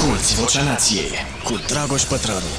Asculți 0.00 0.40
Vocea 0.40 0.64
Nației 0.64 1.10
cu 1.44 1.52
Dragoș 1.68 2.02
Pătrălu. 2.02 2.52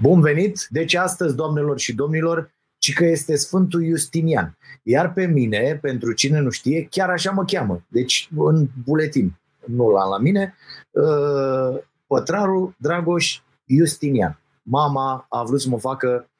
Bun 0.00 0.20
venit! 0.20 0.66
Deci 0.70 0.94
astăzi, 0.94 1.36
doamnelor 1.36 1.78
și 1.78 1.94
domnilor, 1.94 2.50
ci 2.78 2.92
că 2.92 3.04
este 3.04 3.36
Sfântul 3.36 3.84
Justinian. 3.84 4.58
Iar 4.82 5.12
pe 5.12 5.26
mine, 5.26 5.78
pentru 5.82 6.12
cine 6.12 6.40
nu 6.40 6.50
știe, 6.50 6.86
chiar 6.90 7.10
așa 7.10 7.30
mă 7.30 7.44
cheamă. 7.44 7.84
Deci 7.88 8.28
în 8.36 8.68
buletin, 8.84 9.40
nu 9.64 9.90
la 9.90 10.04
la 10.04 10.18
mine, 10.18 10.54
uh, 10.90 11.80
Pătraru 12.06 12.74
Dragoș 12.78 13.40
Justinian. 13.66 14.40
Mama 14.62 15.26
a 15.28 15.42
vrut 15.42 15.60
să 15.60 15.68
mă 15.68 15.78
facă 15.78 16.30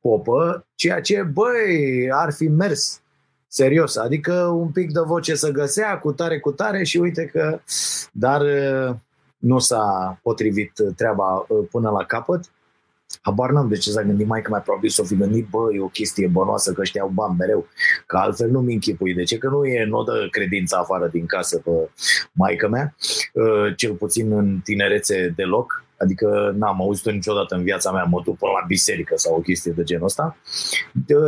popă, 0.00 0.66
ceea 0.74 1.00
ce, 1.00 1.22
băi, 1.22 2.10
ar 2.10 2.32
fi 2.32 2.48
mers 2.48 3.00
serios, 3.46 3.96
adică 3.96 4.34
un 4.34 4.68
pic 4.68 4.92
de 4.92 5.00
voce 5.00 5.34
să 5.34 5.50
găsea, 5.50 5.98
cu 5.98 6.12
tare, 6.12 6.40
cu 6.40 6.52
tare 6.52 6.84
și 6.84 6.98
uite 6.98 7.24
că, 7.24 7.60
dar 8.12 8.40
uh, 8.40 8.96
nu 9.42 9.58
s-a 9.58 10.18
potrivit 10.22 10.72
treaba 10.96 11.46
uh, 11.48 11.66
până 11.70 11.90
la 11.90 12.04
capăt. 12.04 12.50
Habar 13.20 13.50
n-am 13.50 13.68
de 13.68 13.76
ce 13.76 13.90
s-a 13.90 14.02
gândit 14.02 14.26
mai 14.26 14.42
că 14.42 14.50
mai 14.50 14.62
probabil 14.62 14.88
s-o 14.88 15.04
fi 15.04 15.16
gândit, 15.16 15.48
bă, 15.48 15.74
e 15.74 15.80
o 15.80 15.86
chestie 15.86 16.26
bănoasă 16.26 16.72
că 16.72 16.80
ăștia 16.80 17.02
au 17.02 17.08
bani 17.08 17.36
mereu, 17.38 17.66
că 18.06 18.16
altfel 18.16 18.50
nu-mi 18.50 18.72
închipui. 18.72 19.14
De 19.14 19.22
ce? 19.22 19.38
Că 19.38 19.48
nu 19.48 19.64
e, 19.64 19.84
nu 19.84 20.02
dă 20.02 20.28
credința 20.30 20.78
afară 20.78 21.08
din 21.08 21.26
casă 21.26 21.58
pe 21.58 21.70
maică 22.32 22.68
mea, 22.68 22.94
uh, 23.32 23.76
cel 23.76 23.94
puțin 23.94 24.32
în 24.32 24.60
tinerețe 24.64 25.32
deloc, 25.36 25.84
adică 25.98 26.54
n-am 26.56 26.80
auzit-o 26.80 27.10
niciodată 27.10 27.54
în 27.54 27.62
viața 27.62 27.92
mea, 27.92 28.04
mă 28.04 28.20
duc 28.24 28.38
până 28.38 28.52
la 28.60 28.66
biserică 28.66 29.14
sau 29.16 29.34
o 29.34 29.40
chestie 29.40 29.72
de 29.72 29.82
genul 29.82 30.04
ăsta. 30.04 30.36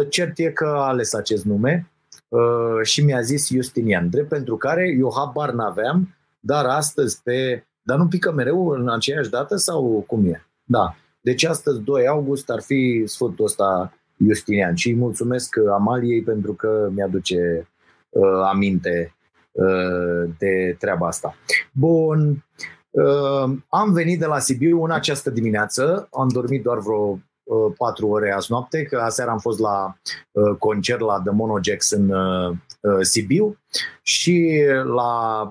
Cert 0.08 0.38
e 0.38 0.50
că 0.50 0.64
a 0.64 0.86
ales 0.86 1.14
acest 1.14 1.44
nume 1.44 1.90
uh, 2.28 2.82
și 2.82 3.04
mi-a 3.04 3.20
zis 3.20 3.48
Justinian, 3.50 4.10
drept 4.10 4.28
pentru 4.28 4.56
care 4.56 4.94
eu 4.98 5.12
habar 5.16 5.50
n-aveam, 5.50 6.14
dar 6.40 6.64
astăzi 6.64 7.20
pe... 7.22 7.66
Dar 7.86 7.98
nu 7.98 8.06
pică 8.06 8.32
mereu 8.32 8.68
în 8.68 8.88
aceeași 8.88 9.30
dată 9.30 9.56
sau 9.56 10.04
cum 10.06 10.26
e? 10.26 10.46
Da. 10.64 10.94
Deci 11.20 11.44
astăzi, 11.44 11.80
2 11.80 12.06
august, 12.06 12.50
ar 12.50 12.62
fi 12.62 13.02
sfântul 13.06 13.44
ăsta 13.44 13.92
Justinian 14.26 14.74
și 14.74 14.88
îi 14.88 14.94
mulțumesc 14.94 15.56
Amaliei 15.72 16.22
pentru 16.22 16.52
că 16.52 16.90
mi-aduce 16.94 17.68
uh, 18.08 18.42
aminte 18.50 19.14
uh, 19.52 20.30
de 20.38 20.76
treaba 20.78 21.06
asta. 21.06 21.36
Bun, 21.72 22.44
uh, 22.90 23.56
am 23.68 23.92
venit 23.92 24.18
de 24.18 24.26
la 24.26 24.38
Sibiu 24.38 24.82
în 24.82 24.90
această 24.90 25.30
dimineață, 25.30 26.08
am 26.10 26.28
dormit 26.28 26.62
doar 26.62 26.78
vreo 26.78 27.08
Uh, 27.08 27.20
patru 27.76 28.08
ore 28.08 28.32
azi 28.32 28.46
noapte, 28.50 28.82
că 28.82 28.96
aseară 28.96 29.30
am 29.30 29.38
fost 29.38 29.58
la 29.58 29.96
uh, 30.30 30.56
concert 30.58 31.00
la 31.00 31.20
The 31.24 31.32
Monojax 31.32 31.90
în 31.90 32.10
uh, 32.10 32.56
Sibiu 33.00 33.58
și 34.02 34.62
la 34.84 35.42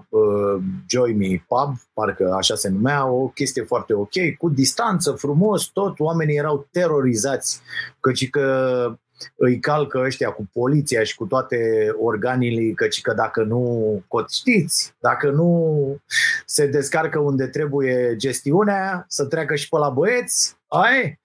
Joy 0.88 1.14
Me 1.14 1.44
Pub, 1.48 1.76
parcă 1.94 2.34
așa 2.38 2.56
se 2.56 2.70
numea, 2.70 3.08
o 3.08 3.28
chestie 3.28 3.64
foarte 3.64 3.94
ok, 3.94 4.38
cu 4.38 4.50
distanță, 4.50 5.12
frumos, 5.12 5.66
tot, 5.66 6.00
oamenii 6.00 6.38
erau 6.38 6.68
terorizați, 6.72 7.62
căci 8.00 8.30
că 8.30 8.98
îi 9.36 9.60
calcă 9.60 10.02
ăștia 10.06 10.30
cu 10.30 10.50
poliția 10.54 11.04
și 11.04 11.16
cu 11.16 11.26
toate 11.26 11.58
organele, 12.02 12.72
căci 12.72 13.02
că 13.02 13.14
dacă 13.14 13.44
nu, 13.44 14.04
știți, 14.30 14.94
dacă 15.00 15.30
nu 15.30 15.98
se 16.46 16.68
descarcă 16.68 17.20
unde 17.20 17.48
trebuie 17.48 18.16
gestiunea, 18.16 19.06
să 19.08 19.26
treacă 19.26 19.56
și 19.56 19.70
pe 19.70 19.78
la 19.78 19.90
băieți, 19.90 20.58
ai, 20.74 21.20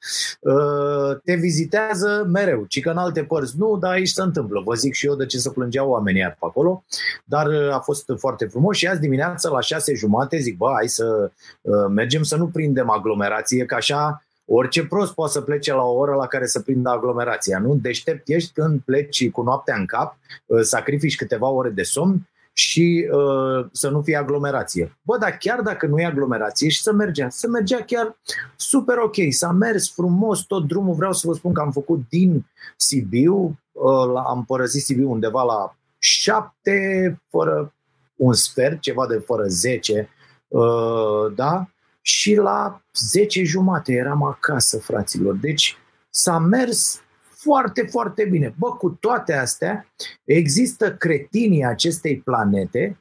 ă, 0.45 1.21
te 1.25 1.35
vizitează 1.35 2.29
mereu, 2.33 2.65
ci 2.65 2.81
că 2.81 2.91
în 2.91 2.97
alte 2.97 3.25
părți 3.25 3.55
nu, 3.59 3.77
dar 3.77 3.93
aici 3.93 4.09
se 4.09 4.23
întâmplă. 4.23 4.63
Vă 4.65 4.75
zic 4.75 4.95
și 4.95 5.07
eu 5.07 5.15
de 5.15 5.27
ce 5.27 5.39
să 5.39 5.51
plângeau 5.51 5.91
oamenii 5.91 6.23
pe 6.23 6.37
acolo, 6.41 6.85
dar 7.25 7.47
ă, 7.47 7.73
a 7.73 7.79
fost 7.79 8.05
foarte 8.17 8.45
frumos 8.47 8.77
și 8.77 8.87
azi 8.87 9.01
dimineața 9.01 9.51
la 9.51 9.61
șase 9.61 9.95
jumate 9.95 10.39
zic, 10.39 10.57
bă, 10.57 10.71
hai 10.75 10.89
să 10.89 11.31
ă, 11.67 11.89
mergem 11.89 12.23
să 12.23 12.37
nu 12.37 12.47
prindem 12.47 12.91
aglomerație, 12.91 13.65
că 13.65 13.75
așa 13.75 14.23
Orice 14.51 14.87
prost 14.87 15.15
poate 15.15 15.33
să 15.33 15.41
plece 15.41 15.73
la 15.73 15.83
o 15.83 15.97
oră 15.97 16.15
la 16.15 16.27
care 16.27 16.47
să 16.47 16.61
prindă 16.61 16.91
aglomerația, 16.91 17.59
nu? 17.59 17.75
Deștept 17.75 18.29
ești 18.29 18.53
când 18.53 18.81
pleci 18.81 19.31
cu 19.31 19.43
noaptea 19.43 19.77
în 19.77 19.87
cap, 19.87 20.17
uh, 20.47 20.61
sacrifici 20.63 21.17
câteva 21.17 21.49
ore 21.49 21.69
de 21.69 21.83
somn 21.83 22.29
și 22.53 23.09
uh, 23.13 23.67
să 23.73 23.89
nu 23.89 24.03
fie 24.03 24.17
aglomerație. 24.17 24.99
Bă, 25.03 25.19
dar 25.19 25.31
chiar 25.31 25.61
dacă 25.61 25.87
nu 25.87 25.99
e 25.99 26.05
aglomerație 26.05 26.69
și 26.69 26.83
să 26.83 26.93
mergea, 26.93 27.29
să 27.29 27.49
mergea 27.49 27.83
chiar 27.85 28.19
super 28.57 28.97
ok, 28.97 29.15
s-a 29.31 29.51
mers 29.51 29.93
frumos 29.93 30.41
tot 30.41 30.67
drumul, 30.67 30.95
vreau 30.95 31.13
să 31.13 31.27
vă 31.27 31.35
spun 31.35 31.53
că 31.53 31.61
am 31.61 31.71
făcut 31.71 32.01
din 32.09 32.47
Sibiu, 32.77 33.59
uh, 33.73 34.23
am 34.27 34.45
părăsit 34.47 34.83
Sibiu 34.83 35.11
undeva 35.11 35.43
la 35.43 35.77
șapte 35.99 37.21
fără 37.31 37.75
un 38.17 38.33
sfert, 38.33 38.81
ceva 38.81 39.07
de 39.07 39.19
fără 39.19 39.45
zece, 39.47 40.09
uh, 40.49 41.35
da? 41.35 41.69
și 42.09 42.35
la 42.35 42.83
10 42.99 43.45
jumate 43.45 43.93
eram 43.93 44.23
acasă, 44.23 44.79
fraților. 44.79 45.35
Deci 45.35 45.77
s-a 46.11 46.39
mers 46.39 47.01
foarte, 47.21 47.87
foarte 47.91 48.25
bine. 48.25 48.55
Bă, 48.59 48.73
cu 48.73 48.91
toate 48.91 49.33
astea, 49.33 49.87
există 50.25 50.97
cretinii 50.97 51.65
acestei 51.65 52.19
planete 52.19 52.99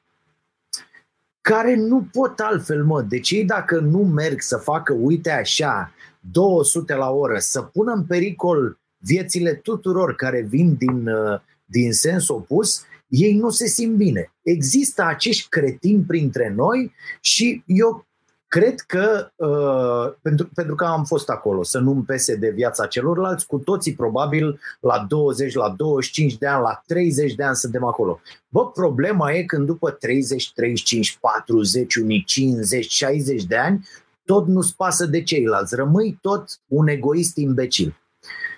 care 1.41 1.75
nu 1.75 2.07
pot 2.11 2.39
altfel, 2.39 2.85
mă. 2.85 3.01
Deci 3.01 3.31
ei 3.31 3.45
dacă 3.45 3.79
nu 3.79 3.99
merg 3.99 4.41
să 4.41 4.57
facă, 4.57 4.93
uite 4.93 5.31
așa, 5.31 5.91
200 6.19 6.93
la 6.93 7.09
oră, 7.09 7.37
să 7.39 7.61
pună 7.61 7.91
în 7.91 8.03
pericol 8.03 8.79
viețile 8.97 9.53
tuturor 9.53 10.15
care 10.15 10.41
vin 10.41 10.75
din, 10.75 11.07
uh, 11.07 11.39
din 11.65 11.93
sens 11.93 12.27
opus, 12.27 12.85
ei 13.07 13.33
nu 13.33 13.49
se 13.49 13.67
simt 13.67 13.95
bine. 13.95 14.33
Există 14.41 15.03
acești 15.03 15.49
cretini 15.49 16.03
printre 16.03 16.53
noi 16.55 16.93
și 17.21 17.63
eu 17.65 18.06
Cred 18.47 18.79
că, 18.79 19.31
uh, 19.35 20.13
pentru, 20.21 20.49
pentru 20.53 20.75
că 20.75 20.85
am 20.85 21.03
fost 21.03 21.29
acolo, 21.29 21.63
să 21.63 21.79
nu-mi 21.79 22.03
pese 22.03 22.35
de 22.35 22.49
viața 22.49 22.85
celorlalți, 22.85 23.47
cu 23.47 23.57
toții 23.57 23.95
probabil 23.95 24.59
la 24.79 25.05
20, 25.07 25.53
la 25.53 25.69
25 25.69 26.37
de 26.37 26.47
ani, 26.47 26.61
la 26.61 26.81
30 26.85 27.33
de 27.33 27.43
ani 27.43 27.55
suntem 27.55 27.83
acolo. 27.83 28.19
Bă, 28.49 28.71
problema 28.71 29.31
e 29.31 29.43
când 29.43 29.65
după 29.65 29.91
30, 29.91 30.51
35, 30.53 31.17
40, 31.21 31.95
unii 31.95 32.23
50, 32.23 32.91
60 32.91 33.43
de 33.43 33.57
ani, 33.57 33.87
tot 34.25 34.47
nu-ți 34.47 34.75
pasă 34.75 35.05
de 35.05 35.23
ceilalți. 35.23 35.75
Rămâi 35.75 36.17
tot 36.21 36.59
un 36.67 36.87
egoist 36.87 37.37
imbecil. 37.37 37.95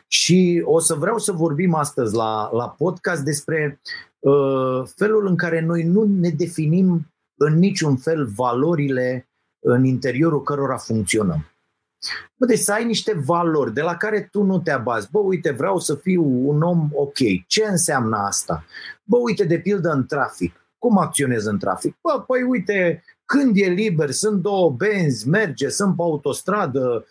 Și 0.08 0.62
o 0.66 0.80
să 0.80 0.94
vreau 0.94 1.18
să 1.18 1.32
vorbim 1.32 1.74
astăzi 1.74 2.16
la, 2.16 2.50
la 2.54 2.70
podcast 2.78 3.24
despre 3.24 3.82
uh, 4.20 4.84
felul 4.96 5.28
în 5.28 5.36
care 5.36 5.62
noi 5.62 5.84
nu 5.84 6.04
ne 6.04 6.30
definim 6.30 7.08
în 7.38 7.58
niciun 7.58 7.96
fel 7.96 8.26
valorile 8.26 9.29
în 9.60 9.84
interiorul 9.84 10.44
cărora 10.44 10.78
funcționăm. 10.78 11.46
Bă, 12.36 12.46
deci 12.46 12.60
să 12.60 12.72
ai 12.72 12.86
niște 12.86 13.14
valori 13.26 13.74
de 13.74 13.82
la 13.82 13.96
care 13.96 14.28
tu 14.32 14.44
nu 14.44 14.60
te 14.60 14.72
abazi. 14.72 15.08
Bă, 15.12 15.20
uite, 15.20 15.52
vreau 15.52 15.80
să 15.80 15.96
fiu 15.96 16.24
un 16.48 16.62
om 16.62 16.90
ok. 16.94 17.18
Ce 17.48 17.66
înseamnă 17.70 18.18
asta? 18.18 18.66
Bă, 19.04 19.18
uite, 19.18 19.44
de 19.44 19.60
pildă 19.60 19.90
în 19.90 20.06
trafic. 20.06 20.64
Cum 20.78 20.98
acționez 20.98 21.46
în 21.46 21.60
trafic? 21.60 21.96
Bă, 22.02 22.24
păi 22.28 22.44
uite, 22.44 23.04
când 23.26 23.58
e 23.58 23.66
liber, 23.66 24.12
sunt 24.12 24.42
două 24.42 24.70
benzi, 24.70 25.28
merge, 25.28 25.70
sunt 25.70 25.96
pe 25.96 26.02
autostradă, 26.02 27.06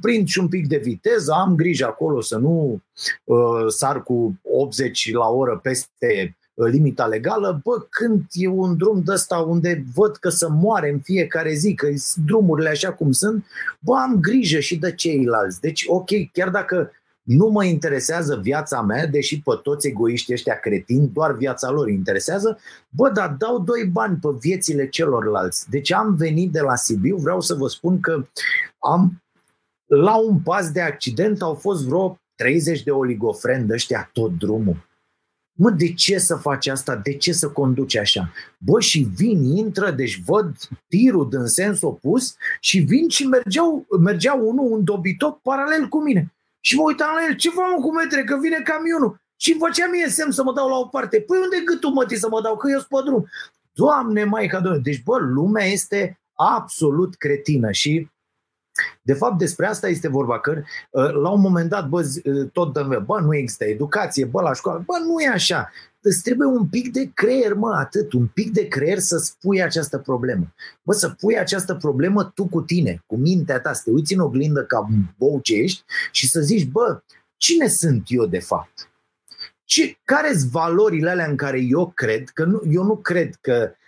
prind 0.00 0.28
și 0.28 0.38
un 0.38 0.48
pic 0.48 0.66
de 0.66 0.76
viteză, 0.76 1.32
am 1.32 1.54
grijă 1.54 1.86
acolo 1.86 2.20
să 2.20 2.38
nu 2.38 2.82
uh, 3.24 3.66
sar 3.68 4.02
cu 4.02 4.40
80 4.42 5.12
la 5.12 5.28
oră 5.28 5.58
peste 5.58 6.36
Uh, 6.36 6.41
limita 6.54 7.06
legală, 7.06 7.60
bă, 7.64 7.86
când 7.90 8.24
e 8.32 8.48
un 8.48 8.76
drum 8.76 9.02
de 9.04 9.12
ăsta 9.12 9.36
unde 9.36 9.84
văd 9.94 10.16
că 10.16 10.28
să 10.28 10.48
moare 10.48 10.90
în 10.90 10.98
fiecare 10.98 11.54
zi, 11.54 11.74
că 11.74 11.88
drumurile 12.24 12.68
așa 12.68 12.92
cum 12.92 13.12
sunt, 13.12 13.46
bă, 13.78 13.96
am 13.96 14.20
grijă 14.20 14.58
și 14.58 14.78
de 14.78 14.92
ceilalți. 14.92 15.60
Deci, 15.60 15.84
ok, 15.86 16.08
chiar 16.32 16.48
dacă 16.50 16.90
nu 17.22 17.46
mă 17.46 17.64
interesează 17.64 18.36
viața 18.42 18.82
mea, 18.82 19.06
deși 19.06 19.42
pe 19.42 19.58
toți 19.62 19.86
egoiștii 19.86 20.34
ăștia 20.34 20.54
cretini, 20.54 21.10
doar 21.12 21.36
viața 21.36 21.70
lor 21.70 21.88
interesează, 21.88 22.58
bă, 22.88 23.10
dar 23.10 23.36
dau 23.38 23.58
doi 23.58 23.84
bani 23.92 24.18
pe 24.20 24.28
viețile 24.40 24.88
celorlalți. 24.88 25.70
Deci 25.70 25.92
am 25.92 26.14
venit 26.14 26.52
de 26.52 26.60
la 26.60 26.76
Sibiu, 26.76 27.16
vreau 27.16 27.40
să 27.40 27.54
vă 27.54 27.68
spun 27.68 28.00
că 28.00 28.26
am 28.78 29.22
la 29.86 30.16
un 30.16 30.38
pas 30.38 30.70
de 30.70 30.80
accident 30.80 31.42
au 31.42 31.54
fost 31.54 31.84
vreo 31.84 32.18
30 32.34 32.82
de 32.82 32.90
oligofreni 32.90 33.66
de 33.66 33.72
ăștia 33.72 34.10
tot 34.12 34.38
drumul. 34.38 34.90
Mă, 35.54 35.70
de 35.70 35.92
ce 35.92 36.18
să 36.18 36.36
faci 36.36 36.66
asta? 36.66 36.96
De 36.96 37.16
ce 37.16 37.32
să 37.32 37.48
conduci 37.48 37.96
așa? 37.96 38.32
Bă, 38.58 38.80
și 38.80 39.08
vin, 39.16 39.44
intră, 39.44 39.90
deci 39.90 40.22
văd 40.24 40.56
tirul 40.88 41.28
în 41.30 41.46
sens 41.46 41.82
opus 41.82 42.36
și 42.60 42.78
vin 42.78 43.08
și 43.08 43.26
mergeau, 43.26 43.86
mergeau 44.00 44.48
unul, 44.48 44.72
un 44.72 44.84
dobitoc, 44.84 45.40
paralel 45.40 45.88
cu 45.88 46.02
mine. 46.02 46.34
Și 46.60 46.76
mă 46.76 46.82
uitam 46.86 47.08
la 47.14 47.26
el, 47.28 47.36
ce 47.36 47.50
fac 47.50 47.80
cu 47.80 47.92
metre, 47.92 48.24
că 48.24 48.38
vine 48.40 48.60
camionul. 48.64 49.20
Și 49.36 49.50
îmi 49.50 49.60
făcea 49.60 49.88
mie 49.90 50.08
semn 50.08 50.30
să 50.30 50.42
mă 50.42 50.52
dau 50.52 50.68
la 50.68 50.76
o 50.76 50.86
parte. 50.86 51.20
Păi 51.20 51.38
unde 51.42 51.56
gâtul 51.64 51.92
mătii 51.92 52.16
să 52.16 52.28
mă 52.28 52.40
dau, 52.40 52.56
că 52.56 52.70
eu 52.70 52.78
sunt 52.78 52.88
pe 52.88 53.08
drum. 53.10 53.26
Doamne, 53.72 54.24
Maica 54.24 54.60
Domnului, 54.60 54.82
deci 54.82 55.02
bă, 55.02 55.18
lumea 55.18 55.66
este 55.66 56.20
absolut 56.34 57.14
cretină 57.14 57.70
și 57.70 58.08
de 59.02 59.12
fapt, 59.12 59.38
despre 59.38 59.66
asta 59.66 59.88
este 59.88 60.08
vorba, 60.08 60.40
că 60.40 60.62
uh, 60.90 61.12
la 61.12 61.30
un 61.30 61.40
moment 61.40 61.68
dat, 61.68 61.88
bă, 61.88 62.20
uh, 62.24 62.50
tot 62.52 62.72
dăm, 62.72 63.02
bă, 63.06 63.20
nu 63.20 63.36
există 63.36 63.64
educație, 63.64 64.24
bă, 64.24 64.40
la 64.40 64.52
școală, 64.52 64.82
bă, 64.86 64.94
nu 65.06 65.20
e 65.20 65.28
așa. 65.28 65.70
îți 66.00 66.22
trebuie 66.22 66.48
un 66.48 66.68
pic 66.68 66.92
de 66.92 67.10
creier, 67.14 67.54
mă, 67.54 67.74
atât, 67.74 68.12
un 68.12 68.26
pic 68.26 68.52
de 68.52 68.68
creier 68.68 68.98
să 68.98 69.16
spui 69.16 69.62
această 69.62 69.98
problemă. 69.98 70.54
Bă, 70.82 70.92
să 70.92 71.08
pui 71.08 71.38
această 71.38 71.74
problemă 71.74 72.24
tu 72.24 72.46
cu 72.46 72.60
tine, 72.60 73.02
cu 73.06 73.16
mintea 73.16 73.60
ta, 73.60 73.72
să 73.72 73.82
te 73.84 73.90
uiți 73.90 74.14
în 74.14 74.20
oglindă 74.20 74.64
ca 74.64 74.88
bou 75.18 75.40
ce 75.40 75.54
ești 75.54 75.84
și 76.10 76.28
să 76.28 76.40
zici, 76.40 76.68
bă, 76.68 77.02
cine 77.36 77.68
sunt 77.68 78.02
eu 78.06 78.26
de 78.26 78.38
fapt? 78.38 78.90
Ce, 79.64 79.98
care 80.04 80.32
sunt 80.32 80.50
valorile 80.50 81.10
alea 81.10 81.26
în 81.26 81.36
care 81.36 81.60
eu 81.60 81.92
cred, 81.94 82.28
că 82.28 82.44
nu, 82.44 82.62
eu 82.70 82.84
nu 82.84 82.96
cred 82.96 83.34
că 83.40 83.70
uh, 83.70 83.80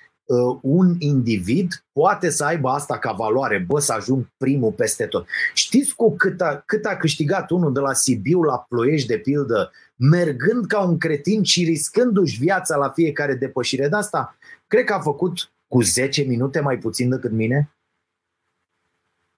un 0.60 0.94
individ 0.98 1.84
poate 1.92 2.30
să 2.30 2.44
aibă 2.44 2.68
asta 2.68 2.98
ca 2.98 3.12
valoare, 3.12 3.64
bă, 3.68 3.80
să 3.80 3.92
ajung 3.92 4.26
primul 4.36 4.72
peste 4.72 5.06
tot. 5.06 5.26
Știți 5.54 5.94
cu 5.94 6.16
cât 6.16 6.40
a, 6.40 6.62
cât 6.66 6.84
a 6.84 6.96
câștigat 6.96 7.50
unul 7.50 7.72
de 7.72 7.80
la 7.80 7.92
Sibiu 7.92 8.42
la 8.42 8.66
Ploiești, 8.68 9.08
de 9.08 9.18
pildă, 9.18 9.70
mergând 9.96 10.66
ca 10.66 10.82
un 10.82 10.98
cretin 10.98 11.42
și 11.42 11.64
riscându-și 11.64 12.38
viața 12.38 12.76
la 12.76 12.88
fiecare 12.88 13.34
depășire 13.34 13.88
de 13.88 13.96
asta? 13.96 14.36
Cred 14.66 14.84
că 14.84 14.92
a 14.92 15.00
făcut 15.00 15.52
cu 15.68 15.82
10 15.82 16.22
minute 16.22 16.60
mai 16.60 16.78
puțin 16.78 17.08
decât 17.08 17.30
mine. 17.30 17.74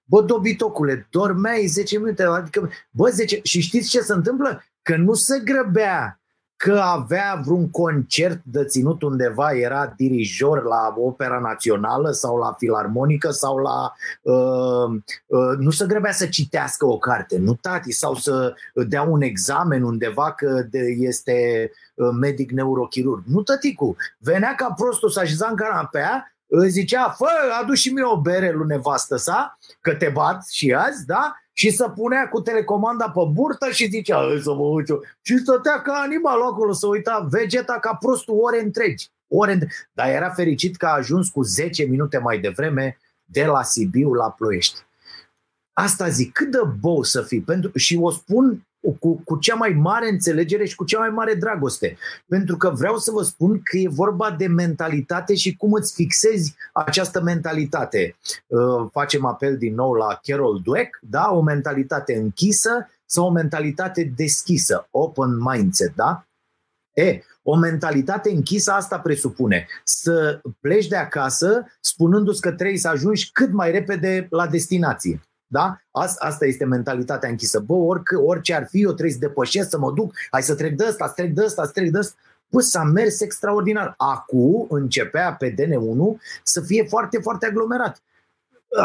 Bă, 0.03 0.21
dobitocule, 0.21 1.07
dormeai 1.09 1.65
10 1.65 1.97
minute, 1.97 2.23
adică, 2.23 2.69
bă, 2.91 3.09
10... 3.09 3.39
Și 3.43 3.59
știți 3.61 3.89
ce 3.89 3.99
se 3.99 4.13
întâmplă? 4.13 4.63
Că 4.81 4.95
nu 4.95 5.13
se 5.13 5.39
grăbea 5.39 6.21
că 6.57 6.79
avea 6.79 7.41
vreun 7.45 7.69
concert 7.69 8.41
de 8.43 8.63
ținut 8.63 9.01
undeva, 9.01 9.51
era 9.51 9.93
dirijor 9.97 10.63
la 10.63 10.93
Opera 10.97 11.39
Națională 11.39 12.11
sau 12.11 12.37
la 12.37 12.55
Filarmonică 12.57 13.31
sau 13.31 13.57
la... 13.57 13.93
Uh, 14.21 14.99
uh, 15.25 15.57
nu 15.57 15.69
se 15.69 15.85
grăbea 15.85 16.11
să 16.11 16.25
citească 16.25 16.85
o 16.85 16.97
carte, 16.97 17.37
nu 17.37 17.53
tati, 17.53 17.91
sau 17.91 18.15
să 18.15 18.53
dea 18.73 19.01
un 19.01 19.21
examen 19.21 19.83
undeva 19.83 20.31
că 20.31 20.65
de, 20.69 20.79
este 20.97 21.71
uh, 21.95 22.09
medic 22.19 22.51
neurochirurg. 22.51 23.23
Nu 23.25 23.41
tăticu. 23.41 23.95
Venea 24.17 24.53
ca 24.55 24.73
prostul 24.77 25.09
să 25.09 25.19
așeza 25.19 25.47
în 25.49 25.55
canapea, 25.55 26.31
îi 26.36 26.36
zicea, 26.67 27.09
fă, 27.09 27.27
adu 27.61 27.73
și 27.73 27.89
mie 27.89 28.03
o 28.03 28.21
bere 28.21 28.51
lui 28.51 28.67
nevastă 28.67 29.15
sa, 29.15 29.57
că 29.81 29.95
te 29.95 30.09
bat 30.09 30.47
și 30.47 30.73
azi, 30.73 31.05
da? 31.05 31.35
și 31.57 31.71
să 31.71 31.89
punea 31.89 32.27
cu 32.27 32.41
telecomanda 32.41 33.09
pe 33.09 33.19
burtă 33.31 33.69
și 33.69 33.87
zicea, 33.89 34.21
să 34.41 34.53
mă 34.53 34.63
uit 34.63 34.87
Și 35.21 35.37
stătea 35.37 35.81
ca 35.81 35.93
animal 35.93 36.41
acolo, 36.41 36.73
să 36.73 36.87
uita 36.87 37.27
vegeta 37.29 37.77
ca 37.81 37.97
prostul 37.99 38.37
ore 38.41 38.61
întregi. 38.61 39.09
Ore 39.27 39.51
întregi. 39.51 39.75
Dar 39.93 40.09
era 40.09 40.29
fericit 40.29 40.75
că 40.75 40.85
a 40.85 40.93
ajuns 40.93 41.29
cu 41.29 41.41
10 41.41 41.83
minute 41.83 42.17
mai 42.17 42.39
devreme 42.39 42.97
de 43.23 43.45
la 43.45 43.63
Sibiu 43.63 44.13
la 44.13 44.29
Ploiești. 44.29 44.79
Asta 45.73 46.09
zic, 46.09 46.31
cât 46.31 46.51
de 46.51 46.59
bou 46.79 47.03
să 47.03 47.21
fii. 47.21 47.41
Pentru, 47.41 47.71
și 47.75 47.97
o 48.01 48.11
spun 48.11 48.67
cu, 48.91 49.21
cu 49.25 49.37
cea 49.37 49.55
mai 49.55 49.69
mare 49.69 50.09
înțelegere 50.09 50.65
și 50.65 50.75
cu 50.75 50.83
cea 50.83 50.99
mai 50.99 51.09
mare 51.09 51.33
dragoste. 51.33 51.97
Pentru 52.27 52.57
că 52.57 52.69
vreau 52.69 52.97
să 52.97 53.11
vă 53.11 53.21
spun 53.21 53.61
că 53.63 53.77
e 53.77 53.87
vorba 53.89 54.31
de 54.31 54.47
mentalitate 54.47 55.35
și 55.35 55.55
cum 55.55 55.73
îți 55.73 55.93
fixezi 55.93 56.55
această 56.73 57.21
mentalitate. 57.21 58.15
Uh, 58.47 58.87
facem 58.91 59.25
apel 59.25 59.57
din 59.57 59.73
nou 59.73 59.93
la 59.93 60.19
Carol 60.23 60.61
Dweck, 60.63 60.99
da? 61.01 61.31
o 61.31 61.41
mentalitate 61.41 62.15
închisă 62.15 62.89
sau 63.05 63.25
o 63.25 63.31
mentalitate 63.31 64.11
deschisă, 64.15 64.87
open 64.91 65.37
mindset, 65.39 65.95
da? 65.95 66.27
E, 66.93 67.21
o 67.43 67.55
mentalitate 67.55 68.29
închisă 68.29 68.71
asta 68.71 68.99
presupune 68.99 69.67
să 69.83 70.41
pleci 70.59 70.87
de 70.87 70.95
acasă 70.95 71.65
spunându-ți 71.79 72.41
că 72.41 72.51
trebuie 72.51 72.77
să 72.77 72.87
ajungi 72.87 73.31
cât 73.31 73.51
mai 73.51 73.71
repede 73.71 74.27
la 74.29 74.47
destinație. 74.47 75.21
Da? 75.47 75.81
Asta, 75.91 76.25
asta 76.25 76.45
este 76.45 76.65
mentalitatea 76.65 77.29
închisă. 77.29 77.59
Bă, 77.59 77.73
oric, 77.73 78.09
orice 78.25 78.53
ar 78.53 78.67
fi, 78.69 78.81
eu 78.81 78.91
trebuie 78.91 79.13
să 79.13 79.19
depășesc, 79.19 79.69
să 79.69 79.77
mă 79.77 79.91
duc, 79.91 80.13
hai 80.31 80.43
să 80.43 80.55
trec 80.55 80.75
de 80.75 80.85
ăsta, 80.87 81.07
să 81.07 81.13
trec 81.15 81.33
de 81.33 81.43
ăsta, 81.43 81.65
să 81.65 81.71
trec 81.71 81.89
de 81.91 81.97
ăsta. 81.97 82.15
Bă, 82.49 82.61
s-a 82.61 82.83
mers 82.83 83.21
extraordinar. 83.21 83.93
Acum 83.97 84.67
începea 84.69 85.33
pe 85.33 85.53
DN1 85.53 86.21
să 86.43 86.61
fie 86.61 86.83
foarte, 86.83 87.17
foarte 87.17 87.45
aglomerat. 87.45 88.01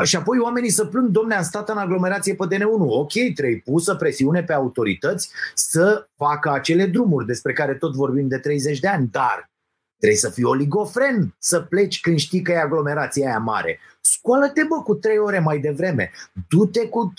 Și 0.03 0.17
apoi 0.17 0.39
oamenii 0.39 0.71
să 0.71 0.85
plâng, 0.85 1.09
domne, 1.09 1.35
am 1.35 1.43
stat 1.43 1.69
în 1.69 1.77
aglomerație 1.77 2.35
pe 2.35 2.47
DN1. 2.55 2.87
Ok, 2.87 3.13
trebuie 3.35 3.63
pusă 3.65 3.95
presiune 3.95 4.43
pe 4.43 4.53
autorități 4.53 5.31
să 5.55 6.09
facă 6.17 6.51
acele 6.51 6.87
drumuri 6.87 7.27
despre 7.27 7.53
care 7.53 7.75
tot 7.75 7.95
vorbim 7.95 8.29
de 8.29 8.39
30 8.39 8.79
de 8.79 8.89
ani, 8.89 9.09
dar 9.11 9.51
Trebuie 10.03 10.21
să 10.21 10.31
fii 10.31 10.45
oligofren 10.45 11.35
să 11.39 11.61
pleci 11.61 12.01
când 12.01 12.19
știi 12.19 12.43
că 12.43 12.53
e 12.53 12.61
aglomerația 12.61 13.27
aia 13.27 13.39
mare. 13.39 13.79
Scoală-te, 14.01 14.63
bă, 14.65 14.83
cu 14.83 14.95
trei 14.95 15.19
ore 15.19 15.39
mai 15.39 15.59
devreme. 15.59 16.11
Du-te 16.49 16.89
cu, 16.89 17.13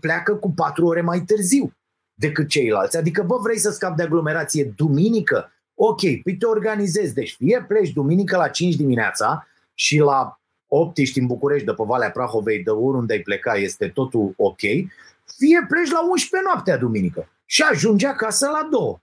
pleacă 0.00 0.34
cu 0.34 0.52
patru 0.52 0.86
ore 0.86 1.00
mai 1.00 1.20
târziu 1.20 1.72
decât 2.14 2.48
ceilalți. 2.48 2.96
Adică, 2.96 3.22
bă, 3.22 3.38
vrei 3.42 3.58
să 3.58 3.70
scapi 3.70 3.96
de 3.96 4.02
aglomerație 4.02 4.72
duminică? 4.76 5.52
Ok, 5.74 6.00
păi 6.00 6.36
te 6.38 6.46
organizezi. 6.46 7.14
Deci 7.14 7.34
fie 7.38 7.64
pleci 7.68 7.92
duminică 7.92 8.36
la 8.36 8.48
5 8.48 8.74
dimineața 8.74 9.46
și 9.74 9.98
la 9.98 10.40
8 10.66 10.98
ești 10.98 11.18
în 11.18 11.26
București, 11.26 11.66
de 11.66 11.72
pe 11.72 11.82
Valea 11.86 12.10
Prahovei, 12.10 12.62
de 12.62 12.70
oriunde 12.70 13.12
ai 13.12 13.20
pleca, 13.20 13.54
este 13.54 13.88
totul 13.88 14.32
ok, 14.36 14.60
fie 15.36 15.66
pleci 15.68 15.90
la 15.90 16.06
11 16.10 16.50
noaptea 16.52 16.76
duminică 16.76 17.28
și 17.44 17.62
ajungi 17.62 18.06
acasă 18.06 18.46
la 18.46 18.68
2 18.70 19.01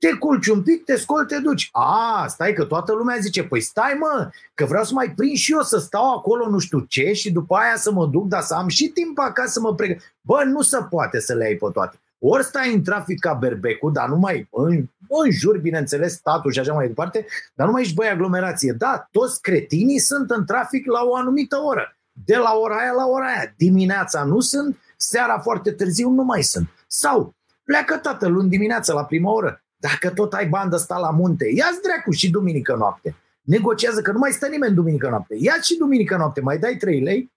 te 0.00 0.12
culci 0.18 0.46
un 0.46 0.62
pic, 0.62 0.84
te 0.84 0.96
scoli, 0.96 1.26
te 1.26 1.38
duci. 1.38 1.68
A, 1.72 2.26
stai 2.28 2.52
că 2.52 2.64
toată 2.64 2.92
lumea 2.92 3.16
zice, 3.20 3.44
păi 3.44 3.60
stai 3.60 3.96
mă, 3.98 4.30
că 4.54 4.64
vreau 4.64 4.84
să 4.84 4.94
mai 4.94 5.12
prind 5.16 5.36
și 5.36 5.52
eu 5.52 5.62
să 5.62 5.78
stau 5.78 6.16
acolo 6.16 6.48
nu 6.48 6.58
știu 6.58 6.80
ce 6.80 7.12
și 7.12 7.32
după 7.32 7.54
aia 7.54 7.76
să 7.76 7.92
mă 7.92 8.06
duc, 8.06 8.26
dar 8.26 8.42
să 8.42 8.54
am 8.54 8.68
și 8.68 8.88
timp 8.88 9.18
acasă 9.18 9.50
să 9.50 9.60
mă 9.60 9.74
pregătesc. 9.74 10.14
Bă, 10.20 10.42
nu 10.44 10.62
se 10.62 10.78
poate 10.90 11.20
să 11.20 11.34
le 11.34 11.44
ai 11.44 11.54
pe 11.54 11.66
toate. 11.72 12.00
Ori 12.18 12.44
stai 12.44 12.74
în 12.74 12.82
trafic 12.82 13.18
ca 13.18 13.32
berbecu, 13.32 13.90
dar 13.90 14.08
nu 14.08 14.16
mai 14.16 14.48
în, 14.50 14.84
în 15.08 15.30
jur, 15.30 15.58
bineînțeles, 15.58 16.12
statul 16.12 16.52
și 16.52 16.58
așa 16.58 16.72
mai 16.72 16.86
departe, 16.86 17.26
dar 17.54 17.66
nu 17.66 17.72
mai 17.72 17.82
ești 17.82 17.94
băi 17.94 18.08
aglomerație. 18.08 18.72
Da, 18.72 19.08
toți 19.10 19.42
cretinii 19.42 19.98
sunt 19.98 20.30
în 20.30 20.44
trafic 20.46 20.86
la 20.86 21.02
o 21.04 21.16
anumită 21.16 21.56
oră. 21.56 21.96
De 22.12 22.36
la 22.36 22.52
ora 22.54 22.76
aia 22.76 22.92
la 22.92 23.06
ora 23.06 23.26
aia. 23.26 23.54
Dimineața 23.56 24.24
nu 24.24 24.40
sunt, 24.40 24.78
seara 24.96 25.38
foarte 25.38 25.70
târziu 25.70 26.10
nu 26.10 26.22
mai 26.22 26.42
sunt. 26.42 26.68
Sau 26.86 27.34
pleacă 27.64 27.96
tatăl 27.96 28.32
luni 28.32 28.48
dimineața 28.48 28.92
la 28.92 29.04
prima 29.04 29.32
oră. 29.32 29.62
Dacă 29.80 30.10
tot 30.10 30.32
ai 30.32 30.48
bandă 30.48 30.76
sta 30.76 30.98
la 30.98 31.10
munte, 31.10 31.50
ia-ți 31.54 31.82
dracu 31.82 32.10
și 32.10 32.30
duminică 32.30 32.74
noapte. 32.74 33.16
Negociază 33.42 34.02
că 34.02 34.12
nu 34.12 34.18
mai 34.18 34.30
stă 34.30 34.46
nimeni 34.46 34.74
duminică 34.74 35.08
noapte. 35.08 35.34
ia 35.38 35.60
și 35.62 35.76
duminică 35.76 36.16
noapte, 36.16 36.40
mai 36.40 36.58
dai 36.58 36.76
3 36.76 37.00
lei, 37.00 37.32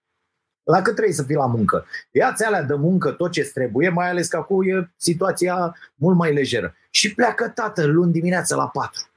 la 0.62 0.82
cât 0.82 0.94
trebuie 0.94 1.14
să 1.14 1.22
fii 1.22 1.34
la 1.34 1.46
muncă. 1.46 1.86
Ia-ți 2.10 2.44
alea 2.44 2.62
de 2.62 2.74
muncă 2.74 3.10
tot 3.10 3.30
ce 3.30 3.42
trebuie, 3.42 3.88
mai 3.88 4.08
ales 4.08 4.28
că 4.28 4.36
acum 4.36 4.62
e 4.68 4.92
situația 4.96 5.76
mult 5.94 6.16
mai 6.16 6.32
lejeră. 6.32 6.74
Și 6.90 7.14
pleacă 7.14 7.48
tată 7.48 7.84
luni 7.84 8.12
dimineața 8.12 8.56
la 8.56 8.68
4. 8.68 9.08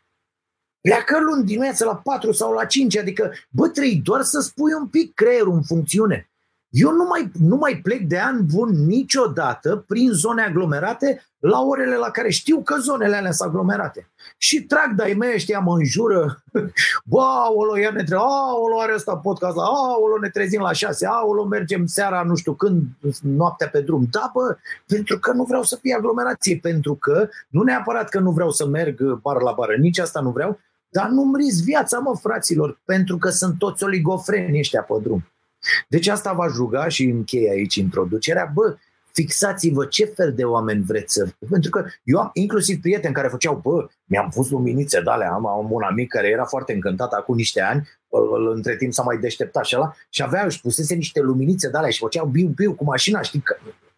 Pleacă 0.82 1.20
luni 1.20 1.46
dimineața 1.46 1.86
la 1.86 1.96
4 1.96 2.32
sau 2.32 2.54
la 2.54 2.66
5, 2.66 2.98
adică, 2.98 3.34
bă, 3.50 3.68
trei 3.68 3.96
doar 3.96 4.22
să 4.22 4.40
spui 4.40 4.74
un 4.74 4.88
pic 4.88 5.14
creierul 5.14 5.54
în 5.54 5.64
funcțiune. 5.64 6.30
Eu 6.70 6.92
nu 6.92 7.04
mai, 7.04 7.32
nu 7.40 7.56
mai 7.56 7.80
plec 7.84 8.02
de 8.02 8.20
an 8.20 8.46
bun 8.46 8.86
niciodată 8.86 9.84
prin 9.88 10.12
zone 10.12 10.42
aglomerate 10.42 11.22
la 11.40 11.62
orele 11.62 11.96
la 11.96 12.10
care 12.10 12.30
știu 12.30 12.62
că 12.62 12.76
zonele 12.80 13.16
alea 13.16 13.32
sunt 13.32 13.50
aglomerate. 13.50 14.10
Și 14.38 14.64
trag 14.64 14.94
de-ai 14.96 15.14
mei 15.14 15.34
ăștia 15.34 15.60
mă 15.60 15.78
înjură, 15.78 16.44
bă, 17.06 17.22
aolo, 17.22 17.78
iar 17.78 17.92
ne 17.92 18.04
trebuie, 18.04 18.28
aolo, 18.28 18.80
are 18.80 18.94
ăsta 18.96 19.18
podcast, 19.18 19.58
aolo, 19.58 20.18
ne 20.22 20.30
trezim 20.30 20.62
la 20.62 20.72
șase, 20.72 21.06
aolo, 21.06 21.46
mergem 21.46 21.86
seara, 21.86 22.24
nu 22.24 22.36
știu 22.36 22.54
când, 22.54 22.84
noaptea 23.22 23.68
pe 23.68 23.82
drum. 23.82 24.08
Da, 24.12 24.32
bă, 24.34 24.58
pentru 24.88 25.20
că 25.20 25.32
nu 25.32 25.44
vreau 25.44 25.64
să 25.64 25.78
fie 25.82 25.96
aglomerație, 25.96 26.60
pentru 26.62 26.96
că, 26.96 27.30
nu 27.50 27.64
neapărat 27.64 28.10
că 28.10 28.20
nu 28.20 28.32
vreau 28.32 28.50
să 28.50 28.68
merg 28.68 29.02
bar 29.22 29.42
la 29.42 29.52
bară, 29.52 29.76
nici 29.76 30.00
asta 30.00 30.20
nu 30.20 30.32
vreau, 30.32 30.60
dar 30.90 31.10
nu-mi 31.10 31.38
risc 31.38 31.64
viața, 31.64 32.00
mă, 32.00 32.16
fraților, 32.22 32.80
pentru 32.86 33.18
că 33.18 33.30
sunt 33.30 33.58
toți 33.58 33.84
oligofreni 33.84 34.60
ăștia 34.60 34.82
pe 34.82 34.94
drum. 35.02 35.24
Deci 35.88 36.08
asta 36.08 36.34
v-aș 36.34 36.54
ruga 36.56 36.88
și 36.88 37.04
închei 37.04 37.50
aici 37.50 37.76
introducerea. 37.76 38.52
Bă, 38.54 38.78
fixați-vă 39.12 39.86
ce 39.86 40.06
fel 40.06 40.34
de 40.34 40.44
oameni 40.44 40.84
vreți 40.84 41.14
să... 41.14 41.28
Pentru 41.50 41.70
că 41.70 41.86
eu 42.04 42.20
am 42.20 42.30
inclusiv 42.34 42.82
prieteni 42.82 43.14
care 43.14 43.28
făceau, 43.28 43.60
bă, 43.64 43.88
mi-am 44.06 44.30
pus 44.34 44.50
luminițe 44.50 45.02
de 45.02 45.10
alea, 45.10 45.32
am, 45.32 45.48
am 45.48 45.72
un 45.72 45.82
amic 45.82 46.10
care 46.10 46.28
era 46.28 46.46
foarte 46.46 46.74
încântat 46.74 47.12
acum 47.12 47.36
niște 47.36 47.62
ani, 47.62 47.88
între 48.54 48.76
timp 48.76 48.94
s-a 48.94 49.04
mai 49.04 49.18
deșteptat 49.18 49.66
și 49.66 49.76
ăla, 49.76 49.96
și 50.10 50.24
avea, 50.24 50.46
își 50.46 50.62
pusese 50.62 50.96
niște 50.96 51.20
luminițe 51.20 51.70
de 51.70 51.78
alea 51.78 51.90
și 51.90 52.00
făceau 52.00 52.26
biu-biu 52.26 52.74
cu 52.74 52.84
mașina, 52.84 53.22
știi 53.22 53.40
că 53.40 53.58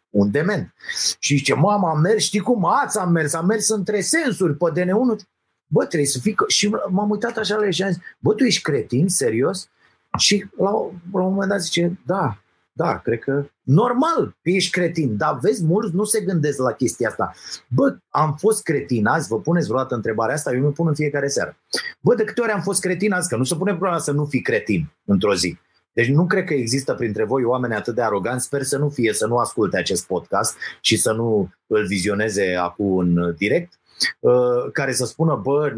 un 0.09 0.31
dement. 0.31 0.73
Și 1.19 1.35
zice, 1.35 1.53
mama, 1.53 1.89
am 1.89 1.99
mers, 1.99 2.23
știi 2.23 2.39
cum 2.39 2.65
ați 2.65 2.97
am 2.97 3.11
mers, 3.11 3.33
am 3.33 3.45
mers 3.45 3.69
între 3.69 4.01
sensuri 4.01 4.55
pe 4.55 4.65
DN1. 4.81 5.27
Bă, 5.71 5.85
trebuie 5.85 6.09
să 6.09 6.19
fii... 6.19 6.35
Și 6.47 6.75
m-am 6.89 7.09
uitat 7.09 7.37
așa 7.37 7.55
la 7.55 7.65
el 7.65 7.71
și 7.71 7.83
am 7.83 7.91
zis, 7.91 8.01
bă, 8.19 8.33
tu 8.33 8.43
ești 8.43 8.61
cretin, 8.61 9.07
serios? 9.07 9.69
Și 10.17 10.45
la, 10.57 10.71
la 11.13 11.23
un 11.23 11.33
moment 11.33 11.49
dat 11.49 11.61
zice, 11.61 11.99
da, 12.05 12.37
da, 12.71 12.97
cred 12.97 13.19
că 13.19 13.45
normal 13.61 14.37
că 14.41 14.49
ești 14.49 14.71
cretin, 14.71 15.17
dar 15.17 15.37
vezi, 15.41 15.65
mulți 15.65 15.95
nu 15.95 16.03
se 16.03 16.21
gândesc 16.21 16.59
la 16.59 16.71
chestia 16.71 17.09
asta. 17.09 17.33
Bă, 17.67 17.97
am 18.09 18.35
fost 18.35 18.63
cretin 18.63 19.05
azi, 19.05 19.27
vă 19.27 19.39
puneți 19.39 19.67
vreodată 19.67 19.95
întrebarea 19.95 20.35
asta, 20.35 20.53
eu 20.53 20.65
mi 20.65 20.71
pun 20.71 20.87
în 20.87 20.95
fiecare 20.95 21.27
seară. 21.27 21.57
Bă, 21.99 22.15
de 22.15 22.23
câte 22.23 22.41
ori 22.41 22.51
am 22.51 22.61
fost 22.61 22.81
cretin 22.81 23.13
azi, 23.13 23.29
că 23.29 23.35
nu 23.35 23.43
se 23.43 23.55
pune 23.55 23.71
problema 23.71 23.97
să 23.97 24.11
nu 24.11 24.25
fii 24.25 24.41
cretin 24.41 24.91
într-o 25.05 25.35
zi. 25.35 25.57
Deci 25.93 26.07
nu 26.07 26.25
cred 26.25 26.43
că 26.43 26.53
există 26.53 26.93
printre 26.93 27.23
voi 27.23 27.43
oameni 27.43 27.73
atât 27.73 27.95
de 27.95 28.01
aroganți, 28.01 28.45
sper 28.45 28.63
să 28.63 28.77
nu 28.77 28.89
fie, 28.89 29.13
să 29.13 29.27
nu 29.27 29.37
asculte 29.37 29.77
acest 29.77 30.07
podcast 30.07 30.57
și 30.81 30.97
să 30.97 31.11
nu 31.11 31.49
îl 31.67 31.85
vizioneze 31.85 32.55
acum 32.55 32.97
în 32.97 33.35
direct. 33.37 33.79
uh, 34.19 34.71
care 34.73 34.93
să 34.93 35.05
spună, 35.05 35.35
bă, 35.35 35.75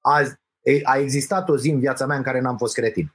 a, 0.00 0.22
a 0.82 0.98
existat 0.98 1.48
o 1.48 1.56
zi 1.56 1.70
în 1.70 1.78
viața 1.78 2.06
mea 2.06 2.16
în 2.16 2.22
care 2.22 2.40
n-am 2.40 2.56
fost 2.56 2.74
cretin. 2.74 3.12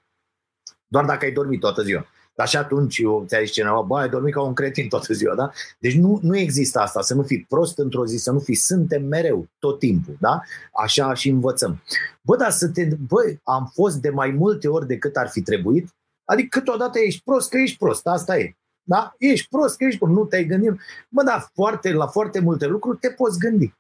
Doar 0.94 1.06
dacă 1.06 1.26
ai 1.26 1.32
dormit 1.32 1.60
toată 1.60 1.82
ziua. 1.82 2.06
Dar 2.36 2.48
și 2.48 2.58
atunci 2.58 3.02
ți-a 3.26 3.40
zis 3.40 3.52
cineva, 3.52 3.82
bă, 3.82 3.98
ai 3.98 4.10
dormit 4.10 4.34
ca 4.34 4.42
un 4.42 4.54
cretin 4.54 4.88
toată 4.88 5.14
ziua, 5.14 5.36
da? 5.36 5.52
Deci 5.80 5.96
nu, 5.96 6.20
nu 6.22 6.38
există 6.38 6.80
asta, 6.80 7.02
să 7.02 7.14
nu 7.14 7.24
fii 7.24 7.46
prost 7.50 7.78
într-o 7.78 8.06
zi, 8.06 8.18
să 8.18 8.32
nu 8.32 8.40
fii, 8.40 8.56
suntem 8.56 9.06
mereu, 9.06 9.48
tot 9.60 9.80
timpul, 9.80 10.16
da? 10.20 10.42
Așa 10.84 11.14
și 11.14 11.30
învățăm. 11.30 11.82
Bă, 12.22 12.38
dar 12.38 12.52
să 12.52 12.68
te, 12.68 12.88
bă, 13.08 13.36
am 13.44 13.72
fost 13.74 13.98
de 13.98 14.10
mai 14.10 14.32
multe 14.32 14.68
ori 14.68 14.88
decât 14.88 15.16
ar 15.16 15.28
fi 15.28 15.42
trebuit, 15.42 15.90
adică 16.26 16.60
câteodată 16.60 17.00
ești 17.00 17.22
prost 17.24 17.50
că 17.50 17.58
ești 17.58 17.78
prost, 17.78 18.08
asta 18.08 18.38
e. 18.38 18.56
Da? 18.84 19.16
Ești 19.18 19.48
prost 19.50 19.78
că 19.78 19.84
ești 19.84 20.00
prost, 20.00 20.14
nu 20.14 20.26
te-ai 20.26 20.46
gândit. 20.46 20.80
Bă, 21.10 21.24
dar 21.24 21.50
foarte, 21.54 21.94
la 21.94 22.08
foarte 22.08 22.40
multe 22.40 22.66
lucruri 22.66 22.98
te 22.98 23.10
poți 23.10 23.40
gândi. 23.40 23.74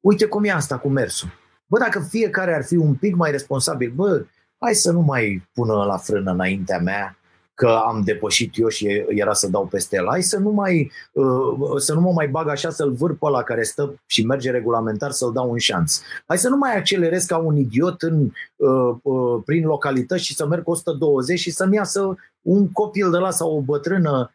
Uite 0.00 0.26
cum 0.26 0.44
e 0.44 0.50
asta 0.50 0.78
cu 0.78 0.88
mersul. 0.88 1.28
Bă, 1.66 1.78
dacă 1.78 2.00
fiecare 2.00 2.54
ar 2.54 2.64
fi 2.64 2.76
un 2.76 2.94
pic 2.94 3.14
mai 3.14 3.30
responsabil, 3.30 3.90
bă, 3.90 4.24
hai 4.60 4.74
să 4.74 4.92
nu 4.92 5.00
mai 5.00 5.48
pună 5.52 5.84
la 5.84 5.96
frână 5.96 6.30
înaintea 6.30 6.78
mea, 6.78 7.18
că 7.54 7.80
am 7.86 8.00
depășit 8.04 8.58
eu 8.58 8.68
și 8.68 9.04
era 9.08 9.32
să 9.32 9.48
dau 9.48 9.66
peste 9.66 9.96
el. 9.96 10.06
Hai 10.08 10.22
să 10.22 10.38
nu, 10.38 10.50
mai, 10.50 10.90
uh, 11.12 11.76
să 11.76 11.94
nu 11.94 12.00
mă 12.00 12.12
mai 12.12 12.28
bag 12.28 12.48
așa 12.48 12.70
să-l 12.70 12.92
vâr 12.92 13.10
pe 13.10 13.26
ăla 13.26 13.42
care 13.42 13.62
stă 13.62 14.02
și 14.06 14.26
merge 14.26 14.50
regulamentar 14.50 15.10
să-l 15.10 15.32
dau 15.32 15.50
un 15.50 15.58
șanț. 15.58 16.00
Hai 16.26 16.38
să 16.38 16.48
nu 16.48 16.56
mai 16.56 16.76
accelerez 16.76 17.24
ca 17.24 17.36
un 17.36 17.56
idiot 17.56 18.02
în, 18.02 18.30
uh, 18.56 18.96
uh, 19.02 19.42
prin 19.44 19.66
localități 19.66 20.24
și 20.24 20.34
să 20.34 20.46
merg 20.46 20.68
120 20.68 21.38
și 21.38 21.50
să-mi 21.50 21.74
iasă 21.74 22.16
un 22.40 22.72
copil 22.72 23.10
de 23.10 23.18
la 23.18 23.30
sau 23.30 23.56
o 23.56 23.60
bătrână 23.60 24.34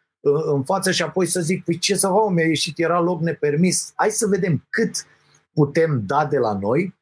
în 0.54 0.62
față 0.62 0.90
și 0.90 1.02
apoi 1.02 1.26
să 1.26 1.40
zic, 1.40 1.64
păi 1.64 1.78
ce 1.78 1.96
să 1.96 2.08
fac, 2.08 2.30
mi-a 2.30 2.46
ieșit, 2.46 2.78
era 2.78 3.00
loc 3.00 3.20
nepermis. 3.20 3.92
Hai 3.94 4.10
să 4.10 4.26
vedem 4.26 4.66
cât 4.70 5.06
putem 5.52 6.02
da 6.06 6.26
de 6.30 6.38
la 6.38 6.58
noi 6.58 6.94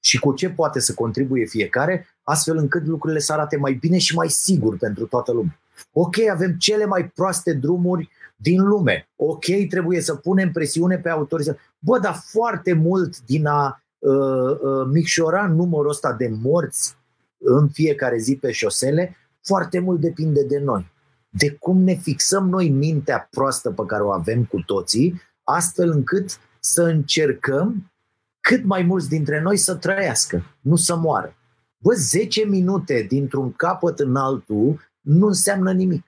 și 0.00 0.18
cu 0.18 0.32
ce 0.32 0.50
poate 0.50 0.80
să 0.80 0.94
contribuie 0.94 1.46
fiecare, 1.46 2.06
astfel 2.28 2.56
încât 2.56 2.86
lucrurile 2.86 3.20
să 3.20 3.32
arate 3.32 3.56
mai 3.56 3.72
bine 3.72 3.98
și 3.98 4.14
mai 4.14 4.28
sigur 4.28 4.76
pentru 4.76 5.06
toată 5.06 5.32
lumea. 5.32 5.60
Ok, 5.92 6.18
avem 6.32 6.52
cele 6.52 6.84
mai 6.84 7.08
proaste 7.14 7.52
drumuri 7.52 8.10
din 8.36 8.62
lume. 8.62 9.08
Ok, 9.16 9.44
trebuie 9.68 10.00
să 10.00 10.14
punem 10.14 10.52
presiune 10.52 10.98
pe 10.98 11.08
autorități. 11.08 11.58
Bă, 11.78 11.98
dar 11.98 12.22
foarte 12.24 12.72
mult 12.72 13.20
din 13.20 13.46
a 13.46 13.82
uh, 13.98 14.10
uh, 14.10 14.86
micșora 14.92 15.46
numărul 15.46 15.90
ăsta 15.90 16.12
de 16.12 16.28
morți 16.42 16.96
în 17.38 17.68
fiecare 17.68 18.18
zi 18.18 18.36
pe 18.36 18.52
șosele, 18.52 19.16
foarte 19.42 19.78
mult 19.78 20.00
depinde 20.00 20.44
de 20.44 20.58
noi. 20.58 20.92
De 21.28 21.50
cum 21.50 21.82
ne 21.82 21.94
fixăm 21.94 22.48
noi 22.48 22.68
mintea 22.68 23.28
proastă 23.30 23.70
pe 23.70 23.82
care 23.86 24.02
o 24.02 24.12
avem 24.12 24.44
cu 24.44 24.60
toții, 24.66 25.22
astfel 25.42 25.90
încât 25.90 26.38
să 26.60 26.82
încercăm 26.82 27.92
cât 28.40 28.64
mai 28.64 28.82
mulți 28.82 29.08
dintre 29.08 29.40
noi 29.40 29.56
să 29.56 29.74
trăiască, 29.74 30.42
nu 30.60 30.76
să 30.76 30.96
moară. 30.96 31.32
Bă, 31.78 31.94
10 31.94 32.44
minute 32.44 33.06
dintr-un 33.08 33.52
capăt 33.52 33.98
în 33.98 34.16
altul 34.16 34.80
nu 35.00 35.26
înseamnă 35.26 35.72
nimic. 35.72 36.04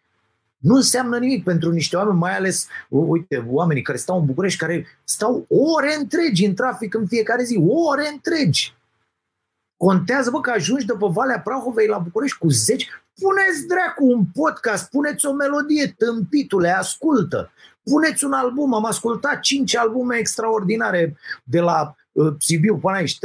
Nu 0.56 0.74
înseamnă 0.74 1.18
nimic 1.18 1.44
pentru 1.44 1.70
niște 1.70 1.96
oameni, 1.96 2.18
mai 2.18 2.36
ales, 2.36 2.66
uite, 2.88 3.44
oamenii 3.48 3.82
care 3.82 3.98
stau 3.98 4.18
în 4.18 4.24
București, 4.24 4.58
care 4.58 4.86
stau 5.04 5.46
ore 5.48 5.94
întregi 5.98 6.44
în 6.44 6.54
trafic 6.54 6.94
în 6.94 7.06
fiecare 7.06 7.44
zi, 7.44 7.62
ore 7.66 8.08
întregi. 8.12 8.74
Contează, 9.76 10.30
bă, 10.30 10.40
că 10.40 10.50
ajungi 10.50 10.86
după 10.86 11.08
Valea 11.08 11.40
Prahovei 11.40 11.86
la 11.86 11.98
București 11.98 12.38
cu 12.38 12.48
10, 12.48 12.86
puneți 13.20 13.66
dracu 13.66 14.06
un 14.06 14.24
podcast, 14.24 14.90
puneți 14.90 15.26
o 15.26 15.32
melodie, 15.32 15.94
tâmpitule, 15.98 16.68
ascultă. 16.68 17.52
Puneți 17.82 18.24
un 18.24 18.32
album, 18.32 18.74
am 18.74 18.84
ascultat 18.84 19.40
5 19.40 19.76
albume 19.76 20.16
extraordinare 20.16 21.16
de 21.44 21.60
la 21.60 21.96
uh, 22.12 22.34
Sibiu 22.38 22.76
până 22.76 22.96
aici, 22.96 23.16
3-4 23.16 23.18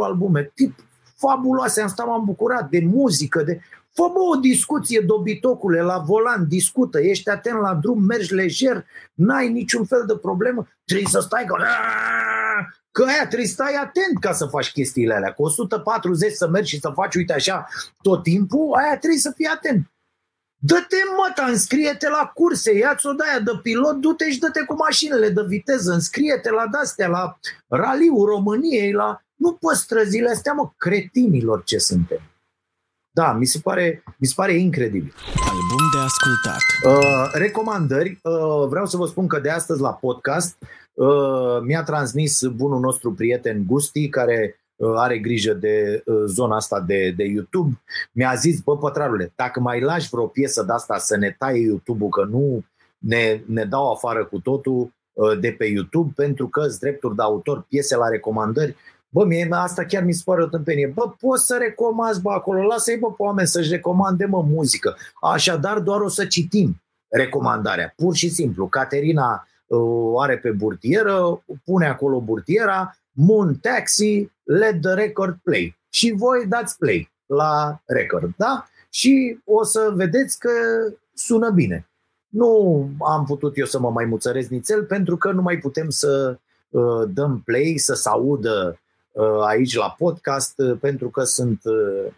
albume, 0.00 0.52
tip 0.54 0.87
fabuloase, 1.18 1.80
am 1.80 1.88
stat, 1.88 2.06
m-am 2.06 2.24
bucurat 2.24 2.68
de 2.70 2.80
muzică, 2.84 3.42
de... 3.42 3.60
Fă 3.94 4.10
bă, 4.12 4.18
o 4.36 4.40
discuție, 4.40 5.00
dobitocule, 5.00 5.82
la 5.82 5.98
volan, 5.98 6.48
discută, 6.48 7.00
ești 7.00 7.28
atent 7.28 7.60
la 7.60 7.74
drum, 7.74 8.02
mergi 8.02 8.34
lejer, 8.34 8.86
n-ai 9.14 9.48
niciun 9.48 9.84
fel 9.84 10.04
de 10.06 10.16
problemă, 10.16 10.68
trebuie 10.84 11.08
să 11.08 11.20
stai 11.20 11.44
ca... 11.44 11.56
Că 12.90 13.04
aia 13.04 13.26
trebuie 13.26 13.46
să 13.46 13.52
stai 13.52 13.74
atent 13.74 14.18
ca 14.20 14.32
să 14.32 14.46
faci 14.46 14.72
chestiile 14.72 15.14
alea. 15.14 15.32
Cu 15.32 15.42
140 15.42 16.32
să 16.32 16.48
mergi 16.48 16.74
și 16.74 16.80
să 16.80 16.90
faci, 16.94 17.14
uite 17.14 17.32
așa, 17.32 17.68
tot 18.02 18.22
timpul, 18.22 18.74
aia 18.74 18.98
trebuie 18.98 19.20
să 19.20 19.32
fii 19.36 19.46
atent. 19.46 19.90
Dă-te 20.60 20.96
măta, 21.16 21.50
înscrie-te 21.50 22.08
la 22.08 22.30
curse, 22.34 22.78
ia-ți 22.78 23.06
o 23.06 23.12
daia 23.12 23.40
de 23.40 23.50
pilot, 23.62 23.96
du-te 23.96 24.30
și 24.30 24.38
dă-te 24.38 24.64
cu 24.64 24.74
mașinile 24.74 25.28
de 25.28 25.42
viteză, 25.46 25.92
înscrie-te 25.92 26.50
la 26.50 26.66
dastea, 26.66 27.08
la 27.08 27.38
raliul 27.68 28.26
României, 28.26 28.92
la... 28.92 29.22
Nu 29.34 29.52
pe 29.52 29.74
străzile 29.74 30.30
astea, 30.30 30.52
mă, 30.52 30.70
cretinilor 30.76 31.64
ce 31.64 31.78
suntem. 31.78 32.20
Da, 33.10 33.32
mi 33.32 33.46
se 33.46 33.58
pare, 33.62 34.02
mi 34.16 34.26
se 34.26 34.32
pare 34.36 34.52
incredibil. 34.52 35.14
Album 35.34 35.84
de 35.92 35.98
ascultat. 35.98 36.60
Uh, 36.84 37.30
recomandări. 37.32 38.18
Uh, 38.22 38.68
vreau 38.68 38.86
să 38.86 38.96
vă 38.96 39.06
spun 39.06 39.26
că 39.26 39.38
de 39.38 39.50
astăzi 39.50 39.80
la 39.80 39.92
podcast 39.92 40.56
uh, 40.94 41.60
mi-a 41.62 41.82
transmis 41.82 42.42
bunul 42.44 42.80
nostru 42.80 43.12
prieten 43.12 43.64
Gusti, 43.66 44.08
care 44.08 44.54
uh, 44.54 44.57
are 44.96 45.18
grijă 45.18 45.52
de 45.52 46.02
uh, 46.04 46.22
zona 46.26 46.56
asta 46.56 46.80
de, 46.80 47.14
de 47.16 47.24
YouTube. 47.24 47.80
Mi-a 48.12 48.34
zis, 48.34 48.60
bă, 48.60 48.78
pătrarule, 48.78 49.32
dacă 49.36 49.60
mai 49.60 49.80
lași 49.80 50.08
vreo 50.08 50.26
piesă 50.26 50.62
de 50.62 50.72
asta 50.72 50.98
să 50.98 51.16
ne 51.16 51.34
taie 51.38 51.60
YouTube-ul, 51.60 52.10
că 52.10 52.24
nu 52.24 52.64
ne, 52.98 53.40
ne 53.46 53.64
dau 53.64 53.92
afară 53.92 54.24
cu 54.24 54.38
totul 54.40 54.92
uh, 55.12 55.38
de 55.40 55.54
pe 55.58 55.64
YouTube, 55.64 56.12
pentru 56.16 56.48
că 56.48 56.60
îți 56.60 56.80
drepturi 56.80 57.16
de 57.16 57.22
autor, 57.22 57.66
piese 57.68 57.96
la 57.96 58.08
recomandări, 58.08 58.76
Bă, 59.10 59.24
mie 59.24 59.48
asta 59.50 59.84
chiar 59.84 60.02
mi 60.02 60.12
se 60.12 60.22
pare 60.24 60.42
o 60.42 60.46
tâmpenie. 60.46 60.86
Bă, 60.86 61.10
poți 61.20 61.46
să 61.46 61.56
recomanzi, 61.60 62.20
bă, 62.20 62.30
acolo, 62.30 62.62
lasă-i, 62.62 62.96
bă, 62.96 63.06
pe 63.06 63.22
oameni 63.22 63.48
să-și 63.48 63.70
recomande, 63.70 64.24
mă, 64.24 64.42
muzică. 64.42 64.96
Așadar, 65.20 65.78
doar 65.78 66.00
o 66.00 66.08
să 66.08 66.24
citim 66.24 66.82
recomandarea. 67.08 67.92
Pur 67.96 68.14
și 68.14 68.28
simplu. 68.28 68.66
Caterina 68.66 69.48
uh, 69.66 70.12
are 70.22 70.38
pe 70.38 70.50
burtieră, 70.50 71.42
pune 71.64 71.86
acolo 71.86 72.20
burtiera, 72.20 72.96
Moon 73.20 73.54
Taxi, 73.54 74.30
let 74.42 74.80
the 74.80 74.92
record 74.94 75.38
play. 75.42 75.78
Și 75.88 76.14
voi 76.16 76.46
dați 76.46 76.78
play 76.78 77.12
la 77.26 77.82
record, 77.86 78.30
da? 78.36 78.68
Și 78.90 79.38
o 79.44 79.64
să 79.64 79.92
vedeți 79.94 80.38
că 80.38 80.50
sună 81.14 81.50
bine. 81.50 81.88
Nu 82.28 82.90
am 83.00 83.24
putut 83.24 83.58
eu 83.58 83.64
să 83.64 83.78
mă 83.78 83.90
mai 83.90 84.04
muțăresc 84.04 84.48
nițel 84.48 84.84
pentru 84.84 85.16
că 85.16 85.32
nu 85.32 85.42
mai 85.42 85.58
putem 85.58 85.90
să 85.90 86.38
uh, 86.68 87.02
dăm 87.08 87.42
play, 87.44 87.74
să 87.76 87.94
se 87.94 88.08
audă 88.08 88.78
Uh, 89.18 89.42
aici 89.46 89.74
la 89.74 89.94
podcast 89.98 90.58
uh, 90.58 90.78
pentru 90.80 91.10
că 91.10 91.22
sunt 91.22 91.60
uh, 91.64 92.12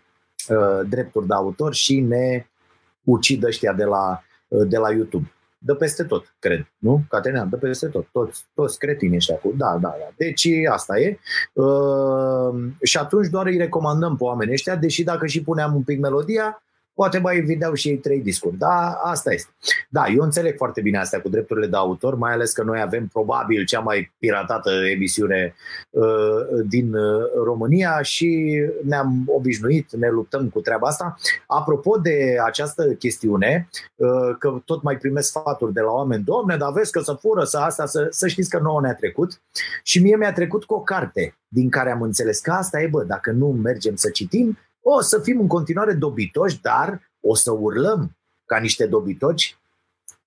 drepturi 0.88 1.26
de 1.26 1.34
autor 1.34 1.74
și 1.74 2.00
ne 2.00 2.46
ucid 3.04 3.44
ăștia 3.44 3.72
de 3.72 3.84
la, 3.84 4.22
de 4.48 4.76
la 4.76 4.90
YouTube. 4.90 5.32
De 5.62 5.74
peste 5.74 6.04
tot, 6.04 6.34
cred, 6.38 6.66
nu? 6.78 7.02
Caterina, 7.08 7.44
de 7.44 7.56
peste 7.56 7.86
tot. 7.86 8.06
Toți, 8.12 8.44
toți 8.54 8.78
cretini 8.78 9.16
ăștia 9.16 9.36
cu... 9.36 9.54
Da, 9.56 9.78
da, 9.80 9.94
da. 9.98 10.12
Deci 10.16 10.48
asta 10.70 10.98
e. 10.98 11.18
Uh, 11.52 12.70
și 12.82 12.98
atunci 12.98 13.28
doar 13.28 13.46
îi 13.46 13.56
recomandăm 13.56 14.16
pe 14.16 14.24
oamenii 14.24 14.52
ăștia, 14.52 14.76
deși 14.76 15.02
dacă 15.02 15.26
și 15.26 15.42
puneam 15.42 15.74
un 15.74 15.82
pic 15.82 16.00
melodia, 16.00 16.62
poate 17.00 17.18
mai 17.18 17.40
vindeau 17.40 17.74
și 17.74 17.88
ei 17.88 17.96
trei 17.96 18.20
discuri. 18.20 18.56
Da, 18.56 19.00
asta 19.02 19.32
este. 19.32 19.50
Da, 19.88 20.06
eu 20.06 20.22
înțeleg 20.22 20.56
foarte 20.56 20.80
bine 20.80 20.98
asta 20.98 21.20
cu 21.20 21.28
drepturile 21.28 21.66
de 21.66 21.76
autor, 21.76 22.14
mai 22.14 22.32
ales 22.32 22.52
că 22.52 22.62
noi 22.62 22.80
avem 22.80 23.06
probabil 23.06 23.64
cea 23.64 23.80
mai 23.80 24.12
piratată 24.18 24.70
emisiune 24.70 25.54
uh, 25.90 26.04
din 26.68 26.94
uh, 26.94 27.22
România 27.44 28.02
și 28.02 28.60
ne-am 28.84 29.24
obișnuit, 29.26 29.92
ne 29.92 30.08
luptăm 30.08 30.48
cu 30.48 30.60
treaba 30.60 30.88
asta. 30.88 31.16
Apropo 31.46 31.96
de 31.96 32.36
această 32.44 32.84
chestiune, 32.92 33.68
uh, 33.94 34.36
că 34.38 34.60
tot 34.64 34.82
mai 34.82 34.96
primesc 34.96 35.28
sfaturi 35.28 35.72
de 35.72 35.80
la 35.80 35.90
oameni, 35.92 36.24
domne, 36.24 36.56
dar 36.56 36.72
vezi 36.72 36.92
că 36.92 37.00
să 37.00 37.12
fură, 37.12 37.44
să 37.44 37.58
asta, 37.58 37.86
să, 37.86 38.06
să 38.10 38.28
știți 38.28 38.50
că 38.50 38.58
nouă 38.58 38.80
ne-a 38.80 38.94
trecut 38.94 39.40
și 39.82 40.02
mie 40.02 40.16
mi-a 40.16 40.32
trecut 40.32 40.64
cu 40.64 40.74
o 40.74 40.80
carte 40.80 41.34
din 41.48 41.70
care 41.70 41.90
am 41.90 42.02
înțeles 42.02 42.40
că 42.40 42.50
asta 42.50 42.80
e, 42.80 42.86
bă, 42.86 43.04
dacă 43.04 43.30
nu 43.30 43.46
mergem 43.46 43.94
să 43.94 44.10
citim, 44.10 44.58
o 44.82 45.00
să 45.00 45.18
fim 45.18 45.40
în 45.40 45.46
continuare 45.46 45.92
dobitoși, 45.92 46.60
dar 46.60 47.10
o 47.20 47.34
să 47.34 47.50
urlăm 47.50 48.16
ca 48.44 48.58
niște 48.58 48.86
dobitoci 48.86 49.58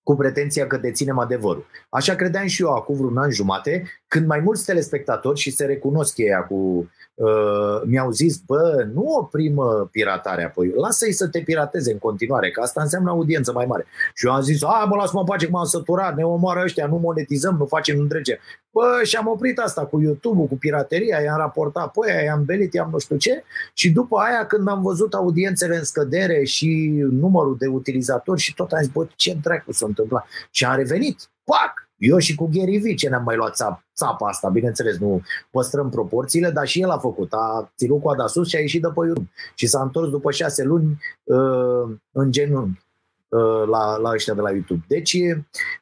cu 0.04 0.16
pretenția 0.16 0.68
că 0.68 0.78
deținem 0.78 1.20
adevărul. 1.20 1.66
Așa 1.90 2.16
credeam 2.16 2.48
și 2.48 2.62
eu 2.62 2.74
acum 2.74 2.96
vreun 2.96 3.18
an 3.18 3.32
jumate, 3.32 3.84
când 4.14 4.28
mai 4.28 4.40
mulți 4.40 4.66
telespectatori, 4.66 5.40
și 5.40 5.52
se 5.52 5.66
recunosc 5.66 6.18
ei 6.18 6.46
cu 6.48 6.90
uh, 7.14 7.82
mi-au 7.86 8.12
zis, 8.12 8.38
bă, 8.38 8.88
nu 8.94 9.04
oprimă 9.06 9.90
piratarea, 9.92 10.46
apoi 10.46 10.74
lasă-i 10.76 11.12
să 11.12 11.28
te 11.28 11.40
pirateze 11.40 11.92
în 11.92 11.98
continuare, 11.98 12.52
că 12.52 12.62
asta 12.62 12.82
înseamnă 12.82 13.10
audiență 13.10 13.52
mai 13.52 13.66
mare. 13.66 13.86
Și 14.14 14.26
eu 14.26 14.34
am 14.34 14.42
zis, 14.42 14.64
a, 14.64 14.86
mă 14.90 14.96
las 14.96 15.12
mă 15.12 15.24
pace 15.24 15.46
că 15.46 15.52
m-am 15.52 15.66
săturat, 15.66 16.16
ne 16.16 16.24
omoară 16.24 16.62
ăștia, 16.64 16.88
nu 16.88 16.98
monetizăm, 16.98 17.56
nu 17.60 17.66
facem 17.66 18.00
întrege. 18.00 18.40
Bă, 18.72 19.02
și 19.04 19.16
am 19.16 19.28
oprit 19.28 19.60
asta 19.60 19.86
cu 19.86 20.02
YouTube-ul, 20.02 20.48
cu 20.48 20.58
pirateria, 20.58 21.22
i-am 21.22 21.38
raportat 21.38 21.92
pe 21.92 22.12
aia, 22.12 22.24
i-am 22.24 22.44
belit, 22.46 22.74
i-am 22.74 22.90
nu 22.92 23.00
știu 23.00 23.18
ce 23.18 23.44
și 23.74 23.92
după 23.92 24.18
aia 24.18 24.46
când 24.46 24.68
am 24.68 24.82
văzut 24.82 25.14
audiențele 25.14 25.76
în 25.76 25.84
scădere 25.84 26.44
și 26.44 26.94
numărul 27.12 27.56
de 27.60 27.68
utilizatori 27.68 28.40
și 28.40 28.54
tot 28.54 28.72
am 28.72 28.82
zis, 28.82 28.92
bă, 28.92 29.08
ce 29.16 29.38
dracu 29.42 29.72
s-a 29.72 29.86
întâmplat? 29.86 30.26
Și 30.52 30.66
am 30.66 30.76
revenit, 30.76 31.30
pac, 31.44 31.83
Eu 32.04 32.18
și 32.18 32.36
cu 32.36 32.50
Gary 32.54 32.78
Vee 32.78 32.94
ce 32.94 33.10
ne-am 33.10 33.24
mai 33.24 33.36
luat 33.36 33.56
țap, 33.56 33.86
țapa 33.96 34.28
asta, 34.28 34.50
bineînțeles, 34.50 34.98
nu 34.98 35.22
păstrăm 35.52 35.90
proporțiile, 35.90 36.50
dar 36.50 36.68
și 36.68 36.82
el 36.82 36.90
a 36.90 36.98
făcut, 36.98 37.34
a 37.34 37.72
ținut 37.78 38.02
coada 38.02 38.28
sus 38.28 38.48
și 38.48 38.56
a 38.56 38.60
ieșit 38.60 38.82
de 38.82 38.88
pe 38.88 39.06
YouTube. 39.06 39.30
Și 39.56 39.68
s-a 39.68 39.82
întors 39.82 40.10
după 40.10 40.32
șase 40.32 40.64
luni 40.64 41.00
uh, 41.24 41.96
în 42.12 42.32
genunchi 42.32 42.86
uh, 43.28 43.68
la, 43.68 43.98
la 43.98 44.10
ăștia 44.10 44.34
de 44.34 44.42
la 44.42 44.52
YouTube. 44.52 44.86
Deci, 44.88 45.14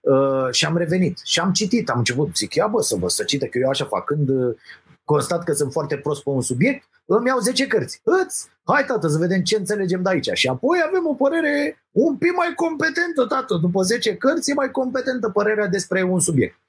uh, 0.02 0.48
și 0.52 0.66
am 0.66 0.78
revenit. 0.78 1.20
Și 1.24 1.40
am 1.40 1.52
citit, 1.52 1.90
am 1.90 1.98
început, 1.98 2.36
zic, 2.36 2.54
ia 2.54 2.68
bă 2.68 2.82
să 2.82 2.96
vă 2.96 3.08
să 3.08 3.24
cită, 3.24 3.46
că 3.46 3.58
eu 3.58 3.70
așa 3.70 3.86
fac, 3.86 4.06
când 4.06 4.30
uh, 4.30 4.56
constat 5.04 5.44
că 5.44 5.54
sunt 5.54 5.72
foarte 5.72 5.98
prost 5.98 6.24
pe 6.24 6.30
un 6.30 6.42
subiect, 6.42 6.90
îmi 7.16 7.28
iau 7.28 7.40
10 7.40 7.68
cărți. 7.68 8.02
Îți, 8.04 8.50
hai 8.64 8.86
tată 8.86 9.08
să 9.08 9.18
vedem 9.18 9.42
ce 9.42 9.56
înțelegem 9.56 10.02
de 10.02 10.10
aici. 10.10 10.30
Și 10.34 10.48
apoi 10.48 10.78
avem 10.88 11.08
o 11.08 11.14
părere 11.14 11.84
un 11.92 12.16
pic 12.18 12.36
mai 12.36 12.54
competentă, 12.56 13.26
tată. 13.28 13.56
După 13.62 13.82
10 13.82 14.16
cărți 14.16 14.50
e 14.50 14.54
mai 14.54 14.72
competentă 14.72 15.30
părerea 15.30 15.68
despre 15.68 16.04
un 16.04 16.20
subiect. 16.20 16.60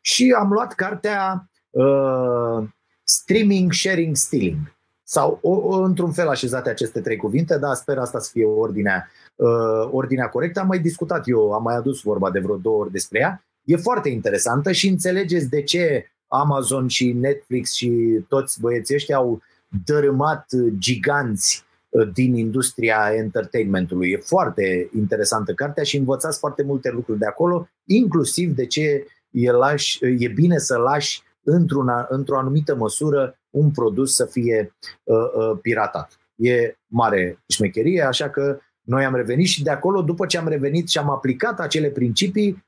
Și 0.00 0.34
am 0.38 0.52
luat 0.52 0.74
cartea 0.74 1.48
uh, 1.70 2.68
Streaming, 3.04 3.72
Sharing, 3.72 4.16
Stealing. 4.16 4.56
Sau 5.02 5.38
o, 5.42 5.50
o, 5.50 5.82
într-un 5.82 6.12
fel 6.12 6.28
așezate 6.28 6.70
aceste 6.70 7.00
trei 7.00 7.16
cuvinte, 7.16 7.58
dar 7.58 7.74
sper 7.74 7.98
asta 7.98 8.18
să 8.18 8.30
fie 8.32 8.44
ordinea, 8.44 9.10
uh, 9.34 9.88
ordinea 9.90 10.28
corectă. 10.28 10.60
Am 10.60 10.66
mai 10.66 10.78
discutat 10.78 11.22
eu, 11.28 11.52
am 11.52 11.62
mai 11.62 11.74
adus 11.74 12.00
vorba 12.00 12.30
de 12.30 12.38
vreo 12.38 12.56
două 12.56 12.78
ori 12.78 12.92
despre 12.92 13.18
ea. 13.18 13.44
E 13.64 13.76
foarte 13.76 14.08
interesantă 14.08 14.72
și 14.72 14.88
înțelegeți 14.88 15.48
de 15.48 15.62
ce 15.62 16.10
Amazon 16.26 16.88
și 16.88 17.12
Netflix 17.12 17.72
și 17.72 18.20
toți 18.28 18.60
băieții 18.60 18.94
ăștia 18.94 19.16
au 19.16 19.42
dărâmat 19.84 20.46
giganți 20.78 21.64
uh, 21.88 22.10
din 22.12 22.36
industria 22.36 23.12
entertainmentului. 23.14 24.10
E 24.10 24.16
foarte 24.16 24.90
interesantă 24.96 25.52
cartea 25.52 25.84
și 25.84 25.96
învățați 25.96 26.38
foarte 26.38 26.62
multe 26.62 26.90
lucruri 26.90 27.18
de 27.18 27.26
acolo, 27.26 27.68
inclusiv 27.84 28.54
de 28.54 28.66
ce 28.66 29.06
e, 29.30 29.50
lași, 29.50 29.98
e 30.18 30.28
bine 30.28 30.58
să 30.58 30.76
lași 30.76 31.22
într-una, 31.42 32.06
într-o 32.08 32.38
anumită 32.38 32.76
măsură 32.76 33.38
un 33.50 33.70
produs 33.70 34.14
să 34.14 34.24
fie 34.24 34.74
uh, 35.02 35.16
uh, 35.16 35.58
piratat. 35.62 36.18
E 36.34 36.74
mare 36.86 37.38
șmecherie, 37.48 38.02
așa 38.02 38.30
că 38.30 38.58
noi 38.80 39.04
am 39.04 39.14
revenit 39.14 39.46
și 39.46 39.62
de 39.62 39.70
acolo, 39.70 40.02
după 40.02 40.26
ce 40.26 40.38
am 40.38 40.48
revenit 40.48 40.88
și 40.88 40.98
am 40.98 41.10
aplicat 41.10 41.60
acele 41.60 41.88
principii, 41.88 42.64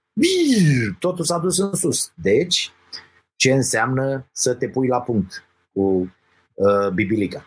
totul 0.98 1.24
s-a 1.24 1.38
dus 1.38 1.58
în 1.58 1.74
sus. 1.74 2.12
Deci, 2.14 2.72
ce 3.36 3.52
înseamnă 3.52 4.28
să 4.32 4.54
te 4.54 4.68
pui 4.68 4.88
la 4.88 5.00
punct 5.00 5.44
cu 5.72 6.12
uh, 6.54 6.88
bibilica. 6.94 7.46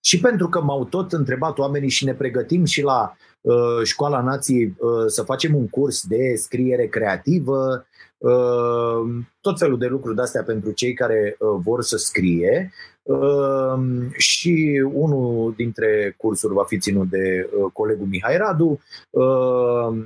Și 0.00 0.20
pentru 0.20 0.48
că 0.48 0.60
m-au 0.60 0.84
tot 0.84 1.12
întrebat 1.12 1.58
oamenii 1.58 1.88
și 1.88 2.04
ne 2.04 2.14
pregătim 2.14 2.64
și 2.64 2.82
la 2.82 3.16
uh, 3.40 3.82
Școala 3.82 4.20
Nației 4.22 4.74
uh, 4.78 5.04
să 5.06 5.22
facem 5.22 5.54
un 5.54 5.68
curs 5.68 6.06
de 6.06 6.34
scriere 6.34 6.86
creativă, 6.86 7.86
uh, 8.18 9.24
tot 9.40 9.58
felul 9.58 9.78
de 9.78 9.86
lucruri 9.86 10.16
de-astea 10.16 10.42
pentru 10.42 10.70
cei 10.70 10.94
care 10.94 11.36
uh, 11.38 11.60
vor 11.62 11.82
să 11.82 11.96
scrie. 11.96 12.72
Uh, 13.02 13.78
și 14.16 14.82
unul 14.92 15.54
dintre 15.56 16.14
cursuri 16.16 16.54
va 16.54 16.64
fi 16.64 16.78
ținut 16.78 17.08
de 17.08 17.50
uh, 17.58 17.70
colegul 17.72 18.06
Mihai 18.06 18.36
Radu 18.36 18.80
uh, 19.10 20.04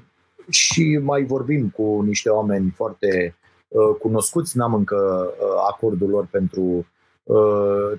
și 0.49 1.01
mai 1.03 1.25
vorbim 1.25 1.69
cu 1.69 2.03
niște 2.07 2.29
oameni 2.29 2.73
foarte 2.77 3.35
Uh, 3.71 3.97
cunoscuți, 3.99 4.57
n-am 4.57 4.75
încă 4.75 5.31
uh, 5.31 5.47
acordul 5.69 6.09
lor 6.09 6.27
pentru 6.31 6.61
uh, 6.61 6.85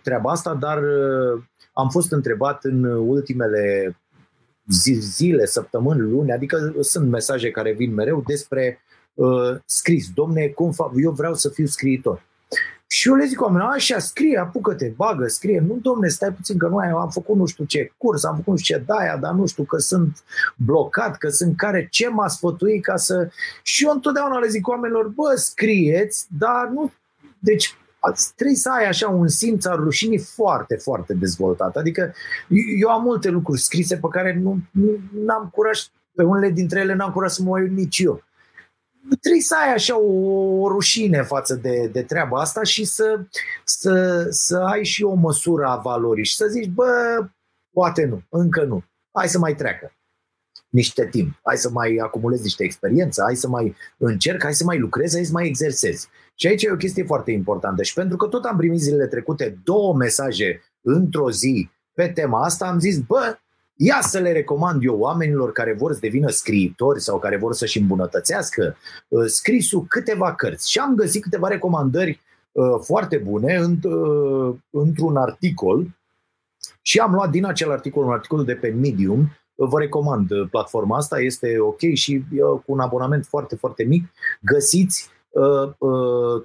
treaba 0.01 0.31
asta, 0.31 0.53
dar 0.53 0.79
am 1.73 1.89
fost 1.89 2.11
întrebat 2.11 2.63
în 2.63 2.83
ultimele 2.83 3.95
zile, 4.99 5.45
săptămâni, 5.45 5.99
luni, 5.99 6.31
adică 6.31 6.73
sunt 6.79 7.09
mesaje 7.09 7.51
care 7.51 7.71
vin 7.71 7.93
mereu 7.93 8.23
despre 8.27 8.81
uh, 9.13 9.55
scris. 9.65 10.09
Domne, 10.13 10.47
cum 10.47 10.71
fac? 10.71 10.91
Eu 10.95 11.11
vreau 11.11 11.33
să 11.33 11.49
fiu 11.49 11.65
scriitor. 11.65 12.29
Și 12.87 13.07
eu 13.07 13.15
le 13.15 13.25
zic 13.25 13.41
oamenilor, 13.41 13.71
așa, 13.73 13.99
scrie, 13.99 14.37
apucă-te, 14.37 14.93
bagă, 14.95 15.27
scrie. 15.27 15.59
Nu, 15.67 15.77
domne, 15.81 16.07
stai 16.07 16.33
puțin 16.33 16.57
că 16.57 16.67
nu 16.67 16.77
am 16.77 17.09
făcut 17.09 17.35
nu 17.35 17.45
știu 17.45 17.65
ce 17.65 17.91
curs, 17.97 18.23
am 18.23 18.35
făcut 18.35 18.53
nu 18.53 18.57
știu 18.57 18.77
ce 18.77 18.83
daia, 18.85 19.17
dar 19.17 19.33
nu 19.33 19.45
știu 19.45 19.63
că 19.63 19.77
sunt 19.77 20.23
blocat, 20.55 21.17
că 21.17 21.29
sunt 21.29 21.57
care, 21.57 21.87
ce 21.91 22.09
m-a 22.09 22.27
sfătuit 22.27 22.83
ca 22.83 22.95
să... 22.95 23.29
Și 23.63 23.85
eu 23.85 23.91
întotdeauna 23.91 24.39
le 24.39 24.47
zic 24.47 24.67
oamenilor, 24.67 25.07
bă, 25.07 25.33
scrieți, 25.35 26.27
dar 26.37 26.69
nu... 26.73 26.91
Deci 27.39 27.77
trebuie 28.35 28.57
să 28.57 28.69
ai 28.69 28.87
așa 28.87 29.09
un 29.09 29.27
simț 29.27 29.65
al 29.65 29.77
rușinii 29.77 30.19
foarte, 30.19 30.75
foarte 30.75 31.13
dezvoltat. 31.13 31.75
Adică 31.75 32.13
eu 32.79 32.89
am 32.89 33.03
multe 33.03 33.29
lucruri 33.29 33.61
scrise 33.61 33.97
pe 33.97 34.07
care 34.11 34.39
nu, 34.41 34.57
nu 34.71 35.33
am 35.33 35.49
curaj, 35.53 35.79
pe 36.15 36.23
unele 36.23 36.49
dintre 36.49 36.79
ele 36.79 36.93
n-am 36.93 37.11
curaj 37.11 37.31
să 37.31 37.41
mă 37.41 37.59
uit 37.59 37.71
nici 37.71 37.99
eu. 37.99 38.23
Trebuie 39.21 39.41
să 39.41 39.55
ai 39.65 39.73
așa 39.73 39.99
o, 39.99 40.11
o 40.61 40.67
rușine 40.67 41.21
față 41.21 41.55
de, 41.55 41.87
de 41.87 42.03
treaba 42.03 42.39
asta 42.39 42.63
și 42.63 42.85
să, 42.85 43.25
să, 43.63 44.25
să 44.29 44.57
ai 44.57 44.83
și 44.83 45.03
o 45.03 45.13
măsură 45.13 45.65
a 45.65 45.75
valorii 45.75 46.25
și 46.25 46.35
să 46.35 46.47
zici, 46.47 46.69
bă, 46.69 47.25
poate 47.73 48.05
nu, 48.05 48.21
încă 48.29 48.63
nu, 48.63 48.83
hai 49.11 49.29
să 49.29 49.39
mai 49.39 49.55
treacă 49.55 49.91
niște 50.71 51.07
timp, 51.11 51.39
hai 51.43 51.57
să 51.57 51.69
mai 51.69 51.95
acumulezi 51.95 52.43
niște 52.43 52.63
experiență, 52.63 53.21
hai 53.25 53.35
să 53.35 53.47
mai 53.47 53.75
încerc, 53.97 54.43
hai 54.43 54.53
să 54.53 54.63
mai 54.63 54.79
lucrezi, 54.79 55.15
hai 55.15 55.25
să 55.25 55.31
mai 55.33 55.47
exersezi. 55.47 56.09
Și 56.35 56.47
aici 56.47 56.63
e 56.63 56.71
o 56.71 56.75
chestie 56.75 57.03
foarte 57.03 57.31
importantă 57.31 57.83
și 57.83 57.93
pentru 57.93 58.17
că 58.17 58.27
tot 58.27 58.43
am 58.43 58.57
primit 58.57 58.79
zilele 58.79 59.07
trecute 59.07 59.59
două 59.63 59.95
mesaje 59.95 60.61
într-o 60.81 61.31
zi 61.31 61.69
pe 61.93 62.07
tema 62.07 62.43
asta, 62.43 62.65
am 62.67 62.79
zis, 62.79 62.99
bă, 62.99 63.37
Ia 63.83 64.01
să 64.01 64.19
le 64.19 64.31
recomand 64.31 64.83
eu 64.83 64.99
oamenilor 64.99 65.51
care 65.51 65.73
vor 65.73 65.93
să 65.93 65.99
devină 65.99 66.29
scriitori 66.29 67.01
sau 67.01 67.19
care 67.19 67.37
vor 67.37 67.53
să-și 67.53 67.79
îmbunătățească 67.79 68.77
uh, 69.07 69.25
scrisul 69.25 69.85
câteva 69.87 70.35
cărți. 70.35 70.71
Și 70.71 70.79
am 70.79 70.95
găsit 70.95 71.21
câteva 71.21 71.47
recomandări 71.47 72.21
uh, 72.51 72.79
foarte 72.81 73.17
bune 73.17 73.59
uh, 73.59 74.55
într-un 74.69 75.15
articol 75.15 75.87
și 76.81 76.99
am 76.99 77.13
luat 77.13 77.29
din 77.29 77.45
acel 77.45 77.71
articol 77.71 78.05
un 78.05 78.11
articol 78.11 78.45
de 78.45 78.53
pe 78.53 78.67
Medium. 78.67 79.29
Vă 79.55 79.79
recomand 79.79 80.29
platforma 80.49 80.97
asta, 80.97 81.19
este 81.19 81.59
ok 81.59 81.79
și 81.93 82.23
cu 82.39 82.63
un 82.65 82.79
abonament 82.79 83.25
foarte, 83.25 83.55
foarte 83.55 83.83
mic. 83.83 84.13
Găsiți 84.41 85.09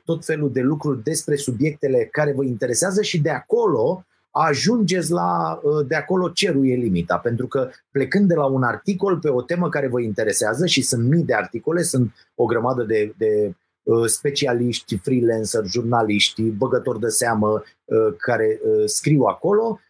tot 0.04 0.24
felul 0.24 0.52
de 0.52 0.60
lucruri 0.60 1.02
despre 1.02 1.36
subiectele 1.36 2.08
care 2.12 2.32
vă 2.32 2.44
interesează 2.44 3.02
și 3.02 3.20
de 3.20 3.30
acolo 3.30 4.04
ajungeți 4.44 5.10
la, 5.10 5.60
uh, 5.62 5.86
de 5.86 5.94
acolo 5.94 6.28
cerul 6.28 6.68
e 6.68 6.74
limita, 6.74 7.16
pentru 7.16 7.46
că 7.46 7.70
plecând 7.90 8.28
de 8.28 8.34
la 8.34 8.44
un 8.44 8.62
articol 8.62 9.18
pe 9.18 9.28
o 9.28 9.42
temă 9.42 9.68
care 9.68 9.88
vă 9.88 10.00
interesează 10.00 10.66
și 10.66 10.82
sunt 10.82 11.08
mii 11.08 11.22
de 11.22 11.34
articole, 11.34 11.82
sunt 11.82 12.14
o 12.34 12.44
grămadă 12.44 12.82
de, 12.82 13.14
de 13.18 13.54
uh, 13.82 14.06
specialiști, 14.06 14.96
freelancer, 14.96 15.64
jurnaliști, 15.64 16.42
băgători 16.42 17.00
de 17.00 17.08
seamă 17.08 17.62
uh, 17.84 18.14
care 18.18 18.60
scriu 18.84 19.22
acolo, 19.22 19.80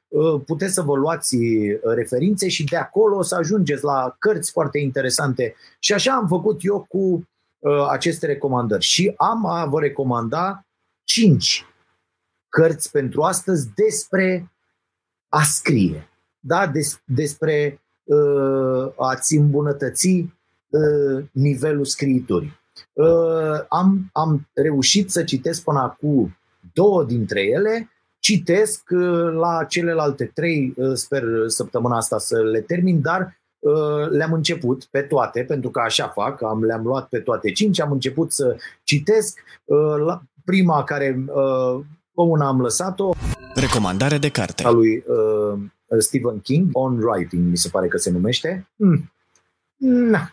puteți 0.47 0.75
să 0.75 0.83
vă 0.83 0.97
luați 0.97 1.37
referințe 1.83 2.49
și 2.49 2.65
de 2.65 2.77
acolo 2.77 3.23
să 3.23 3.35
ajungeți 3.35 3.85
la 3.85 4.17
cărți 4.19 4.51
foarte 4.51 4.79
interesante. 4.79 5.55
Și 5.79 5.93
așa 5.93 6.13
am 6.13 6.27
făcut 6.27 6.65
eu 6.65 6.87
cu 6.89 7.29
aceste 7.91 8.27
recomandări. 8.27 8.85
Și 8.85 9.15
am 9.17 9.47
a 9.47 9.67
vă 9.67 9.81
recomanda 9.81 10.67
cinci 11.05 11.67
cărți 12.49 12.91
pentru 12.91 13.23
astăzi 13.23 13.69
despre 13.75 14.53
a 15.29 15.43
scrie, 15.43 16.09
da? 16.41 16.67
Des, 16.67 17.01
despre 17.05 17.83
uh, 18.05 18.93
a-ți 18.97 19.37
îmbunătăți 19.37 20.09
uh, 20.69 21.25
nivelul 21.33 21.85
scriiturii. 21.85 22.61
Uh, 22.93 23.65
am, 23.69 24.09
am 24.13 24.49
reușit 24.53 25.11
să 25.11 25.25
citesc 25.25 25.63
până 25.63 25.79
acum 25.79 26.39
două 26.73 27.05
dintre 27.05 27.43
ele, 27.43 27.91
citesc 28.27 28.83
uh, 28.91 29.33
la 29.33 29.65
celelalte 29.69 30.31
trei, 30.35 30.75
uh, 30.77 30.93
sper 30.95 31.23
săptămâna 31.47 31.97
asta 31.97 32.19
să 32.19 32.43
le 32.43 32.61
termin, 32.61 33.01
dar 33.01 33.39
uh, 33.59 34.09
le-am 34.11 34.33
început 34.33 34.85
pe 34.85 35.01
toate, 35.01 35.45
pentru 35.45 35.71
că 35.71 35.81
așa 35.81 36.09
fac, 36.09 36.43
am, 36.43 36.65
le-am 36.65 36.83
luat 36.83 37.09
pe 37.09 37.19
toate 37.19 37.53
cinci, 37.53 37.81
am 37.81 37.93
început 37.93 38.33
să 38.33 38.57
citesc. 38.83 39.39
Uh, 39.65 39.97
la 40.05 40.23
prima 40.45 40.85
care 40.85 41.25
uh, 41.27 41.81
pe 42.15 42.21
una 42.21 42.47
am 42.47 42.61
lăsat-o. 42.61 43.11
Recomandare 43.55 44.19
de 44.19 44.29
carte. 44.29 44.65
A 44.65 44.71
lui 44.71 45.05
uh, 45.07 45.59
Stephen 45.99 46.41
King, 46.41 46.69
On 46.73 46.99
Writing, 47.03 47.49
mi 47.49 47.57
se 47.57 47.69
pare 47.69 47.89
că 47.89 47.97
se 47.97 48.11
numește. 48.11 48.69
Mm. 48.77 49.13
Na. 49.77 50.33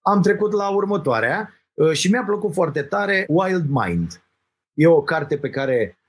Am 0.00 0.22
trecut 0.22 0.52
la 0.52 0.68
următoarea 0.68 1.50
uh, 1.74 1.92
și 1.92 2.10
mi-a 2.10 2.22
plăcut 2.26 2.52
foarte 2.52 2.82
tare 2.82 3.26
Wild 3.28 3.66
Mind. 3.68 4.22
E 4.74 4.86
o 4.86 5.02
carte 5.02 5.36
pe 5.36 5.50
care 5.50 5.96
uh, 5.98 6.03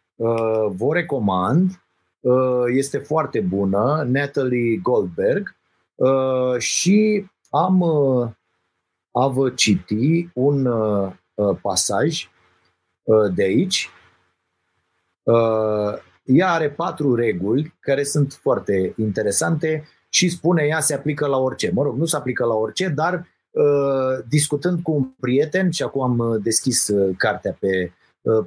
vă 0.68 0.94
recomand. 0.94 1.82
Uh, 2.20 2.64
este 2.68 2.98
foarte 2.98 3.40
bună, 3.40 4.04
Natalie 4.08 4.78
Goldberg. 4.78 5.56
Uh, 5.96 6.58
și 6.58 7.26
am 7.50 7.82
uh, 7.82 8.30
a 9.12 9.28
vă 9.28 9.50
citi 9.50 10.30
un 10.34 10.66
uh, 10.66 11.12
uh 11.34 11.58
pasaj 11.62 12.30
uh, 13.04 13.34
de 13.34 13.44
aici 13.44 13.90
Uh, 15.26 15.94
ea 16.24 16.52
are 16.52 16.72
patru 16.72 17.16
reguli 17.16 17.76
care 17.80 18.04
sunt 18.04 18.34
foarte 18.42 18.94
interesante 18.98 19.88
și 20.10 20.30
spune 20.30 20.64
ea 20.64 20.80
se 20.80 20.94
aplică 20.94 21.28
la 21.28 21.38
orice. 21.38 21.72
Mă 21.74 21.84
rog, 21.84 21.98
nu 21.98 22.06
se 22.06 22.16
aplică 22.16 22.46
la 22.46 22.54
orice, 22.54 22.88
dar 22.88 23.28
discutând 24.28 24.82
cu 24.82 24.92
un 24.92 25.04
prieten 25.20 25.70
și 25.72 25.84
acum 25.84 26.02
am 26.02 26.40
deschis 26.44 26.92
cartea 27.18 27.58
pe, 27.60 27.92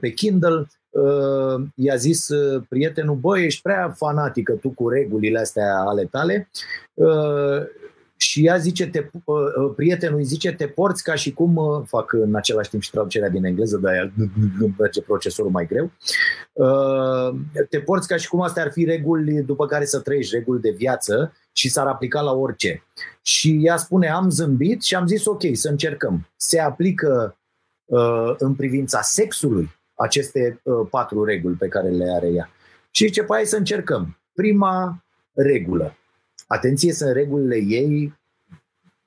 pe 0.01 0.11
Kindle, 0.11 0.67
i-a 1.75 1.97
zis 1.97 2.29
prietenul, 2.69 3.15
băi, 3.15 3.45
ești 3.45 3.63
prea 3.63 3.95
fanatică 3.97 4.53
tu 4.53 4.71
cu 4.71 4.89
regulile 4.89 5.39
astea 5.39 5.79
ale 5.79 6.05
tale 6.05 6.49
și 8.19 8.47
ea 8.47 8.57
zice, 8.57 8.87
te, 8.87 9.11
prietenul 9.77 10.19
îi 10.19 10.25
zice, 10.25 10.53
te 10.53 10.67
porți 10.67 11.03
ca 11.03 11.15
și 11.15 11.33
cum, 11.33 11.85
fac 11.87 12.13
în 12.13 12.35
același 12.35 12.71
timp 12.71 12.83
și 12.83 12.91
traducerea 12.91 13.29
din 13.29 13.45
engleză, 13.45 13.77
dar 13.77 13.95
ea 13.95 14.13
merge 14.79 15.03
procesorul 15.03 15.51
mai 15.51 15.67
greu, 15.67 15.91
te 17.69 17.81
porți 17.81 18.09
ca 18.09 18.17
și 18.17 18.29
cum 18.29 18.41
astea 18.41 18.63
ar 18.63 18.73
fi 18.73 18.85
reguli 18.85 19.43
după 19.43 19.67
care 19.67 19.85
să 19.85 20.01
trăiești, 20.01 20.35
reguli 20.35 20.61
de 20.61 20.71
viață 20.71 21.33
și 21.53 21.69
s-ar 21.69 21.87
aplica 21.87 22.21
la 22.21 22.33
orice. 22.33 22.85
Și 23.23 23.59
ea 23.63 23.77
spune, 23.77 24.09
am 24.09 24.31
zâmbit 24.31 24.83
și 24.83 24.95
am 24.95 25.07
zis, 25.07 25.27
ok, 25.27 25.43
să 25.53 25.69
încercăm. 25.69 26.29
Se 26.37 26.61
aplică 26.61 27.37
în 28.39 28.55
privința 28.55 29.01
sexului 29.01 29.78
aceste 29.99 30.61
patru 30.91 31.25
reguli 31.25 31.55
pe 31.55 31.69
care 31.69 31.89
le 31.89 32.13
are 32.17 32.29
ea. 32.29 32.51
Și 32.91 33.07
zice, 33.07 33.23
păi 33.23 33.37
hai 33.37 33.47
să 33.47 33.57
încercăm. 33.57 34.19
Prima 34.35 35.05
regulă 35.33 35.99
Atenție, 36.49 36.93
sunt 36.93 37.13
regulile 37.13 37.57
ei 37.57 38.19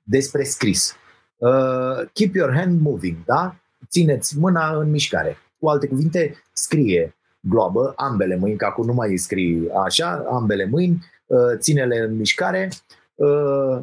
despre 0.03 0.43
scris. 0.43 0.95
Uh, 1.37 2.09
keep 2.13 2.35
your 2.35 2.53
hand 2.53 2.81
moving, 2.81 3.17
da? 3.25 3.55
Țineți 3.89 4.37
mâna 4.37 4.77
în 4.77 4.89
mișcare. 4.89 5.37
Cu 5.59 5.69
alte 5.69 5.87
cuvinte, 5.87 6.43
scrie 6.53 7.15
globă, 7.39 7.93
ambele 7.95 8.35
mâini, 8.35 8.57
că 8.57 8.65
acum 8.65 8.85
nu 8.85 8.93
mai 8.93 9.17
scrii 9.17 9.69
așa, 9.85 10.25
ambele 10.29 10.65
mâini, 10.65 11.05
uh, 11.25 11.57
ține-le 11.57 11.97
în 11.97 12.15
mișcare. 12.15 12.69
Uh, 13.15 13.79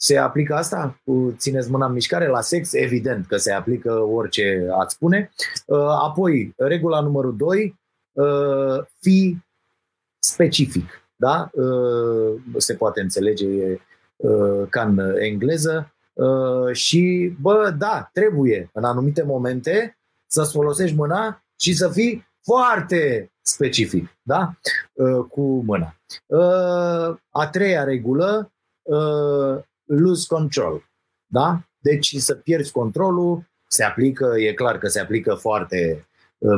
se 0.00 0.16
aplică 0.16 0.54
asta? 0.54 1.00
Cu 1.04 1.34
țineți 1.38 1.70
mâna 1.70 1.86
în 1.86 1.92
mișcare 1.92 2.28
la 2.28 2.40
sex? 2.40 2.72
Evident 2.72 3.26
că 3.26 3.36
se 3.36 3.52
aplică 3.52 3.92
orice 3.92 4.68
ați 4.78 4.94
spune. 4.94 5.30
Uh, 5.66 5.78
apoi, 5.78 6.54
regula 6.56 7.00
numărul 7.00 7.36
2, 7.36 7.78
uh, 8.12 8.84
fi 9.00 9.36
specific 10.18 11.00
da? 11.20 11.50
Uh, 11.52 12.40
se 12.56 12.74
poate 12.74 13.00
înțelege 13.00 13.46
uh, 14.16 14.68
ca 14.70 14.82
în 14.82 14.98
engleză. 15.18 15.94
Uh, 16.12 16.72
și, 16.72 17.34
bă, 17.40 17.74
da, 17.78 18.10
trebuie 18.12 18.70
în 18.72 18.84
anumite 18.84 19.22
momente 19.22 19.98
să-ți 20.26 20.52
folosești 20.52 20.96
mâna 20.96 21.44
și 21.58 21.74
să 21.74 21.88
fii 21.88 22.28
foarte 22.42 23.32
specific, 23.42 24.16
da? 24.22 24.52
Cu 25.28 25.40
mâna. 25.40 25.96
A 27.30 27.48
treia 27.48 27.84
regulă, 27.84 28.52
lose 29.90 30.26
control, 30.28 30.90
da? 31.26 31.62
Deci 31.78 32.16
să 32.16 32.34
pierzi 32.34 32.72
controlul, 32.72 33.50
se 33.66 33.84
aplică, 33.84 34.34
e 34.38 34.52
clar 34.52 34.78
că 34.78 34.88
se 34.88 35.00
aplică 35.00 35.34
foarte 35.34 36.08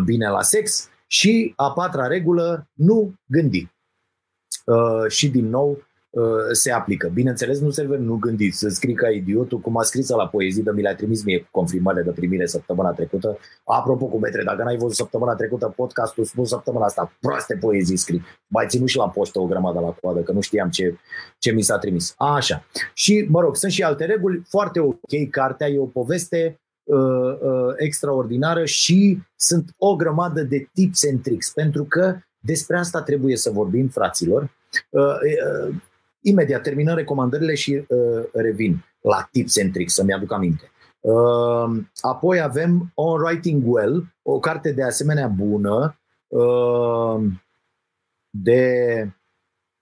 bine 0.05 0.29
la 0.29 0.42
sex 0.42 0.88
și 1.07 1.53
a 1.57 1.71
patra 1.71 2.07
regulă, 2.07 2.68
nu 2.73 3.14
gândi. 3.27 3.68
Uh, 4.64 5.11
și 5.11 5.29
din 5.29 5.49
nou 5.49 5.71
uh, 5.71 5.85
se 6.53 6.70
aplică. 6.70 7.11
Bineînțeles, 7.14 7.61
nu 7.61 7.70
serve, 7.70 7.96
nu 7.96 8.14
gândiți, 8.14 8.59
să 8.59 8.68
scrii 8.68 8.94
ca 8.94 9.11
idiotul, 9.11 9.59
cum 9.59 9.79
a 9.79 9.83
scris 9.83 10.09
la 10.09 10.29
poezii, 10.29 10.62
de 10.62 10.70
mi 10.70 10.83
l-a 10.83 10.94
trimis 10.94 11.25
mie 11.25 11.38
cu 11.40 11.48
confirmare 11.51 12.03
de 12.03 12.11
primire 12.11 12.46
săptămâna 12.46 12.90
trecută. 12.90 13.38
Apropo 13.64 14.07
cu 14.07 14.18
metre, 14.18 14.42
dacă 14.42 14.62
n-ai 14.62 14.77
văzut 14.77 14.94
săptămâna 14.94 15.35
trecută 15.35 15.72
podcastul, 15.77 16.25
spun 16.25 16.44
săptămâna 16.44 16.85
asta, 16.85 17.12
proaste 17.20 17.57
poezii 17.61 17.96
scrii. 17.96 18.22
Mai 18.46 18.66
ținut 18.68 18.88
și 18.88 18.96
la 18.96 19.09
poștă 19.09 19.40
o 19.40 19.46
grămadă 19.46 19.81
la 19.81 19.96
coadă, 20.01 20.20
că 20.20 20.33
nu 20.33 20.40
știam 20.40 20.68
ce, 20.68 20.96
ce 21.38 21.53
mi 21.53 21.62
s-a 21.62 21.79
trimis. 21.79 22.14
A, 22.16 22.35
așa. 22.35 22.64
Și, 22.94 23.27
mă 23.29 23.40
rog, 23.40 23.57
sunt 23.57 23.72
și 23.72 23.83
alte 23.83 24.05
reguli, 24.05 24.42
foarte 24.48 24.81
ok, 24.81 25.31
cartea 25.31 25.68
e 25.68 25.79
o 25.79 25.85
poveste 25.85 26.61
uh, 26.83 26.98
uh, 26.98 27.75
extraordinară 27.77 28.64
și 28.64 29.18
sunt 29.37 29.75
o 29.77 29.96
grămadă 29.96 30.42
de 30.42 30.68
tips 30.75 31.07
and 31.11 31.22
tricks, 31.22 31.51
pentru 31.51 31.85
că 31.85 32.16
despre 32.38 32.79
asta 32.79 33.03
trebuie 33.03 33.37
să 33.37 33.51
vorbim, 33.51 33.88
fraților. 33.88 34.51
Uh, 34.90 35.03
uh, 35.03 35.75
imediat 36.22 36.62
terminăm 36.62 36.94
recomandările 36.94 37.54
și 37.54 37.74
uh, 37.88 38.24
revin 38.32 38.85
la 39.00 39.28
tips 39.30 39.58
and 39.58 39.72
tricks, 39.72 39.94
să-mi 39.94 40.12
aduc 40.12 40.32
aminte. 40.32 40.70
Apoi 42.00 42.40
avem 42.40 42.92
On 42.94 43.20
Writing 43.20 43.62
Well, 43.66 44.14
o 44.22 44.38
carte 44.38 44.72
de 44.72 44.82
asemenea 44.82 45.28
bună 45.28 45.98
de 48.30 49.12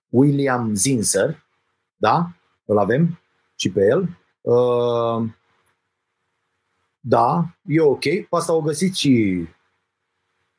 William 0.08 0.74
Zinser, 0.74 1.46
da? 1.96 2.30
Îl 2.64 2.78
avem 2.78 3.20
și 3.54 3.70
pe 3.70 3.86
el. 3.86 4.18
Da, 7.00 7.56
e 7.66 7.80
ok. 7.80 8.04
Asta 8.30 8.52
o 8.52 8.60
găsiți 8.60 8.98
și 8.98 9.46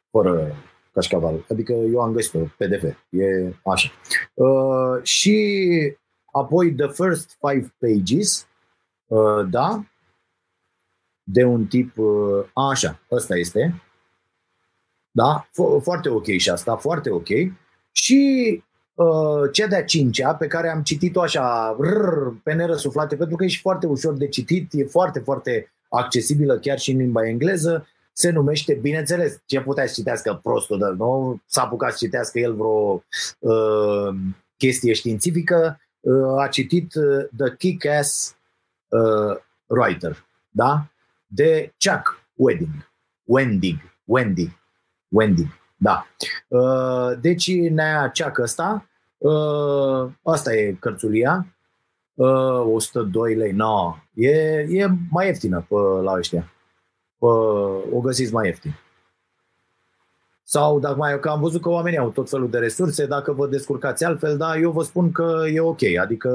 fără 0.09 0.55
cașcaval. 0.93 1.45
Adică 1.49 1.73
eu 1.73 2.01
am 2.01 2.11
găsit-o, 2.11 2.39
PDF. 2.39 2.83
E 3.09 3.53
așa. 3.63 3.91
Uh, 4.33 5.03
și 5.03 5.97
apoi 6.31 6.73
The 6.73 6.87
First 6.87 7.37
Five 7.39 7.73
Pages, 7.79 8.47
uh, 9.05 9.47
da, 9.49 9.85
de 11.23 11.43
un 11.43 11.65
tip, 11.65 11.97
uh, 11.97 12.45
așa, 12.53 12.99
ăsta 13.11 13.37
este, 13.37 13.81
da, 15.11 15.47
fo- 15.49 15.81
foarte 15.81 16.09
ok 16.09 16.25
și 16.25 16.49
asta, 16.49 16.75
foarte 16.75 17.09
ok. 17.09 17.27
Și 17.91 18.63
uh, 18.93 19.51
cea 19.51 19.67
de-a 19.67 19.83
cincea, 19.83 20.35
pe 20.35 20.47
care 20.47 20.69
am 20.69 20.81
citit-o 20.81 21.21
așa, 21.21 21.77
rrr, 21.79 22.27
pe 22.43 22.53
nerăsuflate, 22.53 23.15
pentru 23.15 23.35
că 23.35 23.43
e 23.43 23.47
și 23.47 23.61
foarte 23.61 23.87
ușor 23.87 24.13
de 24.13 24.27
citit, 24.27 24.73
e 24.73 24.83
foarte, 24.83 25.19
foarte 25.19 25.71
accesibilă 25.89 26.59
chiar 26.59 26.79
și 26.79 26.91
în 26.91 26.97
limba 26.97 27.27
engleză, 27.27 27.87
se 28.13 28.29
numește, 28.29 28.73
bineînțeles, 28.73 29.41
ce 29.45 29.61
putea 29.61 29.87
să 29.87 29.93
citească 29.93 30.39
prostul, 30.43 30.77
dar 30.77 30.91
nu 30.91 31.41
s-a 31.45 31.61
apucat 31.61 31.91
să 31.91 31.97
citească 31.99 32.39
el 32.39 32.53
vreo 32.53 33.03
uh, 33.39 34.15
chestie 34.57 34.93
științifică, 34.93 35.79
uh, 35.99 36.41
a 36.41 36.47
citit 36.47 36.93
uh, 36.93 37.25
The 37.37 37.55
Kick-Ass 37.55 38.35
uh, 38.87 39.37
Writer, 39.65 40.25
da? 40.49 40.85
De 41.25 41.73
Chuck 41.77 42.23
Wedding. 42.33 42.89
Wendig. 43.23 43.77
Wendy. 44.05 44.57
Wendy. 45.07 45.45
Da. 45.77 46.07
Uh, 46.47 47.11
deci 47.21 47.59
ne-a 47.69 48.11
Chuck 48.11 48.37
ăsta, 48.37 48.89
uh, 49.17 50.11
asta 50.23 50.53
e 50.53 50.77
cărțulia, 50.79 51.47
uh, 52.13 52.65
102 52.65 53.35
lei, 53.35 53.51
no, 53.51 53.95
e, 54.13 54.29
e 54.69 54.87
mai 55.09 55.25
ieftină 55.25 55.65
pe 55.69 55.75
la 55.75 56.11
ăștia 56.11 56.51
o 57.91 57.99
găsiți 57.99 58.33
mai 58.33 58.45
ieftin. 58.45 58.75
Sau 60.43 60.79
dacă 60.79 60.95
mai, 60.95 61.19
că 61.19 61.29
am 61.29 61.41
văzut 61.41 61.61
că 61.61 61.69
oamenii 61.69 61.97
au 61.97 62.09
tot 62.09 62.29
felul 62.29 62.49
de 62.49 62.57
resurse, 62.57 63.05
dacă 63.05 63.31
vă 63.31 63.47
descurcați 63.47 64.03
altfel, 64.05 64.37
da, 64.37 64.57
eu 64.57 64.71
vă 64.71 64.83
spun 64.83 65.11
că 65.11 65.43
e 65.53 65.59
ok. 65.59 65.81
Adică 66.01 66.29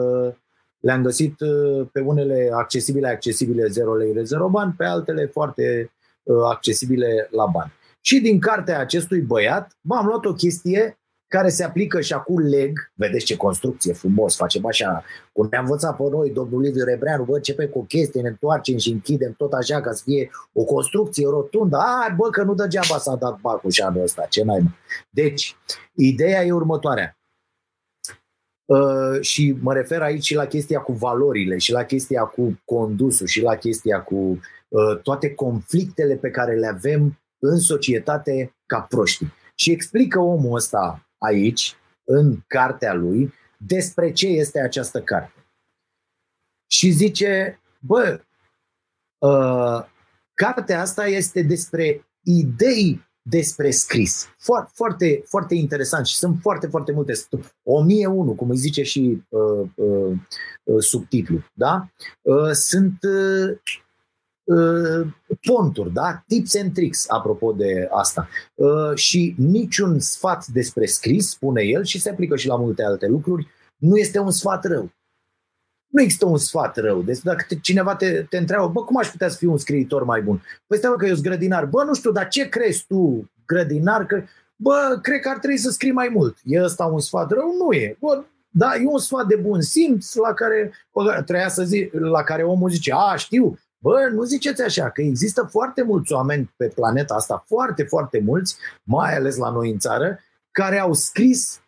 le-am 0.80 1.02
găsit 1.02 1.40
uh, 1.40 1.86
pe 1.92 2.00
unele 2.00 2.50
accesibile, 2.54 3.08
accesibile 3.08 3.66
0 3.66 3.94
lei, 3.94 4.24
0 4.24 4.48
bani, 4.48 4.74
pe 4.76 4.84
altele 4.84 5.26
foarte 5.26 5.92
uh, 6.22 6.36
accesibile 6.50 7.28
la 7.30 7.46
bani. 7.46 7.72
Și 8.00 8.20
din 8.20 8.40
cartea 8.40 8.78
acestui 8.78 9.20
băiat, 9.20 9.76
m-am 9.80 10.06
luat 10.06 10.24
o 10.24 10.32
chestie 10.32 10.98
care 11.36 11.48
se 11.48 11.64
aplică 11.64 12.00
și 12.00 12.12
acum 12.12 12.38
leg, 12.38 12.90
vedeți 12.94 13.24
ce 13.24 13.36
construcție 13.36 13.92
frumos, 13.92 14.36
facem 14.36 14.66
așa, 14.66 15.04
cum 15.32 15.48
ne-a 15.50 15.60
învățat 15.60 15.96
pe 15.96 16.02
noi 16.10 16.30
domnul 16.30 16.60
Liviu 16.60 16.84
Rebreanu, 16.84 17.24
bă, 17.24 17.36
începe 17.36 17.66
cu 17.66 17.78
o 17.78 17.82
chestie, 17.82 18.22
ne 18.22 18.28
întoarcem 18.28 18.76
și 18.76 18.90
închidem 18.90 19.32
tot 19.32 19.52
așa 19.52 19.80
ca 19.80 19.92
să 19.92 20.02
fie 20.04 20.30
o 20.52 20.64
construcție 20.64 21.26
rotundă, 21.28 21.76
ai 21.76 22.14
bă, 22.16 22.30
că 22.30 22.42
nu 22.42 22.54
degeaba 22.54 22.98
s-a 22.98 23.14
dat 23.14 23.40
bacul 23.40 23.70
și 23.70 23.82
anul 23.82 24.02
ăsta, 24.02 24.26
ce 24.28 24.44
mai 24.44 24.74
Deci, 25.10 25.56
ideea 25.94 26.44
e 26.44 26.52
următoarea. 26.52 27.18
Uh, 28.64 29.20
și 29.20 29.56
mă 29.60 29.72
refer 29.72 30.02
aici 30.02 30.24
și 30.24 30.34
la 30.34 30.46
chestia 30.46 30.80
cu 30.80 30.92
valorile, 30.92 31.58
și 31.58 31.72
la 31.72 31.82
chestia 31.82 32.22
cu 32.22 32.60
condusul, 32.64 33.26
și 33.26 33.42
la 33.42 33.56
chestia 33.56 34.00
cu 34.00 34.40
uh, 34.68 35.00
toate 35.02 35.34
conflictele 35.34 36.14
pe 36.14 36.30
care 36.30 36.54
le 36.54 36.66
avem 36.66 37.18
în 37.38 37.58
societate 37.58 38.54
ca 38.66 38.80
proști. 38.80 39.26
Și 39.54 39.70
explică 39.70 40.18
omul 40.18 40.54
ăsta 40.54 41.05
aici, 41.18 41.76
în 42.04 42.38
cartea 42.46 42.94
lui, 42.94 43.32
despre 43.56 44.12
ce 44.12 44.26
este 44.26 44.60
această 44.60 45.00
carte. 45.00 45.46
Și 46.66 46.90
zice, 46.90 47.60
bă, 47.80 48.20
uh, 49.18 49.84
cartea 50.34 50.80
asta 50.80 51.06
este 51.06 51.42
despre 51.42 52.06
idei 52.22 53.04
despre 53.22 53.70
scris. 53.70 54.28
Foarte, 54.38 54.70
foarte, 54.74 55.22
foarte 55.26 55.54
interesant 55.54 56.06
și 56.06 56.16
sunt 56.16 56.38
foarte, 56.40 56.66
foarte 56.66 56.92
multe. 56.92 57.12
1001, 57.62 58.34
cum 58.34 58.50
îi 58.50 58.56
zice 58.56 58.82
și 58.82 59.22
uh, 59.28 59.68
uh, 59.74 60.16
uh, 60.62 60.82
subtitlul. 60.82 61.50
Da? 61.54 61.88
Uh, 62.22 62.50
sunt 62.50 62.98
uh, 63.02 63.58
Uh, 63.58 63.85
ponturi, 65.46 65.92
da? 65.92 66.22
tips 66.26 66.56
and 66.56 66.72
tricks, 66.72 67.04
apropo 67.08 67.52
de 67.52 67.88
asta. 67.90 68.28
Uh, 68.54 68.94
și 68.94 69.34
niciun 69.38 69.98
sfat 69.98 70.46
despre 70.46 70.86
scris, 70.86 71.28
spune 71.28 71.62
el, 71.62 71.84
și 71.84 72.00
se 72.00 72.10
aplică 72.10 72.36
și 72.36 72.46
la 72.46 72.56
multe 72.56 72.82
alte 72.82 73.06
lucruri, 73.06 73.48
nu 73.76 73.96
este 73.96 74.18
un 74.18 74.30
sfat 74.30 74.64
rău. 74.64 74.90
Nu 75.86 76.02
există 76.02 76.26
un 76.26 76.38
sfat 76.38 76.76
rău. 76.76 77.02
Deci 77.02 77.20
dacă 77.20 77.44
cineva 77.62 77.96
te, 77.96 78.22
te 78.22 78.36
întreabă, 78.36 78.68
bă, 78.68 78.84
cum 78.84 78.96
aș 78.96 79.08
putea 79.08 79.28
să 79.28 79.36
fiu 79.36 79.50
un 79.50 79.58
scriitor 79.58 80.04
mai 80.04 80.22
bun? 80.22 80.42
Păi 80.66 80.78
stai 80.78 80.94
că 80.98 81.06
eu 81.06 81.12
sunt 81.12 81.24
grădinar. 81.24 81.64
Bă, 81.64 81.84
nu 81.84 81.94
știu, 81.94 82.12
dar 82.12 82.28
ce 82.28 82.48
crezi 82.48 82.84
tu, 82.86 83.30
grădinar, 83.46 84.06
că 84.06 84.22
bă, 84.56 84.98
cred 85.02 85.20
că 85.20 85.28
ar 85.28 85.38
trebui 85.38 85.58
să 85.58 85.70
scrii 85.70 85.92
mai 85.92 86.08
mult. 86.08 86.36
E 86.44 86.62
ăsta 86.62 86.84
un 86.84 87.00
sfat 87.00 87.30
rău? 87.30 87.54
Nu 87.58 87.72
e. 87.72 87.96
Bă, 88.00 88.24
da, 88.48 88.74
e 88.74 88.86
un 88.86 88.98
sfat 88.98 89.26
de 89.26 89.36
bun 89.36 89.60
simț 89.60 90.14
la 90.14 90.32
care, 90.32 90.72
bă, 90.92 91.22
treia 91.26 91.48
să 91.48 91.64
zi, 91.64 91.90
la 91.92 92.22
care 92.22 92.42
omul 92.42 92.70
zice, 92.70 92.92
a, 92.94 93.16
știu, 93.16 93.58
Bă, 93.78 94.08
nu 94.12 94.22
ziceți 94.22 94.62
așa, 94.62 94.90
că 94.90 95.02
există 95.02 95.42
foarte 95.50 95.82
mulți 95.82 96.12
oameni 96.12 96.54
pe 96.56 96.68
planeta 96.68 97.14
asta, 97.14 97.44
foarte, 97.46 97.82
foarte 97.82 98.20
mulți, 98.20 98.56
mai 98.82 99.16
ales 99.16 99.36
la 99.36 99.50
noi 99.50 99.70
în 99.70 99.78
țară, 99.78 100.18
care 100.50 100.78
au 100.78 100.92
scris 100.92 101.60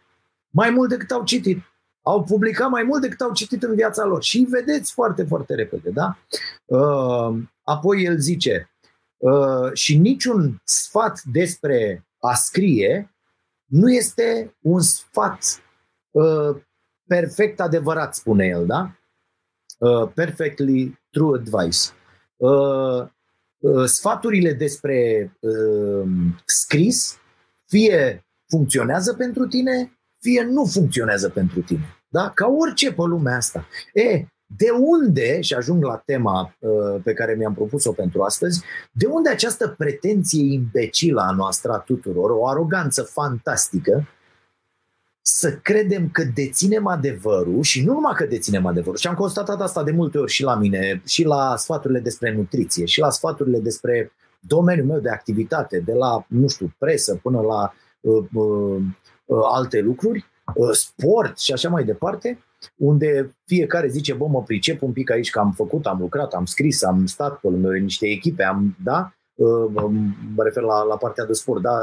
mai 0.51 0.71
mult 0.71 0.89
decât 0.89 1.11
au 1.11 1.25
citit. 1.25 1.63
Au 2.03 2.25
publicat 2.25 2.71
mai 2.71 2.83
mult 2.83 3.03
decât 3.03 3.21
au 3.21 3.33
citit 3.33 3.63
în 3.63 3.75
viața 3.75 4.05
lor. 4.05 4.23
Și 4.23 4.47
vedeți 4.51 4.93
foarte, 4.93 5.25
foarte 5.25 5.55
repede, 5.55 5.91
da? 5.91 6.19
Uh, 6.65 7.39
apoi 7.63 8.05
el 8.05 8.19
zice, 8.19 8.71
uh, 9.17 9.73
și 9.73 9.97
niciun 9.97 10.61
sfat 10.65 11.23
despre 11.23 12.07
a 12.21 12.35
scrie 12.35 13.15
nu 13.65 13.93
este 13.93 14.57
un 14.61 14.81
sfat 14.81 15.63
uh, 16.11 16.57
perfect 17.07 17.61
adevărat, 17.61 18.15
spune 18.15 18.47
el, 18.47 18.67
da? 18.67 18.91
Uh, 19.79 20.11
perfectly 20.15 21.01
true 21.11 21.39
advice. 21.39 21.79
Uh, 22.39 23.07
uh, 23.59 23.85
sfaturile 23.85 24.53
despre 24.53 25.31
uh, 25.41 26.09
scris 26.45 27.19
fie 27.67 28.27
funcționează 28.49 29.15
pentru 29.15 29.47
tine, 29.47 29.99
fie 30.21 30.43
nu 30.43 30.65
funcționează 30.65 31.29
pentru 31.29 31.61
tine. 31.61 31.97
Da? 32.09 32.31
Ca 32.31 32.47
orice 32.47 32.93
pe 32.93 33.03
lumea 33.03 33.37
asta. 33.37 33.67
E, 33.93 34.27
de 34.57 34.71
unde, 34.71 35.41
și 35.41 35.55
ajung 35.55 35.85
la 35.85 36.03
tema 36.05 36.57
uh, 36.59 37.01
pe 37.03 37.13
care 37.13 37.35
mi-am 37.35 37.55
propus-o 37.55 37.93
pentru 37.93 38.23
astăzi, 38.23 38.63
de 38.93 39.07
unde 39.07 39.29
această 39.29 39.75
pretenție 39.79 40.53
imbecilă 40.53 41.21
a 41.21 41.31
noastră 41.31 41.73
a 41.73 41.79
tuturor, 41.79 42.31
o 42.31 42.49
aroganță 42.49 43.03
fantastică, 43.03 44.09
să 45.31 45.59
credem 45.63 46.09
că 46.09 46.25
deținem 46.35 46.87
adevărul 46.87 47.63
și 47.63 47.85
nu 47.85 47.93
numai 47.93 48.13
că 48.17 48.27
deținem 48.27 48.67
adevărul. 48.67 48.97
Și 48.97 49.07
am 49.07 49.15
constatat 49.15 49.61
asta 49.61 49.83
de 49.83 49.91
multe 49.91 50.19
ori 50.19 50.31
și 50.31 50.43
la 50.43 50.55
mine, 50.55 51.03
și 51.07 51.25
la 51.25 51.57
sfaturile 51.57 52.01
despre 52.01 52.35
nutriție, 52.35 52.85
și 52.85 53.01
la 53.01 53.11
sfaturile 53.11 53.59
despre 53.59 54.13
domeniul 54.41 54.87
meu 54.87 54.99
de 54.99 55.09
activitate, 55.09 55.79
de 55.79 55.93
la, 55.93 56.25
nu 56.29 56.49
știu, 56.49 56.75
presă 56.79 57.19
până 57.23 57.41
la 57.41 57.73
uh, 58.01 58.25
uh, 58.33 58.81
uh, 59.25 59.39
alte 59.53 59.81
lucruri, 59.81 60.25
uh, 60.55 60.71
sport 60.73 61.39
și 61.39 61.53
așa 61.53 61.69
mai 61.69 61.85
departe, 61.85 62.39
unde 62.77 63.37
fiecare 63.45 63.89
zice, 63.89 64.15
bă, 64.15 64.27
mă 64.27 64.43
pricep 64.43 64.83
un 64.83 64.93
pic 64.93 65.11
aici 65.11 65.31
că 65.31 65.39
am 65.39 65.53
făcut, 65.53 65.87
am 65.87 65.99
lucrat, 66.01 66.33
am 66.33 66.45
scris, 66.45 66.85
am 66.85 67.07
stat 67.07 67.41
pe 67.41 67.49
lângă 67.49 67.71
niște 67.71 68.07
echipe, 68.07 68.43
am, 68.43 68.77
da, 68.85 69.13
uh, 69.35 69.91
mă 70.37 70.43
refer 70.43 70.63
la, 70.63 70.83
la 70.83 70.97
partea 70.97 71.25
de 71.25 71.33
sport, 71.33 71.63
da, 71.63 71.79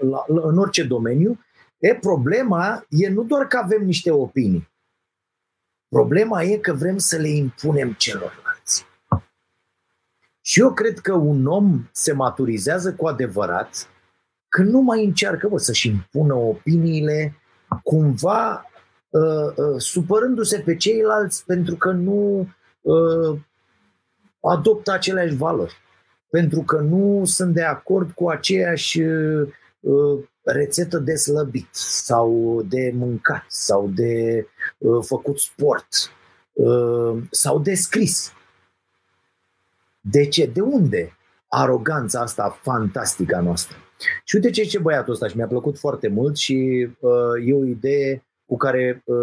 la, 0.00 0.24
la, 0.26 0.40
în 0.42 0.58
orice 0.58 0.82
domeniu, 0.82 1.38
E, 1.78 1.94
problema 1.94 2.86
e 2.88 3.08
nu 3.08 3.22
doar 3.22 3.46
că 3.46 3.56
avem 3.56 3.84
niște 3.84 4.10
opinii. 4.10 4.68
Problema 5.88 6.42
e 6.42 6.56
că 6.56 6.72
vrem 6.72 6.98
să 6.98 7.16
le 7.16 7.28
impunem 7.28 7.92
celorlalți. 7.92 8.86
Și 10.40 10.60
eu 10.60 10.72
cred 10.72 10.98
că 10.98 11.12
un 11.12 11.46
om 11.46 11.88
se 11.92 12.12
maturizează 12.12 12.94
cu 12.94 13.06
adevărat 13.06 13.88
când 14.48 14.70
nu 14.70 14.80
mai 14.80 15.04
încearcă 15.04 15.48
bă, 15.48 15.58
să-și 15.58 15.88
impună 15.88 16.34
opiniile 16.34 17.34
cumva 17.82 18.70
uh, 19.08 19.56
uh, 19.56 19.80
supărându-se 19.80 20.58
pe 20.58 20.76
ceilalți 20.76 21.44
pentru 21.44 21.74
că 21.74 21.90
nu 21.90 22.48
uh, 22.80 23.38
adoptă 24.40 24.92
aceleași 24.92 25.34
valori, 25.34 25.76
pentru 26.30 26.60
că 26.62 26.76
nu 26.76 27.24
sunt 27.24 27.54
de 27.54 27.62
acord 27.62 28.10
cu 28.10 28.28
aceeași 28.28 29.00
uh, 29.00 29.48
rețetă 30.42 30.98
de 30.98 31.14
slăbit 31.14 31.68
sau 31.72 32.62
de 32.68 32.92
mâncat 32.94 33.44
sau 33.48 33.90
de 33.94 34.46
uh, 34.78 35.04
făcut 35.04 35.38
sport 35.38 35.86
uh, 36.52 37.22
sau 37.30 37.58
de 37.58 37.74
scris. 37.74 38.32
De 40.00 40.26
ce? 40.26 40.46
De 40.46 40.60
unde 40.60 41.16
aroganța 41.48 42.20
asta 42.20 42.58
fantastică 42.62 43.36
a 43.36 43.40
noastră? 43.40 43.76
Și 44.24 44.36
uite 44.36 44.50
ce 44.50 44.62
ce 44.62 44.78
băiatul 44.78 45.12
ăsta 45.12 45.28
și 45.28 45.36
mi-a 45.36 45.46
plăcut 45.46 45.78
foarte 45.78 46.08
mult 46.08 46.36
și 46.36 46.88
uh, 47.00 47.46
e 47.46 47.54
o 47.54 47.64
idee 47.64 48.24
cu 48.46 48.56
care 48.56 49.02
uh, 49.04 49.16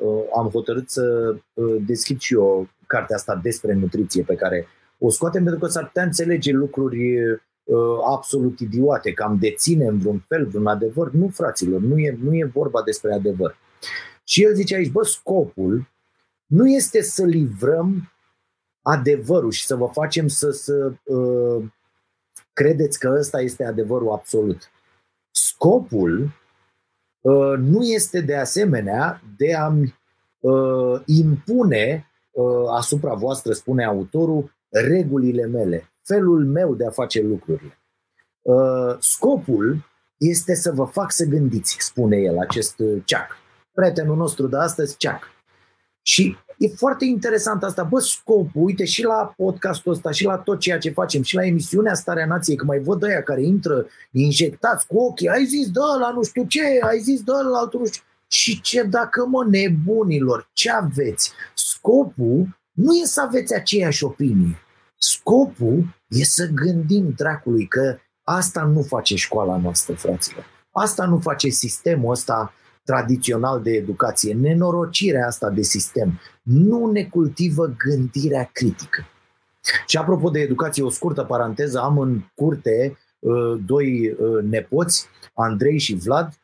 uh, 0.00 0.22
am 0.36 0.48
hotărât 0.48 0.90
să 0.90 1.36
uh, 1.54 1.76
deschid 1.86 2.20
și 2.20 2.34
eu 2.34 2.68
cartea 2.86 3.16
asta 3.16 3.40
despre 3.42 3.72
nutriție 3.72 4.22
pe 4.22 4.34
care 4.34 4.66
o 4.98 5.10
scoatem 5.10 5.42
pentru 5.42 5.60
că 5.60 5.66
s-ar 5.66 5.86
putea 5.86 6.02
înțelege 6.02 6.52
lucruri 6.52 7.22
uh, 7.22 7.40
absolut 8.06 8.60
idiote, 8.60 9.12
că 9.12 9.22
am 9.22 9.38
deține 9.38 9.86
în 9.86 9.98
vreun 9.98 10.24
fel 10.28 10.46
vreun 10.46 10.66
adevăr. 10.66 11.10
Nu, 11.10 11.28
fraților, 11.28 11.80
nu 11.80 11.98
e, 11.98 12.18
nu 12.22 12.34
e 12.34 12.50
vorba 12.54 12.82
despre 12.82 13.12
adevăr. 13.12 13.56
Și 14.24 14.42
el 14.42 14.54
zice 14.54 14.74
aici, 14.74 14.90
bă, 14.90 15.04
scopul 15.04 15.88
nu 16.46 16.68
este 16.68 17.02
să 17.02 17.24
livrăm 17.24 18.12
adevărul 18.82 19.50
și 19.50 19.66
să 19.66 19.76
vă 19.76 19.86
facem 19.86 20.28
să, 20.28 20.50
să 20.50 20.92
uh, 21.04 21.64
credeți 22.52 22.98
că 22.98 23.14
ăsta 23.18 23.40
este 23.40 23.64
adevărul 23.64 24.12
absolut. 24.12 24.70
Scopul 25.30 26.30
uh, 27.20 27.54
nu 27.58 27.82
este 27.82 28.20
de 28.20 28.36
asemenea 28.36 29.22
de 29.36 29.54
a 29.54 29.72
uh, 30.40 31.02
impune 31.06 32.10
uh, 32.30 32.64
asupra 32.70 33.14
voastră, 33.14 33.52
spune 33.52 33.84
autorul, 33.84 34.52
regulile 34.68 35.46
mele 35.46 35.93
felul 36.04 36.44
meu 36.44 36.74
de 36.74 36.86
a 36.86 36.90
face 36.90 37.22
lucrurile. 37.22 37.78
Uh, 38.42 38.96
scopul 38.98 39.84
este 40.16 40.54
să 40.54 40.72
vă 40.72 40.84
fac 40.84 41.12
să 41.12 41.24
gândiți, 41.24 41.76
spune 41.78 42.16
el, 42.16 42.38
acest 42.38 42.82
ceac. 43.04 43.36
Prietenul 43.72 44.16
nostru 44.16 44.46
de 44.46 44.56
astăzi, 44.56 44.96
ceac. 44.96 45.32
Și 46.02 46.36
e 46.58 46.68
foarte 46.68 47.04
interesant 47.04 47.62
asta. 47.62 47.82
Bă, 47.82 48.00
scopul, 48.00 48.62
uite, 48.62 48.84
și 48.84 49.02
la 49.02 49.34
podcastul 49.36 49.92
ăsta, 49.92 50.10
și 50.10 50.24
la 50.24 50.36
tot 50.36 50.58
ceea 50.58 50.78
ce 50.78 50.90
facem, 50.90 51.22
și 51.22 51.34
la 51.34 51.46
emisiunea 51.46 51.94
Starea 51.94 52.26
Nației, 52.26 52.56
că 52.56 52.64
mai 52.64 52.78
văd 52.78 53.02
ăia 53.02 53.22
care 53.22 53.42
intră 53.42 53.86
injectați 54.10 54.86
cu 54.86 54.98
ochii, 54.98 55.28
ai 55.28 55.44
zis 55.44 55.70
de 55.70 55.80
la 56.00 56.10
nu 56.10 56.22
știu 56.22 56.44
ce, 56.44 56.60
ai 56.80 56.98
zis 56.98 57.22
de 57.22 57.32
la 57.32 57.58
altul 57.58 57.80
nu 57.80 57.86
știu. 57.86 58.02
Și 58.28 58.60
ce 58.60 58.82
dacă, 58.82 59.26
mă, 59.26 59.46
nebunilor, 59.50 60.50
ce 60.52 60.70
aveți? 60.70 61.32
Scopul 61.54 62.58
nu 62.72 62.94
e 62.94 63.04
să 63.04 63.20
aveți 63.20 63.54
aceeași 63.54 64.04
opinie. 64.04 64.63
Scopul 64.96 65.84
e 66.08 66.24
să 66.24 66.46
gândim 66.46 67.12
dracului 67.16 67.66
că 67.66 67.98
asta 68.22 68.62
nu 68.62 68.82
face 68.82 69.16
școala 69.16 69.56
noastră, 69.56 69.94
fraților. 69.94 70.44
Asta 70.70 71.04
nu 71.04 71.18
face 71.18 71.48
sistemul 71.48 72.10
ăsta 72.10 72.52
tradițional 72.84 73.62
de 73.62 73.70
educație, 73.70 74.34
nenorocirea 74.34 75.26
asta 75.26 75.50
de 75.50 75.62
sistem. 75.62 76.20
Nu 76.42 76.90
ne 76.90 77.04
cultivă 77.04 77.74
gândirea 77.76 78.50
critică. 78.52 79.04
Și 79.86 79.96
apropo 79.96 80.30
de 80.30 80.40
educație, 80.40 80.82
o 80.82 80.90
scurtă 80.90 81.22
paranteză, 81.22 81.80
am 81.80 81.98
în 81.98 82.20
curte 82.34 82.98
uh, 83.18 83.60
doi 83.66 84.10
uh, 84.10 84.42
nepoți, 84.42 85.06
Andrei 85.34 85.78
și 85.78 85.94
Vlad, 85.94 86.38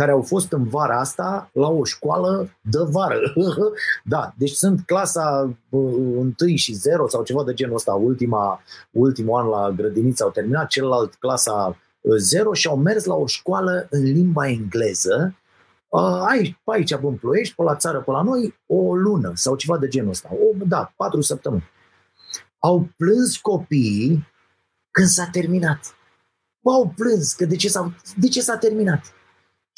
care 0.00 0.12
au 0.12 0.22
fost 0.22 0.52
în 0.52 0.64
vara 0.64 0.98
asta 0.98 1.50
la 1.52 1.68
o 1.68 1.84
școală 1.84 2.50
de 2.60 2.78
vară. 2.90 3.18
da, 4.14 4.34
deci 4.36 4.50
sunt 4.50 4.80
clasa 4.86 5.56
1 5.68 6.34
și 6.54 6.72
0 6.72 7.08
sau 7.08 7.22
ceva 7.22 7.44
de 7.44 7.54
genul 7.54 7.74
ăsta, 7.74 7.92
ultima, 7.92 8.62
ultimul 8.90 9.40
an 9.40 9.46
la 9.46 9.70
grădiniță 9.70 10.24
au 10.24 10.30
terminat, 10.30 10.66
celălalt 10.66 11.14
clasa 11.14 11.76
0 12.18 12.52
și 12.52 12.66
au 12.66 12.76
mers 12.76 13.04
la 13.04 13.14
o 13.14 13.26
școală 13.26 13.86
în 13.90 14.02
limba 14.02 14.48
engleză, 14.48 15.34
aici, 16.26 16.56
pe 16.64 16.72
aici, 16.74 16.96
în 17.02 17.16
Ploiești, 17.16 17.54
pe 17.54 17.62
la 17.62 17.76
țară, 17.76 18.00
pe 18.00 18.10
la 18.10 18.22
noi, 18.22 18.54
o 18.66 18.94
lună 18.94 19.32
sau 19.34 19.56
ceva 19.56 19.78
de 19.78 19.88
genul 19.88 20.10
ăsta. 20.10 20.28
O, 20.32 20.64
da, 20.66 20.92
patru 20.96 21.20
săptămâni. 21.20 21.70
Au 22.58 22.88
plâns 22.96 23.36
copiii 23.36 24.28
când 24.90 25.06
s-a 25.06 25.28
terminat. 25.32 25.94
Au 26.62 26.92
plâns 26.96 27.32
că 27.32 27.44
de 27.44 27.56
ce 27.56 27.68
s-a, 27.68 27.94
de 28.16 28.28
ce 28.28 28.40
s-a 28.40 28.56
terminat. 28.56 29.14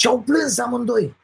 Și 0.02 0.08
au 0.08 0.20
plâns 0.20 0.58
amândoi. 0.58 1.16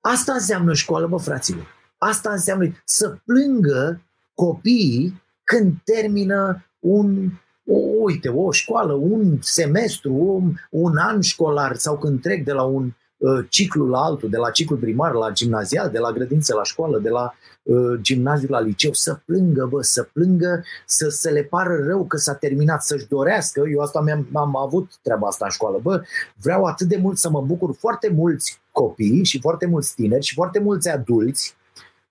Asta 0.00 0.32
înseamnă 0.32 0.74
școală, 0.74 1.06
bă, 1.06 1.16
fraților. 1.16 1.66
Asta 1.98 2.30
înseamnă 2.30 2.82
să 2.84 3.18
plângă 3.24 4.00
copiii 4.34 5.22
când 5.44 5.74
termină 5.84 6.64
un, 6.78 7.30
o, 7.66 7.76
uite, 7.98 8.28
o 8.28 8.52
școală, 8.52 8.92
un 8.92 9.38
semestru, 9.40 10.12
un, 10.14 10.54
un 10.70 10.96
an 10.96 11.20
școlar 11.20 11.76
sau 11.76 11.98
când 11.98 12.20
trec 12.20 12.44
de 12.44 12.52
la 12.52 12.62
un 12.62 12.92
uh, 13.18 13.46
ciclu 13.48 13.88
la 13.88 13.98
altul, 13.98 14.28
de 14.28 14.36
la 14.36 14.50
ciclu 14.50 14.76
primar 14.76 15.12
la 15.12 15.30
gimnazial, 15.30 15.90
de 15.90 15.98
la 15.98 16.12
grădință 16.12 16.54
la 16.54 16.62
școală, 16.62 16.98
de 16.98 17.08
la 17.08 17.34
uh, 17.62 17.98
gimnaziu 18.00 18.48
la 18.50 18.60
liceu, 18.60 18.92
să 18.92 19.18
plângă, 19.24 19.66
bă, 19.70 19.82
să 19.82 20.08
plângă, 20.12 20.64
să, 20.86 21.08
să 21.08 21.30
le 21.30 21.42
pară 21.42 21.84
rău 21.86 22.04
că 22.04 22.16
s-a 22.16 22.34
terminat, 22.34 22.82
să-și 22.82 23.08
dorească. 23.08 23.62
Eu 23.72 23.80
asta 23.80 24.00
mi-am 24.00 24.28
am 24.32 24.56
avut 24.56 24.90
treaba 25.02 25.26
asta 25.26 25.44
în 25.44 25.50
școală. 25.50 25.78
Bă, 25.82 26.02
vreau 26.42 26.64
atât 26.64 26.88
de 26.88 26.96
mult 26.96 27.18
să 27.18 27.30
mă 27.30 27.40
bucur 27.40 27.74
foarte 27.78 28.12
mulți 28.14 28.60
copii 28.72 29.24
și 29.24 29.40
foarte 29.40 29.66
mulți 29.66 29.94
tineri 29.94 30.24
și 30.24 30.34
foarte 30.34 30.58
mulți 30.58 30.88
adulți 30.88 31.56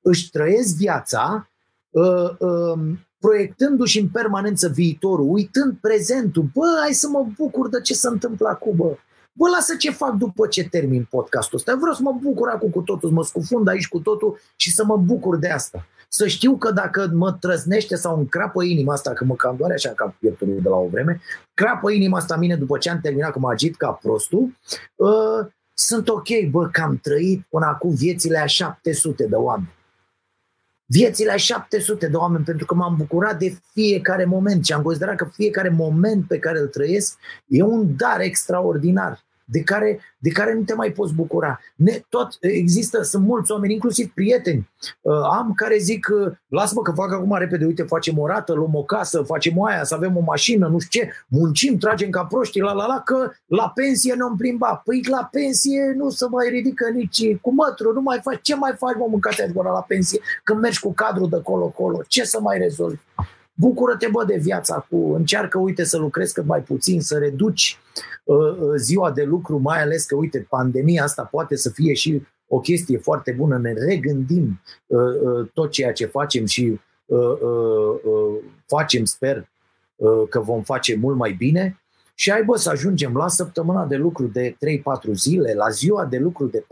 își 0.02 0.30
trăiesc 0.30 0.76
viața 0.76 1.50
uh, 1.90 2.30
uh, 2.40 2.80
proiectându-și 3.20 4.00
în 4.00 4.08
permanență 4.08 4.68
viitorul, 4.68 5.26
uitând 5.30 5.78
prezentul. 5.82 6.46
Bă, 6.54 6.66
hai 6.80 6.94
să 6.94 7.08
mă 7.08 7.28
bucur 7.38 7.70
de 7.70 7.82
ce 7.82 7.94
se 7.94 8.08
întâmplă 8.08 8.48
acum, 8.48 8.76
bă. 8.76 8.98
Bă, 9.38 9.50
lasă 9.50 9.76
ce 9.76 9.92
fac 9.92 10.14
după 10.14 10.48
ce 10.48 10.70
termin 10.70 11.08
podcastul 11.10 11.58
ăsta. 11.58 11.72
Eu 11.72 11.78
vreau 11.78 11.94
să 11.94 12.02
mă 12.02 12.18
bucur 12.22 12.50
acum 12.50 12.70
cu 12.70 12.82
totul, 12.82 13.10
să 13.10 13.16
mă 13.16 13.24
scufund 13.24 13.68
aici 13.68 13.88
cu 13.88 14.00
totul 14.00 14.40
și 14.56 14.72
să 14.72 14.86
mă 14.86 14.98
bucur 14.98 15.38
de 15.38 15.50
asta. 15.50 15.86
Să 16.10 16.28
știu 16.28 16.58
că 16.58 16.72
dacă 16.72 17.10
mă 17.14 17.32
trăznește 17.32 17.96
sau 17.96 18.18
încrapă 18.18 18.64
inima 18.64 18.94
asta, 18.94 19.14
că 19.14 19.26
mă 19.26 19.36
cam 19.36 19.56
doare 19.58 19.74
așa 19.74 19.90
ca 19.90 20.16
pieptul 20.20 20.60
de 20.62 20.70
la 20.70 20.76
o 20.76 20.88
vreme, 20.88 21.22
crapă 21.54 21.92
inima 21.92 22.18
asta 22.18 22.36
mine 22.36 22.56
după 22.56 22.78
ce 22.78 22.90
am 22.90 23.00
terminat, 23.02 23.32
că 23.32 23.40
mă 23.40 23.50
agit 23.50 23.76
ca 23.76 23.92
prostul, 23.92 24.58
uh, 24.96 25.48
sunt 25.74 26.10
ok, 26.10 26.28
bă, 26.50 26.68
că 26.68 26.82
am 26.82 27.00
trăit 27.02 27.46
până 27.50 27.66
acum 27.66 27.94
viețile 27.94 28.38
a 28.38 28.46
700 28.46 29.26
de 29.26 29.36
oameni 29.36 29.76
viețile 30.90 31.32
a 31.32 31.36
700 31.36 32.08
de 32.08 32.16
oameni 32.16 32.44
pentru 32.44 32.66
că 32.66 32.74
m-am 32.74 32.96
bucurat 32.96 33.40
de 33.40 33.58
fiecare 33.74 34.26
moment 34.26 34.66
și 34.66 34.74
am 34.74 34.82
considerat 34.82 35.16
că 35.16 35.30
fiecare 35.34 35.70
moment 35.70 36.28
pe 36.28 36.40
care 36.40 36.60
îl 36.60 36.68
trăiesc 36.68 37.18
e 37.48 37.64
un 37.64 37.96
dar 37.96 38.20
extraordinar 38.20 39.26
de 39.50 39.62
care, 39.62 40.00
de 40.18 40.30
care 40.30 40.54
nu 40.54 40.62
te 40.62 40.74
mai 40.74 40.92
poți 40.92 41.14
bucura. 41.14 41.60
Ne, 41.76 42.02
tot 42.10 42.38
există, 42.40 43.02
sunt 43.02 43.24
mulți 43.24 43.52
oameni, 43.52 43.74
inclusiv 43.74 44.12
prieteni, 44.14 44.70
uh, 45.02 45.14
am 45.38 45.54
care 45.56 45.78
zic, 45.78 46.08
uh, 46.12 46.32
lasă-mă 46.48 46.82
că 46.82 46.92
fac 46.92 47.12
acum 47.12 47.36
repede, 47.38 47.66
uite, 47.66 47.84
facem 47.84 48.20
o 48.20 48.28
rată, 48.28 48.54
luăm 48.54 48.76
o 48.76 48.84
casă, 48.84 49.22
facem 49.22 49.64
aia, 49.64 49.84
să 49.84 49.96
avem 49.96 50.18
o 50.18 50.22
mașină, 50.22 50.68
nu 50.68 50.80
știu 50.80 51.02
ce, 51.02 51.12
muncim, 51.28 51.78
tragem 51.78 52.10
ca 52.10 52.24
proștii, 52.24 52.62
la 52.62 52.74
la 52.74 52.86
la, 52.86 53.02
că 53.06 53.32
la 53.46 53.72
pensie 53.76 54.14
ne-am 54.14 54.36
plimbat. 54.38 54.82
Păi 54.84 55.02
la 55.10 55.30
pensie 55.32 55.94
nu 55.98 56.10
se 56.10 56.26
mai 56.30 56.48
ridică 56.50 56.90
nici 56.90 57.36
cu 57.42 57.54
mătru, 57.54 57.94
nu 57.94 58.02
mai 58.02 58.20
faci, 58.24 58.40
ce 58.42 58.56
mai 58.56 58.74
faci, 58.78 58.96
mă, 58.98 59.08
mâncați 59.10 59.42
la 59.54 59.86
pensie, 59.88 60.20
când 60.44 60.60
mergi 60.60 60.80
cu 60.80 60.94
cadrul 60.94 61.30
de 61.30 61.42
colo-colo, 61.44 62.02
ce 62.08 62.24
să 62.24 62.40
mai 62.42 62.58
rezolvi? 62.58 63.00
Bucură-te, 63.60 64.08
bă, 64.12 64.24
de 64.24 64.38
viața 64.42 64.86
cu, 64.90 65.14
încearcă, 65.14 65.58
uite, 65.58 65.84
să 65.84 65.98
lucrezi 65.98 66.34
cât 66.34 66.46
mai 66.46 66.62
puțin, 66.62 67.02
să 67.02 67.18
reduci 67.18 67.80
uh, 68.24 68.38
uh, 68.38 68.74
ziua 68.76 69.12
de 69.12 69.24
lucru, 69.24 69.58
mai 69.58 69.82
ales 69.82 70.06
că, 70.06 70.16
uite, 70.16 70.46
pandemia 70.50 71.04
asta 71.04 71.24
poate 71.24 71.56
să 71.56 71.70
fie 71.70 71.94
și 71.94 72.22
o 72.48 72.60
chestie 72.60 72.98
foarte 72.98 73.32
bună, 73.32 73.58
ne 73.58 73.74
regândim 73.74 74.62
uh, 74.86 75.00
uh, 75.00 75.50
tot 75.54 75.72
ceea 75.72 75.94
ce 75.94 76.06
facem 76.06 76.46
și 76.46 76.80
uh, 77.06 77.20
uh, 77.20 78.00
uh, 78.04 78.36
facem, 78.66 79.06
sper, 79.06 79.50
uh, 79.96 80.28
că 80.30 80.40
vom 80.40 80.64
face 80.64 80.96
mult 80.96 81.18
mai 81.18 81.32
bine. 81.32 81.80
Și 82.16 82.32
ai, 82.32 82.44
bă, 82.44 82.58
să 82.58 82.70
ajungem 82.70 83.16
la 83.16 83.28
săptămâna 83.28 83.86
de 83.86 83.96
lucru 83.96 84.28
de 84.28 84.58
3-4 85.10 85.12
zile, 85.14 85.54
la 85.54 85.70
ziua 85.70 86.06
de 86.06 86.18
lucru 86.18 86.46
de 86.46 86.60
4-5 86.60 86.66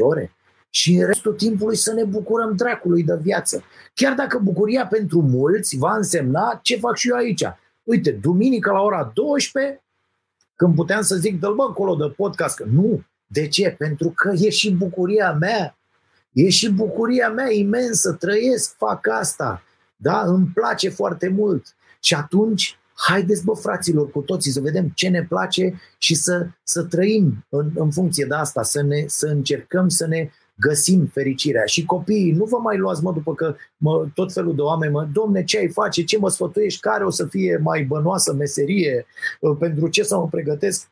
ore, 0.00 0.32
și 0.74 0.94
în 0.94 1.06
restul 1.06 1.32
timpului 1.32 1.76
să 1.76 1.92
ne 1.92 2.04
bucurăm 2.04 2.56
dracului 2.56 3.02
de 3.02 3.18
viață. 3.22 3.64
Chiar 3.94 4.14
dacă 4.14 4.38
bucuria 4.38 4.86
pentru 4.86 5.22
mulți 5.22 5.76
va 5.76 5.96
însemna 5.96 6.58
ce 6.62 6.76
fac 6.76 6.96
și 6.96 7.08
eu 7.08 7.16
aici. 7.16 7.42
Uite, 7.82 8.10
duminică 8.10 8.70
la 8.72 8.80
ora 8.80 9.10
12, 9.14 9.82
când 10.56 10.74
puteam 10.74 11.02
să 11.02 11.16
zic, 11.16 11.40
dă-l 11.40 11.54
bă 11.54 11.62
acolo 11.62 11.94
de 11.94 12.12
podcast, 12.16 12.56
că 12.56 12.64
nu. 12.70 13.04
De 13.26 13.48
ce? 13.48 13.74
Pentru 13.78 14.12
că 14.14 14.32
e 14.36 14.50
și 14.50 14.70
bucuria 14.70 15.32
mea. 15.32 15.76
E 16.32 16.48
și 16.48 16.70
bucuria 16.70 17.28
mea 17.28 17.52
imensă, 17.52 18.12
trăiesc, 18.12 18.76
fac 18.76 19.08
asta. 19.08 19.62
Da? 19.96 20.20
Îmi 20.20 20.50
place 20.54 20.88
foarte 20.88 21.28
mult. 21.28 21.66
Și 22.00 22.14
atunci, 22.14 22.78
haideți, 22.94 23.44
bă, 23.44 23.52
fraților, 23.52 24.10
cu 24.10 24.20
toții 24.20 24.50
să 24.50 24.60
vedem 24.60 24.88
ce 24.94 25.08
ne 25.08 25.22
place 25.22 25.80
și 25.98 26.14
să, 26.14 26.46
să 26.62 26.82
trăim 26.82 27.46
în, 27.48 27.70
în 27.74 27.90
funcție 27.90 28.24
de 28.24 28.34
asta, 28.34 28.62
să, 28.62 28.82
ne, 28.82 29.04
să 29.06 29.26
încercăm 29.26 29.88
să 29.88 30.06
ne 30.06 30.30
găsim 30.54 31.06
fericirea. 31.06 31.64
Și 31.64 31.84
copiii, 31.84 32.32
nu 32.32 32.44
vă 32.44 32.58
mai 32.58 32.76
luați, 32.76 33.02
mă, 33.02 33.12
după 33.12 33.34
că 33.34 33.56
mă, 33.76 34.06
tot 34.14 34.32
felul 34.32 34.54
de 34.54 34.60
oameni, 34.60 34.92
mă, 34.92 35.08
domne, 35.12 35.44
ce 35.44 35.58
ai 35.58 35.68
face, 35.68 36.04
ce 36.04 36.18
mă 36.18 36.28
sfătuiești, 36.28 36.80
care 36.80 37.04
o 37.04 37.10
să 37.10 37.26
fie 37.26 37.60
mai 37.62 37.84
bănoasă 37.84 38.32
meserie, 38.32 39.06
uh, 39.40 39.56
pentru 39.58 39.88
ce 39.88 40.02
să 40.02 40.16
mă 40.16 40.28
pregătesc. 40.28 40.88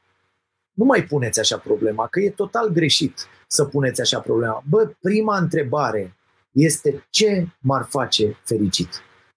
Nu 0.72 0.84
mai 0.84 1.04
puneți 1.04 1.40
așa 1.40 1.56
problema, 1.56 2.06
că 2.06 2.20
e 2.20 2.30
total 2.30 2.68
greșit 2.68 3.26
să 3.46 3.64
puneți 3.64 4.00
așa 4.00 4.20
problema. 4.20 4.62
Bă, 4.68 4.92
prima 5.00 5.38
întrebare 5.38 6.16
este 6.52 7.06
ce 7.10 7.46
m-ar 7.60 7.86
face 7.88 8.36
fericit? 8.44 8.88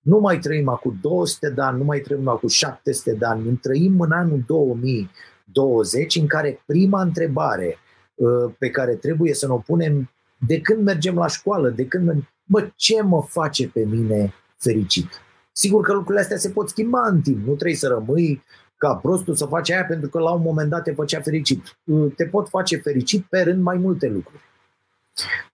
Nu 0.01 0.19
mai 0.19 0.39
trăim 0.39 0.67
acum 0.67 0.97
200 1.01 1.49
de 1.49 1.61
ani, 1.61 1.77
nu 1.77 1.83
mai 1.83 1.99
trăim 1.99 2.27
acum 2.27 2.49
700 2.49 3.13
de 3.13 3.25
ani, 3.25 3.57
trăim 3.57 3.99
în 3.99 4.11
anul 4.11 4.43
2020 4.47 6.15
în 6.15 6.27
care 6.27 6.63
prima 6.65 7.01
întrebare 7.01 7.77
uh, 8.15 8.53
pe 8.57 8.69
care 8.69 8.95
trebuie 8.95 9.33
să 9.33 9.47
ne 9.47 9.53
o 9.53 9.57
punem 9.57 10.09
de 10.47 10.61
când 10.61 10.83
mergem 10.83 11.15
la 11.15 11.27
școală, 11.27 11.69
de 11.69 11.85
când... 11.85 12.23
Bă, 12.43 12.69
ce 12.75 13.01
mă 13.01 13.25
face 13.29 13.67
pe 13.67 13.85
mine 13.85 14.33
fericit? 14.57 15.07
Sigur 15.51 15.83
că 15.83 15.93
lucrurile 15.93 16.21
astea 16.21 16.37
se 16.37 16.49
pot 16.49 16.69
schimba 16.69 17.07
în 17.07 17.21
timp. 17.21 17.37
Nu 17.37 17.53
trebuie 17.53 17.75
să 17.75 17.87
rămâi 17.87 18.43
ca 18.77 18.95
prostul 18.95 19.35
să 19.35 19.45
faci 19.45 19.71
aia 19.71 19.85
pentru 19.85 20.09
că 20.09 20.19
la 20.19 20.31
un 20.31 20.41
moment 20.41 20.69
dat 20.69 20.83
te 20.83 20.93
făcea 20.93 21.21
fericit. 21.21 21.77
Te 22.15 22.25
pot 22.25 22.49
face 22.49 22.77
fericit 22.77 23.25
pe 23.25 23.41
rând 23.41 23.61
mai 23.61 23.77
multe 23.77 24.07
lucruri. 24.07 24.41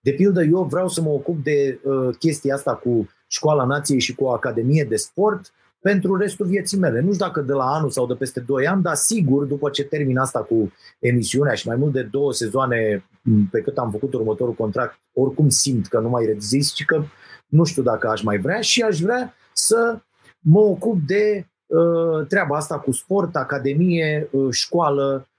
De 0.00 0.12
pildă, 0.12 0.42
eu 0.42 0.62
vreau 0.62 0.88
să 0.88 1.00
mă 1.00 1.10
ocup 1.10 1.42
de 1.42 1.80
uh, 1.82 2.16
chestia 2.18 2.54
asta 2.54 2.74
cu 2.74 3.08
Școala 3.26 3.64
Nației 3.64 4.00
și 4.00 4.14
cu 4.14 4.24
o 4.24 4.30
Academie 4.30 4.84
de 4.84 4.96
Sport 4.96 5.52
pentru 5.82 6.16
restul 6.16 6.46
vieții 6.46 6.78
mele. 6.78 7.00
Nu 7.00 7.12
știu 7.12 7.26
dacă 7.26 7.40
de 7.40 7.52
la 7.52 7.64
anul 7.64 7.90
sau 7.90 8.06
de 8.06 8.14
peste 8.14 8.40
2 8.40 8.66
ani, 8.66 8.82
dar 8.82 8.94
sigur, 8.94 9.44
după 9.44 9.70
ce 9.70 9.84
termin 9.84 10.18
asta 10.18 10.38
cu 10.38 10.72
emisiunea 10.98 11.54
și 11.54 11.66
mai 11.66 11.76
mult 11.76 11.92
de 11.92 12.02
două 12.02 12.32
sezoane 12.32 13.04
pe 13.50 13.60
cât 13.60 13.78
am 13.78 13.90
făcut 13.90 14.14
următorul 14.14 14.54
contract, 14.54 14.98
oricum 15.12 15.48
simt 15.48 15.86
că 15.86 15.98
nu 15.98 16.08
mai 16.08 16.24
rezist 16.24 16.74
și 16.74 16.84
că 16.84 17.02
nu 17.46 17.64
știu 17.64 17.82
dacă 17.82 18.08
aș 18.08 18.22
mai 18.22 18.38
vrea 18.38 18.60
și 18.60 18.82
aș 18.82 19.00
vrea 19.00 19.34
să 19.52 19.98
mă 20.38 20.60
ocup 20.60 20.98
de 21.06 21.46
uh, 21.66 22.26
treaba 22.26 22.56
asta 22.56 22.78
cu 22.78 22.92
sport, 22.92 23.36
academie, 23.36 24.28
uh, 24.30 24.48
școală, 24.50 25.26
Uh, 25.26 25.31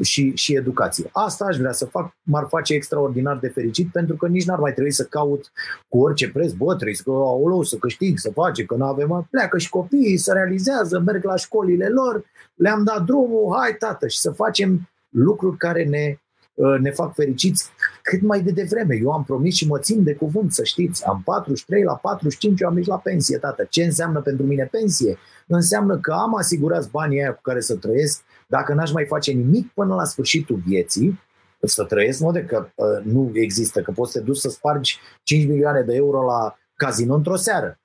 și, 0.00 0.32
și 0.34 0.56
educație. 0.56 1.08
Asta 1.12 1.44
aș 1.44 1.56
vrea 1.56 1.72
să 1.72 1.84
fac, 1.84 2.16
m-ar 2.22 2.46
face 2.48 2.74
extraordinar 2.74 3.38
de 3.38 3.48
fericit 3.48 3.90
pentru 3.92 4.16
că 4.16 4.26
nici 4.26 4.44
n-ar 4.44 4.58
mai 4.58 4.72
trebui 4.72 4.92
să 4.92 5.04
caut 5.04 5.52
cu 5.88 5.98
orice 5.98 6.30
preț, 6.30 6.52
bă, 6.52 6.74
trebuie 6.74 6.94
să, 6.94 7.02
aolo, 7.06 7.62
să 7.62 7.76
câștig, 7.76 8.18
să 8.18 8.30
face, 8.34 8.64
că 8.64 8.74
nu 8.74 8.84
avem, 8.84 9.28
pleacă 9.30 9.58
și 9.58 9.68
copiii, 9.68 10.16
să 10.16 10.32
realizează, 10.32 11.02
merg 11.06 11.24
la 11.24 11.36
școlile 11.36 11.88
lor, 11.88 12.24
le-am 12.54 12.84
dat 12.84 13.04
drumul, 13.04 13.56
hai 13.58 13.76
tată, 13.78 14.06
și 14.06 14.18
să 14.18 14.30
facem 14.30 14.88
lucruri 15.08 15.56
care 15.56 15.84
ne, 15.84 16.18
uh, 16.54 16.78
ne 16.80 16.90
fac 16.90 17.14
fericiți 17.14 17.70
cât 18.02 18.22
mai 18.22 18.42
de 18.42 18.50
devreme. 18.50 18.98
Eu 19.02 19.10
am 19.10 19.24
promis 19.24 19.54
și 19.54 19.66
mă 19.66 19.78
țin 19.78 20.02
de 20.02 20.14
cuvânt, 20.14 20.52
să 20.52 20.64
știți, 20.64 21.04
am 21.04 21.22
43, 21.24 21.82
la 21.82 21.94
45 21.94 22.60
eu 22.60 22.68
am 22.68 22.76
ieșit 22.76 22.90
la 22.90 22.98
pensie, 22.98 23.38
tată. 23.38 23.66
Ce 23.70 23.84
înseamnă 23.84 24.20
pentru 24.20 24.46
mine 24.46 24.68
pensie? 24.70 25.18
Înseamnă 25.46 25.98
că 25.98 26.12
am 26.12 26.36
asigurați 26.36 26.90
banii 26.90 27.20
aia 27.20 27.32
cu 27.32 27.40
care 27.42 27.60
să 27.60 27.74
trăiesc, 27.76 28.22
dacă 28.48 28.74
n-aș 28.74 28.92
mai 28.92 29.06
face 29.06 29.32
nimic 29.32 29.72
până 29.72 29.94
la 29.94 30.04
sfârșitul 30.04 30.62
vieții, 30.66 31.20
să 31.62 31.84
trăiesc 31.84 32.20
mode 32.20 32.44
că 32.44 32.68
uh, 32.74 33.04
nu 33.04 33.30
există, 33.32 33.80
că 33.80 33.90
poți 33.90 34.12
să 34.12 34.18
te 34.18 34.24
duci 34.24 34.36
să 34.36 34.48
spargi 34.48 34.98
5 35.22 35.46
milioane 35.46 35.82
de 35.82 35.94
euro 35.94 36.24
la 36.24 36.58
casino 36.74 37.14
într-o 37.14 37.36
seară. 37.36 37.78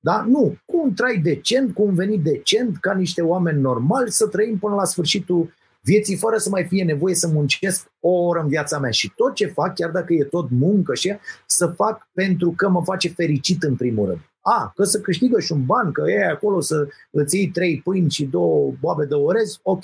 Da? 0.00 0.24
Nu. 0.28 0.56
Cu 0.64 0.80
un 0.84 0.94
trai 0.94 1.16
decent, 1.16 1.74
cu 1.74 1.82
un 1.82 1.94
venit 1.94 2.22
decent, 2.22 2.76
ca 2.80 2.94
niște 2.94 3.22
oameni 3.22 3.60
normali, 3.60 4.10
să 4.10 4.26
trăim 4.26 4.58
până 4.58 4.74
la 4.74 4.84
sfârșitul 4.84 5.54
vieții, 5.80 6.16
fără 6.16 6.36
să 6.36 6.48
mai 6.48 6.64
fie 6.64 6.84
nevoie 6.84 7.14
să 7.14 7.28
muncesc 7.28 7.90
o 8.00 8.10
oră 8.10 8.40
în 8.40 8.48
viața 8.48 8.78
mea. 8.78 8.90
Și 8.90 9.12
tot 9.16 9.34
ce 9.34 9.46
fac, 9.46 9.74
chiar 9.74 9.90
dacă 9.90 10.12
e 10.12 10.24
tot 10.24 10.50
muncă 10.50 10.94
și 10.94 11.16
să 11.46 11.66
fac 11.66 12.08
pentru 12.12 12.52
că 12.56 12.68
mă 12.68 12.82
face 12.84 13.08
fericit 13.08 13.62
în 13.62 13.76
primul 13.76 14.06
rând. 14.06 14.29
A, 14.40 14.72
că 14.76 14.84
să 14.84 15.00
câștigă 15.00 15.40
și 15.40 15.52
un 15.52 15.64
ban, 15.64 15.92
că 15.92 16.10
e 16.10 16.26
acolo 16.26 16.60
să 16.60 16.88
îți 17.10 17.36
iei 17.36 17.48
trei 17.48 17.80
pâini 17.84 18.10
și 18.10 18.24
două 18.24 18.72
boabe 18.80 19.04
de 19.04 19.14
orez, 19.14 19.60
ok. 19.62 19.82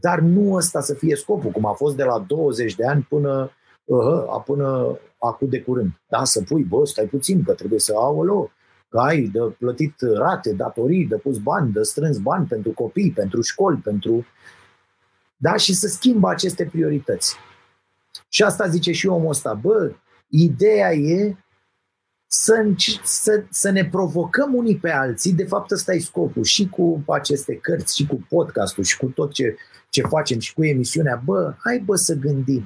Dar 0.00 0.18
nu 0.18 0.52
ăsta 0.52 0.80
să 0.80 0.94
fie 0.94 1.16
scopul, 1.16 1.50
cum 1.50 1.66
a 1.66 1.72
fost 1.72 1.96
de 1.96 2.04
la 2.04 2.18
20 2.18 2.74
de 2.74 2.86
ani 2.86 3.06
până, 3.08 3.50
uh, 3.84 4.42
până 4.44 4.98
acum 5.18 5.48
de 5.48 5.60
curând. 5.60 5.90
Da, 6.08 6.24
să 6.24 6.42
pui, 6.42 6.62
bă, 6.62 6.86
stai 6.86 7.04
puțin, 7.04 7.42
că 7.42 7.52
trebuie 7.52 7.78
să, 7.78 7.92
aolo, 7.96 8.50
că 8.88 8.98
ai 8.98 9.22
de 9.32 9.38
plătit 9.38 9.94
rate, 10.00 10.52
datorii, 10.52 11.06
de 11.06 11.16
pus 11.16 11.38
bani, 11.38 11.72
de 11.72 11.82
strâns 11.82 12.18
bani 12.18 12.46
pentru 12.46 12.70
copii, 12.70 13.10
pentru 13.10 13.40
școli, 13.40 13.76
pentru... 13.76 14.26
Da, 15.36 15.56
și 15.56 15.74
să 15.74 15.88
schimbă 15.88 16.28
aceste 16.28 16.64
priorități. 16.64 17.36
Și 18.28 18.42
asta 18.42 18.68
zice 18.68 18.92
și 18.92 19.06
omul 19.06 19.28
ăsta, 19.28 19.54
bă, 19.54 19.92
ideea 20.28 20.92
e 20.92 21.36
să, 22.28 22.66
să, 23.04 23.44
să 23.50 23.70
ne 23.70 23.84
provocăm 23.84 24.54
unii 24.54 24.76
pe 24.76 24.90
alții, 24.90 25.32
de 25.32 25.44
fapt 25.44 25.70
ăsta 25.70 25.92
e 25.92 25.98
scopul 25.98 26.44
și 26.44 26.68
cu 26.68 27.04
aceste 27.06 27.54
cărți, 27.54 27.96
și 27.96 28.06
cu 28.06 28.26
podcastul, 28.28 28.84
și 28.84 28.96
cu 28.96 29.06
tot 29.06 29.32
ce, 29.32 29.56
ce 29.88 30.02
facem, 30.02 30.38
și 30.38 30.54
cu 30.54 30.64
emisiunea, 30.64 31.22
bă, 31.24 31.54
hai 31.58 31.78
bă 31.78 31.96
să 31.96 32.14
gândim. 32.14 32.64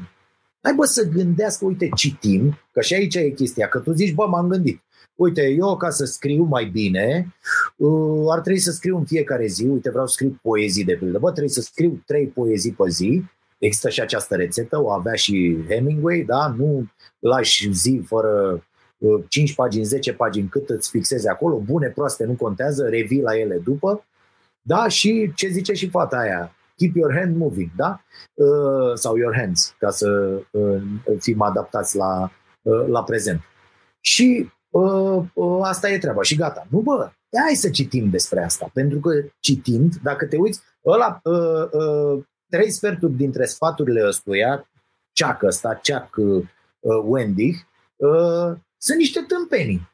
Hai 0.63 0.75
bă 0.75 0.85
să 0.85 1.09
gândească, 1.09 1.65
uite, 1.65 1.89
citim, 1.95 2.59
că 2.73 2.81
și 2.81 2.95
aici 2.95 3.15
e 3.15 3.29
chestia, 3.29 3.69
că 3.69 3.79
tu 3.79 3.93
zici, 3.93 4.15
bă, 4.15 4.27
m-am 4.27 4.49
gândit. 4.49 4.83
Uite, 5.15 5.43
eu 5.43 5.77
ca 5.77 5.91
să 5.91 6.05
scriu 6.05 6.45
mai 6.45 6.65
bine, 6.65 7.35
uh, 7.77 8.25
ar 8.33 8.41
trebui 8.41 8.61
să 8.61 8.71
scriu 8.71 8.97
în 8.97 9.05
fiecare 9.05 9.47
zi, 9.47 9.65
uite, 9.65 9.91
vreau 9.91 10.07
să 10.07 10.13
scriu 10.13 10.39
poezii 10.43 10.85
de 10.85 10.95
pildă, 10.95 11.19
bă, 11.19 11.31
trebuie 11.31 11.53
să 11.53 11.61
scriu 11.61 12.03
trei 12.07 12.27
poezii 12.27 12.73
pe 12.73 12.89
zi, 12.89 13.23
Există 13.63 13.89
și 13.89 14.01
această 14.01 14.35
rețetă, 14.37 14.83
o 14.83 14.91
avea 14.91 15.15
și 15.15 15.57
Hemingway, 15.69 16.25
da? 16.27 16.55
Nu 16.57 16.87
lași 17.19 17.73
zi 17.73 18.03
fără 18.07 18.65
5 19.29 19.55
pagini, 19.55 19.85
10 19.85 20.13
pagini, 20.13 20.49
cât 20.49 20.69
îți 20.69 20.91
fixezi 20.91 21.29
acolo, 21.29 21.59
bune, 21.59 21.89
proaste, 21.89 22.25
nu 22.25 22.33
contează, 22.33 22.89
revii 22.89 23.23
la 23.23 23.39
ele 23.39 23.57
după, 23.57 24.05
da, 24.63 24.89
și 24.89 25.33
ce 25.35 25.49
zice 25.49 25.73
și 25.73 25.89
fata 25.89 26.17
aia, 26.17 26.55
keep 26.77 26.95
your 26.95 27.15
hand 27.15 27.37
moving, 27.37 27.71
da? 27.77 28.01
Uh, 28.35 28.95
sau 28.95 29.17
your 29.17 29.37
hands, 29.37 29.75
ca 29.79 29.91
să 29.91 30.41
uh, 30.51 30.83
fim 31.19 31.43
adaptați 31.43 31.97
la, 31.97 32.33
uh, 32.63 32.87
la 32.87 33.03
prezent. 33.03 33.41
Și 34.01 34.51
uh, 34.71 35.23
uh, 35.35 35.59
asta 35.63 35.91
e 35.91 35.99
treaba 35.99 36.23
și 36.23 36.37
gata. 36.37 36.67
Nu 36.71 36.81
bă, 36.81 37.11
hai 37.45 37.55
să 37.55 37.71
citim 37.71 38.11
despre 38.11 38.45
asta, 38.45 38.71
pentru 38.73 38.99
că 38.99 39.11
citind, 39.41 39.95
dacă 40.03 40.27
te 40.27 40.37
uiți, 40.37 40.61
ăla, 40.87 41.21
uh, 41.25 41.71
uh, 41.71 42.25
trei 42.49 42.71
sferturi 42.71 43.13
dintre 43.13 43.45
sfaturile 43.45 44.07
ăstuia, 44.07 44.69
ceacă 45.13 45.47
ăsta, 45.47 45.75
ceac 45.75 46.17
uh, 46.17 46.45
Wendy, 47.05 47.67
uh, 47.97 48.53
sunt 48.83 48.99
niște 48.99 49.21
tâmpenii. 49.21 49.91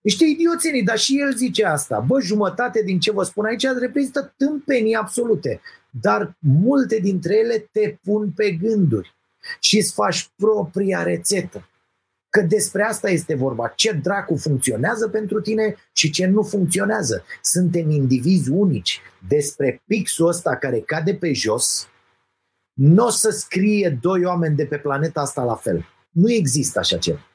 Niște 0.00 0.24
idioțenii, 0.24 0.82
dar 0.82 0.98
și 0.98 1.20
el 1.20 1.36
zice 1.36 1.64
asta. 1.64 2.00
Bă, 2.00 2.20
jumătate 2.20 2.82
din 2.82 3.00
ce 3.00 3.12
vă 3.12 3.22
spun 3.22 3.44
aici 3.44 3.66
reprezintă 3.78 4.34
tâmpenii 4.36 4.94
absolute, 4.94 5.60
dar 5.90 6.36
multe 6.38 6.98
dintre 6.98 7.36
ele 7.36 7.68
te 7.72 7.98
pun 8.02 8.30
pe 8.30 8.50
gânduri 8.50 9.14
și 9.60 9.78
îți 9.78 9.92
faci 9.92 10.30
propria 10.36 11.02
rețetă. 11.02 11.68
Că 12.30 12.40
despre 12.40 12.82
asta 12.82 13.10
este 13.10 13.34
vorba. 13.34 13.72
Ce 13.76 13.92
dracu 13.92 14.36
funcționează 14.36 15.08
pentru 15.08 15.40
tine 15.40 15.76
și 15.92 16.10
ce 16.10 16.26
nu 16.26 16.42
funcționează. 16.42 17.24
Suntem 17.42 17.90
indivizi 17.90 18.50
unici. 18.50 19.00
Despre 19.28 19.82
pixul 19.86 20.28
ăsta 20.28 20.56
care 20.56 20.80
cade 20.80 21.14
pe 21.14 21.32
jos, 21.32 21.88
nu 22.72 23.06
o 23.06 23.10
să 23.10 23.30
scrie 23.30 23.98
doi 24.00 24.24
oameni 24.24 24.56
de 24.56 24.64
pe 24.64 24.78
planeta 24.78 25.20
asta 25.20 25.42
la 25.42 25.54
fel. 25.54 25.86
Nu 26.10 26.30
există 26.30 26.78
așa 26.78 26.96
ceva. 26.96 27.26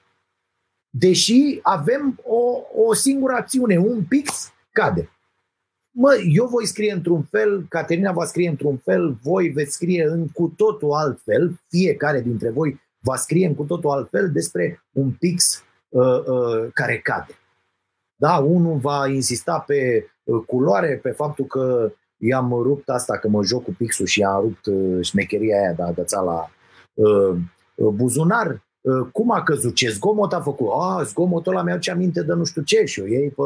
Deși 1.00 1.60
avem 1.62 2.20
o, 2.24 2.62
o 2.76 2.94
singură 2.94 3.34
acțiune, 3.34 3.78
un 3.78 4.04
pix 4.04 4.54
cade. 4.72 5.10
Mă, 5.92 6.18
eu 6.34 6.46
voi 6.46 6.66
scrie 6.66 6.92
într-un 6.92 7.24
fel, 7.24 7.66
Caterina 7.70 8.12
va 8.12 8.26
scrie 8.26 8.50
într-un 8.50 8.78
fel, 8.78 9.18
voi 9.24 9.50
veți 9.50 9.74
scrie 9.74 10.04
în 10.04 10.28
cu 10.28 10.54
totul 10.58 10.92
altfel, 10.92 11.60
fiecare 11.70 12.22
dintre 12.22 12.50
voi 12.50 12.82
va 13.00 13.16
scrie 13.16 13.48
în 13.48 13.56
cu 13.56 13.64
totul 13.64 13.90
altfel 13.90 14.32
despre 14.32 14.84
un 14.92 15.12
pix 15.12 15.64
uh, 15.90 16.24
uh, 16.26 16.68
care 16.74 17.00
cade. 17.00 17.40
Da, 18.16 18.38
unul 18.38 18.78
va 18.78 19.08
insista 19.08 19.60
pe 19.60 20.10
uh, 20.24 20.44
culoare, 20.46 21.00
pe 21.04 21.12
faptul 21.12 21.46
că 21.46 21.92
i-am 22.18 22.50
rupt 22.50 22.90
asta, 22.90 23.18
că 23.18 23.28
mă 23.28 23.44
joc 23.44 23.64
cu 23.64 23.76
pixul 23.78 24.06
și 24.06 24.20
i-am 24.20 24.42
rupt 24.42 24.66
uh, 24.66 25.06
șmecheria 25.06 25.60
aia 25.60 25.74
de 25.74 25.82
a 25.82 25.86
agăța 25.86 26.22
la 26.22 26.50
uh, 26.94 27.38
uh 27.76 27.94
buzunar. 27.94 28.62
Uh, 28.88 29.08
cum 29.12 29.32
a 29.32 29.44
căzut, 29.44 29.76
ce 29.76 29.90
zgomot 29.90 30.34
a 30.34 30.42
făcut. 30.42 30.68
A, 30.72 31.04
zgomotul 31.04 31.52
ăla 31.52 31.64
mi-aduce 31.64 31.92
aminte 31.92 32.24
de 32.24 32.34
nu 32.34 32.44
știu 32.44 32.62
ce 32.62 32.86
și 32.86 33.00
o 33.00 33.06
iei 33.06 33.30
pe, 33.30 33.42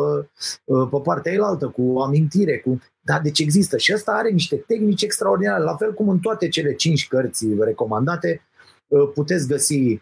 uh, 0.66 0.88
pe 0.92 0.98
partea 1.04 1.32
elaltă 1.32 1.68
cu 1.68 2.00
amintire. 2.00 2.58
Cu... 2.58 2.82
Da, 3.00 3.20
deci 3.20 3.40
există 3.40 3.78
și 3.78 3.94
ăsta 3.94 4.12
are 4.12 4.30
niște 4.30 4.56
tehnici 4.56 5.02
extraordinare, 5.02 5.64
la 5.64 5.76
fel 5.76 5.94
cum 5.94 6.10
în 6.10 6.20
toate 6.20 6.48
cele 6.48 6.74
cinci 6.74 7.08
cărți 7.08 7.46
recomandate 7.60 8.42
uh, 8.88 9.10
puteți 9.14 9.48
găsi 9.48 10.02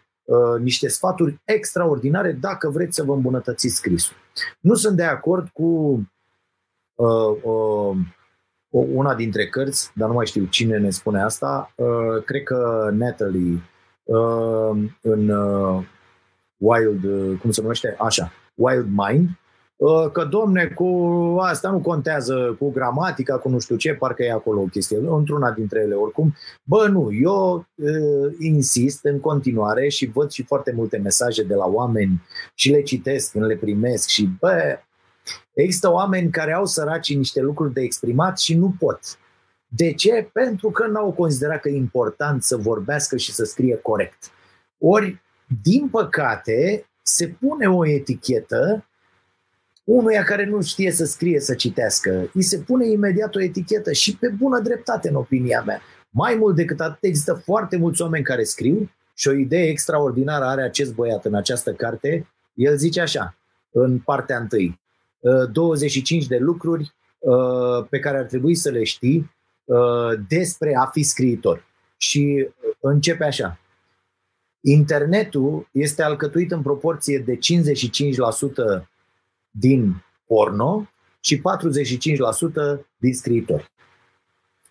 niște 0.60 0.88
sfaturi 0.88 1.40
extraordinare 1.44 2.32
dacă 2.32 2.68
vreți 2.68 2.94
să 2.94 3.02
vă 3.02 3.12
îmbunătățiți 3.12 3.74
scrisul. 3.74 4.16
Nu 4.60 4.74
sunt 4.74 4.96
de 4.96 5.02
acord 5.02 5.48
cu 5.48 6.00
uh, 6.94 7.42
uh, 7.42 7.96
una 8.68 9.14
dintre 9.14 9.48
cărți, 9.48 9.90
dar 9.94 10.08
nu 10.08 10.14
mai 10.14 10.26
știu 10.26 10.44
cine 10.44 10.78
ne 10.78 10.90
spune 10.90 11.22
asta, 11.22 11.72
uh, 11.76 12.24
cred 12.24 12.42
că 12.42 12.90
Natalie 12.92 13.52
uh, 13.52 13.69
în 15.00 15.28
uh, 15.28 15.84
Wild, 16.56 17.04
uh, 17.04 17.38
cum 17.40 17.50
se 17.50 17.60
numește? 17.60 17.96
Așa, 17.98 18.32
Wild 18.54 18.86
Mind, 18.96 19.28
uh, 19.76 20.10
că 20.12 20.24
domne, 20.24 20.66
cu 20.66 20.86
asta 21.40 21.70
nu 21.70 21.78
contează, 21.78 22.56
cu 22.58 22.70
gramatica, 22.70 23.36
cu 23.36 23.48
nu 23.48 23.58
știu 23.58 23.76
ce, 23.76 23.94
parcă 23.94 24.22
e 24.22 24.32
acolo 24.32 24.60
o 24.60 24.64
chestie, 24.64 24.96
într-una 24.96 25.50
dintre 25.50 25.80
ele 25.80 25.94
oricum. 25.94 26.34
Bă, 26.62 26.88
nu, 26.88 27.08
eu 27.12 27.66
uh, 27.74 28.34
insist 28.38 29.04
în 29.04 29.20
continuare 29.20 29.88
și 29.88 30.06
văd 30.06 30.30
și 30.30 30.44
foarte 30.44 30.72
multe 30.76 30.96
mesaje 30.96 31.42
de 31.42 31.54
la 31.54 31.66
oameni 31.66 32.22
și 32.54 32.70
le 32.70 32.82
citesc 32.82 33.32
când 33.32 33.44
le 33.44 33.56
primesc 33.56 34.08
și 34.08 34.28
bă, 34.38 34.78
există 35.52 35.92
oameni 35.92 36.30
care 36.30 36.52
au 36.52 36.66
săraci 36.66 37.16
niște 37.16 37.40
lucruri 37.40 37.72
de 37.72 37.80
exprimat 37.80 38.38
și 38.38 38.54
nu 38.54 38.74
pot. 38.78 39.00
De 39.76 39.92
ce? 39.92 40.30
Pentru 40.32 40.70
că 40.70 40.86
n-au 40.86 41.12
considerat 41.12 41.60
că 41.60 41.68
e 41.68 41.76
important 41.76 42.42
să 42.42 42.56
vorbească 42.56 43.16
și 43.16 43.32
să 43.32 43.44
scrie 43.44 43.76
corect. 43.76 44.30
Ori, 44.78 45.22
din 45.62 45.88
păcate, 45.88 46.86
se 47.02 47.26
pune 47.26 47.66
o 47.66 47.86
etichetă 47.86 48.84
unuia 49.84 50.22
care 50.22 50.46
nu 50.46 50.62
știe 50.62 50.90
să 50.90 51.04
scrie, 51.04 51.40
să 51.40 51.54
citească. 51.54 52.30
Îi 52.34 52.42
se 52.42 52.58
pune 52.58 52.88
imediat 52.88 53.34
o 53.34 53.42
etichetă 53.42 53.92
și 53.92 54.16
pe 54.16 54.28
bună 54.28 54.60
dreptate, 54.60 55.08
în 55.08 55.14
opinia 55.14 55.62
mea. 55.66 55.80
Mai 56.10 56.34
mult 56.34 56.54
decât 56.54 56.80
atât, 56.80 56.98
există 57.00 57.34
foarte 57.34 57.76
mulți 57.76 58.02
oameni 58.02 58.24
care 58.24 58.42
scriu 58.42 58.90
și 59.14 59.28
o 59.28 59.32
idee 59.32 59.68
extraordinară 59.68 60.44
are 60.44 60.62
acest 60.62 60.94
băiat 60.94 61.24
în 61.24 61.34
această 61.34 61.72
carte. 61.72 62.26
El 62.54 62.76
zice 62.76 63.00
așa, 63.00 63.36
în 63.70 63.98
partea 63.98 64.38
întâi, 64.38 64.80
25 65.52 66.26
de 66.26 66.38
lucruri 66.38 66.94
uh, 67.18 67.86
pe 67.88 67.98
care 67.98 68.18
ar 68.18 68.24
trebui 68.24 68.54
să 68.54 68.70
le 68.70 68.84
știi 68.84 69.18
Uh, 69.18 69.39
despre 70.28 70.76
a 70.76 70.86
fi 70.86 71.02
scriitor. 71.02 71.64
Și 71.96 72.48
începe 72.80 73.24
așa. 73.24 73.58
Internetul 74.60 75.68
este 75.72 76.02
alcătuit 76.02 76.50
în 76.50 76.62
proporție 76.62 77.18
de 77.18 77.38
55% 77.38 77.38
din 79.50 80.04
porno 80.26 80.88
și 81.20 81.36
45% 81.36 81.40
din 82.96 83.14
scriitori. 83.14 83.72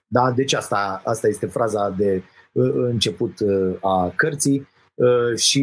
Da, 0.07 0.31
deci 0.31 0.53
asta, 0.53 1.01
asta 1.05 1.27
este 1.27 1.45
fraza 1.45 1.89
de 1.89 2.23
uh, 2.51 2.71
început 2.75 3.39
uh, 3.39 3.75
a 3.81 4.13
cărții 4.15 4.67
și 5.35 5.59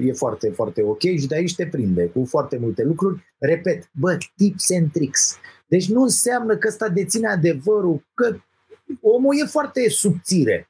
e 0.00 0.12
foarte, 0.12 0.50
foarte 0.50 0.82
ok 0.82 1.00
și 1.00 1.26
de 1.26 1.34
aici 1.34 1.54
te 1.54 1.66
prinde 1.66 2.06
cu 2.06 2.24
foarte 2.28 2.58
multe 2.58 2.82
lucruri. 2.82 3.34
Repet, 3.38 3.90
bă, 3.92 4.16
tips 4.36 4.70
and 4.70 4.92
tricks. 4.92 5.38
Deci 5.72 5.88
nu 5.88 6.02
înseamnă 6.02 6.56
că 6.56 6.68
ăsta 6.68 6.88
deține 6.88 7.28
adevărul, 7.28 8.04
că 8.14 8.36
omul 9.00 9.38
e 9.40 9.44
foarte 9.44 9.88
subțire. 9.88 10.68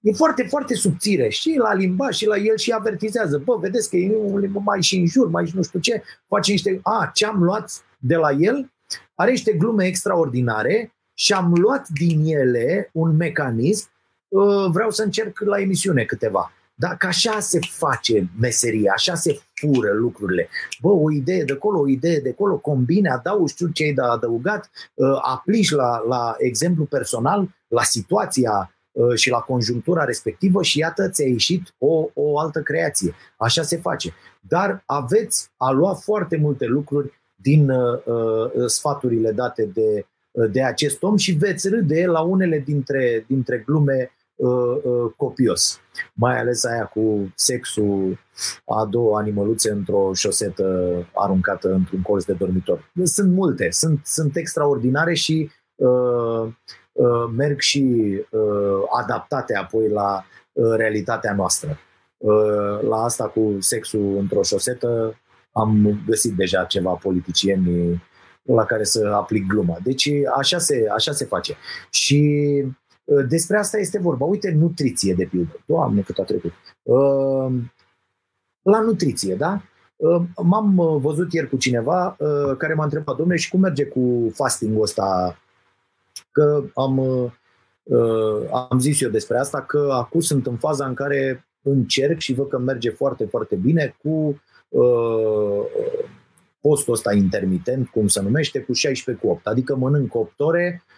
E 0.00 0.12
foarte, 0.12 0.42
foarte 0.42 0.74
subțire 0.74 1.28
și 1.28 1.54
la 1.58 1.74
limba 1.74 2.10
și 2.10 2.26
la 2.26 2.36
el 2.36 2.56
și 2.56 2.70
avertizează. 2.72 3.38
Bă, 3.38 3.56
vedeți 3.56 3.90
că 3.90 3.96
e 3.96 4.50
mai 4.52 4.82
și 4.82 4.96
în 4.96 5.06
jur, 5.06 5.28
mai 5.28 5.46
și 5.46 5.56
nu 5.56 5.62
știu 5.62 5.78
ce, 5.78 6.02
face 6.26 6.50
niște... 6.50 6.80
A, 6.82 7.10
ce 7.14 7.26
am 7.26 7.42
luat 7.42 7.84
de 7.98 8.16
la 8.16 8.30
el? 8.30 8.70
Are 9.14 9.30
niște 9.30 9.52
glume 9.52 9.86
extraordinare 9.86 10.92
și 11.14 11.32
am 11.32 11.52
luat 11.54 11.88
din 11.88 12.24
ele 12.24 12.90
un 12.92 13.16
mecanism. 13.16 13.88
Uh, 14.28 14.66
vreau 14.70 14.90
să 14.90 15.02
încerc 15.02 15.40
la 15.40 15.60
emisiune 15.60 16.04
câteva. 16.04 16.52
Dacă 16.74 17.06
așa 17.06 17.40
se 17.40 17.58
face 17.60 18.28
meseria, 18.40 18.92
așa 18.96 19.14
se 19.14 19.40
fură 19.60 19.92
lucrurile. 19.92 20.48
Bă, 20.80 20.88
o 20.88 21.10
idee 21.10 21.44
de 21.44 21.52
acolo, 21.52 21.78
o 21.78 21.88
idee 21.88 22.20
de 22.20 22.28
acolo, 22.28 22.56
combine, 22.56 23.08
adaugi 23.08 23.54
tu 23.54 23.68
ce 23.68 23.82
ai 23.82 23.92
de 23.92 24.02
adăugat, 24.02 24.70
uh, 24.94 25.18
aplici 25.22 25.70
la, 25.70 26.02
la 26.08 26.34
exemplu 26.38 26.84
personal, 26.84 27.48
la 27.68 27.82
situația 27.82 28.74
uh, 28.92 29.14
și 29.14 29.30
la 29.30 29.38
conjunctura 29.38 30.04
respectivă 30.04 30.62
și 30.62 30.78
iată 30.78 31.08
ți-a 31.08 31.26
ieșit 31.26 31.74
o, 31.78 32.08
o 32.14 32.38
altă 32.38 32.60
creație. 32.60 33.14
Așa 33.36 33.62
se 33.62 33.76
face. 33.76 34.14
Dar 34.48 34.82
aveți 34.86 35.50
a 35.56 35.70
lua 35.70 35.94
foarte 35.94 36.36
multe 36.36 36.66
lucruri 36.66 37.20
din 37.36 37.70
uh, 37.70 38.04
uh, 38.04 38.66
sfaturile 38.66 39.32
date 39.32 39.70
de, 39.74 40.06
de 40.50 40.62
acest 40.62 41.02
om 41.02 41.16
și 41.16 41.32
veți 41.32 41.68
râde 41.68 42.06
la 42.06 42.20
unele 42.20 42.58
dintre, 42.58 43.24
dintre 43.28 43.62
glume 43.66 43.94
uh, 43.94 44.08
uh, 44.10 44.19
copios. 45.16 45.80
Mai 46.14 46.38
ales 46.38 46.64
aia 46.64 46.84
cu 46.84 47.32
sexul 47.34 48.18
a 48.64 48.84
două 48.90 49.18
animăluțe 49.18 49.70
într-o 49.70 50.10
șosetă 50.14 50.94
aruncată 51.14 51.72
într-un 51.72 52.02
colț 52.02 52.24
de 52.24 52.32
dormitor. 52.32 52.92
Sunt 53.04 53.32
multe, 53.32 53.70
sunt, 53.70 54.00
sunt 54.04 54.36
extraordinare 54.36 55.14
și 55.14 55.50
uh, 55.74 56.48
uh, 56.92 57.30
merg 57.36 57.60
și 57.60 57.84
uh, 58.30 58.40
adaptate 59.02 59.56
apoi 59.56 59.88
la 59.88 60.24
uh, 60.52 60.74
realitatea 60.76 61.34
noastră. 61.34 61.78
Uh, 62.16 62.80
la 62.88 62.96
asta 62.96 63.24
cu 63.24 63.56
sexul 63.58 64.16
într-o 64.18 64.42
șosetă 64.42 65.20
am 65.52 66.00
găsit 66.06 66.32
deja 66.36 66.64
ceva 66.64 66.90
politicieni 66.90 68.02
la 68.42 68.64
care 68.64 68.84
să 68.84 69.12
aplic 69.14 69.46
gluma. 69.46 69.76
Deci 69.82 70.10
așa 70.36 70.58
se, 70.58 70.86
așa 70.94 71.12
se 71.12 71.24
face. 71.24 71.56
Și 71.90 72.64
Uh, 72.64 72.76
despre 73.28 73.58
asta 73.58 73.78
este 73.78 73.98
vorba. 73.98 74.24
Uite, 74.24 74.50
nutriție, 74.58 75.14
de 75.14 75.24
pildă. 75.24 75.60
Doamne, 75.66 76.00
cât 76.00 76.18
a 76.18 76.22
trecut. 76.22 76.52
Uh, 76.82 77.52
la 78.62 78.80
nutriție, 78.80 79.34
da? 79.34 79.62
Uh, 79.96 80.22
m-am 80.42 80.98
văzut 81.00 81.32
ieri 81.32 81.48
cu 81.48 81.56
cineva 81.56 82.16
care 82.58 82.74
m-a 82.74 82.84
întrebat, 82.84 83.16
domnule, 83.16 83.38
și 83.38 83.50
cum 83.50 83.60
merge 83.60 83.84
cu 83.84 84.30
fasting-ul 84.34 84.82
ăsta? 84.82 85.38
Că 86.32 86.62
am, 86.74 86.98
am 88.70 88.78
zis 88.78 89.00
eu 89.00 89.10
despre 89.10 89.38
asta, 89.38 89.62
că 89.62 89.88
acum 89.92 90.20
sunt 90.20 90.46
în 90.46 90.56
faza 90.56 90.86
în 90.86 90.94
care 90.94 91.46
încerc 91.62 92.18
și 92.18 92.34
văd 92.34 92.48
că 92.48 92.58
merge 92.58 92.90
foarte, 92.90 93.24
foarte 93.24 93.56
bine 93.56 93.96
cu 94.02 94.40
uh, 94.68 95.62
postul 96.60 96.92
ăsta 96.92 97.14
intermitent, 97.14 97.88
cum 97.88 98.06
se 98.06 98.22
numește, 98.22 98.60
cu 98.60 98.72
16 98.72 99.24
cu 99.24 99.32
8. 99.32 99.46
Adică 99.46 99.76
mănânc 99.76 100.14
8 100.14 100.40
ore, 100.40 100.84
uh, 100.86 100.89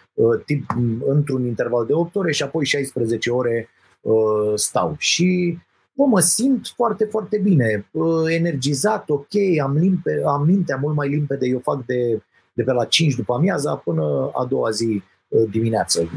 tip, 0.45 0.65
într-un 1.05 1.45
interval 1.45 1.85
de 1.85 1.93
8 1.93 2.15
ore 2.15 2.31
și 2.31 2.43
apoi 2.43 2.65
16 2.65 3.31
ore 3.31 3.69
uh, 4.01 4.53
stau. 4.55 4.95
Și 4.97 5.57
bă, 5.93 6.05
mă 6.05 6.19
simt 6.19 6.67
foarte, 6.75 7.05
foarte 7.05 7.37
bine, 7.37 7.85
uh, 7.91 8.23
energizat, 8.27 9.09
ok, 9.09 9.33
am, 9.63 9.77
limpe, 9.77 10.21
am 10.25 10.45
mintea 10.45 10.77
mult 10.81 10.95
mai 10.95 11.09
limpede, 11.09 11.47
eu 11.47 11.59
fac 11.59 11.85
de, 11.85 12.21
de 12.53 12.63
pe 12.63 12.71
la 12.71 12.85
5 12.85 13.15
după 13.15 13.33
amiaza 13.33 13.75
până 13.75 14.29
a 14.33 14.45
doua 14.45 14.69
zi 14.69 15.03
uh, 15.27 15.43
dimineață, 15.51 16.09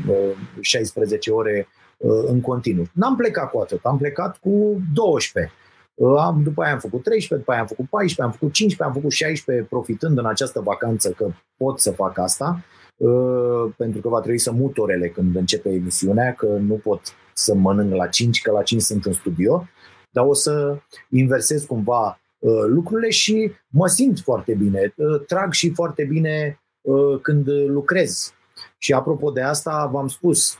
16 0.61 1.31
uh, 1.31 1.37
ore 1.37 1.69
în 2.27 2.41
continuu. 2.41 2.85
N-am 2.93 3.17
plecat 3.17 3.51
cu 3.51 3.59
atât, 3.59 3.81
am 3.83 3.99
plecat 3.99 4.37
cu 4.37 4.81
12. 4.95 5.53
Am, 6.19 6.43
după 6.43 6.63
aia 6.63 6.73
am 6.73 6.79
făcut 6.79 7.03
13, 7.03 7.35
după 7.35 7.51
aia 7.51 7.61
am 7.61 7.67
făcut 7.67 7.89
14, 7.89 8.23
am 8.23 8.31
făcut 8.31 8.53
15, 8.53 8.83
am 8.83 9.03
făcut 9.03 9.17
16, 9.17 9.65
profitând 9.65 10.19
în 10.19 10.27
această 10.27 10.61
vacanță 10.61 11.11
că 11.11 11.31
pot 11.57 11.81
să 11.81 11.91
fac 11.91 12.19
asta, 12.19 12.65
pentru 13.77 14.01
că 14.01 14.09
va 14.09 14.21
trebui 14.21 14.39
să 14.39 14.53
mut 14.53 14.79
orele 14.79 15.09
când 15.09 15.37
începe 15.37 15.69
emisiunea, 15.69 16.35
că 16.35 16.47
nu 16.47 16.75
pot 16.75 17.01
să 17.33 17.55
mănânc 17.55 17.95
la 17.95 18.07
5, 18.07 18.43
că 18.43 18.51
la 18.51 18.63
5 18.63 18.83
sunt 18.83 19.05
în 19.05 19.13
studio, 19.13 19.67
dar 20.11 20.25
o 20.25 20.35
să 20.35 20.79
inversez 21.09 21.65
cumva 21.65 22.21
uh, 22.39 22.65
lucrurile 22.67 23.11
și 23.11 23.53
mă 23.69 23.87
simt 23.87 24.19
foarte 24.19 24.55
bine. 24.55 24.95
Uh, 24.97 25.21
trag 25.27 25.53
și 25.53 25.71
foarte 25.71 26.05
bine 26.05 26.61
uh, 26.81 27.21
când 27.21 27.49
lucrez. 27.49 28.35
Și 28.79 28.93
apropo 28.93 29.31
de 29.31 29.41
asta, 29.41 29.89
v-am 29.93 30.09
spus, 30.09 30.59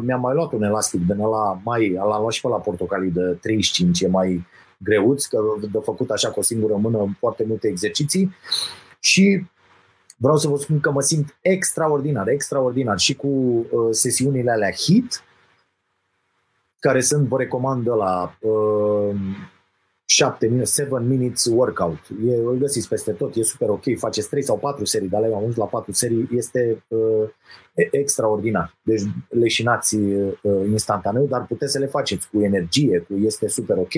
mi-am 0.00 0.20
mai 0.20 0.34
luat 0.34 0.52
un 0.52 0.62
elastic 0.62 1.06
de 1.06 1.14
la 1.14 1.60
mai, 1.64 1.92
l-am 1.92 2.20
luat 2.20 2.32
și 2.32 2.40
pe 2.40 2.48
la 2.48 2.56
portocalii 2.56 3.10
de 3.10 3.20
35, 3.20 4.00
e 4.00 4.08
mai 4.08 4.46
greuț, 4.78 5.24
că 5.24 5.38
de 5.72 5.78
făcut 5.82 6.10
așa 6.10 6.30
cu 6.30 6.38
o 6.38 6.42
singură 6.42 6.74
mână 6.74 7.16
foarte 7.18 7.44
multe 7.48 7.68
exerciții 7.68 8.34
și 9.00 9.44
vreau 10.20 10.36
să 10.36 10.48
vă 10.48 10.56
spun 10.56 10.80
că 10.80 10.90
mă 10.90 11.00
simt 11.00 11.38
extraordinar, 11.40 12.28
extraordinar 12.28 12.98
și 12.98 13.14
cu 13.14 13.64
sesiunile 13.90 14.50
alea 14.50 14.70
HIT, 14.70 15.22
care 16.80 17.00
sunt, 17.00 17.28
vă 17.28 17.36
recomand 17.36 17.88
la 17.88 18.36
uh, 18.40 19.16
7 20.04 20.46
minute, 20.46 20.70
7 20.70 21.04
minutes 21.04 21.44
workout. 21.44 21.98
E, 22.26 22.34
îl 22.34 22.56
găsiți 22.58 22.88
peste 22.88 23.12
tot, 23.12 23.34
e 23.34 23.42
super 23.42 23.68
ok, 23.68 23.82
faceți 23.96 24.28
3 24.28 24.42
sau 24.42 24.58
4 24.58 24.84
serii, 24.84 25.08
dar 25.08 25.20
le 25.20 25.26
am 25.26 25.34
ajuns 25.34 25.56
la 25.56 25.64
4 25.64 25.92
serii, 25.92 26.28
este 26.32 26.84
uh, 26.88 27.28
extraordinar. 27.90 28.76
Deci 28.82 29.02
leșinați 29.28 29.96
uh, 29.96 30.32
instantaneu, 30.70 31.26
dar 31.26 31.46
puteți 31.46 31.72
să 31.72 31.78
le 31.78 31.86
faceți 31.86 32.28
cu 32.28 32.40
energie, 32.42 32.98
cu 32.98 33.14
este 33.14 33.48
super 33.48 33.76
ok. 33.76 33.94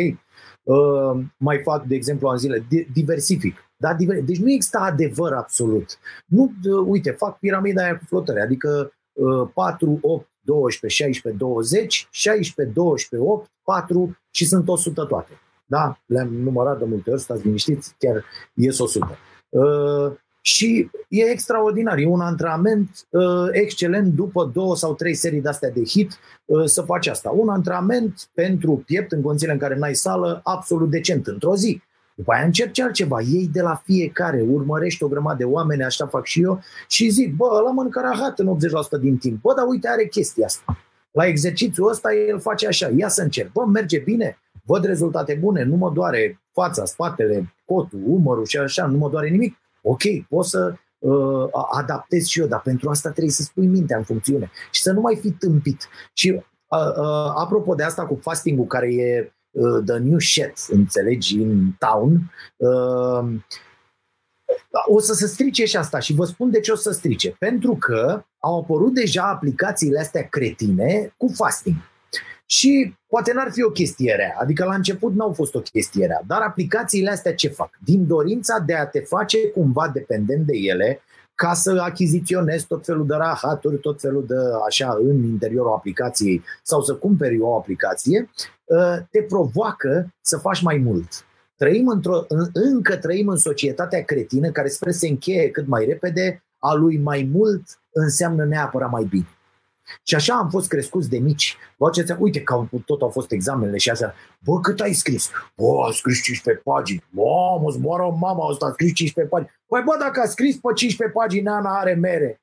Uh, 0.63 1.25
mai 1.37 1.59
fac, 1.63 1.85
de 1.85 1.95
exemplu, 1.95 2.29
în 2.29 2.39
zile, 2.39 2.67
diversific. 2.93 3.57
Da, 3.77 3.95
diver- 3.95 4.25
deci 4.25 4.39
nu 4.39 4.51
există 4.51 4.79
adevăr 4.79 5.33
absolut. 5.33 5.99
Nu, 6.27 6.53
uh, 6.65 6.85
uite, 6.87 7.11
fac 7.11 7.39
piramida 7.39 7.83
aia 7.83 7.99
cu 7.99 8.05
flotări, 8.07 8.41
adică 8.41 8.93
uh, 9.13 9.49
4, 9.55 9.99
8, 10.03 10.29
12, 10.41 11.03
16, 11.03 11.43
20, 11.43 12.09
16, 12.11 12.75
12, 12.75 13.31
8, 13.31 13.51
4 13.63 14.19
și 14.31 14.47
sunt 14.47 14.69
100 14.69 15.05
toate. 15.05 15.33
Da? 15.67 15.99
Le-am 16.07 16.35
numărat 16.35 16.79
de 16.79 16.85
multe 16.85 17.11
ori, 17.11 17.21
stați 17.21 17.45
liniștiți, 17.45 17.95
chiar 17.99 18.25
ies 18.55 18.79
100. 18.79 19.19
Uh, 20.43 20.49
și 20.53 20.91
e 21.09 21.23
extraordinar, 21.23 21.99
e 21.99 22.07
un 22.07 22.21
antrenament 22.21 23.07
uh, 23.11 23.49
excelent 23.51 24.15
după 24.15 24.51
două 24.53 24.77
sau 24.77 24.95
trei 24.95 25.15
serii 25.15 25.41
de-astea 25.41 25.71
de 25.71 25.85
hit 25.85 26.19
uh, 26.45 26.65
să 26.65 26.83
faci 26.83 27.07
asta. 27.07 27.31
Un 27.31 27.49
antrenament 27.49 28.29
pentru 28.35 28.83
piept 28.87 29.13
în 29.13 29.23
condițiile 29.23 29.53
în 29.53 29.59
care 29.59 29.77
n-ai 29.77 29.95
sală 29.95 30.41
absolut 30.45 30.91
decent 30.91 31.27
într-o 31.27 31.57
zi. 31.57 31.83
După 32.15 32.33
aia 32.33 32.45
încerci 32.45 32.81
altceva, 32.81 33.21
iei 33.21 33.49
de 33.53 33.61
la 33.61 33.83
fiecare, 33.85 34.45
urmărești 34.51 35.03
o 35.03 35.09
grămadă 35.09 35.37
de 35.37 35.45
oameni, 35.45 35.85
așa 35.85 36.07
fac 36.07 36.25
și 36.25 36.43
eu, 36.43 36.61
și 36.89 37.09
zic, 37.09 37.35
bă, 37.35 37.45
ăla 37.59 37.71
mănâncă 37.71 38.01
rahat 38.01 38.39
în 38.39 38.57
80% 38.97 39.01
din 39.01 39.17
timp. 39.17 39.41
Bă, 39.41 39.55
dar 39.57 39.67
uite, 39.69 39.89
are 39.89 40.07
chestia 40.07 40.45
asta. 40.45 40.79
La 41.11 41.27
exercițiul 41.27 41.89
ăsta 41.89 42.15
el 42.15 42.41
face 42.41 42.67
așa, 42.67 42.91
ia 42.97 43.09
să 43.09 43.23
încerc. 43.23 43.53
Bă, 43.53 43.65
merge 43.65 43.99
bine, 43.99 44.39
văd 44.65 44.85
rezultate 44.85 45.39
bune, 45.41 45.63
nu 45.63 45.77
mă 45.77 45.91
doare 45.91 46.41
fața, 46.53 46.85
spatele, 46.85 47.55
cotul, 47.65 48.01
umărul 48.07 48.47
și 48.47 48.59
așa, 48.59 48.87
nu 48.87 48.99
mă 48.99 49.09
doare 49.09 49.29
nimic. 49.29 49.57
Ok, 49.83 50.03
pot 50.29 50.45
să 50.45 50.75
uh, 50.99 51.49
adaptez 51.71 52.27
și 52.27 52.41
eu, 52.41 52.47
dar 52.47 52.61
pentru 52.61 52.91
asta 52.91 53.11
trebuie 53.11 53.33
să 53.33 53.43
spui 53.43 53.67
mintea 53.67 53.97
în 53.97 54.05
funcțiune 54.05 54.51
și 54.71 54.83
să 54.83 54.93
nu 54.93 55.01
mai 55.01 55.17
fi 55.17 55.31
tâmpit. 55.31 55.89
Și 56.13 56.31
uh, 56.31 56.97
uh, 56.97 57.33
apropo 57.35 57.75
de 57.75 57.83
asta 57.83 58.07
cu 58.07 58.19
fasting-ul, 58.23 58.67
care 58.67 58.95
e 58.95 59.33
uh, 59.51 59.83
the 59.87 59.99
new 59.99 60.19
shit, 60.19 60.53
înțelegi, 60.69 61.39
în 61.39 61.71
town, 61.79 62.33
uh, 62.57 63.41
o 64.87 65.01
să 65.01 65.13
se 65.13 65.27
strice 65.27 65.65
și 65.65 65.77
asta 65.77 65.99
și 65.99 66.15
vă 66.15 66.25
spun 66.25 66.51
de 66.51 66.61
ce 66.61 66.73
o 66.73 66.77
să 66.77 66.91
strice. 66.91 67.37
Pentru 67.39 67.77
că 67.77 68.25
au 68.39 68.61
apărut 68.61 68.95
deja 68.95 69.23
aplicațiile 69.23 70.01
astea 70.01 70.29
cretine 70.29 71.15
cu 71.17 71.29
fasting. 71.29 71.77
Și 72.53 72.97
poate 73.07 73.33
n-ar 73.33 73.51
fi 73.51 73.63
o 73.63 73.71
chestie 73.71 74.15
rea, 74.15 74.37
adică 74.39 74.65
la 74.65 74.75
început 74.75 75.15
n-au 75.15 75.33
fost 75.33 75.55
o 75.55 75.61
chestie 75.61 76.07
rea, 76.07 76.23
dar 76.27 76.41
aplicațiile 76.41 77.11
astea 77.11 77.35
ce 77.35 77.49
fac? 77.49 77.71
Din 77.85 78.07
dorința 78.07 78.59
de 78.59 78.75
a 78.75 78.87
te 78.87 79.01
face 79.01 79.49
cumva 79.49 79.89
dependent 79.89 80.47
de 80.47 80.57
ele, 80.57 81.01
ca 81.35 81.55
să 81.55 81.81
achiziționezi 81.85 82.67
tot 82.67 82.85
felul 82.85 83.07
de 83.07 83.15
rahaturi, 83.15 83.79
tot 83.79 84.01
felul 84.01 84.25
de 84.27 84.35
așa 84.67 84.99
în 85.01 85.25
interiorul 85.25 85.73
aplicației 85.73 86.43
sau 86.63 86.83
să 86.83 86.95
cumperi 86.95 87.41
o 87.41 87.57
aplicație, 87.57 88.31
ă, 88.71 89.07
te 89.11 89.23
provoacă 89.23 90.15
să 90.21 90.37
faci 90.39 90.63
mai 90.63 90.77
mult. 90.77 91.09
Trăim 91.57 91.89
într-o, 91.89 92.25
încă 92.53 92.97
trăim 92.97 93.29
în 93.29 93.37
societatea 93.37 94.03
cretină 94.05 94.51
care 94.51 94.69
spre 94.69 94.93
să 94.93 95.07
încheie 95.07 95.51
cât 95.51 95.67
mai 95.67 95.85
repede, 95.85 96.45
a 96.59 96.75
lui 96.75 96.99
mai 96.99 97.31
mult 97.33 97.63
înseamnă 97.93 98.45
neapărat 98.45 98.91
mai 98.91 99.05
bine. 99.05 99.29
Și 100.03 100.15
așa 100.15 100.35
am 100.35 100.49
fost 100.51 100.69
crescuți 100.69 101.09
de 101.09 101.19
mici. 101.19 101.57
Bă, 101.77 101.91
ce 101.91 102.17
uite 102.19 102.43
că 102.43 102.69
tot 102.87 103.03
au 103.03 103.09
fost 103.09 103.31
examenele 103.31 103.77
și 103.77 103.91
astea. 103.91 104.15
Bă, 104.39 104.61
cât 104.61 104.81
ai 104.81 104.93
scris? 104.93 105.31
Bă, 105.57 105.85
a 105.89 105.91
scris 105.91 106.23
15 106.23 106.63
pagini. 106.65 107.05
Mamă, 107.11 107.71
zboară 107.71 108.17
mama 108.21 108.49
asta, 108.51 108.67
a 108.67 108.71
scris 108.71 108.93
15 108.93 109.35
pagini. 109.35 109.51
Păi 109.67 109.83
bă, 109.85 109.97
dacă 109.99 110.21
a 110.21 110.27
scris 110.27 110.57
pe 110.57 110.73
15 110.75 111.19
pagini, 111.19 111.49
Ana 111.49 111.79
are 111.79 111.95
mere. 111.95 112.43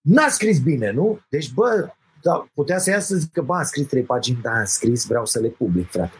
N-a 0.00 0.28
scris 0.28 0.60
bine, 0.60 0.90
nu? 0.90 1.20
Deci, 1.28 1.52
bă, 1.52 1.92
da, 2.22 2.46
putea 2.54 2.78
să 2.78 2.90
iasă 2.90 3.14
să 3.14 3.20
zică, 3.20 3.42
bă, 3.42 3.54
am 3.54 3.64
scris 3.64 3.86
3 3.86 4.02
pagini, 4.02 4.38
dar 4.42 4.54
am 4.54 4.64
scris, 4.64 5.06
vreau 5.06 5.26
să 5.26 5.40
le 5.40 5.48
public, 5.48 5.90
frate. 5.90 6.16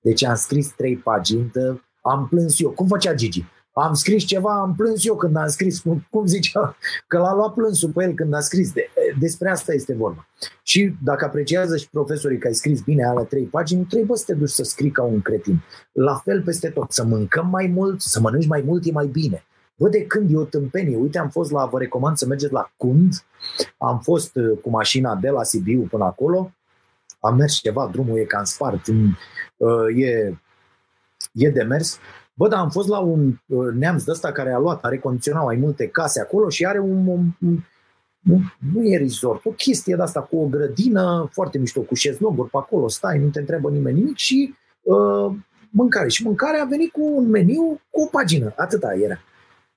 Deci 0.00 0.24
am 0.24 0.34
scris 0.34 0.68
3 0.68 0.96
pagini, 0.96 1.50
de, 1.52 1.80
am 2.02 2.28
plâns 2.28 2.60
eu. 2.60 2.70
Cum 2.70 2.86
făcea 2.86 3.14
Gigi? 3.14 3.44
Am 3.82 3.94
scris 3.94 4.24
ceva, 4.24 4.60
am 4.60 4.74
plâns 4.74 5.04
eu 5.04 5.16
când 5.16 5.36
am 5.36 5.46
scris, 5.46 5.80
cum, 5.80 6.06
cum 6.10 6.26
zicea, 6.26 6.76
că 7.06 7.18
l-a 7.18 7.34
luat 7.34 7.54
plânsul 7.54 7.90
pe 7.90 8.04
el 8.04 8.14
când 8.14 8.34
a 8.34 8.40
scris. 8.40 8.72
De, 8.72 8.88
despre 9.18 9.50
asta 9.50 9.72
este 9.72 9.94
vorba. 9.94 10.28
Și 10.62 10.94
dacă 11.02 11.24
apreciază 11.24 11.76
și 11.76 11.90
profesorii 11.90 12.38
că 12.38 12.46
ai 12.46 12.54
scris 12.54 12.80
bine 12.80 13.04
alea 13.04 13.22
trei 13.22 13.44
pagini, 13.44 13.84
trebuie 13.84 14.16
să 14.16 14.24
te 14.26 14.34
duci 14.34 14.48
să 14.48 14.62
scrii 14.62 14.90
ca 14.90 15.02
un 15.02 15.20
cretin. 15.20 15.62
La 15.92 16.14
fel 16.14 16.42
peste 16.42 16.68
tot, 16.68 16.92
să 16.92 17.04
mâncăm 17.04 17.48
mai 17.48 17.66
mult, 17.66 18.00
să 18.00 18.20
mănânci 18.20 18.46
mai 18.46 18.62
mult 18.66 18.86
e 18.86 18.92
mai 18.92 19.06
bine. 19.06 19.44
Văd 19.74 19.90
de 19.90 20.06
când 20.06 20.32
e 20.32 20.36
o 20.36 20.44
tâmpenie. 20.44 20.96
Uite, 20.96 21.18
am 21.18 21.28
fost 21.28 21.50
la, 21.50 21.66
vă 21.66 21.78
recomand 21.78 22.16
să 22.16 22.26
mergeți 22.26 22.52
la 22.52 22.72
Cund, 22.76 23.12
am 23.78 24.00
fost 24.00 24.36
uh, 24.36 24.58
cu 24.62 24.70
mașina 24.70 25.14
de 25.14 25.28
la 25.28 25.42
Sibiu 25.42 25.86
până 25.90 26.04
acolo, 26.04 26.52
am 27.20 27.36
mers 27.36 27.54
ceva, 27.54 27.88
drumul 27.92 28.18
e 28.18 28.24
cam 28.24 28.44
spart, 28.44 28.86
uh, 28.86 29.96
e, 29.96 30.38
e 31.32 31.50
de 31.50 31.62
mers 31.62 31.98
Bă, 32.38 32.48
dar 32.48 32.58
am 32.58 32.70
fost 32.70 32.88
la 32.88 32.98
un 32.98 33.40
uh, 33.46 33.72
neamț 33.74 34.02
de 34.02 34.10
ăsta 34.10 34.32
care 34.32 34.52
a 34.52 34.58
luat, 34.58 34.84
are 34.84 34.98
condiționat 34.98 35.44
mai 35.44 35.56
multe 35.56 35.86
case 35.86 36.20
acolo 36.20 36.48
și 36.48 36.66
are 36.66 36.78
un, 36.78 37.06
un, 37.06 37.26
un 37.46 37.58
nu, 38.18 38.40
nu 38.72 38.84
e 38.84 38.98
resort, 38.98 39.44
o 39.44 39.50
chestie 39.50 39.94
de 39.96 40.02
asta 40.02 40.20
cu 40.20 40.36
o 40.36 40.46
grădină 40.46 41.28
foarte 41.32 41.58
mișto, 41.58 41.80
cu 41.80 41.94
șezlonguri 41.94 42.50
pe 42.50 42.56
acolo, 42.56 42.88
stai, 42.88 43.18
nu 43.18 43.28
te 43.28 43.38
întreabă 43.38 43.70
nimeni 43.70 43.98
nimic 43.98 44.16
și 44.16 44.54
uh, 44.82 45.34
mâncare. 45.70 46.08
Și 46.08 46.24
mâncarea 46.24 46.62
a 46.62 46.66
venit 46.66 46.92
cu 46.92 47.00
un 47.14 47.28
meniu 47.28 47.80
cu 47.90 48.00
o 48.00 48.06
pagină, 48.06 48.52
atâta 48.56 48.94
era. 49.02 49.18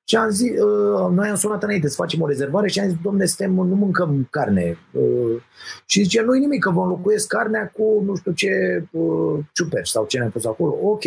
Și 0.03 0.16
am 0.16 0.30
zis, 0.30 0.49
uh, 0.49 1.10
noi 1.12 1.30
am 1.30 1.36
sunat 1.36 1.64
înainte 1.64 1.88
să 1.89 1.95
facem 1.95 2.22
o 2.22 2.28
rezervare 2.28 2.68
și 2.68 2.80
am 2.80 2.88
zis, 2.88 2.97
domne, 3.03 3.26
suntem, 3.26 3.53
nu 3.53 3.76
mâncăm 3.76 4.28
carne. 4.30 4.78
Uh, 4.91 5.41
și 5.86 6.01
zice, 6.01 6.22
nu 6.22 6.32
nimic, 6.32 6.64
că 6.64 6.70
vom 6.70 6.88
locuiesc 6.88 7.28
carnea 7.28 7.72
cu 7.74 8.03
nu 8.05 8.16
știu 8.16 8.32
ce 8.32 8.84
uh, 8.91 9.39
ciuperci 9.53 9.88
sau 9.88 10.05
ce 10.05 10.18
ne-am 10.18 10.30
pus 10.30 10.45
acolo. 10.45 10.78
Ok 10.84 11.03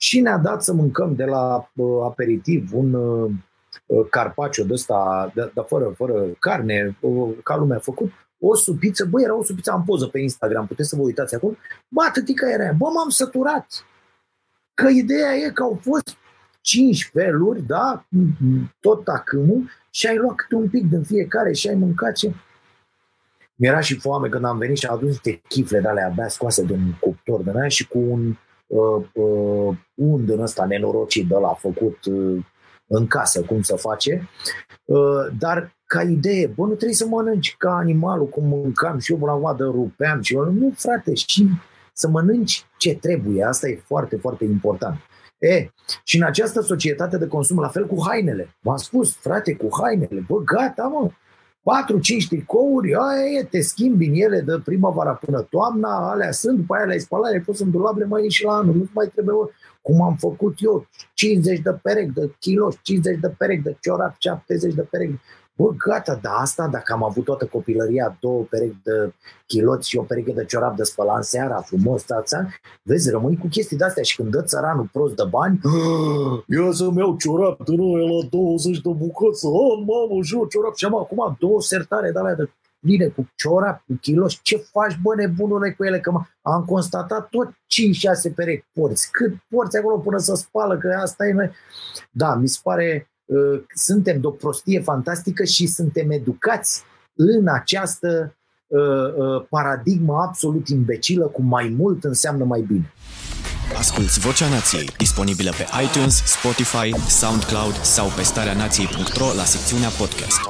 și 0.00 0.20
ne-a 0.20 0.38
dat 0.38 0.62
să 0.62 0.72
mâncăm 0.72 1.14
de 1.14 1.24
la 1.24 1.70
uh, 1.74 2.04
aperitiv 2.04 2.70
un 2.74 2.92
uh, 2.92 3.30
carpaccio 4.10 4.64
de 4.64 4.72
ăsta, 4.72 5.30
de, 5.34 5.50
de 5.54 5.62
fără, 5.66 5.92
fără 5.96 6.24
carne, 6.38 6.96
uh, 7.00 7.28
ca 7.42 7.56
lumea 7.56 7.76
a 7.76 7.80
făcut, 7.80 8.12
o 8.40 8.54
supiță, 8.54 9.04
băi, 9.04 9.22
era 9.22 9.36
o 9.36 9.42
supiță, 9.42 9.70
am 9.70 9.84
poză 9.84 10.06
pe 10.06 10.18
Instagram, 10.18 10.66
puteți 10.66 10.88
să 10.88 10.96
vă 10.96 11.02
uitați 11.02 11.34
acolo, 11.34 11.54
bă, 11.88 12.04
atâtica 12.08 12.50
era, 12.50 12.72
bă, 12.72 12.88
m-am 12.94 13.08
săturat. 13.08 13.66
Că 14.74 14.88
ideea 14.88 15.34
e 15.34 15.50
că 15.50 15.62
au 15.62 15.80
fost 15.82 16.16
cinci 16.60 17.10
feluri, 17.12 17.62
da, 17.62 18.06
tot 18.80 19.08
acâmul, 19.08 19.68
și 19.90 20.06
ai 20.06 20.16
luat 20.16 20.34
câte 20.34 20.54
un 20.54 20.68
pic 20.68 20.88
din 20.88 21.02
fiecare 21.02 21.52
și 21.52 21.68
ai 21.68 21.74
mâncat 21.74 22.12
ce... 22.12 22.34
Mi-era 23.54 23.80
și 23.80 23.98
foame 23.98 24.28
când 24.28 24.44
am 24.44 24.58
venit 24.58 24.76
și 24.76 24.86
am 24.86 24.96
adus 24.96 25.08
niște 25.08 25.42
chifle 25.48 25.80
de 25.80 25.88
alea 25.88 26.06
abia 26.06 26.28
scoase 26.28 26.64
din 26.64 26.96
cuptor 27.00 27.42
de 27.42 27.52
aia 27.54 27.68
și 27.68 27.88
cu 27.88 27.98
un 27.98 28.36
uh, 28.68 29.04
uh, 29.12 29.76
und 29.94 30.28
în 30.28 30.40
ăsta 30.40 30.64
nenorocit 30.64 31.28
de 31.28 31.34
la 31.34 31.52
făcut 31.52 32.04
uh, 32.04 32.44
în 32.86 33.06
casă, 33.06 33.42
cum 33.42 33.62
să 33.62 33.76
face. 33.76 34.28
Uh, 34.84 35.26
dar 35.38 35.76
ca 35.86 36.02
idee, 36.02 36.46
bă, 36.46 36.62
nu 36.62 36.74
trebuie 36.74 36.96
să 36.96 37.06
mănânci 37.06 37.54
ca 37.58 37.76
animalul, 37.76 38.26
cum 38.26 38.44
mâncam 38.44 38.98
și 38.98 39.12
eu 39.12 39.18
până 39.18 39.30
acum 39.30 39.56
de 39.56 39.64
rupeam 39.64 40.20
și 40.20 40.34
eu, 40.34 40.44
nu 40.44 40.72
frate, 40.76 41.14
și 41.14 41.48
să 41.92 42.08
mănânci 42.08 42.64
ce 42.76 42.94
trebuie, 42.94 43.44
asta 43.44 43.68
e 43.68 43.82
foarte, 43.86 44.16
foarte 44.16 44.44
important. 44.44 44.96
E, 45.38 45.68
și 46.04 46.16
în 46.16 46.22
această 46.22 46.60
societate 46.60 47.18
de 47.18 47.26
consum, 47.26 47.60
la 47.60 47.68
fel 47.68 47.86
cu 47.86 48.04
hainele. 48.06 48.56
V-am 48.60 48.76
spus, 48.76 49.16
frate, 49.16 49.54
cu 49.54 49.68
hainele, 49.82 50.24
bă, 50.28 50.38
gata, 50.38 50.82
mă, 50.82 51.10
4-5 51.62 52.28
tricouri, 52.28 52.94
aia 52.94 53.24
e, 53.38 53.44
te 53.44 53.60
schimbi 53.60 54.06
în 54.06 54.14
ele 54.14 54.40
de 54.40 54.60
primăvara 54.64 55.12
până 55.12 55.40
toamna, 55.40 56.10
alea 56.10 56.32
sunt, 56.32 56.56
după 56.56 56.74
aia 56.74 56.84
le-ai 56.84 57.00
spălat, 57.00 57.32
le 57.32 57.40
pus 57.40 57.60
în 57.60 57.70
dulap, 57.70 57.96
le 57.96 58.04
mai 58.04 58.22
ieși 58.22 58.44
la 58.44 58.52
anul, 58.52 58.74
nu 58.74 58.88
mai 58.92 59.10
trebuie, 59.12 59.34
cum 59.82 60.02
am 60.02 60.16
făcut 60.16 60.56
eu, 60.58 60.86
50 61.14 61.60
de 61.60 61.78
perechi 61.82 62.12
de 62.12 62.34
kiloși, 62.38 62.78
50 62.82 63.18
de 63.20 63.28
perechi 63.28 63.62
de 63.62 63.76
ciorap, 63.80 64.14
70 64.18 64.74
de 64.74 64.82
perechi 64.82 65.20
Bă, 65.58 65.70
gata, 65.76 66.18
da 66.22 66.30
asta, 66.30 66.68
dacă 66.68 66.92
am 66.92 67.04
avut 67.04 67.24
toată 67.24 67.46
copilăria, 67.46 68.16
două 68.20 68.42
perechi 68.42 68.76
de 68.82 69.12
chiloți 69.46 69.88
și 69.88 69.96
o 69.96 70.02
pereche 70.02 70.32
de 70.32 70.44
ciorap 70.44 70.76
de 70.76 70.82
spălat 70.82 71.16
în 71.16 71.22
seara, 71.22 71.60
frumos, 71.60 72.02
tața, 72.02 72.48
vezi, 72.82 73.10
rămâi 73.10 73.36
cu 73.36 73.46
chestii 73.46 73.76
de-astea 73.76 74.02
și 74.02 74.16
când 74.16 74.30
dă 74.30 74.42
țăranul 74.42 74.88
prost 74.92 75.16
de 75.16 75.22
bani, 75.30 75.60
eu 76.58 76.72
să-mi 76.72 76.98
iau 76.98 77.16
ciorap 77.16 77.64
de 77.64 77.74
noi 77.76 78.20
la 78.22 78.28
20 78.30 78.80
de 78.80 78.90
bucăți, 78.96 79.46
oh, 79.46 79.78
mamă, 79.86 80.22
jur, 80.22 80.48
ciorap, 80.48 80.74
și 80.76 80.84
am 80.84 80.96
acum 80.96 81.36
două 81.38 81.60
sertare 81.60 82.10
de 82.10 82.18
alea 82.18 82.34
de 82.34 82.50
pline 82.80 83.06
cu 83.06 83.28
ciorap, 83.34 83.82
cu 83.86 83.94
kiloși, 84.00 84.40
ce 84.42 84.56
faci, 84.56 84.98
bă, 85.02 85.14
nebunule 85.14 85.70
cu 85.72 85.84
ele, 85.84 86.00
că 86.00 86.12
am 86.42 86.64
constatat 86.64 87.28
tot 87.28 87.48
5-6 87.48 88.34
perechi 88.34 88.66
porți, 88.72 89.10
cât 89.10 89.34
porți 89.48 89.76
acolo 89.76 89.98
până 89.98 90.18
să 90.18 90.34
spală, 90.34 90.78
că 90.78 90.98
asta 91.02 91.26
e... 91.26 91.52
Da, 92.10 92.34
mi 92.34 92.48
se 92.48 92.58
pare 92.62 93.08
Uh, 93.08 93.17
suntem 93.74 94.20
de 94.20 94.26
o 94.26 94.30
prostie 94.30 94.80
fantastică 94.80 95.44
și 95.44 95.66
suntem 95.66 96.10
educați 96.10 96.82
în 97.14 97.48
această 97.48 98.36
uh, 98.66 98.80
uh, 98.80 99.46
paradigmă 99.48 100.14
absolut 100.28 100.68
imbecilă 100.68 101.26
cu 101.26 101.42
mai 101.42 101.74
mult 101.78 102.04
înseamnă 102.04 102.44
mai 102.44 102.60
bine. 102.60 102.92
Asculți 103.76 104.20
Vocea 104.20 104.48
Nației, 104.48 104.90
disponibilă 104.96 105.50
pe 105.50 105.66
iTunes, 105.82 106.22
Spotify, 106.24 107.08
SoundCloud 107.08 107.74
sau 107.74 108.08
pe 108.16 108.22
starea 108.22 108.54
nației.ro 108.54 109.34
la 109.36 109.44
secțiunea 109.44 109.88
podcast. 109.88 110.40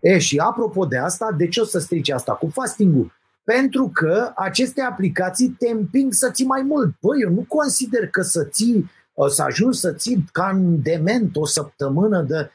E, 0.00 0.18
și 0.18 0.36
apropo 0.38 0.84
de 0.84 0.98
asta, 0.98 1.34
de 1.36 1.48
ce 1.48 1.60
o 1.60 1.64
să 1.64 1.78
strici 1.78 2.10
asta 2.10 2.32
cu 2.32 2.50
fasting-ul? 2.52 3.12
Pentru 3.44 3.90
că 3.92 4.32
aceste 4.34 4.80
aplicații 4.80 5.56
te 5.58 5.68
împing 5.70 6.12
să 6.12 6.30
ții 6.30 6.46
mai 6.46 6.62
mult. 6.62 6.94
Băi, 7.00 7.20
eu 7.20 7.30
nu 7.30 7.44
consider 7.48 8.08
că 8.08 8.22
să 8.22 8.44
ții 8.44 8.90
o 9.03 9.03
să 9.28 9.42
ajungi 9.42 9.78
să 9.78 9.92
ții 9.92 10.24
ca 10.32 10.50
în 10.54 10.82
dement 10.82 11.36
o 11.36 11.46
săptămână 11.46 12.22
de 12.22 12.50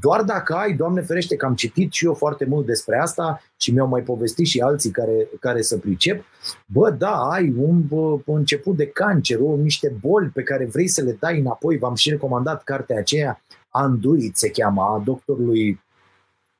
doar 0.00 0.22
dacă 0.22 0.54
ai, 0.54 0.72
Doamne 0.72 1.00
ferește, 1.00 1.36
că 1.36 1.46
am 1.46 1.54
citit 1.54 1.92
și 1.92 2.04
eu 2.04 2.14
foarte 2.14 2.44
mult 2.44 2.66
despre 2.66 2.98
asta 2.98 3.42
și 3.56 3.72
mi-au 3.72 3.86
mai 3.86 4.02
povestit 4.02 4.46
și 4.46 4.60
alții 4.60 4.90
care, 4.90 5.28
care 5.40 5.62
să 5.62 5.78
pricep, 5.78 6.24
bă, 6.66 6.90
da, 6.90 7.12
ai 7.12 7.54
un, 7.56 7.86
bă, 7.86 8.18
un 8.24 8.36
început 8.36 8.76
de 8.76 8.86
cancer, 8.86 9.38
o, 9.40 9.56
niște 9.56 9.94
boli 10.00 10.28
pe 10.28 10.42
care 10.42 10.66
vrei 10.66 10.88
să 10.88 11.02
le 11.02 11.16
dai 11.20 11.38
înapoi, 11.38 11.78
v-am 11.78 11.94
și 11.94 12.10
recomandat 12.10 12.64
cartea 12.64 12.98
aceea, 12.98 13.42
Anduit 13.68 14.36
se 14.36 14.50
cheamă, 14.50 14.82
a 14.82 15.02
doctorului 15.04 15.80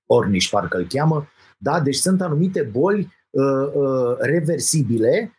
Orniș, 0.07 0.49
parcă 0.49 0.77
îl 0.77 0.87
cheamă, 0.89 1.27
da, 1.59 1.81
deci 1.81 1.97
sunt 1.97 2.23
anumite 2.23 2.63
boli 2.63 3.15
uh, 3.31 3.45
uh, 3.75 4.17
reversibile. 4.19 5.33
Uh, 5.33 5.39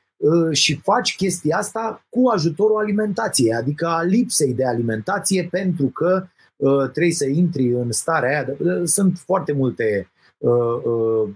și 0.52 0.80
faci 0.84 1.16
chestia 1.16 1.58
asta 1.58 2.06
cu 2.10 2.28
ajutorul 2.28 2.78
alimentației, 2.78 3.54
adică 3.54 3.86
a 3.88 4.02
lipsei 4.02 4.54
de 4.54 4.66
alimentație 4.66 5.48
pentru 5.52 5.88
că 5.88 6.26
uh, 6.56 6.90
trebuie 6.92 7.14
să 7.14 7.26
intri 7.26 7.68
în 7.68 7.92
starea 7.92 8.30
aia. 8.30 8.56
Uh, 8.60 8.82
sunt 8.84 9.18
foarte 9.26 9.52
multe 9.52 10.12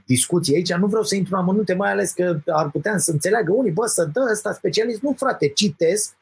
discuții 0.05 0.55
aici, 0.55 0.73
nu 0.73 0.87
vreau 0.87 1.03
să 1.03 1.15
intru 1.15 1.35
în 1.35 1.41
amănunte, 1.41 1.73
mai 1.73 1.91
ales 1.91 2.11
că 2.11 2.39
ar 2.45 2.71
putea 2.71 2.97
să 2.97 3.11
înțeleagă 3.11 3.53
unii, 3.53 3.71
bă, 3.71 3.85
să 3.85 4.09
dă 4.13 4.27
ăsta 4.31 4.53
specialist. 4.53 5.01
Nu, 5.01 5.13
frate, 5.17 5.47
citesc, 5.47 6.13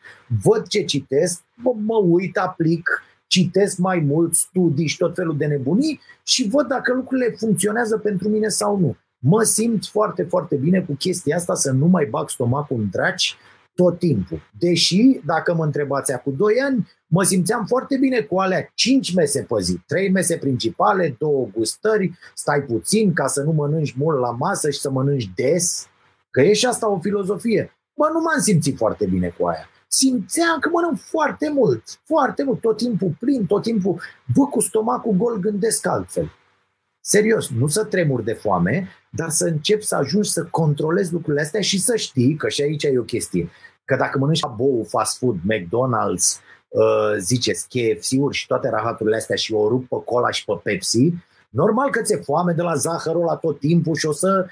văd 0.43 0.68
ce 0.68 0.84
citesc, 0.84 1.41
bă, 1.64 1.72
mă 1.86 1.95
uit, 1.95 2.38
aplic, 2.38 3.03
citesc 3.28 3.78
mai 3.78 3.99
mult, 3.99 4.36
studii 4.36 4.88
și 4.88 4.97
tot 4.97 5.16
felul 5.16 5.38
de 5.38 5.45
nebunii 5.45 5.99
și 6.24 6.49
văd 6.49 6.68
dacă 6.68 6.93
lucrurile 6.93 7.36
funcționează 7.38 7.97
pentru 7.97 8.30
mine 8.30 8.47
sau 8.47 8.78
nu 8.80 8.95
mă 9.24 9.43
simt 9.43 9.86
foarte, 9.86 10.24
foarte 10.24 10.55
bine 10.55 10.82
cu 10.82 10.93
chestia 10.93 11.36
asta 11.36 11.55
să 11.55 11.71
nu 11.71 11.86
mai 11.86 12.05
bag 12.05 12.30
stomacul 12.30 12.78
în 12.78 12.89
draci 12.91 13.38
tot 13.76 13.99
timpul. 13.99 14.41
Deși, 14.59 15.19
dacă 15.26 15.53
mă 15.53 15.63
întrebați 15.63 16.13
acum 16.13 16.34
2 16.38 16.53
ani, 16.65 16.91
mă 17.07 17.24
simțeam 17.24 17.65
foarte 17.65 17.97
bine 17.97 18.19
cu 18.19 18.39
alea 18.39 18.71
5 18.74 19.13
mese 19.13 19.41
pe 19.41 19.61
zi, 19.61 19.80
3 19.88 20.09
mese 20.09 20.38
principale, 20.38 21.15
două 21.19 21.47
gustări, 21.53 22.11
stai 22.34 22.61
puțin 22.61 23.13
ca 23.13 23.28
să 23.28 23.41
nu 23.41 23.51
mănânci 23.51 23.95
mult 23.97 24.19
la 24.19 24.32
masă 24.32 24.69
și 24.69 24.80
să 24.80 24.91
mănânci 24.91 25.32
des, 25.36 25.88
că 26.30 26.41
e 26.41 26.53
și 26.53 26.65
asta 26.65 26.89
o 26.89 26.99
filozofie. 26.99 27.71
Bă, 27.97 28.09
nu 28.13 28.19
m-am 28.19 28.39
simțit 28.39 28.78
foarte 28.78 29.05
bine 29.05 29.36
cu 29.39 29.45
aia. 29.45 29.67
Simțeam 29.88 30.59
că 30.59 30.69
mănânc 30.69 30.99
foarte 30.99 31.51
mult, 31.53 31.84
foarte 32.03 32.43
mult, 32.43 32.61
tot 32.61 32.78
timpul 32.78 33.15
plin, 33.19 33.45
tot 33.45 33.61
timpul, 33.61 34.01
bă, 34.36 34.45
cu 34.45 34.59
stomacul 34.59 35.11
gol 35.11 35.38
gândesc 35.39 35.88
altfel. 35.88 36.32
Serios, 37.05 37.49
nu 37.49 37.67
să 37.67 37.83
tremur 37.83 38.21
de 38.21 38.33
foame, 38.33 38.89
dar 39.09 39.29
să 39.29 39.45
începi 39.45 39.85
să 39.85 39.95
ajungi 39.95 40.29
să 40.29 40.43
controlezi 40.43 41.13
lucrurile 41.13 41.41
astea 41.41 41.61
și 41.61 41.79
să 41.79 41.95
știi 41.95 42.35
că 42.35 42.49
și 42.49 42.61
aici 42.61 42.83
e 42.83 42.99
o 42.99 43.03
chestie. 43.03 43.49
Că 43.85 43.95
dacă 43.95 44.17
mănânci 44.17 44.47
bou, 44.55 44.85
fast 44.89 45.17
food, 45.17 45.35
McDonald's, 45.35 46.41
uh, 46.67 47.15
ziceți, 47.19 47.67
KFC-uri 47.67 48.35
și 48.35 48.47
toate 48.47 48.69
rahaturile 48.69 49.15
astea 49.15 49.35
și 49.35 49.53
o 49.53 49.67
rup 49.67 49.87
pe 49.87 49.95
cola 50.05 50.31
și 50.31 50.45
pe 50.45 50.53
Pepsi, 50.63 51.13
Normal 51.53 51.89
că 51.89 52.01
ți-e 52.01 52.15
foame 52.15 52.53
de 52.53 52.61
la 52.61 52.75
zahărul 52.75 53.23
la 53.23 53.35
tot 53.35 53.59
timpul 53.59 53.95
și 53.95 54.05
o 54.05 54.11
să 54.11 54.45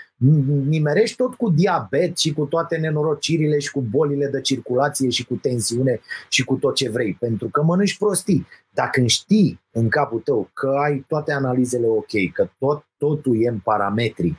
nimerești 0.68 1.16
tot 1.16 1.34
cu 1.34 1.50
diabet 1.50 2.18
și 2.18 2.34
cu 2.34 2.46
toate 2.46 2.78
nenorocirile 2.78 3.60
și 3.60 3.72
cu 3.72 3.82
bolile 3.82 4.28
de 4.28 4.42
circulație 4.42 5.10
și 5.10 5.26
cu 5.26 5.34
tensiune 5.34 6.02
și 6.30 6.44
cu 6.44 6.56
tot 6.56 6.76
ce 6.76 6.90
vrei, 6.90 7.18
pentru 7.20 7.48
că 7.50 7.64
mănânci 7.64 7.98
prostii. 7.98 8.48
Dacă 8.70 9.02
știi 9.06 9.62
în 9.72 9.90
capul 9.90 10.20
tău 10.20 10.50
că 10.54 10.68
ai 10.68 11.06
toate 11.08 11.32
analizele 11.32 11.88
ok, 11.88 12.32
că 12.34 12.50
tot, 12.60 12.86
totul 12.98 13.44
e 13.44 13.50
în 13.50 13.60
parametri, 13.60 14.36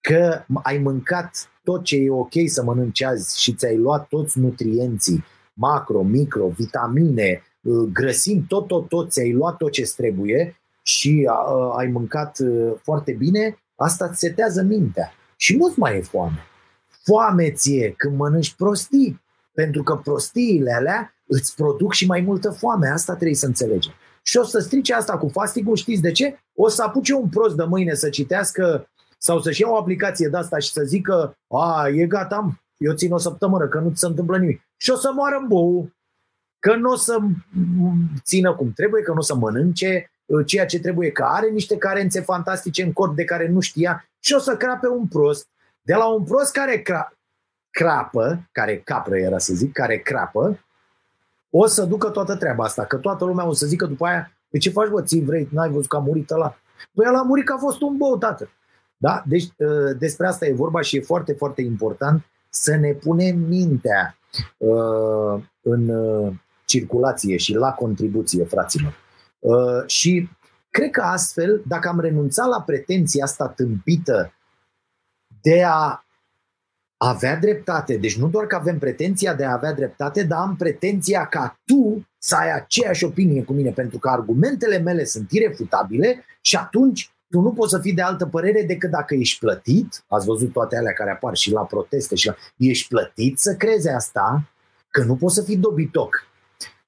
că 0.00 0.44
ai 0.62 0.78
mâncat 0.78 1.50
tot 1.62 1.82
ce 1.82 1.96
e 1.96 2.10
ok 2.10 2.32
să 2.46 2.62
mănânci 2.62 3.02
azi 3.02 3.40
și 3.40 3.54
ți-ai 3.54 3.76
luat 3.76 4.08
toți 4.08 4.38
nutrienții, 4.38 5.24
macro, 5.54 6.02
micro, 6.02 6.48
vitamine, 6.48 7.42
uh, 7.60 7.88
grăsimi, 7.92 8.44
tot, 8.48 8.66
tot, 8.66 8.88
tot, 8.88 9.10
ți-ai 9.10 9.32
luat 9.32 9.56
tot 9.56 9.70
ce 9.70 9.92
trebuie 9.96 10.57
și 10.88 11.28
uh, 11.28 11.74
ai 11.76 11.86
mâncat 11.86 12.38
uh, 12.38 12.72
foarte 12.82 13.12
bine, 13.12 13.58
asta 13.74 14.04
îți 14.04 14.18
setează 14.18 14.62
mintea. 14.62 15.12
Și 15.36 15.56
nu-ți 15.56 15.78
mai 15.78 15.96
e 15.96 16.02
foame. 16.02 16.46
Foame 17.04 17.50
ție 17.50 17.94
când 17.96 18.16
mănânci 18.16 18.54
prostii, 18.54 19.22
pentru 19.52 19.82
că 19.82 19.96
prostiile 19.96 20.72
alea 20.72 21.14
îți 21.26 21.54
produc 21.54 21.92
și 21.92 22.06
mai 22.06 22.20
multă 22.20 22.50
foame. 22.50 22.88
Asta 22.88 23.14
trebuie 23.14 23.36
să 23.36 23.46
înțelegem. 23.46 23.92
Și 24.22 24.36
o 24.36 24.42
să 24.42 24.58
strice 24.58 24.94
asta 24.94 25.18
cu 25.18 25.28
fastigul, 25.28 25.76
știți 25.76 26.02
de 26.02 26.12
ce? 26.12 26.38
O 26.54 26.68
să 26.68 26.82
apuce 26.82 27.14
un 27.14 27.28
prost 27.28 27.56
de 27.56 27.64
mâine 27.64 27.94
să 27.94 28.08
citească 28.08 28.90
sau 29.18 29.40
să-și 29.40 29.60
ia 29.60 29.68
o 29.68 29.76
aplicație 29.76 30.28
de 30.28 30.36
asta 30.36 30.58
și 30.58 30.70
să 30.70 30.82
zică 30.84 31.38
a, 31.48 31.88
e 31.88 32.06
gata, 32.06 32.60
eu 32.76 32.94
țin 32.94 33.12
o 33.12 33.18
săptămână, 33.18 33.68
că 33.68 33.78
nu 33.78 33.90
ți 33.90 33.98
se 34.00 34.06
întâmplă 34.06 34.38
nimic. 34.38 34.62
Și 34.76 34.90
o 34.90 34.96
să 34.96 35.10
moară 35.14 35.36
în 35.40 35.46
bou, 35.46 35.90
că 36.58 36.76
nu 36.76 36.90
o 36.90 36.96
să 36.96 37.18
țină 38.22 38.54
cum 38.54 38.72
trebuie, 38.72 39.02
că 39.02 39.12
nu 39.12 39.18
o 39.18 39.22
să 39.22 39.34
mănânce 39.34 40.10
uh, 40.10 40.17
ceea 40.46 40.66
ce 40.66 40.80
trebuie, 40.80 41.10
că 41.10 41.24
are 41.28 41.48
niște 41.48 41.76
carențe 41.76 42.20
fantastice 42.20 42.82
în 42.82 42.92
corp 42.92 43.16
de 43.16 43.24
care 43.24 43.48
nu 43.48 43.60
știa 43.60 44.08
și 44.20 44.34
o 44.34 44.38
să 44.38 44.56
crape 44.56 44.88
un 44.88 45.06
prost. 45.06 45.46
De 45.82 45.94
la 45.94 46.06
un 46.06 46.24
prost 46.24 46.52
care 46.52 46.82
cra- 46.82 47.12
crapă, 47.70 48.48
care 48.52 48.78
capră 48.78 49.16
era 49.16 49.38
să 49.38 49.54
zic, 49.54 49.72
care 49.72 49.96
crapă, 49.98 50.58
o 51.50 51.66
să 51.66 51.84
ducă 51.84 52.08
toată 52.08 52.36
treaba 52.36 52.64
asta, 52.64 52.84
că 52.84 52.96
toată 52.96 53.24
lumea 53.24 53.46
o 53.46 53.52
să 53.52 53.66
zică 53.66 53.86
după 53.86 54.06
aia, 54.06 54.32
pe 54.50 54.58
ce 54.58 54.70
faci, 54.70 54.88
bă, 54.88 55.02
ții 55.02 55.24
vrei, 55.24 55.48
n-ai 55.52 55.70
văzut 55.70 55.88
că 55.88 55.96
a 55.96 56.00
murit 56.00 56.30
ăla? 56.30 56.56
Păi 56.94 57.06
el 57.06 57.14
a 57.14 57.22
murit 57.22 57.44
că 57.44 57.52
a 57.52 57.58
fost 57.58 57.80
un 57.80 57.96
bou, 57.96 58.18
tată. 58.18 58.50
Da? 58.96 59.22
Deci 59.26 59.48
ă, 59.60 59.92
despre 59.92 60.26
asta 60.26 60.46
e 60.46 60.52
vorba 60.52 60.80
și 60.80 60.96
e 60.96 61.00
foarte, 61.00 61.32
foarte 61.32 61.62
important 61.62 62.24
să 62.48 62.76
ne 62.76 62.92
punem 62.92 63.38
mintea 63.38 64.18
uh, 64.56 65.42
în 65.60 65.88
uh, 65.88 66.32
circulație 66.64 67.36
și 67.36 67.54
la 67.54 67.72
contribuție, 67.72 68.44
fraților. 68.44 68.94
Uh, 69.38 69.86
și 69.86 70.28
cred 70.70 70.90
că 70.90 71.00
astfel, 71.00 71.62
dacă 71.66 71.88
am 71.88 72.00
renunțat 72.00 72.48
la 72.48 72.62
pretenția 72.62 73.24
asta 73.24 73.48
tâmpită 73.48 74.32
de 75.40 75.62
a 75.64 76.02
avea 76.96 77.36
dreptate. 77.36 77.96
Deci 77.96 78.18
nu 78.18 78.28
doar 78.28 78.46
că 78.46 78.56
avem 78.56 78.78
pretenția 78.78 79.34
de 79.34 79.44
a 79.44 79.52
avea 79.52 79.72
dreptate, 79.72 80.22
dar 80.22 80.38
am 80.38 80.56
pretenția 80.56 81.26
ca 81.26 81.60
tu 81.64 82.08
să 82.18 82.36
ai 82.36 82.52
aceeași 82.52 83.04
opinie 83.04 83.42
cu 83.42 83.52
mine, 83.52 83.70
pentru 83.70 83.98
că 83.98 84.08
argumentele 84.08 84.78
mele 84.78 85.04
sunt 85.04 85.30
irefutabile 85.30 86.24
și 86.40 86.56
atunci 86.56 87.12
tu 87.30 87.40
nu 87.40 87.52
poți 87.52 87.70
să 87.70 87.78
fii 87.78 87.94
de 87.94 88.02
altă 88.02 88.26
părere 88.26 88.62
decât 88.62 88.90
dacă 88.90 89.14
ești 89.14 89.38
plătit, 89.38 90.04
ați 90.08 90.26
văzut 90.26 90.52
toate 90.52 90.76
alea 90.76 90.92
care 90.92 91.10
apar 91.10 91.36
și 91.36 91.52
la 91.52 91.60
proteste 91.60 92.14
și 92.14 92.26
la... 92.26 92.34
Ești 92.56 92.88
plătit 92.88 93.38
să 93.38 93.54
crezi 93.54 93.88
asta, 93.88 94.50
că 94.90 95.04
nu 95.04 95.16
poți 95.16 95.34
să 95.34 95.42
fii 95.42 95.56
dobitoc. 95.56 96.26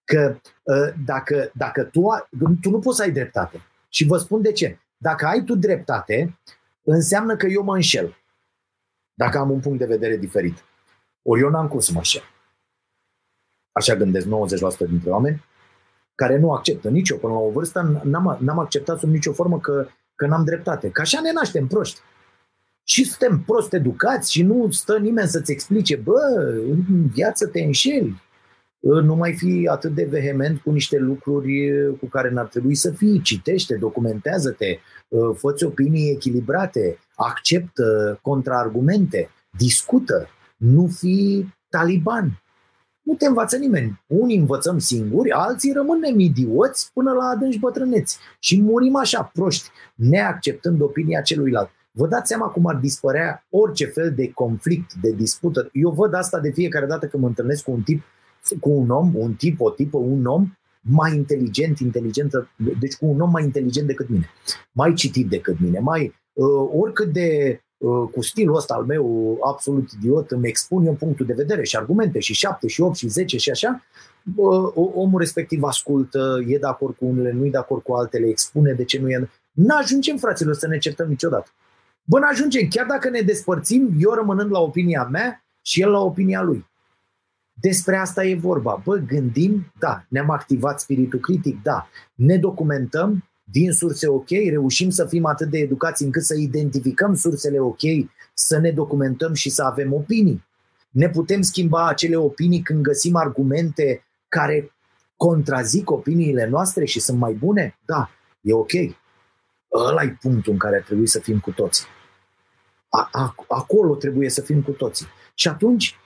Că 0.05 0.37
uh, 0.37 0.60
dacă, 1.05 1.51
dacă 1.55 1.83
tu, 1.83 2.01
tu 2.61 2.71
nu 2.71 2.79
poți 2.79 2.97
să 2.97 3.03
ai 3.03 3.11
dreptate. 3.11 3.61
Și 3.89 4.05
vă 4.05 4.17
spun 4.17 4.43
de 4.43 4.53
ce. 4.53 4.79
Dacă 4.97 5.27
ai 5.27 5.45
tu 5.45 5.55
dreptate, 5.55 6.39
înseamnă 6.83 7.37
că 7.37 7.47
eu 7.47 7.63
mă 7.63 7.75
înșel. 7.75 8.17
Dacă 9.15 9.39
am 9.39 9.51
un 9.51 9.61
punct 9.61 9.79
de 9.79 9.87
vedere 9.87 10.17
diferit. 10.17 10.65
Ori 11.23 11.41
eu 11.41 11.51
n-am 11.51 11.69
cum 11.69 11.81
să 11.81 11.91
mă 11.93 11.99
înșel. 11.99 12.23
Așa 13.73 13.95
gândesc 13.95 14.27
90% 14.27 14.29
dintre 14.89 15.11
oameni 15.11 15.45
care 16.15 16.39
nu 16.39 16.53
acceptă 16.53 16.89
nici 16.89 17.09
eu. 17.09 17.19
Până 17.19 17.33
la 17.33 17.39
o 17.39 17.51
vârstă 17.51 18.01
n-am, 18.05 18.39
n-am 18.41 18.59
acceptat 18.59 18.99
sub 18.99 19.09
nicio 19.09 19.33
formă 19.33 19.61
că, 19.61 19.87
că 20.15 20.27
n-am 20.27 20.45
dreptate. 20.45 20.91
Că 20.91 21.01
așa 21.01 21.21
ne 21.21 21.33
naștem 21.33 21.67
proști. 21.67 22.01
Și 22.85 23.05
suntem 23.05 23.41
prost 23.41 23.73
educați 23.73 24.33
și 24.33 24.43
nu 24.43 24.71
stă 24.71 24.99
nimeni 24.99 25.29
să-ți 25.29 25.53
explice, 25.53 25.97
bă, 25.97 26.19
în 26.71 27.07
viață 27.07 27.47
te 27.47 27.61
înșeli. 27.61 28.23
Nu 28.81 29.15
mai 29.15 29.35
fi 29.35 29.69
atât 29.71 29.95
de 29.95 30.05
vehement 30.11 30.61
cu 30.61 30.71
niște 30.71 30.99
lucruri 30.99 31.73
cu 31.99 32.07
care 32.07 32.31
n-ar 32.31 32.47
trebui 32.47 32.75
să 32.75 32.91
fii. 32.91 33.21
Citește, 33.21 33.75
documentează-te, 33.75 34.79
fă 35.35 35.55
opinii 35.67 36.11
echilibrate, 36.11 36.99
acceptă 37.15 38.19
contraargumente, 38.23 39.31
discută, 39.59 40.29
nu 40.57 40.87
fi 40.87 41.47
taliban. 41.69 42.43
Nu 43.03 43.15
te 43.15 43.27
învață 43.27 43.57
nimeni. 43.57 44.01
Unii 44.07 44.37
învățăm 44.37 44.79
singuri, 44.79 45.31
alții 45.31 45.73
rămânem 45.73 46.19
idioți 46.19 46.91
până 46.95 47.13
la 47.13 47.25
adânci 47.25 47.59
bătrâneți. 47.59 48.19
Și 48.39 48.63
murim 48.63 48.97
așa, 48.97 49.31
proști, 49.33 49.69
neacceptând 49.95 50.81
opinia 50.81 51.21
celuilalt. 51.21 51.71
Vă 51.91 52.07
dați 52.07 52.29
seama 52.29 52.47
cum 52.47 52.67
ar 52.67 52.75
dispărea 52.75 53.47
orice 53.51 53.85
fel 53.85 54.13
de 54.15 54.31
conflict, 54.31 54.93
de 55.03 55.13
dispută. 55.13 55.69
Eu 55.73 55.91
văd 55.91 56.15
asta 56.15 56.41
de 56.41 56.51
fiecare 56.51 56.87
dată 56.87 57.07
când 57.07 57.23
mă 57.23 57.29
întâlnesc 57.29 57.65
cu 57.65 57.71
un 57.71 57.83
tip, 57.83 58.03
cu 58.61 58.71
un 58.71 58.91
om, 58.91 59.15
un 59.15 59.35
tip, 59.35 59.61
o 59.61 59.71
tipă, 59.71 59.97
un 59.97 60.27
om 60.27 60.53
mai 60.81 61.15
inteligent, 61.15 61.79
inteligentă, 61.79 62.51
deci 62.81 62.97
cu 62.97 63.07
un 63.07 63.21
om 63.21 63.31
mai 63.31 63.43
inteligent 63.43 63.87
decât 63.87 64.09
mine, 64.09 64.29
mai 64.73 64.95
citit 64.95 65.29
decât 65.29 65.61
mine, 65.61 65.79
mai 65.79 66.15
uh, 66.33 66.71
oricât 66.73 67.13
de 67.13 67.61
Uh, 67.81 68.09
cu 68.13 68.23
stilul 68.23 68.57
ăsta 68.57 68.75
al 68.75 68.85
meu 68.85 69.39
absolut 69.47 69.91
idiot, 69.91 70.31
îmi 70.31 70.49
expun 70.49 70.87
eu 70.87 70.93
punctul 70.93 71.27
de 71.27 71.33
vedere 71.33 71.65
și 71.65 71.77
argumente 71.77 72.19
și 72.19 72.35
7 72.35 72.67
și 72.69 72.81
8 72.81 72.97
și 72.97 73.09
10 73.09 73.37
și 73.37 73.51
așa, 73.51 73.85
omul 74.75 75.19
respectiv 75.19 75.63
ascultă, 75.63 76.45
e 76.47 76.59
de 76.59 76.67
acord 76.67 76.97
cu 76.97 77.07
unele, 77.07 77.33
nu 77.33 77.47
e 77.47 77.51
de 77.51 77.57
acord 77.57 77.83
cu 77.83 77.93
altele, 77.93 78.29
expune 78.29 78.73
de 78.73 78.85
ce 78.85 78.99
nu 78.99 79.11
e. 79.11 79.29
N-ajungem, 79.53 80.17
fraților, 80.17 80.55
să 80.55 80.67
ne 80.67 80.79
certăm 80.79 81.09
niciodată. 81.09 81.51
Bă, 82.05 82.19
n-ajungem. 82.19 82.69
Chiar 82.69 82.87
dacă 82.87 83.09
ne 83.09 83.21
despărțim, 83.21 83.91
eu 83.99 84.11
rămânând 84.11 84.51
la 84.51 84.61
opinia 84.61 85.09
mea 85.11 85.45
și 85.63 85.81
el 85.81 85.91
la 85.91 86.01
opinia 86.01 86.43
lui. 86.43 86.67
Despre 87.61 87.97
asta 87.97 88.25
e 88.25 88.35
vorba. 88.35 88.81
Bă, 88.85 88.97
gândim, 88.97 89.73
da, 89.79 90.05
ne-am 90.09 90.31
activat 90.31 90.81
spiritul 90.81 91.19
critic, 91.19 91.63
da, 91.63 91.89
ne 92.15 92.37
documentăm, 92.37 93.25
din 93.45 93.73
surse 93.73 94.09
ok, 94.09 94.29
reușim 94.29 94.91
să 94.91 95.07
fim 95.07 95.27
atât 95.27 95.51
de 95.51 95.59
educați 95.59 96.03
încât 96.03 96.23
să 96.23 96.35
identificăm 96.35 97.15
sursele 97.15 97.59
ok, 97.59 97.81
să 98.35 98.59
ne 98.59 98.71
documentăm 98.71 99.33
și 99.33 99.51
să 99.51 99.63
avem 99.63 99.93
opinii. 99.93 100.45
Ne 100.91 101.09
putem 101.09 101.43
schimba 101.43 101.89
acele 101.89 102.17
opinii 102.17 102.61
când 102.61 102.83
găsim 102.83 103.17
argumente 103.17 104.05
care 104.29 104.73
contrazic 105.17 105.91
opiniile 105.91 106.47
noastre 106.47 106.85
și 106.85 107.01
sunt 107.01 107.19
mai 107.19 107.33
bune? 107.33 107.79
Da, 107.85 108.11
e 108.41 108.53
ok. 108.53 108.73
Ăla 109.73 110.03
e 110.03 110.19
punctul 110.21 110.53
în 110.53 110.59
care 110.59 110.77
ar 110.77 110.83
trebui 110.83 111.07
să 111.07 111.19
fim 111.19 111.39
cu 111.39 111.51
toții. 111.51 111.85
A, 112.89 113.09
a, 113.13 113.35
acolo 113.49 113.95
trebuie 113.95 114.29
să 114.29 114.41
fim 114.41 114.63
cu 114.63 114.71
toții. 114.71 115.07
Și 115.35 115.49
atunci 115.49 115.99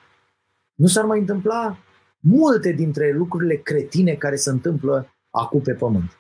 nu 0.74 0.86
s-ar 0.86 1.04
mai 1.04 1.18
întâmpla 1.18 1.78
multe 2.18 2.72
dintre 2.72 3.12
lucrurile 3.12 3.54
cretine 3.54 4.14
care 4.14 4.36
se 4.36 4.50
întâmplă 4.50 5.14
acum 5.30 5.60
pe 5.60 5.72
pământ. 5.72 6.16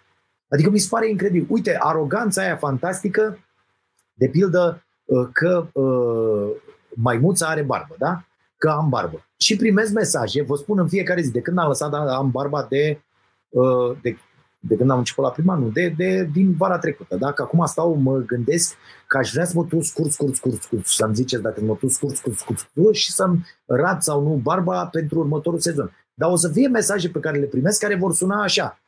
Adică 0.48 0.70
mi 0.70 0.78
se 0.78 0.86
pare 0.90 1.10
incredibil. 1.10 1.46
Uite, 1.50 1.76
aroganța 1.80 2.42
aia 2.42 2.56
fantastică, 2.56 3.38
de 4.12 4.28
pildă 4.28 4.84
uh, 5.04 5.28
că 5.32 5.68
uh, 5.72 6.50
maimuța 6.94 7.46
are 7.46 7.62
barbă, 7.62 7.94
da? 7.98 8.24
Că 8.56 8.68
am 8.68 8.88
barbă. 8.88 9.26
Și 9.36 9.56
primez 9.56 9.92
mesaje, 9.92 10.42
vă 10.42 10.56
spun 10.56 10.78
în 10.78 10.88
fiecare 10.88 11.20
zi, 11.20 11.30
de 11.30 11.40
când 11.40 11.58
am 11.58 11.68
lăsat, 11.68 11.92
am 11.92 12.30
barba 12.30 12.66
de, 12.68 13.02
uh, 13.48 13.96
de, 14.02 14.16
de 14.68 14.76
când 14.76 14.90
am 14.90 14.98
început 14.98 15.24
la 15.24 15.30
prima, 15.30 15.54
nu, 15.54 15.68
de, 15.68 15.94
de, 15.96 16.28
din 16.32 16.54
vara 16.56 16.78
trecută, 16.78 17.16
da? 17.16 17.32
Că 17.32 17.42
acum 17.42 17.66
stau, 17.66 17.94
mă 17.94 18.18
gândesc 18.18 18.74
că 19.06 19.16
aș 19.18 19.30
vrea 19.32 19.44
să 19.44 19.52
mă 19.56 19.64
tu 19.64 19.80
scurt, 19.80 20.10
scurt, 20.10 20.34
scurt, 20.34 20.62
scurt, 20.62 20.86
să-mi 20.86 21.14
ziceți 21.14 21.42
dacă 21.42 21.60
mă 21.60 21.74
tu 21.74 21.88
scurt, 21.88 22.16
scurt, 22.16 22.36
scurt, 22.36 22.58
scurt 22.58 22.94
și 22.94 23.12
să-mi 23.12 23.46
rad 23.66 24.02
sau 24.02 24.22
nu 24.22 24.34
barba 24.34 24.86
pentru 24.86 25.18
următorul 25.18 25.58
sezon. 25.58 25.90
Dar 26.14 26.30
o 26.30 26.36
să 26.36 26.48
fie 26.48 26.68
mesaje 26.68 27.08
pe 27.08 27.20
care 27.20 27.38
le 27.38 27.46
primesc 27.46 27.80
care 27.80 27.96
vor 27.96 28.14
suna 28.14 28.42
așa. 28.42 28.78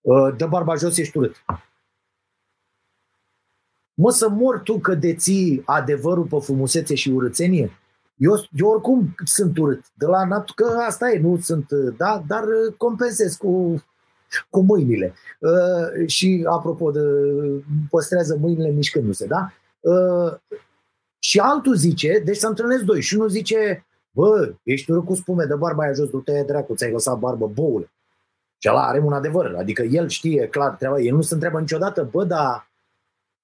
Uh, 0.00 0.36
dă 0.36 0.46
barba 0.46 0.74
jos, 0.74 0.96
ești 0.96 1.16
urât. 1.16 1.44
Mă 3.94 4.10
să 4.10 4.28
mor 4.28 4.58
tu 4.58 4.78
că 4.78 4.94
deții 4.94 5.62
adevărul 5.64 6.24
pe 6.24 6.36
frumusețe 6.40 6.94
și 6.94 7.10
urățenie? 7.10 7.70
Eu, 8.16 8.32
eu 8.50 8.68
oricum 8.68 9.14
sunt 9.24 9.58
urât, 9.58 9.84
de 9.94 10.06
la 10.06 10.26
nat- 10.26 10.54
că 10.54 10.76
asta 10.86 11.10
e, 11.10 11.18
nu 11.18 11.38
sunt, 11.40 11.70
uh, 11.70 11.94
da, 11.96 12.24
dar 12.26 12.42
uh, 12.42 12.74
compensez 12.76 13.34
cu, 13.34 13.82
cu 14.50 14.60
mâinile. 14.60 15.14
Uh, 15.38 16.06
și 16.08 16.46
apropo 16.48 16.90
de 16.90 17.00
păstrează 17.90 18.36
mâinile 18.40 18.68
mișcându-se, 18.68 19.26
da? 19.26 19.52
Uh, 19.80 20.34
și 21.18 21.38
altul 21.38 21.74
zice, 21.74 22.22
deci 22.24 22.36
să 22.36 22.46
întâlnesc 22.46 22.82
doi 22.82 23.00
și 23.00 23.14
unul 23.14 23.28
zice, 23.28 23.86
bă, 24.10 24.54
ești 24.62 24.90
urât 24.90 25.04
cu 25.04 25.14
spume 25.14 25.44
de 25.44 25.54
barba 25.54 25.82
aia 25.82 25.92
jos, 25.92 26.10
du-te 26.10 26.42
dracu, 26.46 26.74
ți-ai 26.74 26.92
lăsat 26.92 27.18
barbă, 27.18 27.46
boule. 27.46 27.90
Și 28.58 28.68
ăla 28.68 28.86
are 28.86 28.98
un 28.98 29.12
adevăr, 29.12 29.54
adică 29.58 29.82
el 29.82 30.08
știe 30.08 30.48
clar 30.48 30.70
treaba, 30.70 31.00
el 31.00 31.14
nu 31.14 31.22
se 31.22 31.34
întreabă 31.34 31.60
niciodată, 31.60 32.08
bă, 32.12 32.24
dar 32.24 32.70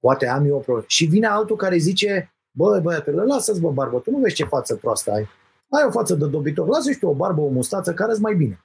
poate 0.01 0.29
am 0.29 0.47
eu 0.47 0.55
o 0.55 0.59
problemă. 0.59 0.87
Și 0.89 1.05
vine 1.05 1.27
altul 1.27 1.57
care 1.57 1.77
zice, 1.77 2.33
bă, 2.51 2.81
băiatule, 2.83 3.23
lasă-ți 3.23 3.61
bă 3.61 3.71
barbă, 3.71 3.99
tu 3.99 4.11
nu 4.11 4.19
vezi 4.19 4.35
ce 4.35 4.45
față 4.45 4.75
proastă 4.75 5.13
ai. 5.13 5.29
Ai 5.69 5.85
o 5.87 5.91
față 5.91 6.15
de 6.15 6.27
dobitor, 6.27 6.69
lasă-și 6.69 6.99
tu 6.99 7.07
o 7.07 7.15
barbă, 7.15 7.41
o 7.41 7.49
mustață, 7.49 7.95
care 7.95 8.13
mai 8.19 8.35
bine. 8.35 8.65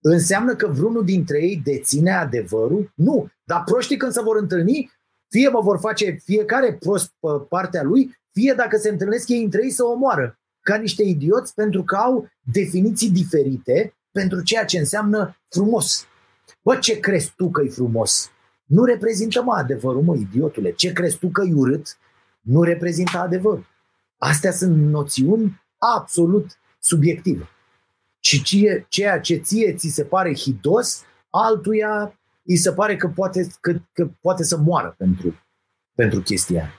Înseamnă 0.00 0.54
că 0.54 0.66
vreunul 0.66 1.04
dintre 1.04 1.38
ei 1.42 1.60
deține 1.64 2.12
adevărul? 2.12 2.92
Nu. 2.94 3.28
Dar 3.44 3.62
proștii 3.64 3.96
când 3.96 4.12
se 4.12 4.22
vor 4.22 4.36
întâlni, 4.36 4.90
fie 5.28 5.48
mă 5.48 5.60
vor 5.60 5.78
face 5.78 6.20
fiecare 6.24 6.74
prost 6.74 7.12
pe 7.20 7.28
partea 7.48 7.82
lui, 7.82 8.18
fie 8.32 8.54
dacă 8.56 8.76
se 8.76 8.88
întâlnesc 8.88 9.28
ei 9.28 9.42
între 9.42 9.60
ei 9.62 9.70
să 9.70 9.84
o 9.84 9.90
omoară. 9.90 10.38
Ca 10.60 10.76
niște 10.76 11.02
idioți 11.02 11.54
pentru 11.54 11.84
că 11.84 11.96
au 11.96 12.28
definiții 12.52 13.10
diferite 13.10 13.94
pentru 14.12 14.42
ceea 14.42 14.64
ce 14.64 14.78
înseamnă 14.78 15.36
frumos. 15.48 16.06
Bă, 16.62 16.76
ce 16.76 17.00
crezi 17.00 17.32
tu 17.36 17.50
că 17.50 17.62
e 17.62 17.68
frumos? 17.68 18.30
Nu 18.64 18.84
reprezintă, 18.84 19.42
mă, 19.42 19.54
adevărul, 19.54 20.02
mă, 20.02 20.16
idiotule. 20.16 20.72
Ce 20.72 20.92
crezi 20.92 21.18
tu 21.18 21.28
că 21.28 21.42
e 21.48 21.52
urât? 21.54 21.98
Nu 22.40 22.62
reprezintă 22.62 23.18
adevărul. 23.18 23.66
Astea 24.18 24.52
sunt 24.52 24.76
noțiuni 24.76 25.62
absolut 25.78 26.58
subiective. 26.80 27.48
Și 28.20 28.42
ceea 28.88 29.20
ce 29.20 29.34
ție 29.34 29.74
ți 29.74 29.88
se 29.88 30.04
pare 30.04 30.34
hidos, 30.34 31.02
altuia 31.30 32.20
îi 32.44 32.56
se 32.56 32.72
pare 32.72 32.96
că 32.96 33.08
poate, 33.08 33.46
că, 33.60 33.80
că 33.92 34.10
poate 34.20 34.44
să 34.44 34.56
moară 34.56 34.94
pentru, 34.98 35.34
pentru 35.94 36.20
chestia 36.20 36.70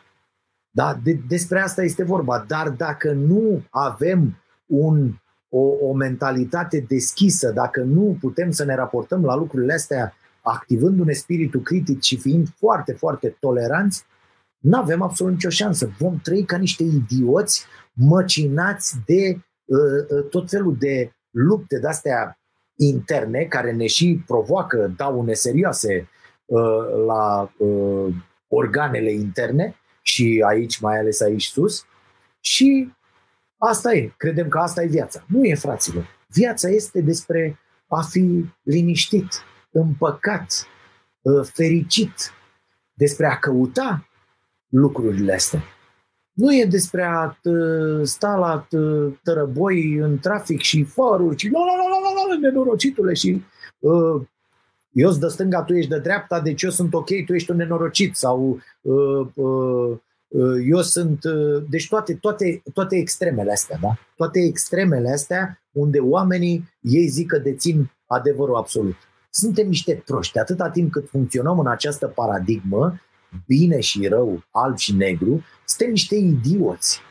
Da? 0.69 0.99
De, 1.03 1.19
despre 1.27 1.59
asta 1.59 1.83
este 1.83 2.03
vorba. 2.03 2.45
Dar 2.47 2.69
dacă 2.69 3.11
nu 3.11 3.63
avem 3.69 4.43
un 4.65 5.13
o, 5.53 5.59
o 5.59 5.93
mentalitate 5.93 6.85
deschisă, 6.87 7.51
dacă 7.51 7.81
nu 7.81 8.17
putem 8.19 8.51
să 8.51 8.63
ne 8.63 8.75
raportăm 8.75 9.25
la 9.25 9.35
lucrurile 9.35 9.73
astea 9.73 10.13
activându-ne 10.41 11.13
spiritul 11.13 11.61
critic 11.61 12.01
și 12.01 12.17
fiind 12.17 12.47
foarte, 12.57 12.93
foarte 12.93 13.37
toleranți, 13.39 14.05
nu 14.57 14.77
avem 14.77 15.01
absolut 15.01 15.33
nicio 15.33 15.49
șansă. 15.49 15.91
Vom 15.97 16.19
trăi 16.23 16.43
ca 16.43 16.57
niște 16.57 16.83
idioți 16.83 17.65
măcinați 17.93 18.95
de 19.05 19.39
uh, 19.65 19.77
uh, 20.09 20.29
tot 20.29 20.49
felul 20.49 20.75
de 20.79 21.11
lupte 21.31 21.79
de-astea 21.79 22.39
interne 22.75 23.43
care 23.43 23.71
ne 23.71 23.87
și 23.87 24.23
provoacă 24.25 24.93
daune 24.97 25.33
serioase 25.33 26.09
uh, 26.45 27.05
la 27.05 27.53
uh, 27.57 28.13
organele 28.47 29.11
interne 29.11 29.75
și 30.01 30.43
aici, 30.47 30.79
mai 30.79 30.99
ales 30.99 31.21
aici 31.21 31.45
sus, 31.45 31.85
și 32.39 32.93
Asta 33.63 33.93
e. 33.93 34.13
Credem 34.17 34.47
că 34.47 34.57
asta 34.57 34.83
e 34.83 34.87
viața. 34.87 35.23
Nu 35.27 35.45
e, 35.45 35.55
fraților. 35.55 36.07
Viața 36.27 36.69
este 36.69 37.01
despre 37.01 37.59
a 37.87 38.01
fi 38.01 38.45
liniștit, 38.61 39.27
împăcat, 39.71 40.67
ă, 41.25 41.43
fericit, 41.43 42.33
despre 42.93 43.25
a 43.27 43.37
căuta 43.39 44.07
lucrurile 44.67 45.33
astea. 45.33 45.63
Nu 46.41 46.55
e 46.55 46.65
despre 46.65 47.03
a 47.03 47.35
sta 48.03 48.35
la 48.35 48.67
tărăboi 49.23 49.95
în 49.95 50.19
trafic 50.19 50.59
și 50.59 50.83
faruri 50.83 51.37
și 51.37 51.49
la 51.49 51.59
la 51.59 51.75
la 51.75 51.99
la 51.99 52.33
la 52.33 52.39
nenorocitule 52.39 53.13
și 53.13 53.43
uh, 53.79 54.21
eu 54.91 55.09
sunt 55.09 55.21
de 55.21 55.27
stânga, 55.27 55.63
tu 55.63 55.73
ești 55.73 55.89
de 55.89 55.99
dreapta, 55.99 56.39
deci 56.39 56.61
eu 56.61 56.69
sunt 56.69 56.93
ok, 56.93 57.07
tu 57.25 57.33
ești 57.33 57.51
un 57.51 57.57
nenorocit 57.57 58.15
sau 58.15 58.59
uh, 58.81 59.27
uh, 59.33 59.97
uh, 60.27 60.65
eu 60.69 60.81
sunt... 60.81 61.23
Uh, 61.23 61.63
deci 61.69 61.87
toate, 61.87 62.13
toate, 62.13 62.61
toate 62.73 62.95
extremele 62.95 63.51
astea, 63.51 63.77
da? 63.81 63.97
Toate 64.15 64.39
extremele 64.39 65.11
astea 65.11 65.61
unde 65.71 65.99
oamenii 65.99 66.69
ei 66.81 67.07
zic 67.07 67.27
că 67.27 67.37
dețin 67.37 67.91
adevărul 68.05 68.55
absolut. 68.55 68.95
Suntem 69.29 69.67
niște 69.67 70.03
proști. 70.05 70.39
Atâta 70.39 70.69
timp 70.69 70.91
cât 70.91 71.09
funcționăm 71.09 71.59
în 71.59 71.67
această 71.67 72.07
paradigmă, 72.07 73.01
bine 73.47 73.79
și 73.79 74.07
rău, 74.07 74.43
alb 74.51 74.77
și 74.77 74.95
negru, 74.95 75.43
suntem 75.71 75.89
niște 75.89 76.15
idioți. 76.15 77.01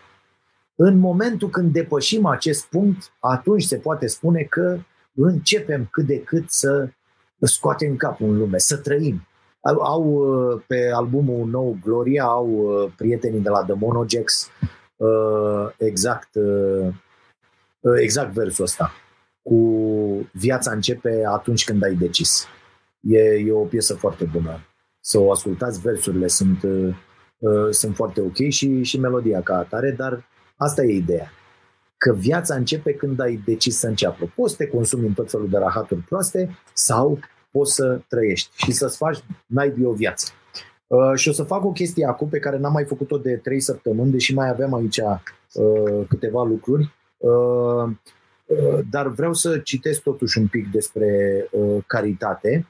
În 0.75 0.99
momentul 0.99 1.49
când 1.49 1.73
depășim 1.73 2.27
acest 2.27 2.65
punct, 2.65 3.13
atunci 3.19 3.63
se 3.63 3.77
poate 3.77 4.07
spune 4.07 4.43
că 4.43 4.79
începem 5.15 5.89
cât 5.91 6.07
de 6.07 6.23
cât 6.23 6.51
să 6.51 6.89
scoatem 7.41 7.97
capul 7.97 8.29
în 8.29 8.39
lume, 8.39 8.59
să 8.59 8.77
trăim. 8.77 9.27
Au, 9.61 9.81
au 9.81 10.05
uh, 10.05 10.63
pe 10.67 10.91
albumul 10.95 11.49
nou 11.49 11.79
Gloria, 11.85 12.25
au 12.25 12.49
uh, 12.49 12.93
prietenii 12.97 13.41
de 13.41 13.49
la 13.49 13.65
The 13.65 13.75
Monogex 13.75 14.49
uh, 14.97 15.73
exact, 15.77 16.29
exact 18.01 18.33
versul 18.33 18.65
ăsta. 18.65 18.93
Cu 19.43 19.57
viața 20.33 20.73
începe 20.73 21.23
atunci 21.27 21.65
când 21.65 21.83
ai 21.83 21.95
decis. 21.95 22.47
E, 23.01 23.19
e 23.19 23.53
o 23.53 23.65
piesă 23.65 23.95
foarte 23.95 24.25
bună. 24.25 24.61
Să 25.01 25.19
o 25.19 25.31
ascultați, 25.31 25.81
versurile 25.81 26.27
sunt, 26.27 26.65
sunt 27.71 27.95
foarte 27.95 28.21
ok 28.21 28.49
și, 28.49 28.83
și 28.83 29.01
melodia 29.01 29.41
ca 29.43 29.57
atare, 29.57 29.91
dar 29.91 30.25
asta 30.57 30.83
e 30.83 30.95
ideea 30.95 31.31
că 32.01 32.13
viața 32.13 32.55
începe 32.55 32.93
când 32.93 33.21
ai 33.21 33.43
decis 33.45 33.79
să 33.79 33.87
înceapă. 33.87 34.33
Poți 34.35 34.51
să 34.51 34.57
te 34.57 34.69
consumi 34.69 35.07
în 35.07 35.13
tot 35.13 35.31
felul 35.31 35.49
de 35.49 35.59
rahaturi 35.59 36.01
proaste 36.01 36.59
sau 36.73 37.19
poți 37.51 37.75
să 37.75 38.01
trăiești 38.09 38.51
și 38.55 38.73
să-ți 38.73 38.97
faci 38.97 39.19
naibii 39.47 39.85
o 39.85 39.93
viață. 39.93 40.33
Uh, 40.87 41.13
și 41.15 41.29
o 41.29 41.33
să 41.33 41.43
fac 41.43 41.65
o 41.65 41.73
chestie 41.73 42.07
acum 42.07 42.29
pe 42.29 42.39
care 42.39 42.59
n-am 42.59 42.73
mai 42.73 42.85
făcut-o 42.85 43.19
de 43.19 43.37
3 43.37 43.61
săptămâni, 43.61 44.11
deși 44.11 44.35
mai 44.35 44.49
aveam 44.49 44.75
aici 44.75 44.99
uh, 44.99 46.07
câteva 46.09 46.45
lucruri. 46.45 46.95
Uh, 47.17 47.91
uh, 48.45 48.79
dar 48.91 49.09
vreau 49.09 49.35
să 49.35 49.59
citesc 49.59 50.03
totuși 50.03 50.39
un 50.39 50.47
pic 50.47 50.71
despre 50.71 51.47
uh, 51.51 51.83
caritate. 51.87 52.67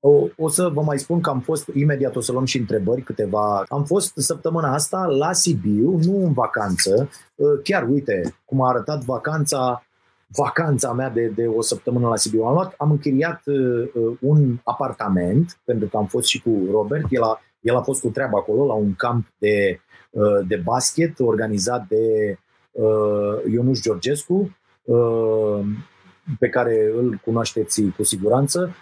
Uh, 0.00 0.30
o, 0.36 0.44
o 0.44 0.48
să 0.48 0.68
vă 0.68 0.82
mai 0.82 0.98
spun 0.98 1.20
că 1.20 1.30
am 1.30 1.40
fost, 1.40 1.70
imediat 1.74 2.16
o 2.16 2.20
să 2.20 2.32
luăm 2.32 2.44
și 2.44 2.58
întrebări 2.58 3.02
câteva. 3.02 3.64
Am 3.68 3.84
fost 3.84 4.12
săptămâna 4.16 4.72
asta 4.72 5.04
la 5.04 5.32
Sibiu, 5.32 5.98
nu 6.04 6.24
în 6.24 6.32
vacanță. 6.32 7.08
Uh, 7.34 7.60
chiar, 7.62 7.88
uite, 7.88 8.34
cum 8.44 8.62
a 8.62 8.68
arătat 8.68 9.04
vacanța, 9.04 9.84
vacanța 10.26 10.92
mea 10.92 11.10
de, 11.10 11.26
de 11.26 11.46
o 11.46 11.62
săptămână 11.62 12.08
la 12.08 12.16
Sibiu. 12.16 12.42
Am, 12.42 12.52
luat, 12.52 12.74
am 12.78 12.90
închiriat 12.90 13.42
uh, 13.44 13.90
uh, 13.94 14.16
un 14.20 14.58
apartament, 14.64 15.58
pentru 15.64 15.88
că 15.88 15.96
am 15.96 16.06
fost 16.06 16.26
și 16.26 16.42
cu 16.42 16.68
Robert. 16.70 17.04
El 17.08 17.22
a, 17.22 17.40
el 17.60 17.76
a 17.76 17.82
fost 17.82 18.00
cu 18.00 18.08
treaba 18.08 18.38
acolo, 18.38 18.66
la 18.66 18.74
un 18.74 18.94
camp 18.94 19.26
de, 19.38 19.80
uh, 20.10 20.46
de 20.46 20.56
basket 20.56 21.18
organizat 21.18 21.86
de 21.88 22.38
uh, 22.70 23.52
Ionuș 23.52 23.80
Georgescu, 23.80 24.56
uh, 24.84 25.60
pe 26.38 26.48
care 26.48 26.92
îl 26.96 27.20
cunoașteți 27.24 27.82
cu 27.96 28.02
siguranță 28.02 28.74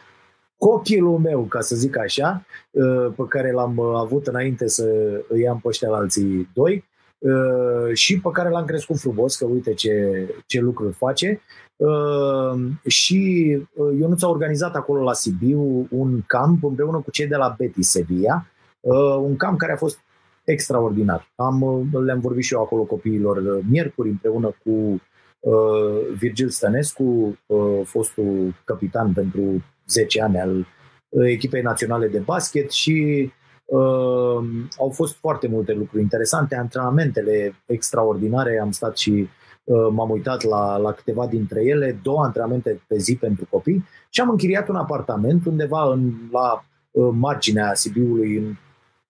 copilul 0.70 1.18
meu, 1.18 1.42
ca 1.42 1.60
să 1.60 1.76
zic 1.76 1.98
așa, 1.98 2.44
uh, 2.70 3.12
pe 3.16 3.22
care 3.28 3.52
l-am 3.52 3.76
uh, 3.76 3.92
avut 3.96 4.26
înainte 4.26 4.68
să 4.68 4.84
îi 5.28 5.48
am 5.48 5.58
pe 5.58 5.68
ăștia 5.68 5.88
la 5.88 5.96
alții 5.96 6.48
doi 6.54 6.84
uh, 7.18 7.92
și 7.92 8.20
pe 8.20 8.28
care 8.32 8.48
l-am 8.48 8.64
crescut 8.64 8.98
frumos, 8.98 9.36
că 9.36 9.44
uite 9.44 9.74
ce, 9.74 10.26
ce 10.46 10.60
lucruri 10.60 10.92
face. 10.92 11.40
Și 12.86 13.50
eu 14.00 14.08
nu 14.08 14.14
ți-a 14.14 14.28
organizat 14.28 14.74
acolo 14.74 15.02
la 15.02 15.12
Sibiu 15.12 15.86
un 15.90 16.20
camp 16.26 16.64
împreună 16.64 17.00
cu 17.00 17.10
cei 17.10 17.26
de 17.26 17.36
la 17.36 17.54
Betis 17.58 17.88
Sevilla, 17.88 18.46
un 19.20 19.36
camp 19.36 19.58
care 19.58 19.72
a 19.72 19.76
fost 19.76 19.98
extraordinar. 20.44 21.32
Am, 21.34 21.88
le-am 22.04 22.20
vorbit 22.20 22.44
și 22.44 22.54
eu 22.54 22.60
acolo 22.60 22.82
copiilor 22.82 23.62
miercuri 23.70 24.08
împreună 24.08 24.54
cu 24.64 25.00
Virgil 26.18 26.48
Stănescu, 26.48 27.38
fostul 27.84 28.54
capitan 28.64 29.12
pentru 29.12 29.62
10 29.86 30.22
ani 30.22 30.40
al 30.40 30.56
uh, 31.08 31.26
echipei 31.26 31.62
naționale 31.62 32.08
de 32.08 32.18
basket 32.18 32.70
și 32.70 33.30
uh, 33.64 34.44
au 34.78 34.90
fost 34.92 35.16
foarte 35.16 35.48
multe 35.48 35.72
lucruri 35.72 36.02
interesante, 36.02 36.56
antrenamentele 36.56 37.54
extraordinare, 37.66 38.58
am 38.58 38.70
stat 38.70 38.96
și 38.96 39.28
uh, 39.64 39.88
m-am 39.90 40.10
uitat 40.10 40.42
la, 40.42 40.76
la 40.76 40.92
câteva 40.92 41.26
dintre 41.26 41.64
ele, 41.64 41.98
două 42.02 42.24
antrenamente 42.24 42.82
pe 42.86 42.98
zi 42.98 43.16
pentru 43.16 43.46
copii 43.50 43.84
și 44.10 44.20
am 44.20 44.30
închiriat 44.30 44.68
un 44.68 44.76
apartament 44.76 45.46
undeva 45.46 45.92
în, 45.92 46.12
la 46.32 46.64
uh, 46.90 47.10
marginea 47.12 47.74
Sibiului, 47.74 48.36
în 48.36 48.56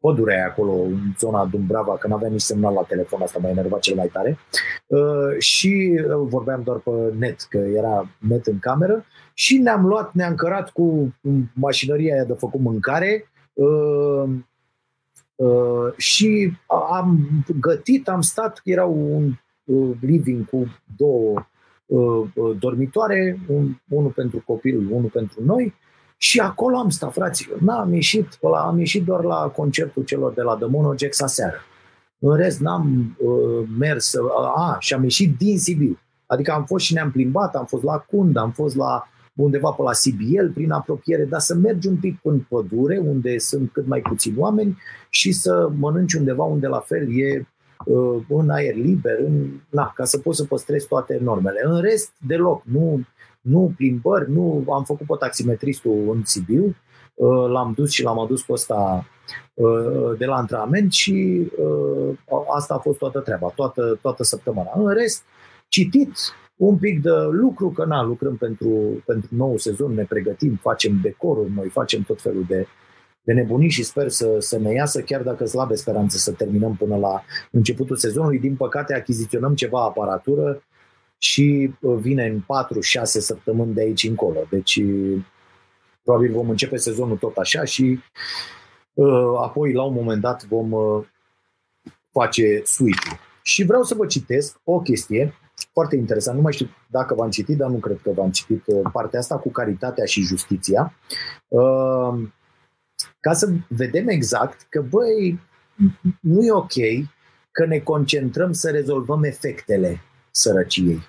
pădurea 0.05 0.47
acolo, 0.47 0.73
în 0.73 0.99
zona 1.19 1.45
Dumbrava, 1.45 1.97
că 1.97 2.07
n-aveam 2.07 2.33
nici 2.33 2.41
semnal 2.41 2.75
la 2.75 2.83
telefon, 2.83 3.23
asta 3.23 3.39
m-a 3.43 3.49
enervat 3.49 3.81
cel 3.81 3.97
mai 3.97 4.11
tare. 4.13 4.39
Uh, 4.87 5.39
și 5.39 6.01
uh, 6.07 6.27
vorbeam 6.29 6.63
doar 6.63 6.79
pe 6.79 6.91
net, 7.19 7.41
că 7.41 7.59
era 7.59 8.09
net 8.19 8.47
în 8.47 8.59
cameră 8.59 9.05
și 9.35 9.59
ne-am 9.59 9.87
luat, 9.87 10.13
ne-am 10.13 10.35
cărat 10.35 10.71
cu 10.71 11.15
mașinăria 11.53 12.15
aia 12.15 12.25
de 12.25 12.33
făcut 12.33 12.61
mâncare 12.61 13.31
uh, 13.53 14.25
uh, 15.35 15.93
și 15.97 16.53
am 16.91 17.19
gătit, 17.61 18.09
am 18.09 18.21
stat, 18.21 18.61
era 18.65 18.85
un 18.85 19.33
uh, 19.65 19.97
living 20.01 20.49
cu 20.49 20.67
două 20.97 21.47
uh, 21.87 22.29
uh, 22.35 22.57
dormitoare, 22.59 23.39
un, 23.49 23.75
unul 23.89 24.11
pentru 24.11 24.43
copil, 24.47 24.79
unul 24.91 25.11
pentru 25.13 25.45
noi 25.45 25.75
și 26.17 26.41
acolo 26.41 26.77
am 26.77 26.89
stat, 26.89 27.13
fraților. 27.13 27.59
N-am 27.61 27.95
ieșit, 27.95 28.39
ăla, 28.43 28.61
am 28.61 28.79
ieșit 28.79 29.05
doar 29.05 29.25
la 29.25 29.53
concertul 29.57 30.03
celor 30.03 30.33
de 30.33 30.43
la 30.43 30.55
The 30.55 30.67
Monogex 30.67 31.21
aseară. 31.21 31.57
În 32.19 32.37
rest 32.37 32.61
n-am 32.61 33.17
uh, 33.19 33.69
mers, 33.79 34.13
uh, 34.13 34.31
a, 34.57 34.77
și 34.81 34.95
am 34.95 35.03
ieșit 35.03 35.37
din 35.39 35.59
Sibiu. 35.59 35.99
Adică 36.27 36.53
am 36.53 36.65
fost 36.65 36.85
și 36.85 36.93
ne-am 36.93 37.11
plimbat, 37.11 37.55
am 37.55 37.65
fost 37.65 37.83
la 37.83 37.99
Cund, 37.99 38.37
am 38.37 38.51
fost 38.51 38.77
la 38.77 39.09
undeva 39.35 39.71
pe 39.71 39.83
la 39.83 39.91
CBL, 39.91 40.53
prin 40.55 40.71
apropiere, 40.71 41.25
dar 41.25 41.41
să 41.41 41.55
mergi 41.55 41.89
un 41.89 41.97
pic 41.97 42.19
în 42.23 42.39
pădure, 42.39 42.99
unde 42.99 43.39
sunt 43.39 43.71
cât 43.73 43.87
mai 43.87 44.01
puțini 44.01 44.39
oameni 44.39 44.79
și 45.09 45.33
să 45.33 45.71
mănânci 45.79 46.15
undeva 46.15 46.45
unde 46.45 46.67
la 46.67 46.79
fel 46.79 47.19
e 47.19 47.47
uh, 47.85 48.23
în 48.29 48.51
aer 48.51 48.75
liber, 48.75 49.19
în, 49.19 49.51
na, 49.69 49.93
ca 49.95 50.05
să 50.05 50.19
poți 50.19 50.37
să 50.39 50.45
păstrezi 50.45 50.89
toate 50.89 51.19
normele. 51.23 51.61
În 51.65 51.81
rest, 51.81 52.13
deloc, 52.27 52.63
nu, 52.65 53.01
nu 53.45 53.73
plimbări, 53.77 54.31
nu 54.31 54.65
am 54.73 54.85
făcut 54.85 55.07
pe 55.07 55.15
taximetristul 55.19 56.11
în 56.15 56.25
Sibiu, 56.25 56.77
uh, 57.15 57.49
l-am 57.49 57.73
dus 57.77 57.91
și 57.91 58.03
l-am 58.03 58.19
adus 58.19 58.43
pe 58.43 58.53
ăsta 58.53 59.07
uh, 59.55 60.19
de 60.19 60.25
la 60.25 60.35
antrenament 60.35 60.93
și 60.93 61.49
uh, 61.59 62.17
asta 62.55 62.75
a 62.75 62.79
fost 62.79 62.99
toată 62.99 63.21
treaba, 63.21 63.53
toată, 63.55 63.99
toată 64.03 64.23
săptămâna. 64.23 64.71
În 64.75 64.89
rest, 64.89 65.23
citit, 65.69 66.17
un 66.57 66.77
pic 66.77 67.03
de 67.03 67.11
lucru, 67.31 67.71
că 67.71 67.85
na, 67.85 68.03
lucrăm 68.03 68.37
pentru, 68.37 69.03
pentru 69.07 69.29
nou 69.35 69.57
sezon, 69.57 69.95
ne 69.95 70.05
pregătim, 70.05 70.59
facem 70.63 70.99
decoruri, 71.03 71.53
noi 71.53 71.69
facem 71.69 72.03
tot 72.03 72.21
felul 72.21 72.45
de, 72.49 72.67
de 73.23 73.33
nebunii 73.33 73.71
și 73.71 73.83
sper 73.83 74.09
să, 74.09 74.37
să 74.39 74.59
ne 74.59 74.73
iasă, 74.73 75.01
chiar 75.01 75.23
dacă 75.23 75.47
slabe 75.47 75.75
speranțe 75.75 76.19
să 76.19 76.33
terminăm 76.33 76.77
până 76.77 76.97
la 76.97 77.23
începutul 77.51 77.97
sezonului. 77.97 78.39
Din 78.39 78.57
păcate, 78.57 78.95
achiziționăm 78.95 79.55
ceva 79.55 79.83
aparatură 79.83 80.63
și 81.25 81.75
uh, 81.81 81.97
vine 82.01 82.27
în 82.27 82.41
4-6 82.41 82.45
săptămâni 83.03 83.75
de 83.75 83.81
aici 83.81 84.05
încolo. 84.05 84.47
Deci, 84.51 84.81
probabil 86.03 86.33
vom 86.33 86.51
începe 86.51 86.77
sezonul 86.77 87.17
tot 87.17 87.37
așa 87.37 87.65
și 87.65 87.99
uh, 88.95 89.35
apoi, 89.43 89.73
la 89.73 89.83
un 89.83 89.95
moment 89.95 90.21
dat, 90.21 90.45
vom 90.45 90.73
uh, 90.73 91.05
face 92.11 92.63
switch 92.65 93.07
Și 93.43 93.65
vreau 93.65 93.83
să 93.83 93.95
vă 93.95 94.07
citesc 94.07 94.61
o 94.65 94.81
chestie 94.81 95.35
foarte 95.73 95.97
interesant. 95.97 96.37
Nu 96.37 96.43
mai 96.43 96.53
știu 96.53 96.69
dacă 96.87 97.15
v-am 97.15 97.31
citit, 97.31 97.57
dar 97.57 97.71
nu 97.71 97.79
cred 97.79 98.01
că 98.03 98.11
v-am 98.11 98.31
citit 98.31 98.63
uh, 98.67 98.91
partea 98.93 99.19
asta 99.19 99.39
cu 99.39 99.51
caritatea 99.51 100.05
și 100.05 100.23
justiția. 100.23 100.95
Uh, 101.49 102.29
ca 103.21 103.33
să 103.33 103.53
vedem 103.69 104.09
exact 104.09 104.67
că, 104.69 104.83
băi, 104.83 105.41
nu 106.21 106.45
e 106.45 106.53
ok 106.53 106.73
că 107.51 107.67
ne 107.67 107.79
concentrăm 107.79 108.53
să 108.53 108.71
rezolvăm 108.71 109.25
efectele 109.25 110.01
sărăciei. 110.31 111.01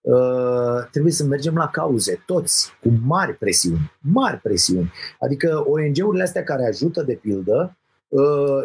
Uh, 0.00 0.88
trebuie 0.90 1.12
să 1.12 1.24
mergem 1.24 1.54
la 1.54 1.68
cauze, 1.68 2.22
toți, 2.26 2.72
cu 2.82 2.88
mari 3.06 3.34
presiuni, 3.34 3.92
mari 3.98 4.36
presiuni. 4.36 4.92
Adică 5.18 5.64
ONG-urile 5.66 6.22
astea 6.22 6.42
care 6.42 6.66
ajută, 6.66 7.02
de 7.02 7.14
pildă, 7.14 7.76
uh, 8.08 8.22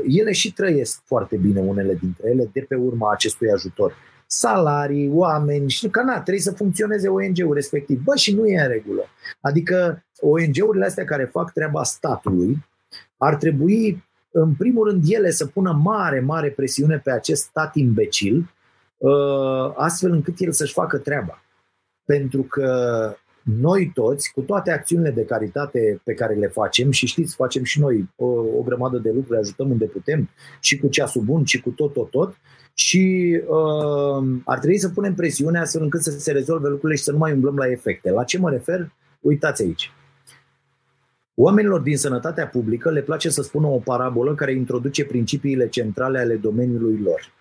ele 0.07 0.31
și 0.31 0.53
trăiesc 0.53 1.01
foarte 1.05 1.37
bine 1.37 1.59
unele 1.59 1.93
dintre 1.93 2.29
ele 2.29 2.49
de 2.53 2.65
pe 2.67 2.75
urma 2.75 3.11
acestui 3.11 3.51
ajutor 3.51 3.93
salarii, 4.27 5.09
oameni 5.13 5.69
și 5.69 5.87
că 5.87 6.01
na, 6.01 6.13
trebuie 6.13 6.43
să 6.43 6.51
funcționeze 6.51 7.07
ONG-ul 7.07 7.53
respectiv. 7.53 8.01
Bă, 8.03 8.15
și 8.15 8.35
nu 8.35 8.45
e 8.45 8.61
în 8.61 8.67
regulă. 8.67 9.03
Adică 9.41 10.05
ONG-urile 10.19 10.85
astea 10.85 11.05
care 11.05 11.29
fac 11.31 11.51
treaba 11.51 11.83
statului 11.83 12.65
ar 13.17 13.35
trebui, 13.35 14.03
în 14.31 14.53
primul 14.53 14.87
rând, 14.89 15.03
ele 15.07 15.31
să 15.31 15.45
pună 15.45 15.71
mare, 15.83 16.19
mare 16.19 16.49
presiune 16.49 16.97
pe 16.97 17.11
acest 17.11 17.41
stat 17.43 17.75
imbecil, 17.75 18.35
uh, 18.37 18.45
astfel 19.75 20.11
încât 20.11 20.35
el 20.37 20.51
să-și 20.51 20.73
facă 20.73 20.97
treaba. 20.97 21.43
Pentru 22.05 22.41
că 22.41 22.69
noi 23.43 23.91
toți, 23.93 24.31
cu 24.31 24.41
toate 24.41 24.71
acțiunile 24.71 25.11
de 25.11 25.25
caritate 25.25 26.01
pe 26.03 26.13
care 26.13 26.33
le 26.33 26.47
facem, 26.47 26.91
și 26.91 27.05
știți, 27.05 27.35
facem 27.35 27.63
și 27.63 27.79
noi 27.79 28.09
o, 28.15 28.25
o 28.25 28.61
grămadă 28.61 28.97
de 28.97 29.11
lucruri, 29.11 29.39
ajutăm 29.39 29.71
unde 29.71 29.85
putem, 29.85 30.29
și 30.59 30.79
cu 30.79 30.87
ceasul 30.87 31.21
bun, 31.21 31.43
și 31.43 31.61
cu 31.61 31.69
tot, 31.69 31.93
tot, 31.93 32.09
tot, 32.09 32.37
și 32.73 33.35
uh, 33.47 34.27
ar 34.45 34.59
trebui 34.59 34.77
să 34.77 34.89
punem 34.89 35.13
presiune 35.13 35.59
astfel 35.59 35.81
încât 35.81 36.01
să 36.01 36.11
se 36.11 36.31
rezolve 36.31 36.67
lucrurile 36.67 36.97
și 36.97 37.03
să 37.03 37.11
nu 37.11 37.17
mai 37.17 37.31
umblăm 37.31 37.55
la 37.55 37.71
efecte. 37.71 38.09
La 38.09 38.23
ce 38.23 38.39
mă 38.39 38.49
refer? 38.49 38.91
Uitați 39.19 39.63
aici. 39.63 39.91
Oamenilor 41.35 41.79
din 41.79 41.97
sănătatea 41.97 42.47
publică 42.47 42.91
le 42.91 43.01
place 43.01 43.29
să 43.29 43.41
spună 43.41 43.67
o 43.67 43.77
parabolă 43.77 44.35
care 44.35 44.53
introduce 44.53 45.05
principiile 45.05 45.67
centrale 45.67 46.19
ale 46.19 46.35
domeniului 46.35 46.99
lor. 47.03 47.33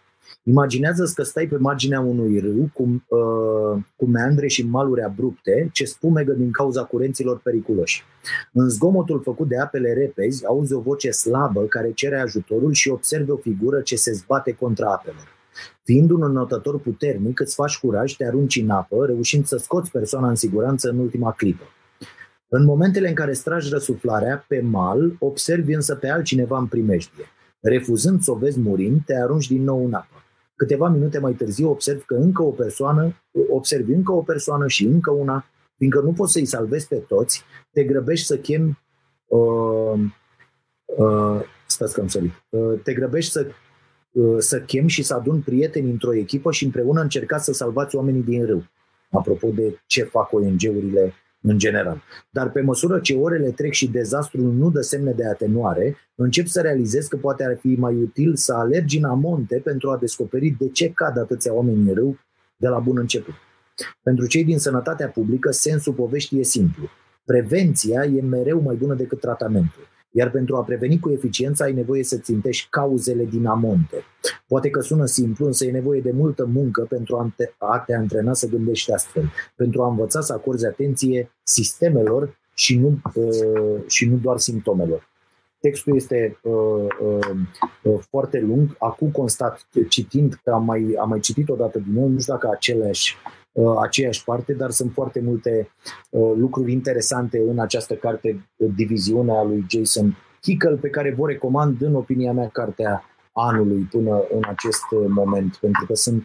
Imaginează 0.43 1.13
că 1.15 1.23
stai 1.23 1.47
pe 1.47 1.57
marginea 1.57 2.01
unui 2.01 2.39
râu 2.39 2.71
cu, 2.73 2.83
uh, 2.83 3.83
cu 3.97 4.07
meandre 4.07 4.47
și 4.47 4.67
maluri 4.67 5.03
abrupte 5.03 5.69
ce 5.73 5.85
spumegă 5.85 6.33
din 6.33 6.51
cauza 6.51 6.85
curenților 6.85 7.39
periculoși. 7.39 8.05
În 8.53 8.69
zgomotul 8.69 9.21
făcut 9.23 9.49
de 9.49 9.59
apele 9.59 9.93
repezi, 9.93 10.47
auzi 10.47 10.73
o 10.73 10.81
voce 10.81 11.11
slabă 11.11 11.63
care 11.63 11.93
cere 11.93 12.21
ajutorul 12.21 12.73
și 12.73 12.89
observi 12.89 13.31
o 13.31 13.37
figură 13.37 13.81
ce 13.81 13.97
se 13.97 14.13
zbate 14.13 14.53
contra 14.53 14.93
apelor. 14.93 15.33
Fiind 15.83 16.11
un 16.11 16.23
înotător 16.23 16.81
puternic, 16.81 17.41
îți 17.41 17.55
faci 17.55 17.79
curaj, 17.79 18.17
te 18.17 18.27
arunci 18.27 18.57
în 18.57 18.71
apă, 18.71 19.07
reușind 19.07 19.47
să 19.47 19.57
scoți 19.57 19.91
persoana 19.91 20.29
în 20.29 20.35
siguranță 20.35 20.89
în 20.89 20.99
ultima 20.99 21.33
clipă. 21.33 21.65
În 22.49 22.65
momentele 22.65 23.09
în 23.09 23.15
care 23.15 23.33
stragi 23.33 23.69
răsuflarea, 23.71 24.45
pe 24.49 24.61
mal, 24.61 25.17
observi 25.19 25.75
însă 25.75 25.95
pe 25.95 26.09
altcineva 26.09 26.59
în 26.59 26.67
primejdie. 26.67 27.25
Refuzând 27.67 28.23
să 28.23 28.31
o 28.31 28.35
vezi 28.35 28.61
murind, 28.61 29.01
te 29.05 29.15
arunci 29.15 29.47
din 29.47 29.63
nou 29.63 29.85
în 29.85 29.93
apă. 29.93 30.23
Câteva 30.57 30.89
minute 30.89 31.19
mai 31.19 31.33
târziu 31.33 31.71
observ 31.71 32.05
că 32.05 32.15
încă 32.15 32.43
o 32.43 32.51
persoană, 32.51 33.15
observi 33.51 33.93
încă 33.93 34.13
o 34.13 34.23
persoană 34.23 34.69
și 34.69 34.85
încă 34.85 35.11
una, 35.11 35.47
fiindcă 35.77 36.01
nu 36.01 36.13
poți 36.13 36.33
să-i 36.33 36.45
salvezi 36.45 36.89
pe 36.89 36.97
toți, 36.97 37.43
te 37.73 37.85
grăbești 37.85 38.27
să 38.27 38.39
chem 38.39 38.79
uh, 39.27 40.01
uh, 40.85 41.41
stați 41.67 41.95
că 41.95 42.01
am 42.01 42.33
uh, 42.49 42.81
te 42.83 42.93
grăbești 42.93 43.31
să, 43.31 43.47
uh, 44.13 44.37
să 44.39 44.61
chem 44.61 44.87
și 44.87 45.03
să 45.03 45.15
adun 45.15 45.41
prieteni 45.41 45.91
într-o 45.91 46.15
echipă 46.15 46.53
și 46.53 46.65
împreună 46.65 47.01
încercați 47.01 47.45
să 47.45 47.53
salvați 47.53 47.97
oamenii 47.97 48.23
din 48.23 48.47
râu. 48.47 48.65
Apropo 49.11 49.49
de 49.49 49.81
ce 49.87 50.03
fac 50.03 50.33
ONG-urile 50.33 51.15
în 51.47 51.59
general. 51.59 52.03
Dar 52.31 52.51
pe 52.51 52.61
măsură 52.61 52.99
ce 52.99 53.15
orele 53.15 53.51
trec 53.51 53.73
și 53.73 53.91
dezastrul 53.91 54.53
nu 54.53 54.71
dă 54.71 54.81
semne 54.81 55.13
de 55.13 55.27
atenuare, 55.27 55.97
încep 56.15 56.47
să 56.47 56.61
realizez 56.61 57.07
că 57.07 57.17
poate 57.17 57.45
ar 57.45 57.57
fi 57.61 57.75
mai 57.79 57.95
util 57.95 58.37
să 58.37 58.55
alergi 58.55 58.99
în 58.99 59.05
amonte 59.05 59.61
pentru 59.65 59.91
a 59.91 59.97
descoperi 59.97 60.57
de 60.59 60.69
ce 60.69 60.89
cad 60.89 61.19
atâția 61.19 61.55
oameni 61.55 61.89
în 61.89 61.95
râu 61.95 62.19
de 62.57 62.69
la 62.69 62.79
bun 62.79 62.99
început. 62.99 63.35
Pentru 64.03 64.27
cei 64.27 64.45
din 64.45 64.59
sănătatea 64.59 65.09
publică, 65.09 65.51
sensul 65.51 65.93
poveștii 65.93 66.39
e 66.39 66.43
simplu. 66.43 66.89
Prevenția 67.25 68.05
e 68.05 68.21
mereu 68.21 68.61
mai 68.61 68.75
bună 68.75 68.95
decât 68.95 69.21
tratamentul. 69.21 69.89
Iar 70.17 70.31
pentru 70.31 70.57
a 70.57 70.63
preveni 70.63 70.99
cu 70.99 71.11
eficiență 71.11 71.63
ai 71.63 71.73
nevoie 71.73 72.05
să 72.05 72.19
țintești 72.19 72.67
cauzele 72.71 73.25
din 73.25 73.47
amonte. 73.47 74.05
Poate 74.47 74.71
că 74.71 74.81
sună 74.81 75.05
simplu, 75.05 75.47
însă 75.47 75.65
e 75.67 75.71
nevoie 75.71 76.01
de 76.01 76.11
multă 76.11 76.45
muncă 76.45 76.87
pentru 76.89 77.17
a 77.17 77.33
te, 77.37 77.53
a 77.59 77.79
te 77.79 77.95
antrena 77.95 78.33
să 78.33 78.49
gândești 78.49 78.93
astfel, 78.93 79.31
pentru 79.57 79.83
a 79.83 79.89
învăța 79.89 80.21
să 80.21 80.33
acorzi 80.33 80.67
atenție 80.67 81.31
sistemelor 81.43 82.39
și 82.55 82.79
nu, 82.79 82.99
uh, 83.15 83.83
și 83.87 84.09
nu 84.09 84.17
doar 84.17 84.39
simptomelor. 84.39 85.09
Textul 85.61 85.97
este 85.97 86.39
uh, 86.43 86.87
uh, 87.01 87.37
uh, 87.83 87.99
foarte 88.09 88.41
lung. 88.41 88.77
Acum 88.79 89.11
constat, 89.11 89.67
citind, 89.89 90.41
că 90.43 90.51
am 90.51 90.65
mai, 90.65 90.97
am 91.01 91.09
mai 91.09 91.21
citit 91.21 91.49
odată 91.49 91.79
din 91.79 91.93
nou, 91.93 92.09
nu 92.09 92.19
știu 92.19 92.33
dacă 92.33 92.49
aceleași 92.53 93.17
Uh, 93.17 93.44
aceeași 93.81 94.25
parte, 94.25 94.53
dar 94.53 94.71
sunt 94.71 94.93
foarte 94.93 95.21
multe 95.21 95.69
uh, 96.11 96.33
lucruri 96.37 96.73
interesante 96.73 97.39
în 97.49 97.59
această 97.59 97.95
carte, 97.95 98.49
uh, 98.57 98.71
diviziunea 98.75 99.43
lui 99.43 99.67
Jason 99.69 100.17
Kickel, 100.41 100.79
pe 100.79 100.89
care 100.89 101.15
vă 101.19 101.27
recomand, 101.27 101.83
în 101.83 101.95
opinia 101.95 102.33
mea, 102.33 102.49
cartea 102.49 103.05
anului 103.33 103.89
până 103.91 104.25
în 104.35 104.43
acest 104.47 104.85
moment, 105.09 105.57
pentru 105.57 105.87
că 105.87 105.95
sunt 105.95 106.23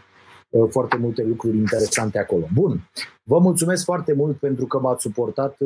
foarte 0.69 0.97
multe 0.97 1.23
lucruri 1.23 1.57
interesante 1.57 2.19
acolo. 2.19 2.47
Bun, 2.53 2.89
vă 3.23 3.39
mulțumesc 3.39 3.83
foarte 3.83 4.13
mult 4.13 4.37
pentru 4.37 4.65
că 4.65 4.79
m-ați 4.79 5.01
suportat 5.01 5.57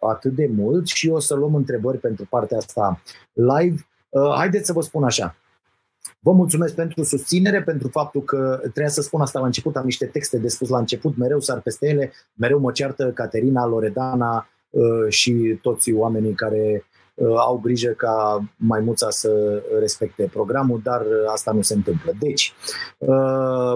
atât 0.00 0.34
de 0.34 0.50
mult 0.56 0.86
și 0.86 1.08
o 1.08 1.18
să 1.18 1.34
luăm 1.34 1.54
întrebări 1.54 1.98
pentru 1.98 2.26
partea 2.30 2.56
asta 2.56 3.02
live. 3.32 3.86
Haideți 4.36 4.66
să 4.66 4.72
vă 4.72 4.80
spun 4.80 5.04
așa, 5.04 5.36
Vă 6.20 6.32
mulțumesc 6.32 6.74
pentru 6.74 7.02
susținere, 7.02 7.62
pentru 7.62 7.88
faptul 7.88 8.22
că 8.22 8.58
trebuia 8.60 8.88
să 8.88 9.02
spun 9.02 9.20
asta 9.20 9.38
la 9.38 9.46
început, 9.46 9.76
am 9.76 9.84
niște 9.84 10.06
texte 10.06 10.38
de 10.38 10.48
spus 10.48 10.68
la 10.68 10.78
început, 10.78 11.16
mereu 11.16 11.40
sar 11.40 11.60
peste 11.60 11.88
ele, 11.88 12.12
mereu 12.34 12.58
mă 12.58 12.72
ceartă 12.72 13.10
Caterina, 13.14 13.66
Loredana 13.66 14.48
uh, 14.70 15.08
și 15.08 15.58
toți 15.62 15.92
oamenii 15.92 16.32
care 16.32 16.84
uh, 17.14 17.34
au 17.36 17.58
grijă 17.58 17.90
ca 17.90 18.44
maimuța 18.56 19.10
să 19.10 19.62
respecte 19.80 20.30
programul, 20.32 20.80
dar 20.82 21.00
uh, 21.00 21.30
asta 21.32 21.52
nu 21.52 21.62
se 21.62 21.74
întâmplă. 21.74 22.12
Deci, 22.18 22.52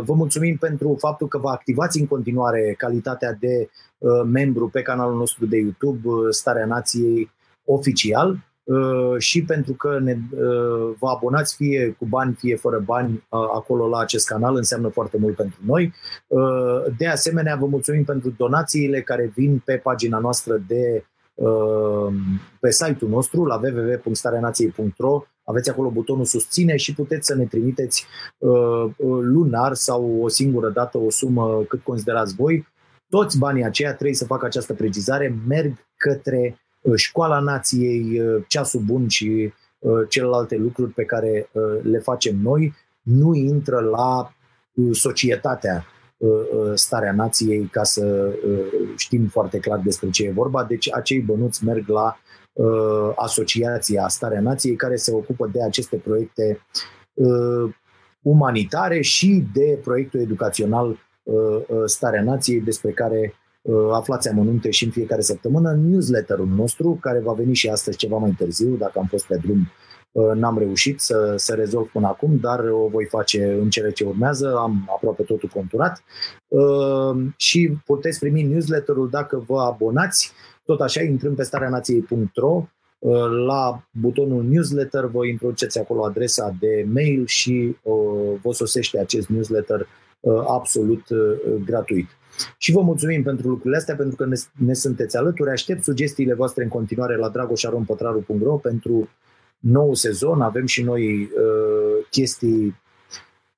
vă 0.03 0.15
mulțumim 0.15 0.57
pentru 0.57 0.97
faptul 0.99 1.29
că 1.29 1.39
vă 1.39 1.49
activați 1.49 2.01
în 2.01 2.07
continuare 2.07 2.75
calitatea 2.79 3.33
de 3.41 3.71
membru 4.25 4.69
pe 4.69 4.83
canalul 4.83 5.17
nostru 5.17 5.47
de 5.47 5.57
YouTube, 5.57 6.09
Starea 6.31 6.67
Nației 6.67 7.31
Oficial 7.65 8.29
Uh, 8.31 8.50
și 9.19 9.45
pentru 9.45 9.73
că 9.73 9.99
ne, 10.03 10.13
uh, 10.31 10.95
vă 10.99 11.09
abonați 11.09 11.55
fie 11.57 11.97
cu 11.99 12.05
bani, 12.05 12.35
fie 12.35 12.57
fără 12.57 12.79
bani 12.79 13.13
uh, 13.13 13.41
acolo 13.55 13.89
la 13.89 13.99
acest 13.99 14.27
canal, 14.27 14.57
înseamnă 14.57 14.89
foarte 14.89 15.19
mult 15.19 15.37
pentru 15.37 15.59
noi. 15.67 15.93
De 16.99 17.07
asemenea, 17.07 17.57
vă 17.57 17.67
mulțumim 17.67 18.05
pentru 18.05 18.35
donațiile 18.37 19.01
care 19.01 19.33
vin 19.35 19.63
pe 19.65 19.77
pagina 19.77 20.19
noastră 20.19 20.63
de 20.67 21.05
pe 22.61 22.71
site-ul 22.71 23.11
nostru 23.11 23.45
la 23.45 23.61
www.stareanației.ro 23.63 25.23
aveți 25.45 25.71
acolo 25.71 25.91
butonul 25.91 26.25
susține 26.25 26.77
și 26.77 26.95
puteți 26.95 27.27
să 27.27 27.35
ne 27.35 27.45
trimiteți 27.45 28.07
lunar 29.21 29.75
sau 29.75 30.19
o 30.23 30.29
singură 30.29 30.69
dată 30.69 30.99
o 30.99 31.11
sumă 31.11 31.65
cât 31.69 31.83
considerați 31.83 32.35
voi. 32.35 32.67
Toți 33.09 33.39
banii 33.39 33.65
aceia, 33.65 33.95
trebuie 33.95 34.15
să 34.15 34.25
fac 34.25 34.45
această 34.45 34.75
precizare, 34.75 35.37
merg 35.47 35.73
către 35.97 36.55
Uh, 36.55 36.70
școala 36.97 37.39
nației, 37.39 38.21
uh, 38.21 38.45
ceasul 38.49 38.81
bun 38.81 39.09
și 39.09 39.53
uh, 39.79 39.93
celelalte 40.09 40.57
lucruri 40.57 40.91
pe 40.91 41.05
care 41.05 41.51
le 41.83 41.99
facem 41.99 42.37
noi, 42.43 42.75
nu 43.03 43.35
intră 43.35 43.81
la 43.81 44.35
societatea 44.93 45.85
starea 46.75 47.13
nației 47.13 47.69
ca 47.73 47.83
să 47.85 48.33
știm 48.97 49.27
foarte 49.27 49.59
clar 49.59 49.81
despre 49.85 50.11
ce 50.11 50.25
e 50.25 50.33
vorba. 50.33 50.65
Deci 50.65 50.93
acei 50.93 51.21
bănuți 51.21 51.65
merg 51.65 51.89
la 51.89 52.19
asociația 53.17 54.09
Starea 54.09 54.41
Nației 54.41 54.77
care 54.77 54.97
se 54.97 55.13
ocupă 55.13 55.51
de 55.53 55.63
aceste 55.63 55.97
proiecte 55.97 56.61
umanitare 58.23 59.01
și 59.01 59.45
de 59.53 59.79
proiectul 59.83 60.21
educațional 60.21 60.99
Starea 61.85 62.23
Nației 62.23 62.61
despre 62.61 62.91
care 62.91 63.35
Uh, 63.35 63.40
aflați 63.93 64.29
amănunte 64.29 64.71
și 64.71 64.85
în 64.85 64.91
fiecare 64.91 65.21
săptămână 65.21 65.73
newsletterul 65.73 66.47
nostru, 66.47 66.99
care 67.01 67.21
va 67.21 67.33
veni 67.33 67.55
și 67.55 67.69
astăzi 67.69 67.97
ceva 67.97 68.17
mai 68.17 68.35
târziu, 68.39 68.77
dacă 68.77 68.99
am 68.99 69.07
fost 69.07 69.27
pe 69.27 69.37
drum 69.37 69.69
uh, 70.13 70.31
n-am 70.35 70.59
reușit 70.59 71.01
să, 71.01 71.35
să 71.37 71.55
rezolv 71.55 71.89
până 71.93 72.07
acum, 72.07 72.37
dar 72.41 72.65
o 72.71 72.89
voi 72.89 73.05
face 73.05 73.53
în 73.61 73.71
cele 73.71 73.91
ce 73.91 74.05
urmează, 74.05 74.57
am 74.57 74.89
aproape 74.95 75.23
totul 75.23 75.49
conturat 75.49 76.03
uh, 76.49 77.27
și 77.37 77.77
puteți 77.85 78.19
primi 78.19 78.43
newsletterul 78.43 79.09
dacă 79.11 79.45
vă 79.47 79.61
abonați, 79.61 80.33
tot 80.65 80.81
așa 80.81 81.03
intrând 81.03 81.37
pe 81.37 81.43
stareanației.ro 81.43 82.65
la 83.47 83.89
butonul 83.91 84.45
newsletter 84.45 85.05
vă 85.05 85.27
introduceți 85.27 85.79
acolo 85.79 86.05
adresa 86.05 86.57
de 86.61 86.87
mail 86.93 87.27
și 87.27 87.77
vă 88.43 88.53
sosește 88.53 88.99
acest 88.99 89.29
newsletter 89.29 89.87
absolut 90.47 91.03
gratuit. 91.65 92.20
Și 92.59 92.73
vă 92.73 92.81
mulțumim 92.81 93.23
pentru 93.23 93.49
lucrurile 93.49 93.77
astea, 93.77 93.95
pentru 93.95 94.17
că 94.17 94.27
ne, 94.27 94.37
ne 94.67 94.75
sunteți 94.75 95.17
alături. 95.17 95.51
Aștept 95.51 95.85
sugestiile 95.85 96.35
voastre 96.35 96.63
în 96.63 96.69
continuare 96.69 97.17
la 97.17 97.29
dragoșarompătraru.ro 97.29 98.57
pentru 98.57 99.09
nou 99.59 99.95
sezon. 99.95 100.41
Avem 100.41 100.67
și 100.67 100.83
noi 100.83 101.23
uh, 101.23 102.07
chestii 102.11 102.81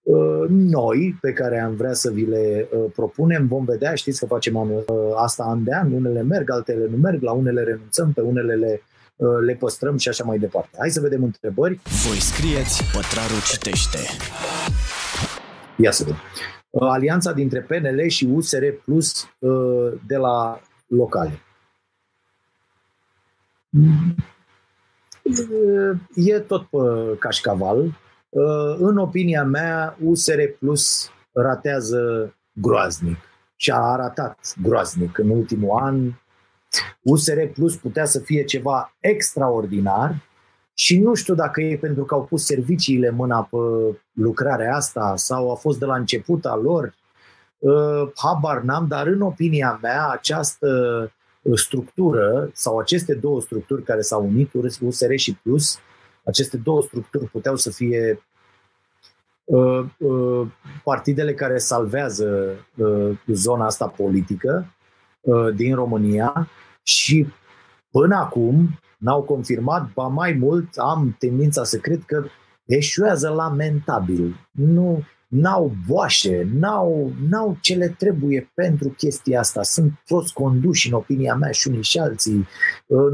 uh, 0.02 0.44
noi 0.48 1.18
pe 1.20 1.32
care 1.32 1.60
am 1.60 1.74
vrea 1.74 1.92
să 1.92 2.10
vi 2.10 2.24
le 2.24 2.68
uh, 2.70 2.84
propunem. 2.94 3.46
Vom 3.46 3.64
vedea, 3.64 3.94
știți 3.94 4.18
că 4.18 4.26
facem 4.26 4.56
anul, 4.56 4.84
uh, 4.88 4.96
asta 5.16 5.42
an 5.42 5.64
de 5.64 5.74
an, 5.74 5.92
unele 5.92 6.22
merg, 6.22 6.50
altele 6.50 6.86
nu 6.90 6.96
merg, 6.96 7.22
la 7.22 7.32
unele 7.32 7.62
renunțăm, 7.62 8.12
pe 8.12 8.20
unele 8.20 8.54
le, 8.54 8.82
uh, 9.16 9.38
le 9.46 9.54
păstrăm 9.54 9.96
și 9.96 10.08
așa 10.08 10.24
mai 10.24 10.38
departe. 10.38 10.76
Hai 10.78 10.90
să 10.90 11.00
vedem 11.00 11.22
întrebări. 11.22 11.80
Voi 12.08 12.20
scrieți, 12.20 12.82
Pătraru 12.92 13.40
citește. 13.50 13.98
Ia 15.76 15.90
să 15.90 16.02
vedem. 16.04 16.20
Uh, 16.72 16.88
alianța 16.88 17.32
dintre 17.32 17.60
PNL 17.60 18.08
și 18.08 18.24
USR 18.24 18.64
Plus 18.84 19.28
uh, 19.38 19.92
de 20.06 20.16
la 20.16 20.60
locale. 20.86 21.40
Uh, 25.22 25.98
e 26.14 26.38
tot 26.38 26.66
pe 26.66 27.16
cașcaval. 27.18 28.00
În 28.78 28.96
opinia 28.96 29.44
mea, 29.44 29.96
USR 30.04 30.40
Plus 30.58 31.10
ratează 31.32 32.34
groaznic 32.52 33.18
și 33.56 33.70
a 33.70 33.76
arătat 33.76 34.54
groaznic 34.62 35.18
în 35.18 35.28
ultimul 35.28 35.78
an. 35.78 36.12
USR 37.02 37.40
Plus 37.54 37.76
putea 37.76 38.04
să 38.04 38.20
fie 38.20 38.44
ceva 38.44 38.96
extraordinar 39.00 40.31
și 40.82 40.98
nu 40.98 41.14
știu 41.14 41.34
dacă 41.34 41.60
e 41.60 41.76
pentru 41.76 42.04
că 42.04 42.14
au 42.14 42.24
pus 42.24 42.44
serviciile 42.44 43.10
mâna 43.10 43.42
pe 43.42 43.56
lucrarea 44.12 44.74
asta 44.74 45.12
sau 45.16 45.50
a 45.50 45.54
fost 45.54 45.78
de 45.78 45.84
la 45.84 45.96
început 45.96 46.44
a 46.44 46.56
lor. 46.56 46.94
Uh, 47.58 48.10
habar 48.14 48.60
n-am, 48.62 48.86
dar 48.86 49.06
în 49.06 49.20
opinia 49.20 49.78
mea 49.82 50.08
această 50.08 50.68
uh, 51.42 51.58
structură 51.58 52.50
sau 52.52 52.78
aceste 52.78 53.14
două 53.14 53.40
structuri 53.40 53.82
care 53.82 54.00
s-au 54.00 54.24
unit, 54.24 54.50
USR 54.80 55.14
și 55.14 55.34
Plus, 55.42 55.78
aceste 56.24 56.56
două 56.56 56.82
structuri 56.82 57.26
puteau 57.26 57.56
să 57.56 57.70
fie 57.70 58.22
Uh, 59.44 59.84
uh, 59.98 60.46
partidele 60.84 61.34
care 61.34 61.58
salvează 61.58 62.56
uh, 62.76 63.18
zona 63.26 63.64
asta 63.64 63.86
politică 63.86 64.74
din 65.54 65.74
România 65.74 66.48
și 66.82 67.26
până 67.90 68.16
acum 68.16 68.80
n-au 69.02 69.22
confirmat, 69.22 69.92
ba 69.94 70.06
mai 70.06 70.32
mult 70.32 70.68
am 70.76 71.16
tendința 71.18 71.64
să 71.64 71.76
cred 71.76 72.02
că 72.06 72.24
eșuează 72.64 73.28
lamentabil. 73.28 74.48
Nu, 74.50 75.02
n-au 75.28 75.74
boașe, 75.88 76.48
n-au, 76.54 77.12
n-au 77.28 77.56
ce 77.60 77.74
le 77.74 77.94
trebuie 77.98 78.50
pentru 78.54 78.88
chestia 78.88 79.38
asta. 79.38 79.62
Sunt 79.62 79.92
prost 80.06 80.32
conduși 80.32 80.88
în 80.88 80.94
opinia 80.94 81.34
mea 81.34 81.50
și 81.50 81.68
unii 81.68 81.82
și 81.82 81.98
alții. 81.98 82.46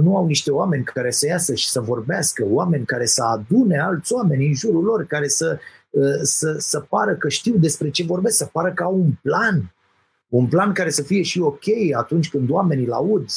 Nu 0.03 0.17
au 0.17 0.27
niște 0.27 0.51
oameni 0.51 0.85
care 0.85 1.11
să 1.11 1.27
iasă 1.27 1.55
și 1.55 1.69
să 1.69 1.81
vorbească, 1.81 2.45
oameni 2.49 2.85
care 2.85 3.07
să 3.07 3.23
adune 3.23 3.79
alți 3.79 4.13
oameni 4.13 4.47
în 4.47 4.55
jurul 4.55 4.85
lor, 4.85 5.05
care 5.05 5.29
să 5.29 5.59
Uh, 5.91 6.19
să, 6.23 6.57
să 6.59 6.81
pară 6.81 7.15
că 7.15 7.29
știu 7.29 7.57
despre 7.57 7.91
ce 7.91 8.05
vorbesc, 8.05 8.37
să 8.37 8.49
pară 8.53 8.73
că 8.73 8.83
au 8.83 8.95
un 8.95 9.13
plan. 9.23 9.75
Un 10.29 10.47
plan 10.47 10.73
care 10.73 10.91
să 10.91 11.03
fie 11.03 11.23
și 11.23 11.41
ok 11.41 11.65
atunci 11.97 12.31
când 12.31 12.51
oamenii 12.51 12.85
îl 12.85 12.93
aud. 12.93 13.29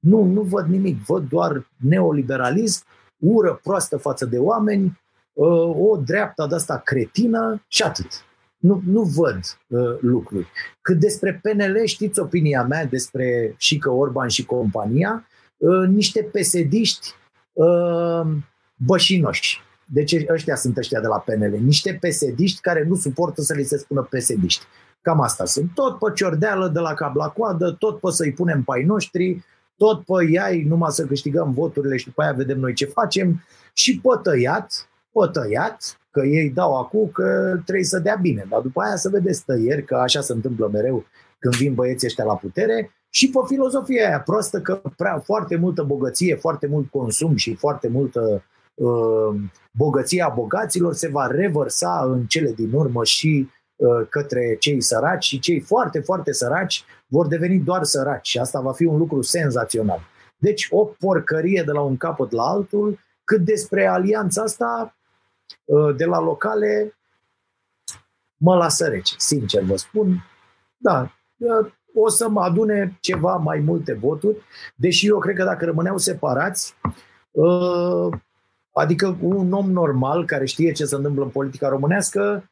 Nu, 0.00 0.24
nu 0.24 0.42
văd 0.42 0.66
nimic, 0.66 1.04
văd 1.04 1.28
doar 1.28 1.66
neoliberalism, 1.76 2.84
ură 3.18 3.60
proastă 3.62 3.96
față 3.96 4.26
de 4.26 4.38
oameni, 4.38 5.00
uh, 5.32 5.90
o 5.90 5.96
dreaptă 5.96 6.46
de 6.48 6.54
asta 6.54 6.78
cretină 6.78 7.64
și 7.68 7.82
atât. 7.82 8.24
Nu, 8.56 8.82
nu 8.86 9.02
văd 9.02 9.40
uh, 9.66 9.98
lucruri. 10.00 10.46
Cât 10.80 10.98
despre 10.98 11.40
PNL, 11.42 11.84
știți 11.84 12.20
opinia 12.20 12.62
mea 12.62 12.84
despre 12.84 13.54
Șică 13.58 13.90
Orban 13.90 14.28
și 14.28 14.44
compania, 14.44 15.26
uh, 15.56 15.88
niște 15.88 16.22
pesediști 16.22 17.14
uh, 17.52 18.26
bășinoși. 18.76 19.60
Deci 19.84 20.14
ăștia 20.28 20.54
sunt 20.54 20.76
ăștia 20.76 21.00
de 21.00 21.06
la 21.06 21.18
PNL, 21.18 21.58
niște 21.64 21.98
pesediști 22.00 22.60
care 22.60 22.84
nu 22.84 22.94
suportă 22.94 23.42
să 23.42 23.54
li 23.54 23.64
se 23.64 23.76
spună 23.76 24.06
pesediști. 24.10 24.64
Cam 25.02 25.20
asta 25.20 25.44
sunt. 25.44 25.70
Tot 25.74 25.98
pe 25.98 26.12
ciordeală 26.14 26.68
de 26.68 26.78
la 26.78 26.94
cap 26.94 27.14
la 27.14 27.28
coadă, 27.28 27.76
tot 27.78 28.00
pe 28.00 28.10
să-i 28.10 28.32
punem 28.32 28.62
pai 28.62 28.82
noștri, 28.82 29.44
tot 29.82 30.04
pe 30.04 30.30
iai 30.30 30.62
numai 30.62 30.90
să 30.90 31.04
câștigăm 31.04 31.52
voturile 31.52 31.96
și 31.96 32.04
după 32.04 32.22
aia 32.22 32.32
vedem 32.32 32.58
noi 32.58 32.74
ce 32.74 32.84
facem. 32.84 33.44
Și 33.72 34.00
pe 34.00 34.08
tăiat, 34.22 34.88
pe 35.12 35.30
tăiat, 35.32 35.98
că 36.10 36.20
ei 36.20 36.50
dau 36.50 36.78
acum 36.78 37.10
că 37.12 37.58
trebuie 37.64 37.84
să 37.84 37.98
dea 37.98 38.18
bine, 38.20 38.46
dar 38.48 38.60
după 38.60 38.80
aia 38.80 38.96
să 38.96 39.08
vedeți 39.08 39.44
tăieri, 39.44 39.84
că 39.84 39.94
așa 39.94 40.20
se 40.20 40.32
întâmplă 40.32 40.68
mereu 40.72 41.04
când 41.38 41.54
vin 41.54 41.74
băieții 41.74 42.06
ăștia 42.06 42.24
la 42.24 42.36
putere. 42.36 42.90
Și 43.10 43.30
pe 43.30 43.38
filozofia 43.46 44.06
aia 44.06 44.20
proastă 44.20 44.60
că 44.60 44.80
prea 44.96 45.18
foarte 45.24 45.56
multă 45.56 45.82
bogăție, 45.82 46.34
foarte 46.34 46.66
mult 46.66 46.90
consum 46.90 47.36
și 47.36 47.54
foarte 47.54 47.88
multă 47.88 48.44
uh, 48.74 49.40
bogăția 49.72 50.32
bogaților 50.34 50.94
se 50.94 51.08
va 51.08 51.26
revărsa 51.26 52.08
în 52.12 52.24
cele 52.26 52.52
din 52.52 52.72
urmă 52.72 53.04
și 53.04 53.48
uh, 53.48 53.59
către 54.08 54.56
cei 54.58 54.80
săraci 54.80 55.24
și 55.24 55.38
cei 55.38 55.60
foarte, 55.60 56.00
foarte 56.00 56.32
săraci 56.32 56.84
vor 57.06 57.26
deveni 57.26 57.58
doar 57.58 57.84
săraci 57.84 58.28
și 58.28 58.38
asta 58.38 58.60
va 58.60 58.72
fi 58.72 58.84
un 58.84 58.98
lucru 58.98 59.22
senzațional. 59.22 60.00
Deci 60.36 60.68
o 60.70 60.84
porcărie 60.84 61.62
de 61.66 61.72
la 61.72 61.80
un 61.80 61.96
capăt 61.96 62.30
la 62.30 62.42
altul, 62.42 62.98
cât 63.24 63.40
despre 63.40 63.86
alianța 63.86 64.42
asta 64.42 64.96
uh, 65.64 65.96
de 65.96 66.04
la 66.04 66.20
locale 66.20 66.98
mă 68.36 68.56
lasă 68.56 68.86
rece, 68.86 69.14
sincer 69.18 69.62
vă 69.62 69.76
spun. 69.76 70.24
Da, 70.76 71.12
uh, 71.36 71.72
o 71.94 72.08
să 72.08 72.28
mă 72.28 72.40
adune 72.40 72.98
ceva 73.00 73.36
mai 73.36 73.58
multe 73.58 73.92
voturi, 73.92 74.36
deși 74.76 75.06
eu 75.06 75.18
cred 75.18 75.36
că 75.36 75.44
dacă 75.44 75.64
rămâneau 75.64 75.98
separați, 75.98 76.74
Adică 78.72 79.16
un 79.20 79.52
om 79.52 79.70
normal 79.70 80.24
care 80.24 80.44
știe 80.44 80.72
ce 80.72 80.84
se 80.84 80.94
întâmplă 80.94 81.22
în 81.24 81.30
politica 81.30 81.68
românească 81.68 82.50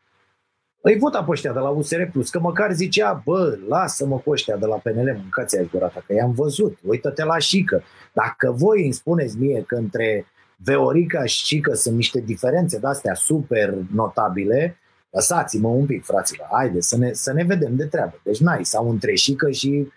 îi 0.81 0.99
vota 0.99 1.22
pe 1.22 1.31
ăștia 1.31 1.53
de 1.53 1.59
la 1.59 1.68
USR 1.68 2.03
Plus, 2.12 2.31
că 2.31 2.41
măcar 2.41 2.72
zicea, 2.72 3.22
bă, 3.24 3.59
lasă-mă 3.68 4.18
pe 4.18 4.31
ăștia 4.31 4.57
de 4.57 4.66
la 4.66 4.76
PNL, 4.76 5.18
mâncați 5.20 5.59
aia 5.59 5.68
gura 5.72 5.93
că 6.07 6.12
i-am 6.14 6.33
văzut, 6.33 6.79
uită-te 6.87 7.24
la 7.24 7.39
Șică. 7.39 7.83
Dacă 8.12 8.53
voi 8.53 8.85
îmi 8.85 8.93
spuneți 8.93 9.39
mie 9.39 9.62
că 9.66 9.74
între 9.74 10.26
Veorica 10.57 11.24
și 11.24 11.45
Șică 11.45 11.74
sunt 11.74 11.95
niște 11.95 12.20
diferențe 12.20 12.79
de-astea 12.79 13.14
super 13.14 13.74
notabile, 13.95 14.79
lăsați-mă 15.11 15.68
un 15.68 15.87
pic, 15.87 16.05
fraților, 16.05 16.49
haide 16.53 16.81
să 16.81 16.97
ne, 16.99 17.12
să 17.12 17.33
ne 17.33 17.45
vedem 17.45 17.76
de 17.76 17.85
treabă. 17.85 18.20
Deci 18.22 18.41
n-ai, 18.41 18.64
sau 18.64 18.91
între 18.91 19.14
Șică 19.14 19.51
și 19.51 19.89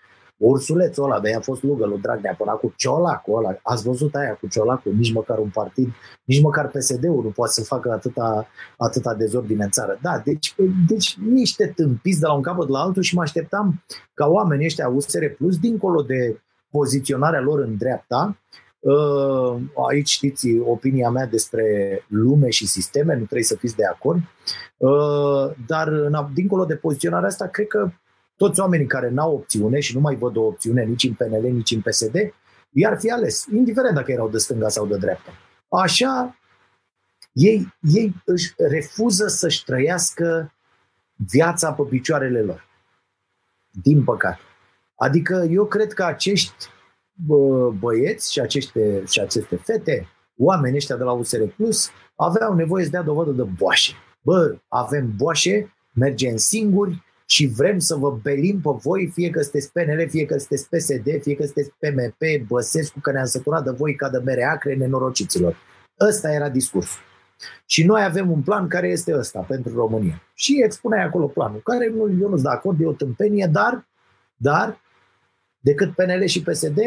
ursulețul 0.46 1.04
ăla, 1.04 1.20
de 1.20 1.34
a 1.34 1.40
fost 1.40 1.62
lugă 1.62 1.86
lui 1.86 2.00
Dragnea 2.00 2.34
până 2.38 2.58
cu 2.60 2.74
Ciolacul 2.76 3.36
ăla. 3.36 3.56
Ați 3.62 3.82
văzut 3.82 4.14
aia 4.14 4.38
cu 4.40 4.46
Ciolacul? 4.46 4.92
Nici 4.94 5.12
măcar 5.12 5.38
un 5.38 5.48
partid, 5.48 5.88
nici 6.24 6.42
măcar 6.42 6.68
PSD-ul 6.68 7.22
nu 7.22 7.30
poate 7.30 7.52
să 7.52 7.64
facă 7.64 7.90
atâta, 7.90 8.46
atâta 8.76 9.14
dezordine 9.14 9.64
în 9.64 9.70
țară. 9.70 9.98
Da, 10.02 10.20
deci, 10.24 10.54
deci 10.88 11.16
niște 11.18 11.72
tâmpiți 11.76 12.20
de 12.20 12.26
la 12.26 12.32
un 12.32 12.42
capăt 12.42 12.68
la 12.68 12.78
altul 12.78 13.02
și 13.02 13.14
mă 13.14 13.22
așteptam 13.22 13.82
ca 14.14 14.26
oamenii 14.26 14.66
ăștia 14.66 14.88
USR 14.88 15.24
Plus, 15.36 15.58
dincolo 15.58 16.02
de 16.02 16.40
poziționarea 16.70 17.40
lor 17.40 17.60
în 17.60 17.76
dreapta, 17.76 18.38
uh, 18.78 19.60
aici 19.90 20.08
știți 20.08 20.48
opinia 20.58 21.10
mea 21.10 21.26
despre 21.26 21.64
lume 22.08 22.50
și 22.50 22.66
sisteme, 22.66 23.12
nu 23.12 23.24
trebuie 23.24 23.42
să 23.42 23.56
fiți 23.56 23.76
de 23.76 23.84
acord, 23.84 24.20
uh, 24.76 25.54
dar 25.66 25.88
dincolo 26.34 26.64
de 26.64 26.74
poziționarea 26.74 27.28
asta, 27.28 27.46
cred 27.46 27.66
că 27.66 27.90
toți 28.46 28.60
oamenii 28.60 28.86
care 28.86 29.10
n-au 29.10 29.34
opțiune 29.34 29.80
și 29.80 29.94
nu 29.94 30.00
mai 30.00 30.16
văd 30.16 30.36
o 30.36 30.42
opțiune 30.42 30.84
nici 30.84 31.04
în 31.04 31.14
PNL, 31.14 31.50
nici 31.52 31.70
în 31.70 31.80
PSD, 31.80 32.14
i-ar 32.70 32.98
fi 32.98 33.10
ales, 33.10 33.46
indiferent 33.52 33.94
dacă 33.94 34.12
erau 34.12 34.28
de 34.28 34.38
stânga 34.38 34.68
sau 34.68 34.86
de 34.86 34.96
dreapta. 34.96 35.30
Așa, 35.68 36.36
ei, 37.32 37.74
ei 37.80 38.14
își 38.24 38.52
refuză 38.56 39.26
să-și 39.26 39.64
trăiască 39.64 40.54
viața 41.30 41.72
pe 41.72 41.82
picioarele 41.82 42.40
lor. 42.40 42.68
Din 43.70 44.04
păcate. 44.04 44.40
Adică 44.94 45.46
eu 45.50 45.64
cred 45.64 45.92
că 45.92 46.04
acești 46.04 46.68
bă, 47.12 47.70
băieți 47.70 48.32
și 48.32 48.40
aceste, 48.40 49.02
și 49.06 49.20
aceste 49.20 49.56
fete, 49.56 50.08
oamenii 50.36 50.76
ăștia 50.76 50.96
de 50.96 51.02
la 51.02 51.12
USR 51.12 51.42
Plus, 51.56 51.90
aveau 52.16 52.54
nevoie 52.54 52.84
să 52.84 52.90
dea 52.90 53.02
dovadă 53.02 53.30
de 53.30 53.42
boașe. 53.42 53.92
Bă, 54.20 54.56
avem 54.68 55.12
boașe, 55.16 55.74
mergem 55.92 56.36
singuri, 56.36 57.02
și 57.26 57.46
vrem 57.46 57.78
să 57.78 57.94
vă 57.94 58.18
belim 58.22 58.60
pe 58.60 58.70
voi, 58.82 59.10
fie 59.14 59.30
că 59.30 59.40
sunteți 59.42 59.72
PNL, 59.72 60.08
fie 60.08 60.24
că 60.24 60.38
sunteți 60.38 60.68
PSD, 60.68 61.22
fie 61.22 61.34
că 61.34 61.44
sunteți 61.44 61.70
PMP, 61.78 62.46
Băsescu, 62.46 63.00
că 63.00 63.12
ne-am 63.12 63.24
săturat 63.24 63.64
de 63.64 63.70
voi 63.70 63.94
ca 63.94 64.08
de 64.08 64.18
mere 64.24 64.44
acre 64.44 64.74
nenorociților. 64.74 65.56
Ăsta 66.00 66.32
era 66.32 66.48
discursul. 66.48 67.00
Și 67.66 67.84
noi 67.84 68.04
avem 68.04 68.30
un 68.30 68.42
plan 68.42 68.68
care 68.68 68.88
este 68.88 69.16
ăsta 69.16 69.40
pentru 69.40 69.74
România. 69.74 70.22
Și 70.34 70.62
expunea 70.64 71.04
acolo 71.04 71.26
planul, 71.26 71.60
care 71.64 71.88
nu, 71.88 72.00
eu 72.20 72.28
nu 72.28 72.28
sunt 72.28 72.42
de 72.42 72.48
acord, 72.48 72.80
e 72.80 72.86
o 72.86 72.92
tâmpenie, 72.92 73.48
dar, 73.52 73.88
dar, 74.36 74.80
decât 75.58 75.94
PNL 75.94 76.24
și 76.24 76.42
PSD, 76.42 76.78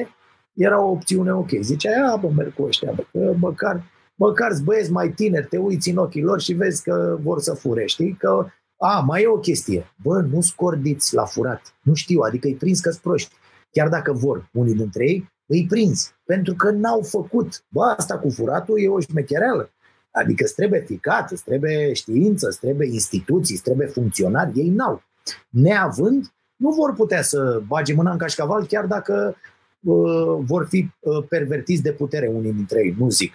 era 0.53 0.81
o 0.81 0.89
opțiune 0.89 1.33
ok. 1.33 1.49
Zicea, 1.61 2.11
a, 2.11 2.15
bă, 2.15 2.29
merg 2.29 2.53
cu 2.53 2.63
ăștia, 2.63 2.91
bă, 2.91 3.03
că 3.11 3.33
măcar, 3.37 3.83
măcar 4.15 4.51
băieți 4.63 4.91
mai 4.91 5.09
tineri, 5.09 5.47
te 5.47 5.57
uiți 5.57 5.89
în 5.89 5.97
ochii 5.97 6.23
lor 6.23 6.41
și 6.41 6.53
vezi 6.53 6.83
că 6.83 7.17
vor 7.21 7.39
să 7.39 7.53
fure, 7.53 7.85
știi? 7.85 8.15
Că 8.19 8.47
a, 8.77 8.99
mai 8.99 9.21
e 9.21 9.27
o 9.27 9.37
chestie. 9.37 9.93
Bă, 10.03 10.21
nu 10.21 10.41
scordiți 10.41 11.13
la 11.13 11.25
furat. 11.25 11.75
Nu 11.81 11.93
știu, 11.93 12.19
adică 12.19 12.47
îi 12.47 12.55
prins 12.55 12.79
că 12.79 12.95
proști. 13.01 13.33
Chiar 13.71 13.89
dacă 13.89 14.13
vor 14.13 14.49
unii 14.53 14.73
dintre 14.73 15.05
ei, 15.07 15.31
îi 15.45 15.65
prins. 15.69 16.13
Pentru 16.25 16.53
că 16.53 16.71
n-au 16.71 17.01
făcut. 17.01 17.63
Bă, 17.69 17.83
asta 17.97 18.17
cu 18.17 18.29
furatul 18.29 18.81
e 18.81 18.87
o 18.87 18.99
șmechereală. 18.99 19.69
Adică 20.11 20.43
îți 20.43 20.55
trebuie 20.55 20.79
ficat, 20.79 21.31
îți 21.31 21.43
trebuie 21.43 21.93
știință, 21.93 22.47
îți 22.47 22.59
trebuie 22.59 22.87
instituții, 22.87 23.53
îți 23.53 23.63
trebuie 23.63 23.87
funcționari. 23.87 24.59
Ei 24.59 24.69
n-au. 24.69 25.03
Neavând, 25.49 26.33
nu 26.55 26.69
vor 26.69 26.93
putea 26.93 27.21
să 27.21 27.61
bage 27.67 27.93
mâna 27.93 28.11
în 28.11 28.17
cașcaval 28.17 28.65
chiar 28.65 28.85
dacă 28.85 29.35
uh, 29.79 30.37
vor 30.39 30.65
fi 30.69 30.89
uh, 30.99 31.25
pervertiți 31.29 31.81
de 31.81 31.91
putere 31.91 32.27
unii 32.27 32.53
dintre 32.53 32.79
ei, 32.79 32.95
nu 32.97 33.09
zic. 33.09 33.33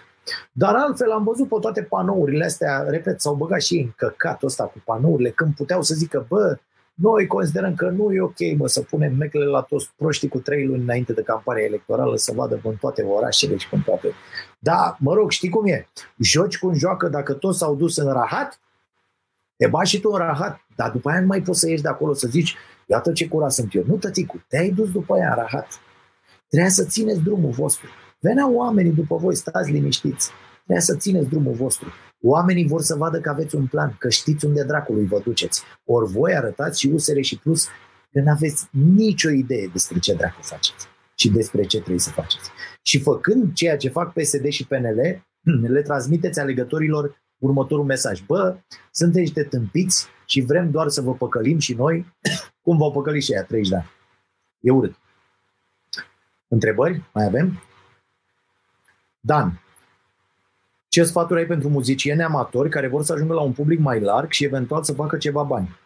Dar 0.51 0.75
altfel 0.75 1.11
am 1.11 1.23
văzut 1.23 1.47
pe 1.47 1.55
toate 1.61 1.83
panourile 1.83 2.45
astea, 2.45 2.85
repet, 2.87 3.21
s-au 3.21 3.35
băgat 3.35 3.61
și 3.61 3.75
ei 3.75 3.81
în 3.81 3.91
căcatul 3.95 4.47
ăsta 4.47 4.63
cu 4.63 4.81
panourile, 4.85 5.29
când 5.29 5.55
puteau 5.55 5.81
să 5.81 5.93
zică, 5.93 6.25
bă, 6.29 6.57
noi 6.93 7.27
considerăm 7.27 7.75
că 7.75 7.89
nu 7.89 8.13
e 8.13 8.21
ok, 8.21 8.57
mă, 8.57 8.67
să 8.67 8.81
punem 8.81 9.15
meclele 9.15 9.45
la 9.45 9.61
toți 9.61 9.91
proștii 9.95 10.27
cu 10.27 10.39
trei 10.39 10.65
luni 10.65 10.81
înainte 10.81 11.13
de 11.13 11.21
campania 11.21 11.63
electorală 11.63 12.15
să 12.15 12.33
vadă 12.35 12.59
în 12.63 12.75
toate 12.75 13.03
orașele 13.03 13.57
și 13.57 13.67
în 13.71 13.81
toate. 13.81 14.13
Da, 14.59 14.97
mă 14.99 15.13
rog, 15.13 15.31
știi 15.31 15.49
cum 15.49 15.67
e? 15.67 15.87
Joci 16.17 16.59
cum 16.59 16.73
joacă 16.73 17.07
dacă 17.07 17.33
toți 17.33 17.57
s-au 17.57 17.75
dus 17.75 17.97
în 17.97 18.11
rahat, 18.11 18.59
te 19.55 19.67
bagi 19.67 19.89
și 19.89 19.99
tu 19.99 20.09
în 20.09 20.17
rahat, 20.17 20.59
dar 20.75 20.91
după 20.91 21.09
aia 21.09 21.19
nu 21.19 21.25
mai 21.25 21.41
poți 21.41 21.59
să 21.59 21.69
ieși 21.69 21.81
de 21.81 21.87
acolo 21.87 22.13
să 22.13 22.27
zici, 22.27 22.57
Iată 22.91 23.11
ce 23.11 23.27
cura 23.27 23.49
sunt 23.49 23.75
eu. 23.75 23.83
Nu, 23.87 23.95
tăticu, 23.95 24.43
te-ai 24.47 24.69
dus 24.69 24.91
după 24.91 25.17
ea, 25.17 25.33
rahat. 25.33 25.67
Trebuia 26.47 26.69
să 26.69 26.85
țineți 26.85 27.19
drumul 27.19 27.51
vostru. 27.51 27.87
Veneau 28.23 28.53
oamenii 28.53 28.91
după 28.91 29.15
voi, 29.15 29.35
stați 29.35 29.71
liniștiți. 29.71 30.29
Trebuia 30.57 30.79
să 30.79 30.95
țineți 30.95 31.29
drumul 31.29 31.53
vostru. 31.53 31.91
Oamenii 32.21 32.67
vor 32.67 32.81
să 32.81 32.95
vadă 32.95 33.19
că 33.19 33.29
aveți 33.29 33.55
un 33.55 33.67
plan, 33.67 33.95
că 33.99 34.09
știți 34.09 34.45
unde 34.45 34.63
dracului 34.63 35.05
vă 35.05 35.19
duceți. 35.23 35.63
Ori 35.85 36.11
voi 36.11 36.35
arătați 36.35 36.79
și 36.79 36.87
USR 36.87 37.19
și 37.19 37.39
Plus 37.39 37.65
că 38.11 38.21
nu 38.21 38.31
aveți 38.31 38.67
nicio 38.71 39.29
idee 39.29 39.67
despre 39.67 39.99
ce 39.99 40.13
dracu 40.13 40.41
faceți 40.41 40.87
și 41.15 41.29
despre 41.29 41.63
ce 41.63 41.77
trebuie 41.77 41.99
să 41.99 42.09
faceți. 42.09 42.49
Și 42.81 43.01
făcând 43.01 43.53
ceea 43.53 43.77
ce 43.77 43.89
fac 43.89 44.13
PSD 44.13 44.47
și 44.47 44.67
PNL, 44.67 45.23
le 45.75 45.81
transmiteți 45.81 46.39
alegătorilor 46.39 47.21
următorul 47.37 47.85
mesaj. 47.85 48.21
Bă, 48.21 48.57
sunteți 48.91 49.19
niște 49.19 49.43
tâmpiți 49.43 50.07
și 50.25 50.41
vrem 50.41 50.71
doar 50.71 50.87
să 50.87 51.01
vă 51.01 51.13
păcălim 51.13 51.57
și 51.57 51.73
noi 51.73 52.13
cum 52.63 52.77
vă 52.77 52.91
păcăli 52.91 53.21
și 53.21 53.33
aia 53.33 53.43
30 53.43 53.69
de 53.69 53.75
ani. 53.75 53.89
E 54.59 54.71
urât. 54.71 54.95
Întrebări? 56.47 57.09
Mai 57.13 57.25
avem? 57.25 57.61
Dan. 59.21 59.61
Ce 60.87 61.03
sfaturi 61.03 61.39
ai 61.39 61.45
pentru 61.45 61.69
muzicieni 61.69 62.23
amatori 62.23 62.69
care 62.69 62.87
vor 62.87 63.03
să 63.03 63.13
ajungă 63.13 63.33
la 63.33 63.41
un 63.41 63.51
public 63.51 63.79
mai 63.79 63.99
larg 63.99 64.31
și 64.31 64.43
eventual 64.43 64.83
să 64.83 64.93
facă 64.93 65.17
ceva 65.17 65.43
bani? 65.43 65.79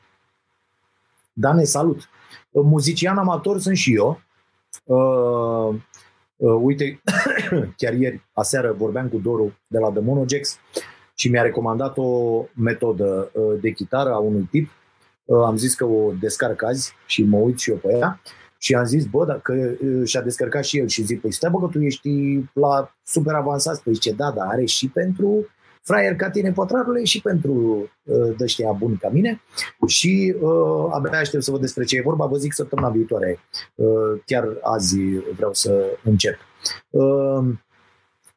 Dane, 1.33 1.63
salut! 1.63 2.09
Muzician 2.51 3.17
amator 3.17 3.59
sunt 3.59 3.77
și 3.77 3.95
eu. 3.95 4.21
Uh, 4.83 5.75
uh, 6.35 6.59
uite, 6.61 7.01
chiar 7.77 7.93
ieri, 7.93 8.21
aseară, 8.33 8.71
vorbeam 8.71 9.09
cu 9.09 9.17
Doru 9.17 9.57
de 9.67 9.79
la 9.79 9.89
The 9.89 10.01
Monogex 10.01 10.59
și 11.15 11.29
mi-a 11.29 11.41
recomandat 11.41 11.97
o 11.97 12.41
metodă 12.53 13.31
uh, 13.33 13.59
de 13.61 13.71
chitară 13.71 14.13
a 14.13 14.17
unui 14.17 14.47
tip. 14.51 14.69
Uh, 15.25 15.43
am 15.45 15.57
zis 15.57 15.75
că 15.75 15.85
o 15.85 16.11
descarc 16.19 16.63
azi 16.63 16.93
și 17.05 17.23
mă 17.23 17.37
uit 17.37 17.59
și 17.59 17.69
eu 17.69 17.77
pe 17.77 17.97
ea. 17.97 18.21
Și 18.65 18.75
am 18.75 18.85
zis, 18.85 19.05
bă, 19.05 19.25
dacă 19.25 19.53
uh, 19.53 20.07
și-a 20.07 20.21
descărcat 20.21 20.63
și 20.63 20.77
el 20.77 20.87
și 20.87 21.03
zic, 21.03 21.21
păi 21.21 21.31
stai 21.31 21.49
bă 21.49 21.59
că 21.59 21.67
tu 21.71 21.81
ești 21.81 22.39
la 22.53 22.95
super 23.03 23.33
avansat. 23.33 23.79
Păi 23.79 23.93
zice, 23.93 24.11
da, 24.11 24.31
dar 24.31 24.47
are 24.47 24.65
și 24.65 24.89
pentru 24.89 25.47
fraier 25.81 26.15
ca 26.15 26.29
tine, 26.29 26.51
pătrarule, 26.51 27.03
și 27.03 27.21
pentru 27.21 27.53
uh, 28.03 28.35
dăștia 28.37 28.71
buni 28.71 28.97
ca 28.97 29.09
mine. 29.09 29.41
Și 29.87 30.35
uh, 30.39 30.87
abia 30.91 31.19
aștept 31.19 31.43
să 31.43 31.51
văd 31.51 31.61
despre 31.61 31.83
ce 31.83 31.97
e 31.97 32.01
vorba, 32.01 32.25
vă 32.25 32.37
zic 32.37 32.53
săptămâna 32.53 32.89
viitoare. 32.89 33.39
Uh, 33.75 34.21
chiar 34.25 34.47
azi 34.61 34.97
vreau 35.35 35.53
să 35.53 35.85
încep. 36.03 36.37
Uh, 36.89 37.45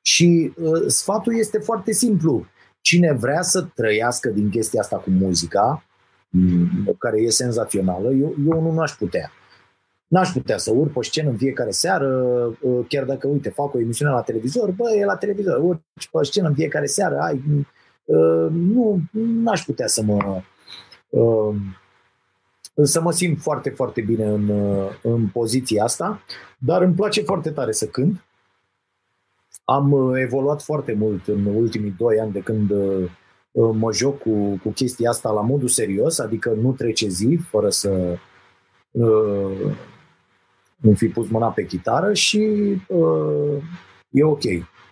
și 0.02 0.52
uh, 0.56 0.84
sfatul 0.86 1.38
este 1.38 1.58
foarte 1.58 1.92
simplu. 1.92 2.46
Cine 2.80 3.12
vrea 3.12 3.42
să 3.42 3.66
trăiască 3.74 4.28
din 4.28 4.48
chestia 4.48 4.80
asta 4.80 4.96
cu 4.96 5.10
muzica, 5.10 5.84
mm, 6.28 6.96
care 6.98 7.20
e 7.20 7.30
senzațională, 7.30 8.12
eu, 8.12 8.34
eu 8.46 8.72
nu 8.72 8.80
aș 8.80 8.92
putea. 8.92 9.32
N-aș 10.08 10.30
putea 10.30 10.58
să 10.58 10.72
urc 10.72 10.92
pe 10.92 11.02
scenă 11.02 11.30
în 11.30 11.36
fiecare 11.36 11.70
seară, 11.70 12.08
uh, 12.60 12.86
chiar 12.88 13.04
dacă, 13.04 13.26
uite, 13.26 13.48
fac 13.48 13.74
o 13.74 13.80
emisiune 13.80 14.12
la 14.12 14.22
televizor, 14.22 14.70
bă, 14.70 14.90
e 14.90 15.04
la 15.04 15.16
televizor, 15.16 15.58
urci 15.62 16.08
pe 16.12 16.18
scenă 16.22 16.48
în 16.48 16.54
fiecare 16.54 16.86
seară, 16.86 17.18
ai, 17.18 17.42
uh, 18.04 18.46
nu, 18.50 19.00
n-aș 19.10 19.64
putea 19.64 19.86
să 19.86 20.02
mă 20.02 20.42
uh, 21.08 21.54
să 22.82 23.00
mă 23.00 23.12
simt 23.12 23.40
foarte, 23.40 23.70
foarte 23.70 24.00
bine 24.00 24.24
în, 24.24 24.50
în 25.02 25.26
poziția 25.26 25.84
asta, 25.84 26.20
dar 26.58 26.82
îmi 26.82 26.94
place 26.94 27.22
foarte 27.22 27.50
tare 27.50 27.72
să 27.72 27.86
cânt. 27.86 28.24
Am 29.64 30.14
evoluat 30.14 30.62
foarte 30.62 30.92
mult 30.92 31.28
în 31.28 31.44
ultimii 31.44 31.94
doi 31.98 32.20
ani 32.20 32.32
de 32.32 32.40
când 32.40 32.72
mă 33.52 33.92
joc 33.92 34.18
cu, 34.18 34.58
cu 34.62 34.68
chestia 34.68 35.10
asta 35.10 35.30
la 35.30 35.40
modul 35.40 35.68
serios, 35.68 36.18
adică 36.18 36.50
nu 36.50 36.72
trece 36.72 37.08
zi 37.08 37.38
fără 37.50 37.68
să 37.68 38.18
îmi 40.82 40.96
fi 40.96 41.06
pus 41.06 41.28
mâna 41.28 41.46
pe 41.46 41.64
chitară 41.64 42.12
și 42.12 42.40
uh, 42.88 43.62
e 44.10 44.24
ok. 44.24 44.42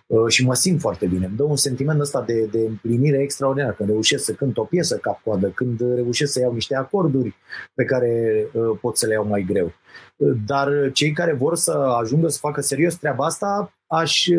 Uh, 0.07 0.27
și 0.27 0.45
mă 0.45 0.53
simt 0.53 0.79
foarte 0.79 1.05
bine. 1.05 1.25
Îmi 1.25 1.35
dă 1.35 1.43
un 1.43 1.55
sentiment 1.55 1.99
ăsta 1.99 2.21
de, 2.21 2.45
de 2.51 2.59
împlinire 2.59 3.21
extraordinar. 3.21 3.73
Când 3.73 3.89
reușesc 3.89 4.23
să 4.23 4.33
cânt 4.33 4.57
o 4.57 4.63
piesă 4.63 4.97
cap-coadă, 4.97 5.47
când 5.47 5.79
reușesc 5.95 6.31
să 6.31 6.39
iau 6.39 6.53
niște 6.53 6.75
acorduri 6.75 7.35
pe 7.73 7.83
care 7.83 8.45
uh, 8.53 8.77
pot 8.81 8.97
să 8.97 9.07
le 9.07 9.13
iau 9.13 9.25
mai 9.27 9.41
greu. 9.41 9.73
Uh, 10.15 10.37
dar 10.45 10.91
cei 10.93 11.11
care 11.11 11.33
vor 11.33 11.55
să 11.55 11.71
ajungă 11.71 12.27
să 12.27 12.37
facă 12.41 12.61
serios 12.61 12.95
treaba 12.95 13.25
asta, 13.25 13.73
aș, 13.87 14.25
uh, 14.25 14.37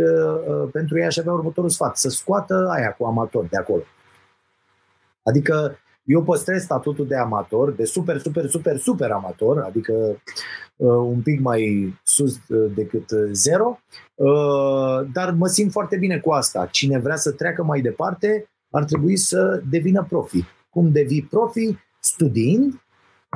uh 0.49 0.69
pentru 0.73 0.99
ei 0.99 1.05
aș 1.05 1.17
avea 1.17 1.33
următorul 1.33 1.71
sfat. 1.71 1.97
Să 1.97 2.09
scoată 2.09 2.69
aia 2.77 2.93
cu 2.93 3.05
amator 3.05 3.45
de 3.45 3.57
acolo. 3.57 3.83
Adică 5.23 5.79
eu 6.09 6.23
păstrez 6.23 6.63
statutul 6.63 7.07
de 7.07 7.17
amator, 7.17 7.73
de 7.73 7.85
super, 7.85 8.19
super, 8.19 8.49
super, 8.49 8.77
super 8.77 9.11
amator, 9.11 9.59
adică 9.59 9.93
uh, 10.77 10.89
un 10.89 11.21
pic 11.21 11.41
mai 11.41 11.95
sus 12.05 12.49
uh, 12.49 12.73
decât 12.75 13.11
uh, 13.11 13.29
zero, 13.33 13.79
uh, 14.15 15.09
dar 15.13 15.31
mă 15.31 15.47
simt 15.47 15.71
foarte 15.71 15.97
bine 15.97 16.19
cu 16.19 16.31
asta. 16.31 16.69
Cine 16.71 16.99
vrea 16.99 17.17
să 17.17 17.33
treacă 17.33 17.65
mai 17.65 17.81
departe, 17.81 18.49
ar 18.71 18.85
trebui 18.85 19.17
să 19.17 19.63
devină 19.71 20.07
profi. 20.09 20.45
Cum 20.71 20.93
devii 20.93 21.27
profi? 21.31 21.77
Studiind 22.01 22.83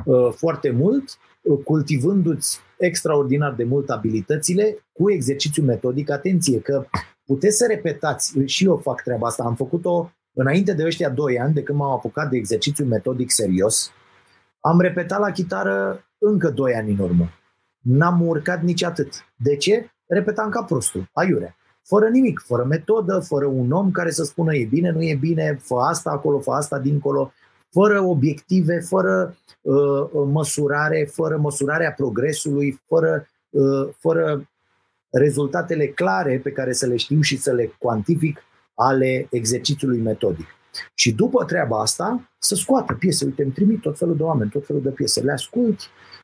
uh, 0.05 0.31
foarte 0.35 0.69
mult, 0.69 1.17
uh, 1.41 1.59
cultivându-ți 1.63 2.59
extraordinar 2.77 3.53
de 3.53 3.63
mult 3.63 3.89
abilitățile 3.89 4.85
cu 4.93 5.11
exercițiu 5.11 5.63
metodic. 5.63 6.09
Atenție 6.09 6.59
că 6.59 6.85
puteți 7.25 7.57
să 7.57 7.65
repetați, 7.69 8.39
și 8.45 8.65
eu 8.65 8.77
fac 8.77 9.01
treaba 9.01 9.27
asta, 9.27 9.43
am 9.43 9.55
făcut-o 9.55 10.11
Înainte 10.33 10.73
de 10.73 10.85
ăștia 10.85 11.09
doi 11.09 11.39
ani, 11.39 11.53
de 11.53 11.63
când 11.63 11.77
m-am 11.77 11.91
apucat 11.91 12.29
de 12.29 12.37
exercițiu 12.37 12.85
metodic 12.85 13.31
serios, 13.31 13.91
am 14.59 14.81
repetat 14.81 15.19
la 15.19 15.31
chitară 15.31 16.05
încă 16.17 16.49
doi 16.49 16.73
ani 16.73 16.91
în 16.91 16.97
urmă. 16.97 17.29
N-am 17.79 18.27
urcat 18.27 18.61
nici 18.61 18.83
atât. 18.83 19.13
De 19.35 19.55
ce? 19.55 19.91
Repetam 20.07 20.49
ca 20.49 20.63
prostul, 20.63 21.09
aiure. 21.13 21.55
Fără 21.83 22.07
nimic, 22.07 22.39
fără 22.45 22.63
metodă, 22.63 23.19
fără 23.19 23.45
un 23.45 23.71
om 23.71 23.91
care 23.91 24.11
să 24.11 24.23
spună 24.23 24.55
e 24.55 24.65
bine, 24.65 24.91
nu 24.91 25.03
e 25.03 25.15
bine, 25.15 25.59
fă 25.61 25.75
asta 25.75 26.09
acolo, 26.09 26.39
fă 26.39 26.51
asta 26.51 26.79
dincolo, 26.79 27.33
fără 27.69 28.01
obiective, 28.01 28.79
fără 28.79 29.35
uh, 29.61 30.09
măsurare, 30.31 31.09
fără 31.11 31.37
măsurarea 31.37 31.91
progresului, 31.91 32.81
fără, 32.87 33.27
uh, 33.49 33.89
fără 33.97 34.49
rezultatele 35.11 35.87
clare 35.87 36.39
pe 36.43 36.51
care 36.51 36.73
să 36.73 36.85
le 36.85 36.95
știu 36.95 37.21
și 37.21 37.37
să 37.37 37.51
le 37.51 37.75
cuantific 37.77 38.43
ale 38.75 39.27
exercițiului 39.29 39.99
metodic. 39.99 40.47
Și 40.93 41.13
după 41.13 41.43
treaba 41.43 41.81
asta, 41.81 42.29
să 42.39 42.55
scoată 42.55 42.93
piese. 42.93 43.25
Uite, 43.25 43.43
îmi 43.43 43.51
trimit 43.51 43.81
tot 43.81 43.97
felul 43.97 44.15
de 44.15 44.23
oameni, 44.23 44.49
tot 44.49 44.65
felul 44.65 44.81
de 44.81 44.89
piese. 44.89 45.21
Le 45.21 45.31
ascult. 45.31 45.79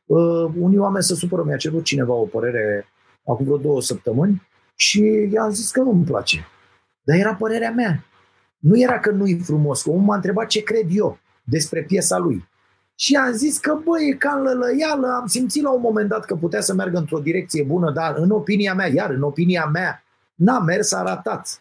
Uh, 0.06 0.50
unii 0.58 0.78
oameni 0.78 1.04
se 1.04 1.14
supără. 1.14 1.42
Mi-a 1.42 1.56
cerut 1.56 1.84
cineva 1.84 2.12
o 2.12 2.24
părere 2.24 2.86
acum 3.26 3.44
vreo 3.44 3.56
două 3.56 3.82
săptămâni 3.82 4.48
și 4.74 5.28
i-am 5.32 5.50
zis 5.50 5.70
că 5.70 5.80
nu-mi 5.80 6.04
place. 6.04 6.46
Dar 7.02 7.16
era 7.16 7.34
părerea 7.34 7.70
mea. 7.70 8.04
Nu 8.58 8.80
era 8.80 8.98
că 8.98 9.10
nu-i 9.10 9.40
frumos. 9.44 9.84
Omul 9.84 10.00
m-a 10.00 10.14
întrebat 10.14 10.46
ce 10.46 10.62
cred 10.62 10.86
eu 10.90 11.18
despre 11.44 11.82
piesa 11.82 12.18
lui. 12.18 12.48
Și 12.94 13.14
am 13.14 13.32
zis 13.32 13.58
că, 13.58 13.78
băi, 13.84 14.08
e 14.08 14.14
ca 14.14 14.30
în 14.30 14.42
lălăială, 14.42 15.06
am 15.20 15.26
simțit 15.26 15.62
la 15.62 15.70
un 15.70 15.80
moment 15.80 16.08
dat 16.08 16.24
că 16.24 16.34
putea 16.36 16.60
să 16.60 16.74
meargă 16.74 16.98
într-o 16.98 17.18
direcție 17.18 17.64
bună, 17.64 17.90
dar 17.92 18.14
în 18.16 18.30
opinia 18.30 18.74
mea, 18.74 18.86
iar 18.86 19.10
în 19.10 19.22
opinia 19.22 19.66
mea, 19.72 20.04
n-a 20.34 20.58
mers, 20.58 20.92
a 20.92 21.02
ratat 21.02 21.58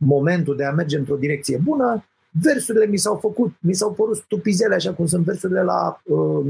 momentul 0.00 0.56
de 0.56 0.64
a 0.64 0.72
merge 0.72 0.98
într-o 0.98 1.16
direcție 1.16 1.60
bună, 1.64 2.04
versurile 2.30 2.86
mi 2.86 2.96
s-au 2.96 3.16
făcut, 3.16 3.52
mi 3.60 3.74
s-au 3.74 3.92
părut 3.92 4.16
stupizele, 4.16 4.74
așa 4.74 4.92
cum 4.92 5.06
sunt 5.06 5.24
versurile 5.24 5.62
la 5.62 6.00
uh, 6.04 6.46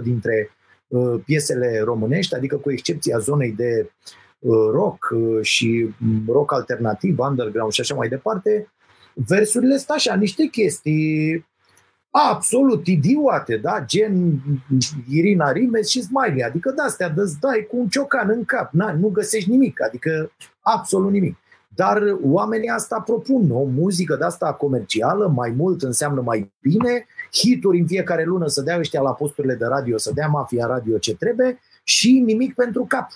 98% 0.00 0.02
dintre 0.02 0.50
uh, 0.88 1.20
piesele 1.24 1.80
românești, 1.84 2.34
adică 2.34 2.56
cu 2.56 2.70
excepția 2.70 3.18
zonei 3.18 3.52
de 3.52 3.90
uh, 4.38 4.68
rock 4.72 5.08
uh, 5.14 5.42
și 5.42 5.94
rock 6.26 6.52
alternativ, 6.52 7.18
underground 7.18 7.72
și 7.72 7.80
așa 7.80 7.94
mai 7.94 8.08
departe, 8.08 8.72
versurile 9.14 9.76
sunt 9.76 9.90
așa, 9.90 10.14
niște 10.14 10.44
chestii 10.44 11.48
absolut 12.10 12.86
idiote, 12.86 13.56
da? 13.56 13.84
Gen 13.86 14.42
Irina 15.08 15.52
Rimes 15.52 15.88
și 15.88 16.02
Smiley, 16.02 16.42
adică 16.42 16.70
de-astea 16.70 17.08
dă 17.08 17.32
dai 17.40 17.66
cu 17.70 17.76
un 17.76 17.88
ciocan 17.88 18.30
în 18.30 18.44
cap, 18.44 18.72
Na, 18.72 18.92
nu 18.92 19.08
găsești 19.08 19.50
nimic, 19.50 19.82
adică 19.82 20.32
absolut 20.60 21.10
nimic. 21.10 21.36
Dar 21.80 22.02
oamenii 22.22 22.68
asta 22.68 23.00
propun 23.00 23.50
o 23.50 23.62
muzică 23.62 24.16
de 24.16 24.24
asta 24.24 24.52
comercială, 24.52 25.32
mai 25.34 25.50
mult 25.56 25.82
înseamnă 25.82 26.20
mai 26.20 26.52
bine, 26.60 27.06
hituri 27.32 27.78
în 27.78 27.86
fiecare 27.86 28.24
lună 28.24 28.46
să 28.46 28.62
dea 28.62 28.78
ăștia 28.78 29.00
la 29.00 29.12
posturile 29.12 29.54
de 29.54 29.64
radio, 29.64 29.98
să 29.98 30.10
dea 30.14 30.26
mafia 30.26 30.66
radio 30.66 30.98
ce 30.98 31.16
trebuie 31.16 31.58
și 31.84 32.22
nimic 32.26 32.54
pentru 32.54 32.84
cap. 32.88 33.08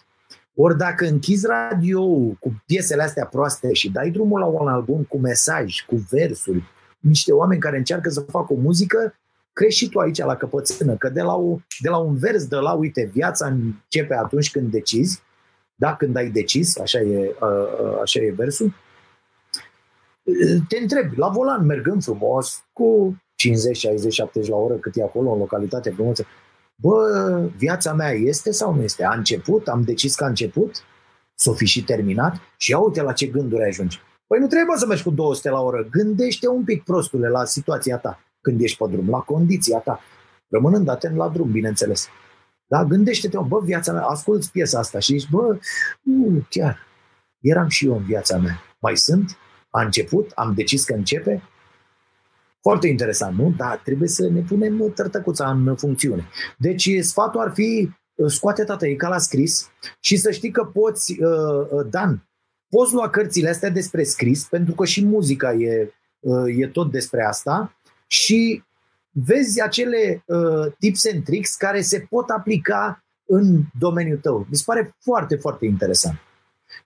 Ori 0.54 0.76
dacă 0.76 1.06
închizi 1.06 1.46
radio 1.46 2.02
cu 2.40 2.62
piesele 2.66 3.02
astea 3.02 3.26
proaste 3.26 3.72
și 3.72 3.90
dai 3.90 4.10
drumul 4.10 4.40
la 4.40 4.46
un 4.46 4.68
album 4.68 5.02
cu 5.02 5.18
mesaj, 5.18 5.80
cu 5.86 6.06
versuri, 6.10 6.62
niște 6.98 7.32
oameni 7.32 7.60
care 7.60 7.76
încearcă 7.76 8.10
să 8.10 8.20
facă 8.20 8.52
o 8.52 8.56
muzică, 8.56 9.14
crești 9.52 9.84
și 9.84 9.88
tu 9.88 9.98
aici 9.98 10.18
la 10.18 10.36
căpățână, 10.36 10.94
că 10.94 11.08
de 11.08 11.22
la, 11.22 11.34
o, 11.34 11.58
de 11.80 11.88
la 11.88 11.96
un 11.96 12.16
vers 12.16 12.46
de 12.46 12.56
la, 12.56 12.72
uite, 12.72 13.10
viața 13.12 13.46
începe 13.46 14.14
atunci 14.14 14.50
când 14.50 14.70
decizi, 14.70 15.22
da, 15.74 15.96
când 15.96 16.16
ai 16.16 16.30
decis, 16.30 16.78
așa 16.78 16.98
e, 17.00 17.34
așa 18.02 18.20
e 18.20 18.30
versul, 18.36 18.74
te 20.68 20.76
întrebi, 20.76 21.16
la 21.16 21.28
volan, 21.28 21.66
mergând 21.66 22.02
frumos, 22.02 22.64
cu 22.72 23.16
50, 23.34 23.76
60, 23.76 24.12
70 24.12 24.50
la 24.50 24.56
oră, 24.56 24.74
cât 24.74 24.96
e 24.96 25.02
acolo, 25.02 25.32
în 25.32 25.38
localitate 25.38 25.90
frumoasă, 25.90 26.24
bă, 26.76 27.48
viața 27.56 27.92
mea 27.92 28.10
este 28.10 28.50
sau 28.50 28.74
nu 28.74 28.82
este? 28.82 29.04
A 29.04 29.12
început? 29.12 29.68
Am 29.68 29.82
decis 29.82 30.14
că 30.14 30.24
a 30.24 30.28
început? 30.28 30.84
S-o 31.34 31.52
fi 31.52 31.66
și 31.66 31.84
terminat? 31.84 32.36
Și 32.56 32.70
ia 32.70 32.78
uite 32.78 33.02
la 33.02 33.12
ce 33.12 33.26
gânduri 33.26 33.64
ajungi. 33.64 34.00
Păi 34.26 34.38
nu 34.38 34.46
trebuie 34.46 34.76
să 34.76 34.86
mergi 34.86 35.02
cu 35.02 35.10
200 35.10 35.50
la 35.50 35.60
oră. 35.60 35.88
Gândește 35.90 36.48
un 36.48 36.64
pic, 36.64 36.84
prostule, 36.84 37.28
la 37.28 37.44
situația 37.44 37.98
ta 37.98 38.18
când 38.44 38.60
ești 38.60 38.78
pe 38.78 38.84
drum, 38.90 39.08
la 39.08 39.18
condiția 39.18 39.78
ta. 39.78 40.00
Rămânând 40.48 40.88
atent 40.88 41.16
la 41.16 41.28
drum, 41.28 41.50
bineînțeles. 41.50 42.08
Da, 42.66 42.84
gândește-te, 42.84 43.38
bă, 43.46 43.60
viața 43.60 43.92
mea, 43.92 44.02
asculți 44.02 44.50
piesa 44.50 44.78
asta 44.78 44.98
și 44.98 45.18
zici, 45.18 45.30
bă, 45.30 45.58
nu, 46.02 46.46
chiar, 46.48 46.78
eram 47.40 47.68
și 47.68 47.86
eu 47.86 47.96
în 47.96 48.04
viața 48.04 48.38
mea. 48.38 48.62
Mai 48.78 48.96
sunt? 48.96 49.36
A 49.70 49.82
început? 49.82 50.30
Am 50.34 50.54
decis 50.54 50.84
că 50.84 50.94
începe? 50.94 51.42
Foarte 52.60 52.86
interesant, 52.86 53.38
nu? 53.38 53.54
Dar 53.56 53.80
trebuie 53.84 54.08
să 54.08 54.28
ne 54.28 54.40
punem 54.40 54.92
tărtăcuța 54.94 55.50
în 55.50 55.76
funcțiune. 55.76 56.28
Deci 56.58 56.90
sfatul 57.00 57.40
ar 57.40 57.52
fi 57.54 57.90
scoate 58.26 58.64
tata, 58.64 58.86
e 58.86 58.94
ca 58.94 59.08
la 59.08 59.18
scris 59.18 59.70
și 60.00 60.16
să 60.16 60.30
știi 60.30 60.50
că 60.50 60.64
poți, 60.64 61.22
uh, 61.22 61.68
uh, 61.70 61.86
Dan, 61.90 62.28
poți 62.68 62.94
lua 62.94 63.08
cărțile 63.08 63.48
astea 63.48 63.70
despre 63.70 64.02
scris, 64.02 64.44
pentru 64.44 64.74
că 64.74 64.84
și 64.84 65.04
muzica 65.04 65.52
e, 65.52 65.94
uh, 66.20 66.58
e 66.58 66.66
tot 66.66 66.90
despre 66.90 67.24
asta 67.24 67.76
și 68.06 68.64
vezi 69.14 69.62
acele 69.62 70.22
uh, 70.26 70.72
tips 70.78 71.06
and 71.12 71.24
tricks 71.24 71.54
care 71.54 71.80
se 71.80 72.06
pot 72.10 72.28
aplica 72.28 73.04
în 73.26 73.60
domeniul 73.78 74.18
tău. 74.18 74.46
Mi 74.50 74.56
se 74.56 74.62
pare 74.66 74.94
foarte, 75.00 75.36
foarte 75.36 75.66
interesant. 75.66 76.18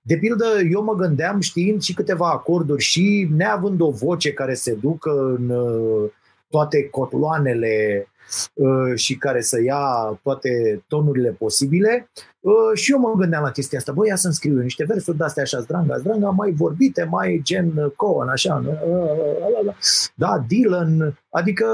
De 0.02 0.16
pildă, 0.16 0.44
eu 0.70 0.82
mă 0.82 0.94
gândeam 0.94 1.40
știind 1.40 1.82
și 1.82 1.94
câteva 1.94 2.30
acorduri 2.30 2.82
și 2.82 3.28
neavând 3.36 3.80
o 3.80 3.90
voce 3.90 4.32
care 4.32 4.54
se 4.54 4.74
ducă 4.74 5.34
în 5.38 5.48
uh, 5.48 6.10
toate 6.50 6.88
cotloanele 6.88 8.06
Uh, 8.54 8.94
și 8.94 9.16
care 9.16 9.40
să 9.40 9.62
ia 9.62 10.18
toate 10.22 10.84
tonurile 10.88 11.30
posibile. 11.30 12.10
Uh, 12.40 12.54
și 12.74 12.92
eu 12.92 12.98
mă 12.98 13.12
gândeam 13.16 13.42
la 13.42 13.50
chestia 13.50 13.78
asta, 13.78 13.92
băi, 13.92 14.08
ia 14.08 14.16
să-mi 14.16 14.34
scriu 14.34 14.60
niște 14.60 14.84
versuri 14.84 15.16
de-astea 15.16 15.42
așa 15.42 15.60
zdranga, 15.60 15.96
zdranga, 15.96 16.28
mai 16.28 16.50
vorbite, 16.50 17.04
mai 17.10 17.40
gen 17.42 17.92
Cohen, 17.96 18.28
așa, 18.28 18.62
uh, 18.66 19.74
da, 20.14 20.44
Dylan, 20.46 21.18
adică 21.30 21.66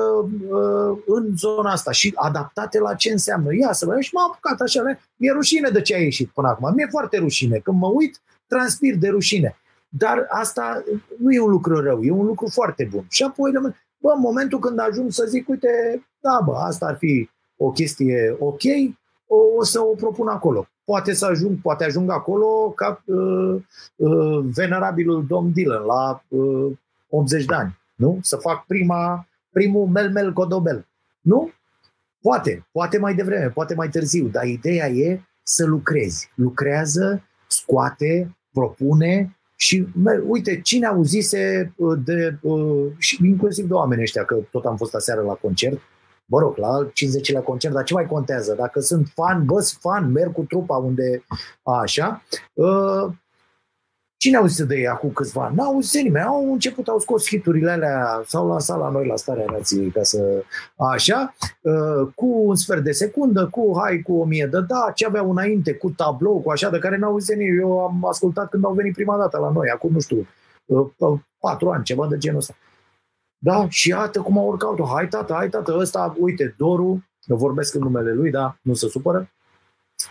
în 1.07 1.37
zona 1.37 1.71
asta 1.71 1.91
și 1.91 2.13
adaptate 2.15 2.79
la 2.79 2.95
ce 2.95 3.11
înseamnă. 3.11 3.55
Ia 3.55 3.73
să 3.73 3.87
vă 3.87 4.01
și 4.01 4.15
m-am 4.15 4.31
apucat 4.31 4.61
așa, 4.61 4.83
mi-e 5.17 5.33
rușine 5.33 5.71
de 5.71 5.81
ce 5.81 5.95
a 5.95 5.99
ieșit 5.99 6.29
până 6.29 6.49
acum, 6.49 6.73
mi-e 6.75 6.87
foarte 6.91 7.19
rușine. 7.19 7.59
Când 7.59 7.81
mă 7.81 7.87
uit, 7.87 8.21
transpir 8.47 8.97
de 8.97 9.09
rușine. 9.09 9.57
Dar 9.89 10.27
asta 10.29 10.85
nu 11.19 11.33
e 11.33 11.41
un 11.41 11.51
lucru 11.51 11.81
rău, 11.81 12.03
e 12.03 12.11
un 12.11 12.27
lucru 12.27 12.49
foarte 12.49 12.89
bun. 12.91 13.07
Și 13.09 13.23
apoi 13.23 13.51
rămân, 13.53 13.77
bă, 14.05 14.13
în 14.15 14.21
momentul 14.21 14.59
când 14.59 14.79
ajung 14.79 15.13
să 15.13 15.25
zic, 15.29 15.49
uite, 15.49 16.05
da, 16.21 16.41
bă, 16.45 16.55
asta 16.57 16.87
ar 16.87 16.97
fi 16.97 17.31
o 17.57 17.71
chestie 17.71 18.37
ok, 18.39 18.63
o, 19.27 19.37
o 19.59 19.65
să 19.65 19.81
o 19.81 19.95
propun 19.95 20.29
acolo. 20.29 20.67
Poate 20.85 21.13
să 21.13 21.27
ajung, 21.27 21.61
poate 21.63 21.85
ajung 21.85 22.11
acolo 22.11 22.73
ca 22.77 23.03
uh, 23.05 23.57
uh, 23.97 24.45
venerabilul 24.55 25.27
domn 25.27 25.53
Dylan 25.53 25.85
la 25.85 26.23
uh, 26.29 26.73
80 27.09 27.45
de 27.45 27.55
ani, 27.55 27.79
nu? 27.95 28.19
Să 28.23 28.37
fac 28.37 28.67
prima, 28.67 29.29
primul 29.51 29.87
mel-mel 29.87 30.33
codobel. 30.33 30.87
Nu? 31.21 31.51
Poate, 32.21 32.67
poate 32.73 32.99
mai 32.99 33.15
devreme, 33.15 33.51
poate 33.51 33.75
mai 33.75 33.89
târziu, 33.89 34.27
dar 34.27 34.45
ideea 34.45 34.89
e 34.89 35.21
să 35.43 35.67
lucrezi. 35.67 36.31
Lucrează, 36.35 37.23
scoate, 37.47 38.37
propune 38.53 39.37
și 39.65 39.87
uite, 40.27 40.61
cine 40.61 40.87
auzise 40.87 41.73
uh, 41.77 41.99
de, 42.05 42.39
uh, 42.41 42.87
și 42.99 43.19
inclusiv 43.25 43.67
de 43.67 43.73
oameni 43.73 44.03
ăștia, 44.03 44.25
că 44.25 44.37
tot 44.51 44.65
am 44.65 44.77
fost 44.77 44.95
aseară 44.95 45.21
la 45.21 45.33
concert, 45.33 45.81
mă 46.27 46.39
rog, 46.39 46.57
la 46.57 46.91
50 46.93 47.33
la 47.33 47.41
concert, 47.41 47.75
dar 47.75 47.85
ce 47.85 47.95
mai 47.95 48.07
contează? 48.07 48.55
Dacă 48.59 48.81
sunt 48.81 49.11
fan, 49.15 49.45
bă, 49.45 49.71
fan, 49.81 50.13
merg 50.13 50.33
cu 50.33 50.43
trupa 50.43 50.77
unde, 50.77 51.25
așa, 51.63 52.23
uh, 52.53 53.13
Cine 54.25 54.37
auzi 54.37 54.67
de 54.67 54.77
ei 54.77 54.89
acum 54.89 55.11
câțiva 55.11 55.45
ani? 55.45 55.57
N-au 55.57 55.73
auzit 55.73 56.03
nimeni. 56.03 56.25
Au 56.25 56.53
început, 56.53 56.89
au 56.89 56.99
scos 56.99 57.27
hiturile 57.27 57.71
alea, 57.71 58.23
s-au 58.27 58.49
lansat 58.49 58.79
la 58.79 58.91
noi 58.91 59.07
la 59.07 59.17
starea 59.17 59.45
nației, 59.51 59.91
ca 59.91 60.03
să... 60.03 60.45
Așa, 60.77 61.35
uh, 61.61 62.09
cu 62.15 62.27
un 62.27 62.57
sfert 62.57 62.83
de 62.85 62.93
secundă, 62.93 63.49
cu 63.51 63.73
hai 63.83 64.03
cu 64.03 64.15
o 64.15 64.25
mie 64.25 64.47
de 64.47 64.61
da, 64.61 64.93
ce 64.95 65.07
aveau 65.07 65.31
înainte, 65.31 65.75
cu 65.75 65.91
tablou, 65.91 66.41
cu 66.41 66.51
așa, 66.51 66.71
de 66.71 66.79
care 66.79 66.97
n-au 66.97 67.11
auzit 67.11 67.37
nimeni. 67.37 67.59
Eu 67.59 67.85
am 67.85 68.05
ascultat 68.05 68.49
când 68.49 68.65
au 68.65 68.73
venit 68.73 68.95
prima 68.95 69.17
dată 69.17 69.39
la 69.39 69.51
noi, 69.51 69.69
acum, 69.69 69.93
nu 69.93 70.01
știu, 70.01 70.27
uh, 70.65 71.21
patru 71.39 71.71
ani, 71.71 71.85
ceva 71.85 72.07
de 72.07 72.19
genul 72.19 72.39
ăsta. 72.39 72.55
Da, 73.39 73.67
și 73.69 73.89
iată 73.89 74.21
cum 74.21 74.39
au 74.39 74.47
urcat 74.47 74.89
Hai 74.89 75.09
tată, 75.09 75.33
hai 75.33 75.49
tată, 75.49 75.77
ăsta, 75.79 76.15
uite, 76.19 76.55
Doru, 76.59 77.05
eu 77.25 77.37
vorbesc 77.37 77.75
în 77.75 77.81
numele 77.81 78.13
lui, 78.13 78.31
da, 78.31 78.57
nu 78.63 78.75
se 78.75 78.89
supără. 78.89 79.31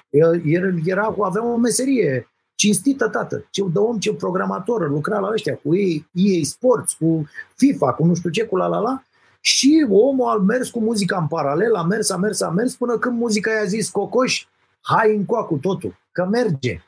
El 0.10 0.42
era, 0.86 1.16
avea 1.22 1.46
o 1.46 1.56
meserie 1.56 2.28
cinstită, 2.64 3.08
tată, 3.08 3.46
ce 3.50 3.64
de 3.74 3.80
om, 3.80 4.00
ce 4.00 4.14
programator, 4.14 4.90
lucra 4.90 5.20
la 5.20 5.30
ăștia 5.32 5.56
cu 5.64 5.76
ei, 5.76 6.08
EA 6.14 6.40
Sports, 6.44 6.94
cu 6.94 7.28
FIFA, 7.56 7.94
cu 7.94 8.06
nu 8.06 8.14
știu 8.14 8.30
ce, 8.30 8.46
cu 8.46 8.56
la 8.56 8.68
la 8.68 8.80
la, 8.80 9.04
și 9.42 9.86
omul 9.90 10.28
a 10.30 10.38
mers 10.38 10.70
cu 10.70 10.80
muzica 10.80 11.18
în 11.18 11.28
paralel, 11.28 11.76
a 11.76 11.84
mers, 11.84 12.10
a 12.10 12.18
mers, 12.18 12.42
a 12.42 12.50
mers, 12.50 12.76
până 12.76 12.98
când 12.98 13.20
muzica 13.20 13.52
i-a 13.52 13.64
zis, 13.64 13.90
Cocoș, 13.90 14.46
hai 14.82 15.16
în 15.16 15.26
cu 15.26 15.58
totul, 15.62 15.96
că 16.12 16.26
merge. 16.26 16.82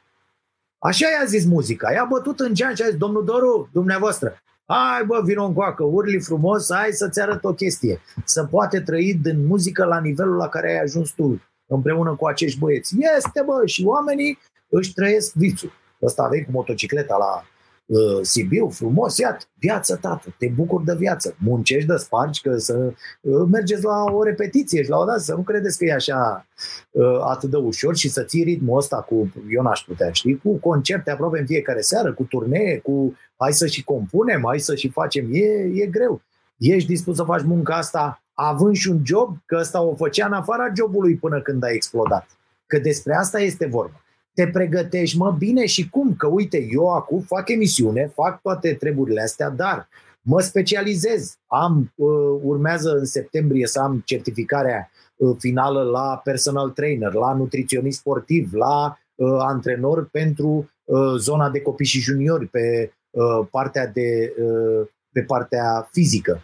Așa 0.80 1.08
i-a 1.08 1.26
zis 1.26 1.46
muzica, 1.46 1.92
i-a 1.92 2.06
bătut 2.10 2.40
în 2.40 2.54
geam 2.54 2.74
și 2.76 2.82
a 2.82 2.86
zis, 2.86 2.98
domnul 2.98 3.26
Doru, 3.26 3.70
dumneavoastră, 3.72 4.42
hai 4.66 5.06
bă, 5.06 5.22
vino 5.24 5.46
în 5.46 5.54
coacă, 5.54 5.84
urli 5.84 6.20
frumos, 6.20 6.74
hai 6.74 6.92
să-ți 6.92 7.22
arăt 7.22 7.44
o 7.44 7.54
chestie. 7.54 8.02
Să 8.24 8.44
poate 8.44 8.80
trăi 8.80 9.20
din 9.24 9.46
muzică 9.46 9.86
la 9.86 10.00
nivelul 10.00 10.36
la 10.36 10.48
care 10.48 10.72
ai 10.72 10.80
ajuns 10.84 11.12
tu, 11.12 11.42
împreună 11.66 12.16
cu 12.16 12.26
acești 12.26 12.60
băieți. 12.60 12.96
Este, 13.18 13.42
bă, 13.46 13.66
și 13.66 13.84
oamenii 13.86 14.38
își 14.70 14.94
trăiesc 14.94 15.34
vițul. 15.34 15.72
Ăsta 16.02 16.28
vei 16.28 16.46
cu 16.46 16.52
motocicleta 16.52 17.18
la 17.18 17.44
uh, 17.86 18.20
Sibiu, 18.22 18.70
frumos, 18.70 19.18
iată, 19.18 19.46
viață, 19.54 19.96
tată, 19.96 20.36
te 20.38 20.48
bucuri 20.48 20.86
de 20.86 20.96
viață, 20.98 21.36
muncești 21.38 21.88
de 21.88 21.96
spargi, 21.96 22.42
că 22.42 22.58
să 22.58 22.94
uh, 23.22 23.48
mergeți 23.52 23.84
la 23.84 24.04
o 24.04 24.24
repetiție 24.24 24.84
și 24.84 24.90
la 24.90 24.98
o 24.98 25.06
dată, 25.06 25.20
să 25.20 25.34
nu 25.34 25.42
credeți 25.42 25.78
că 25.78 25.86
e 25.86 25.94
așa 25.94 26.48
uh, 26.92 27.20
atât 27.24 27.50
de 27.50 27.58
ușor 27.58 27.96
și 27.96 28.10
să 28.10 28.24
ții 28.24 28.44
ritmul 28.44 28.78
ăsta 28.78 28.96
cu, 28.96 29.34
eu 29.50 29.62
n-aș 29.62 29.84
putea, 29.88 30.12
știi, 30.12 30.38
cu 30.38 30.54
concerte 30.54 31.12
aproape 31.12 31.40
în 31.40 31.46
fiecare 31.46 31.82
seară, 31.82 32.14
cu 32.14 32.24
turnee, 32.24 32.78
cu 32.78 33.16
hai 33.38 33.54
să 33.54 33.68
și 33.68 33.84
compunem, 33.84 34.44
hai 34.46 34.60
să 34.60 34.76
și 34.76 34.90
facem, 34.90 35.28
e, 35.32 35.46
e 35.74 35.86
greu. 35.86 36.22
Ești 36.58 36.90
dispus 36.90 37.16
să 37.16 37.24
faci 37.24 37.44
munca 37.44 37.76
asta 37.76 38.24
având 38.34 38.76
și 38.76 38.90
un 38.90 39.02
job, 39.06 39.38
că 39.46 39.58
ăsta 39.60 39.82
o 39.82 39.96
făcea 39.96 40.26
în 40.26 40.34
afara 40.34 40.72
jobului 40.76 41.16
până 41.16 41.42
când 41.42 41.64
a 41.64 41.70
explodat. 41.70 42.28
Că 42.68 42.80
despre 42.80 43.16
asta 43.16 43.40
este 43.40 43.66
vorba 43.66 44.05
te 44.36 44.48
pregătești, 44.48 45.18
mă, 45.18 45.36
bine 45.38 45.66
și 45.66 45.90
cum? 45.90 46.16
Că 46.16 46.28
uite, 46.28 46.68
eu 46.72 46.94
acum 46.94 47.22
fac 47.22 47.50
emisiune, 47.50 48.12
fac 48.14 48.42
toate 48.42 48.74
treburile 48.74 49.22
astea, 49.22 49.50
dar 49.50 49.88
mă 50.22 50.42
specializez. 50.42 51.38
Am, 51.48 51.92
uh, 51.96 52.40
urmează 52.42 52.98
în 52.98 53.06
septembrie 53.06 53.68
să 53.68 53.80
am 53.80 54.02
certificarea 54.06 54.92
uh, 55.16 55.36
finală 55.40 55.84
la 55.84 56.22
personal 56.24 56.70
trainer, 56.70 57.14
la 57.14 57.34
nutriționist 57.34 57.98
sportiv, 57.98 58.54
la 58.54 59.00
uh, 59.16 59.36
antrenor 59.40 60.10
pentru 60.12 60.70
uh, 60.84 61.14
zona 61.18 61.50
de 61.50 61.62
copii 61.62 61.86
și 61.86 62.00
juniori, 62.00 62.46
pe 62.46 62.94
uh, 63.10 63.48
partea 63.52 63.88
de 63.88 64.34
uh, 64.40 64.88
pe 65.12 65.22
partea 65.22 65.90
fizică. 65.92 66.42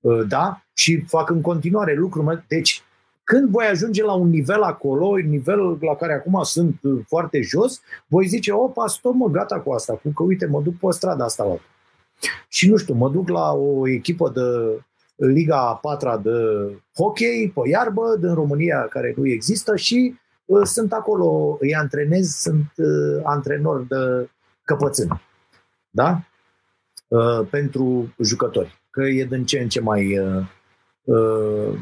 Uh, 0.00 0.26
da? 0.28 0.62
Și 0.72 1.04
fac 1.06 1.30
în 1.30 1.40
continuare 1.40 1.94
lucruri. 1.94 2.44
Deci 2.48 2.82
când 3.30 3.48
voi 3.48 3.66
ajunge 3.66 4.02
la 4.02 4.12
un 4.12 4.28
nivel 4.28 4.62
acolo, 4.62 5.06
un 5.06 5.28
nivel 5.28 5.78
la 5.80 5.94
care 5.94 6.12
acum 6.12 6.42
sunt 6.42 6.78
uh, 6.82 7.00
foarte 7.06 7.40
jos, 7.40 7.80
voi 8.06 8.26
zice, 8.26 8.52
opa, 8.52 8.86
stop 8.86 9.14
mă, 9.14 9.28
gata 9.28 9.60
cu 9.60 9.72
asta, 9.72 9.92
cu 9.92 10.12
că 10.12 10.22
uite, 10.22 10.46
mă 10.46 10.60
duc 10.60 10.74
pe 10.78 10.86
strada 10.90 11.24
asta. 11.24 11.44
Mă. 11.44 11.58
Și 12.48 12.70
nu 12.70 12.76
știu, 12.76 12.94
mă 12.94 13.08
duc 13.08 13.28
la 13.28 13.52
o 13.52 13.88
echipă 13.88 14.30
de 14.34 14.40
Liga 15.26 15.78
4 15.82 16.20
de 16.22 16.30
hockey 16.96 17.52
pe 17.54 17.68
iarbă 17.68 18.16
din 18.20 18.34
România 18.34 18.86
care 18.88 19.14
nu 19.16 19.26
există 19.26 19.76
și 19.76 20.14
uh, 20.44 20.62
sunt 20.64 20.92
acolo, 20.92 21.56
îi 21.60 21.74
antrenez, 21.74 22.28
sunt 22.28 22.72
uh, 22.76 23.20
antrenor 23.24 23.86
de 23.88 24.30
căpățân. 24.62 25.22
Da? 25.90 26.20
Uh, 27.08 27.46
pentru 27.50 28.14
jucători. 28.18 28.80
Că 28.90 29.02
e 29.02 29.24
din 29.24 29.44
ce 29.44 29.58
în 29.58 29.68
ce 29.68 29.80
mai 29.80 30.18
uh, 30.18 30.42
uh, 31.04 31.78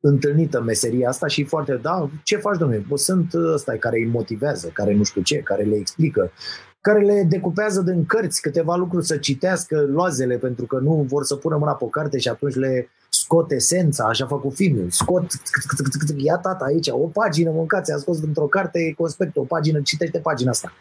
întâlnită 0.00 0.60
meseria 0.60 1.08
asta 1.08 1.26
și 1.26 1.44
foarte, 1.44 1.78
da, 1.82 2.10
ce 2.24 2.36
faci, 2.36 2.58
domnule? 2.58 2.84
Bă, 2.88 2.96
sunt 2.96 3.34
ăsta 3.34 3.72
care 3.72 3.96
îi 3.96 4.06
motivează, 4.06 4.70
care 4.72 4.94
nu 4.94 5.02
știu 5.02 5.22
ce, 5.22 5.36
care 5.36 5.62
le 5.62 5.76
explică, 5.76 6.30
care 6.80 7.00
le 7.00 7.26
decupează 7.28 7.80
din 7.80 8.04
cărți 8.06 8.40
câteva 8.40 8.76
lucruri 8.76 9.06
să 9.06 9.16
citească 9.16 9.86
loazele 9.88 10.36
pentru 10.36 10.66
că 10.66 10.78
nu 10.78 11.06
vor 11.08 11.24
să 11.24 11.36
pună 11.36 11.56
mâna 11.56 11.72
pe 11.72 11.84
o 11.84 11.86
carte 11.86 12.18
și 12.18 12.28
atunci 12.28 12.54
le 12.54 12.88
scot 13.08 13.50
esența, 13.50 14.04
așa 14.04 14.26
fac 14.26 14.40
cu 14.40 14.50
filmul, 14.50 14.90
scot, 14.90 15.26
ia 16.16 16.36
tata 16.36 16.64
aici, 16.64 16.88
o 16.88 17.06
pagină, 17.06 17.50
mâncați, 17.50 17.92
a 17.92 17.96
scos 17.96 18.20
dintr-o 18.20 18.46
carte 18.46 18.94
conspect, 18.96 19.36
o 19.36 19.42
pagină, 19.42 19.80
citește 19.80 20.18
pagina 20.18 20.50
asta. 20.50 20.72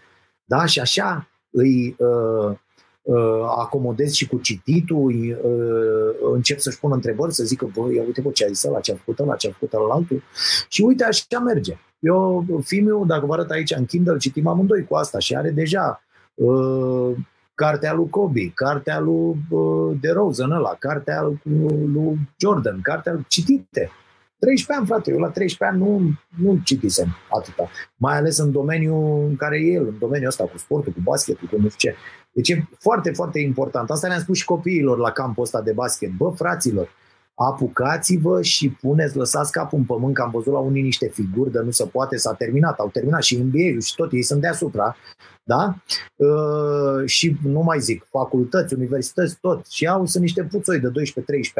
Da? 0.46 0.66
Și 0.66 0.80
așa 0.80 1.30
îi, 1.52 1.96
uh, 1.98 2.58
uh, 3.02 3.42
acomodezi 3.58 4.18
și 4.18 4.28
cu 4.28 4.38
cititul, 4.38 5.14
uh, 5.44 6.32
încep 6.34 6.60
să-și 6.60 6.80
pună 6.80 6.94
întrebări, 6.94 7.34
să 7.34 7.44
zică, 7.44 7.70
bă, 7.76 7.94
ia 7.94 8.04
uite, 8.04 8.22
bă, 8.22 8.30
ce 8.30 8.46
a 8.46 8.48
zis 8.48 8.64
ăla, 8.64 8.80
ce 8.80 8.92
a 8.92 8.96
făcut 8.96 9.20
ăla, 9.20 9.36
ce 9.36 9.48
a 9.48 9.52
făcut 9.52 9.74
ăla 9.74 9.94
altul. 9.94 10.24
Și 10.68 10.82
uite, 10.82 11.04
așa 11.04 11.40
merge. 11.40 11.78
Eu, 12.00 12.46
filmul, 12.64 13.08
dacă 13.08 13.26
vă 13.26 13.34
arăt 13.34 13.52
aici 13.52 13.72
în 13.72 13.86
Kindle, 13.86 14.18
citim 14.18 14.48
amândoi 14.48 14.86
cu 14.86 14.96
asta 14.96 15.20
și 15.20 15.36
are 15.36 15.50
deja 15.50 16.04
uh, 16.34 17.12
cartea 17.54 17.94
lui 17.94 18.10
Kobe, 18.10 18.52
cartea 18.54 19.00
lui 19.00 19.36
uh, 19.50 19.98
de 20.02 20.12
Rosen 20.12 20.52
ăla, 20.52 20.76
cartea 20.80 21.22
lui 21.22 22.20
Jordan, 22.38 22.80
cartea 22.82 23.14
lui 23.14 23.26
citite. 23.28 23.92
13 24.40 24.74
ani, 24.74 24.86
frate, 24.86 25.12
eu 25.12 25.18
la 25.18 25.30
13 25.30 25.78
ani 25.78 25.90
nu, 25.90 26.12
nu 26.44 26.60
citisem 26.64 27.08
atâta. 27.30 27.70
Mai 27.96 28.18
ales 28.18 28.38
în 28.38 28.52
domeniul 28.52 29.26
în 29.30 29.36
care 29.36 29.58
e 29.58 29.72
el, 29.72 29.88
în 29.88 29.98
domeniul 30.00 30.28
ăsta 30.28 30.44
cu 30.44 30.58
sportul, 30.58 30.92
cu 30.94 31.00
basketul, 31.04 31.48
cu 31.48 31.62
nu 31.62 31.70
știu 31.70 31.92
ce. 31.92 31.98
Deci 32.32 32.50
e 32.50 32.68
foarte, 32.80 33.12
foarte 33.12 33.40
important. 33.40 33.90
Asta 33.90 34.08
ne-am 34.08 34.20
spus 34.20 34.38
și 34.38 34.46
copiilor 34.46 34.98
la 34.98 35.12
campul 35.12 35.44
ăsta 35.44 35.62
de 35.62 35.72
basket. 35.72 36.12
Bă, 36.12 36.30
fraților, 36.36 36.90
apucați-vă 37.48 38.42
și 38.42 38.70
puneți, 38.70 39.18
lăsați 39.18 39.52
capul 39.52 39.78
în 39.78 39.86
pământ, 39.86 40.14
că 40.14 40.22
am 40.22 40.32
văzut 40.32 40.54
la 40.54 40.60
unii 40.60 40.82
niște 40.82 41.08
figuri 41.08 41.52
de 41.52 41.60
nu 41.60 41.72
se 41.72 41.86
poate, 41.86 42.18
s-a 42.18 42.34
terminat, 42.34 42.80
au 42.80 42.90
terminat 42.90 43.22
și 43.22 43.38
NBA-ul 43.38 43.82
și 43.82 43.96
tot, 43.96 44.12
ei 44.12 44.22
sunt 44.22 44.42
deasupra, 44.42 44.96
da? 45.44 45.76
Uh, 46.16 47.06
și 47.06 47.38
nu 47.44 47.60
mai 47.60 47.80
zic, 47.80 48.08
facultăți, 48.10 48.74
universități, 48.74 49.38
tot. 49.42 49.66
Și 49.68 49.88
au 49.88 50.06
sunt 50.06 50.24
niște 50.24 50.44
puțoi 50.44 50.80
de 50.80 50.88
12-13 50.88 50.92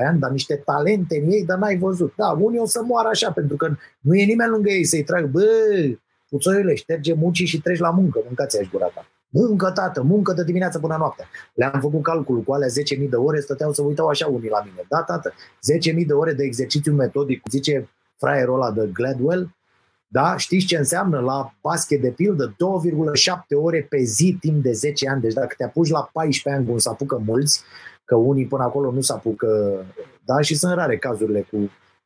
ani, 0.08 0.20
dar 0.20 0.32
niște 0.32 0.62
talente 0.66 1.22
în 1.24 1.30
ei, 1.30 1.46
dar 1.46 1.58
n-ai 1.58 1.78
văzut. 1.78 2.14
Da, 2.16 2.28
unii 2.28 2.60
o 2.60 2.66
să 2.66 2.82
moară 2.84 3.08
așa, 3.08 3.32
pentru 3.32 3.56
că 3.56 3.76
nu 4.00 4.16
e 4.16 4.24
nimeni 4.24 4.52
lângă 4.52 4.70
ei 4.70 4.86
să-i 4.86 5.04
trag, 5.04 5.26
bă, 5.26 5.44
puțoiule, 6.30 6.76
șterge 6.76 7.14
muncii 7.14 7.46
și 7.46 7.62
treci 7.62 7.80
la 7.80 7.90
muncă, 7.90 8.20
mâncați 8.26 8.60
aș 8.60 8.68
gura 8.70 8.86
ta. 8.86 9.08
Muncă, 9.30 9.72
tată, 9.72 10.02
muncă 10.02 10.34
de 10.34 10.44
dimineață 10.44 10.80
până 10.80 10.96
noapte. 10.98 11.28
Le-am 11.54 11.80
făcut 11.82 12.04
calculul 12.04 12.42
cu 12.42 12.54
alea 12.54 12.68
10.000 12.68 13.10
de 13.10 13.16
ore, 13.16 13.40
stăteau 13.40 13.74
să 13.74 13.82
uitau 13.82 14.08
așa 14.08 14.28
unii 14.28 14.50
la 14.50 14.62
mine. 14.64 14.86
Da, 14.90 15.04
tată, 15.04 15.34
10.000 16.00 16.06
de 16.06 16.14
ore 16.14 16.34
de 16.34 16.44
exercițiu 16.44 16.94
metodic, 16.94 17.42
zice 17.50 17.90
fraierul 18.18 18.54
ăla 18.54 18.72
de 18.72 18.90
Gladwell, 18.94 19.56
da? 20.12 20.38
Știți 20.38 20.66
ce 20.66 20.78
înseamnă 20.78 21.20
la 21.20 21.54
basket 21.62 22.02
de 22.02 22.10
pildă? 22.10 22.48
2,7 22.48 22.56
ore 23.62 23.86
pe 23.90 23.98
zi 24.04 24.38
timp 24.40 24.64
de 24.64 24.72
10 24.72 25.10
ani. 25.10 25.22
Deci 25.22 25.34
dacă 25.34 25.54
te 25.58 25.64
apuci 25.64 25.90
la 25.90 26.10
14 26.14 26.62
ani, 26.62 26.70
cum 26.70 26.78
se 26.78 26.90
apucă 26.90 27.22
mulți, 27.26 27.64
că 28.06 28.16
unii 28.16 28.46
până 28.46 28.64
acolo 28.64 28.92
nu 28.92 29.02
se 29.02 29.14
apucă, 29.14 29.48
da? 30.26 30.42
Și 30.42 30.56
sunt 30.56 30.74
rare 30.74 30.98
cazurile 30.98 31.48
cu 31.52 31.58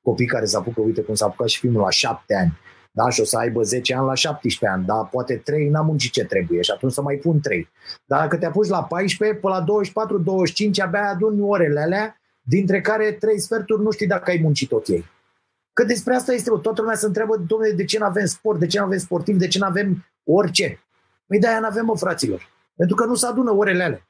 copii 0.02 0.26
care 0.26 0.45
se 0.45 0.58
apucă, 0.58 0.82
uite 0.82 1.02
cum 1.02 1.16
s-a 1.16 1.26
apucat 1.26 1.48
și 1.48 1.60
filmul 1.60 1.82
la 1.82 1.90
7 1.90 2.36
ani 2.36 2.58
da? 2.95 3.10
și 3.10 3.22
o 3.22 3.24
să 3.24 3.38
aibă 3.38 3.61
10 3.61 3.95
ani 3.95 4.06
la 4.06 4.14
17 4.14 4.78
ani, 4.78 4.86
dar 4.86 5.07
poate 5.11 5.36
3 5.36 5.70
n-am 5.70 5.86
muncit 5.86 6.11
ce 6.11 6.26
trebuie 6.26 6.61
și 6.61 6.72
atunci 6.72 6.91
să 6.91 7.02
mai 7.02 7.15
pun 7.15 7.40
3. 7.40 7.70
Dar 8.06 8.20
dacă 8.20 8.38
te 8.38 8.45
apuci 8.45 8.68
la 8.68 8.84
14, 8.84 9.38
pe 9.38 9.48
la 9.48 9.64
24-25 9.64 9.65
abia 10.84 11.10
aduni 11.10 11.41
orele 11.41 11.82
alea, 11.82 12.18
dintre 12.41 12.82
care 12.82 13.11
3 13.11 13.40
sferturi 13.40 13.82
nu 13.82 13.91
știi 13.91 14.07
dacă 14.07 14.30
ai 14.30 14.40
muncit 14.41 14.72
ok. 14.72 14.88
Că 15.74 15.84
despre 15.84 16.15
asta 16.15 16.34
este, 16.34 16.49
toată 16.61 16.82
lumea 16.82 16.95
se 16.95 17.06
întreabă, 17.06 17.38
domnule, 17.48 17.72
de 17.72 17.86
ce 17.86 17.99
nu 17.99 18.06
avem 18.06 18.26
sport, 18.26 18.60
de 18.60 18.68
ce 18.68 18.80
nu 18.80 18.86
avem 18.86 18.98
sportiv, 18.98 19.38
de 19.38 19.48
ce 19.48 19.60
nu 19.60 19.65
avem 19.65 20.06
orice. 20.24 20.80
Păi 21.28 21.40
de-aia 21.40 21.60
nu 21.60 21.65
avem, 21.65 21.86
mă, 21.86 21.98
fraților. 21.98 22.49
Pentru 22.76 22.95
că 22.95 23.06
nu 23.06 23.15
se 23.15 23.26
adună 23.26 23.52
orele 23.52 23.84
alea. 23.84 24.07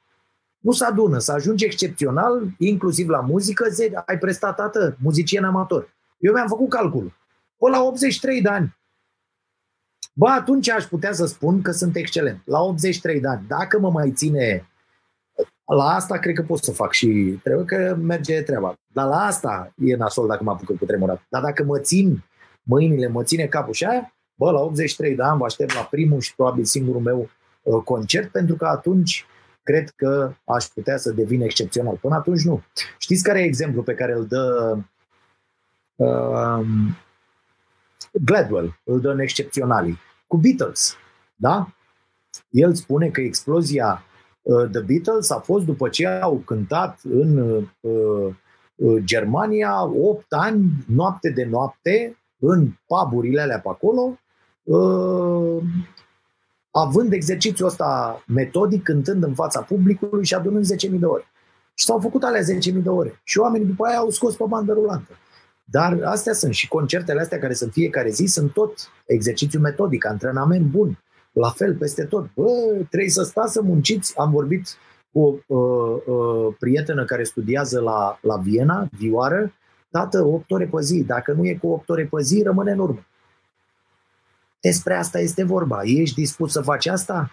Nu 0.58 0.72
se 0.72 0.84
adună, 0.84 1.18
să 1.18 1.32
ajungi 1.32 1.64
excepțional, 1.64 2.42
inclusiv 2.58 3.08
la 3.08 3.20
muzică, 3.20 3.68
zi, 3.70 3.90
ai 4.06 4.18
prestat, 4.18 4.56
tată, 4.56 4.96
muzicien 5.02 5.44
amator. 5.44 5.94
Eu 6.18 6.32
mi-am 6.32 6.48
făcut 6.48 6.68
calculul. 6.68 7.12
Pă 7.64 7.70
la 7.70 7.82
83 7.82 8.42
de 8.42 8.48
ani. 8.48 8.76
Bă, 10.14 10.28
atunci 10.28 10.70
aș 10.70 10.84
putea 10.84 11.12
să 11.12 11.26
spun 11.26 11.62
că 11.62 11.70
sunt 11.70 11.96
excelent. 11.96 12.42
La 12.44 12.60
83 12.60 13.20
de 13.20 13.28
ani, 13.28 13.44
dacă 13.48 13.78
mă 13.78 13.90
mai 13.90 14.12
ține 14.12 14.68
la 15.64 15.84
asta 15.84 16.18
cred 16.18 16.34
că 16.34 16.42
pot 16.42 16.64
să 16.64 16.72
fac 16.72 16.92
și 16.92 17.38
trebuie 17.42 17.64
că 17.64 17.96
merge 18.00 18.42
treaba. 18.42 18.74
Dar 18.92 19.06
la 19.06 19.16
asta 19.16 19.74
e 19.78 19.96
nasol 19.96 20.26
dacă 20.26 20.42
mă 20.42 20.50
apucă 20.50 20.72
cu 20.72 20.84
tremurat. 20.84 21.22
Dar 21.28 21.42
dacă 21.42 21.64
mă 21.64 21.78
țin 21.78 22.24
mâinile, 22.62 23.08
mă 23.08 23.22
ține 23.22 23.46
capul 23.46 23.72
și 23.72 23.84
aia, 23.84 24.14
bă, 24.34 24.50
la 24.50 24.60
83 24.60 25.14
de 25.14 25.22
ani 25.22 25.38
vă 25.38 25.44
aștept 25.44 25.74
la 25.74 25.84
primul 25.84 26.20
și 26.20 26.34
probabil 26.34 26.64
singurul 26.64 27.00
meu 27.00 27.30
uh, 27.62 27.82
concert, 27.82 28.30
pentru 28.30 28.56
că 28.56 28.66
atunci 28.66 29.26
cred 29.62 29.90
că 29.96 30.34
aș 30.44 30.64
putea 30.64 30.96
să 30.96 31.12
devin 31.12 31.40
excepțional. 31.40 31.96
Până 31.96 32.14
atunci 32.14 32.42
nu. 32.42 32.62
Știți 32.98 33.22
care 33.22 33.40
e 33.40 33.44
exemplu 33.44 33.82
pe 33.82 33.94
care 33.94 34.12
îl 34.12 34.26
dă 34.26 34.76
uh, 35.96 36.66
Gladwell 38.12 38.80
îl 38.84 39.00
dă 39.00 39.10
în 39.10 39.18
excepționalii. 39.18 39.98
Cu 40.26 40.36
Beatles, 40.36 40.96
da? 41.34 41.68
El 42.50 42.74
spune 42.74 43.08
că 43.08 43.20
explozia 43.20 44.02
uh, 44.42 44.70
The 44.70 44.80
Beatles 44.80 45.30
a 45.30 45.38
fost 45.38 45.64
după 45.64 45.88
ce 45.88 46.06
au 46.06 46.42
cântat 46.44 47.00
în 47.02 47.36
uh, 47.36 47.64
uh, 47.80 48.34
Germania 49.04 49.84
8 49.84 50.24
ani, 50.28 50.70
noapte 50.86 51.30
de 51.30 51.44
noapte, 51.44 52.18
în 52.38 52.68
puburile 52.86 53.40
alea 53.40 53.60
pe 53.60 53.68
acolo, 53.68 54.18
uh, 54.62 55.62
având 56.70 57.12
exercițiul 57.12 57.68
ăsta 57.68 58.22
metodic, 58.26 58.82
cântând 58.82 59.22
în 59.22 59.34
fața 59.34 59.60
publicului 59.60 60.24
și 60.24 60.34
adunând 60.34 60.64
10.000 60.64 60.98
de 60.98 61.06
ore. 61.06 61.24
Și 61.74 61.84
s-au 61.84 61.98
făcut 61.98 62.22
alea 62.22 62.40
10.000 62.40 62.82
de 62.82 62.88
ore. 62.88 63.20
Și 63.24 63.38
oamenii 63.38 63.66
după 63.66 63.86
aia 63.86 63.96
au 63.96 64.10
scos 64.10 64.36
pe 64.36 64.44
bandă 64.48 64.72
rulantă. 64.72 65.12
Dar 65.64 66.00
astea 66.04 66.32
sunt 66.32 66.54
și 66.54 66.68
concertele 66.68 67.20
astea 67.20 67.38
care 67.38 67.54
sunt 67.54 67.72
fiecare 67.72 68.10
zi, 68.10 68.24
sunt 68.24 68.52
tot 68.52 68.90
exercițiu 69.06 69.60
metodic, 69.60 70.06
antrenament 70.06 70.66
bun. 70.66 70.98
La 71.32 71.50
fel, 71.50 71.74
peste 71.74 72.04
tot. 72.04 72.30
Bă, 72.34 72.50
trebuie 72.88 73.10
să 73.10 73.22
stați 73.22 73.52
să 73.52 73.62
munciți. 73.62 74.18
Am 74.18 74.30
vorbit 74.30 74.68
cu 75.12 75.42
o 75.46 75.56
uh, 75.56 76.02
uh, 76.06 76.54
prietenă 76.58 77.04
care 77.04 77.24
studiază 77.24 77.80
la, 77.80 78.18
la 78.22 78.36
Viena, 78.36 78.88
vioară, 78.98 79.52
tată, 79.90 80.24
8 80.24 80.50
ore 80.50 80.66
pe 80.66 80.80
zi. 80.80 81.04
Dacă 81.04 81.32
nu 81.32 81.46
e 81.46 81.54
cu 81.54 81.66
8 81.66 81.88
ore 81.88 82.08
pe 82.10 82.22
zi, 82.22 82.42
rămâne 82.42 82.72
în 82.72 82.78
urmă. 82.78 83.06
Despre 84.60 84.94
asta 84.94 85.18
este 85.18 85.44
vorba. 85.44 85.80
Ești 85.82 86.14
dispus 86.14 86.52
să 86.52 86.60
faci 86.60 86.86
asta? 86.86 87.30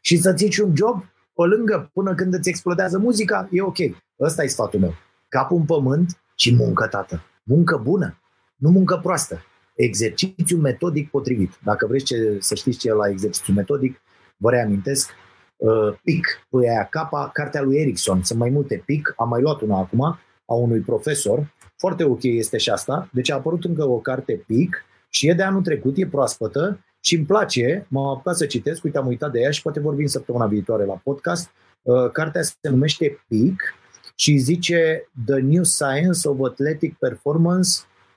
Și 0.00 0.16
să-ți 0.16 0.44
iei 0.44 0.66
un 0.66 0.76
job 0.76 1.04
pe 1.34 1.42
lângă 1.42 1.90
până 1.92 2.14
când 2.14 2.34
îți 2.34 2.48
explodează 2.48 2.98
muzica? 2.98 3.48
E 3.50 3.62
ok. 3.62 3.78
Ăsta 4.20 4.42
e 4.42 4.46
sfatul 4.46 4.80
meu. 4.80 4.94
Capul 5.28 5.56
în 5.56 5.64
pământ 5.64 6.20
și 6.34 6.54
muncă, 6.54 6.86
tată. 6.86 7.22
Muncă 7.50 7.80
bună, 7.82 8.18
nu 8.56 8.70
muncă 8.70 9.00
proastă. 9.02 9.42
Exercițiu 9.74 10.56
metodic 10.56 11.10
potrivit. 11.10 11.58
Dacă 11.64 11.86
vreți 11.86 12.04
ce, 12.04 12.36
să 12.40 12.54
știți 12.54 12.78
ce 12.78 12.88
e 12.88 12.92
la 12.92 13.08
exercițiu 13.08 13.54
metodic, 13.54 14.02
vă 14.36 14.50
reamintesc, 14.50 15.10
uh, 15.56 15.98
PIC, 16.04 16.26
aia 16.68 16.84
capa, 16.84 17.30
cartea 17.32 17.62
lui 17.62 17.76
Erickson. 17.76 18.22
Sunt 18.22 18.38
mai 18.38 18.50
multe 18.50 18.82
PIC, 18.86 19.14
am 19.16 19.28
mai 19.28 19.40
luat 19.40 19.60
una 19.60 19.78
acum, 19.78 20.18
a 20.46 20.54
unui 20.54 20.80
profesor. 20.80 21.54
Foarte 21.76 22.04
ok 22.04 22.22
este 22.22 22.56
și 22.56 22.70
asta. 22.70 23.08
Deci 23.12 23.30
a 23.30 23.34
apărut 23.34 23.64
încă 23.64 23.88
o 23.88 23.98
carte 23.98 24.44
PIC 24.46 24.84
și 25.08 25.28
e 25.28 25.32
de 25.32 25.42
anul 25.42 25.62
trecut, 25.62 25.96
e 25.96 26.06
proaspătă 26.06 26.84
și 27.00 27.14
îmi 27.14 27.26
place, 27.26 27.86
m-am 27.88 28.06
apucat 28.06 28.36
să 28.36 28.46
citesc, 28.46 28.84
uite, 28.84 28.98
am 28.98 29.06
uitat 29.06 29.32
de 29.32 29.40
ea 29.40 29.50
și 29.50 29.62
poate 29.62 29.80
vorbim 29.80 30.06
săptămâna 30.06 30.46
viitoare 30.46 30.84
la 30.84 31.00
podcast. 31.04 31.50
Uh, 31.82 32.10
cartea 32.10 32.42
se 32.42 32.68
numește 32.68 33.24
PIC 33.28 33.74
și 34.20 34.36
zice 34.36 35.08
The 35.26 35.38
New 35.38 35.62
Science 35.62 36.28
of 36.28 36.38
Athletic 36.50 36.96
Performance 36.98 37.70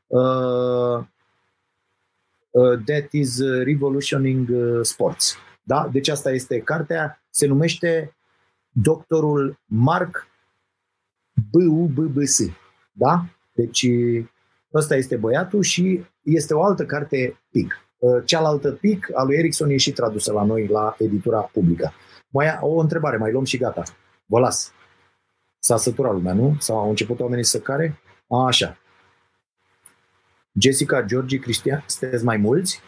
uh, 0.08 1.04
uh, 2.50 2.80
that 2.86 3.12
is 3.12 3.40
revolutioning 3.42 4.50
uh, 4.50 4.80
sports. 4.82 5.36
Da? 5.62 5.90
Deci 5.92 6.08
asta 6.08 6.32
este 6.32 6.60
cartea, 6.60 7.24
se 7.30 7.48
numește 7.48 8.16
doctorul 8.70 9.60
Mark 9.66 10.28
B.U.B.B.S. 11.52 12.40
Da? 12.92 13.26
Deci 13.54 13.88
ăsta 14.74 14.96
este 14.96 15.16
băiatul 15.16 15.62
și 15.62 16.06
este 16.24 16.54
o 16.54 16.64
altă 16.64 16.86
carte 16.86 17.40
PIC. 17.52 17.86
Uh, 17.98 18.24
cealaltă 18.26 18.72
PIC 18.72 19.08
a 19.14 19.24
lui 19.24 19.36
Ericsson 19.36 19.70
e 19.70 19.78
și 19.78 19.92
tradusă 19.92 20.32
la 20.32 20.44
noi 20.44 20.68
la 20.68 20.96
editura 21.00 21.40
publică. 21.40 21.94
Mai 22.30 22.58
o 22.62 22.80
întrebare, 22.80 23.18
mai 23.18 23.32
luăm 23.32 23.44
și 23.44 23.58
gata. 23.58 23.84
Vă 24.26 24.40
las. 24.40 24.74
S-a 25.65 25.77
săturat 25.77 26.14
lumea, 26.14 26.34
nu? 26.34 26.56
Sau 26.60 26.77
au 26.77 26.90
început 26.90 27.19
oamenii 27.19 27.44
să 27.44 27.60
care? 27.60 27.99
A, 28.27 28.45
așa. 28.45 28.77
Jessica, 30.60 31.02
Georgi, 31.02 31.40
Cristian, 31.40 31.84
sunteți 31.88 32.23
mai 32.23 32.38
mulți? 32.38 32.81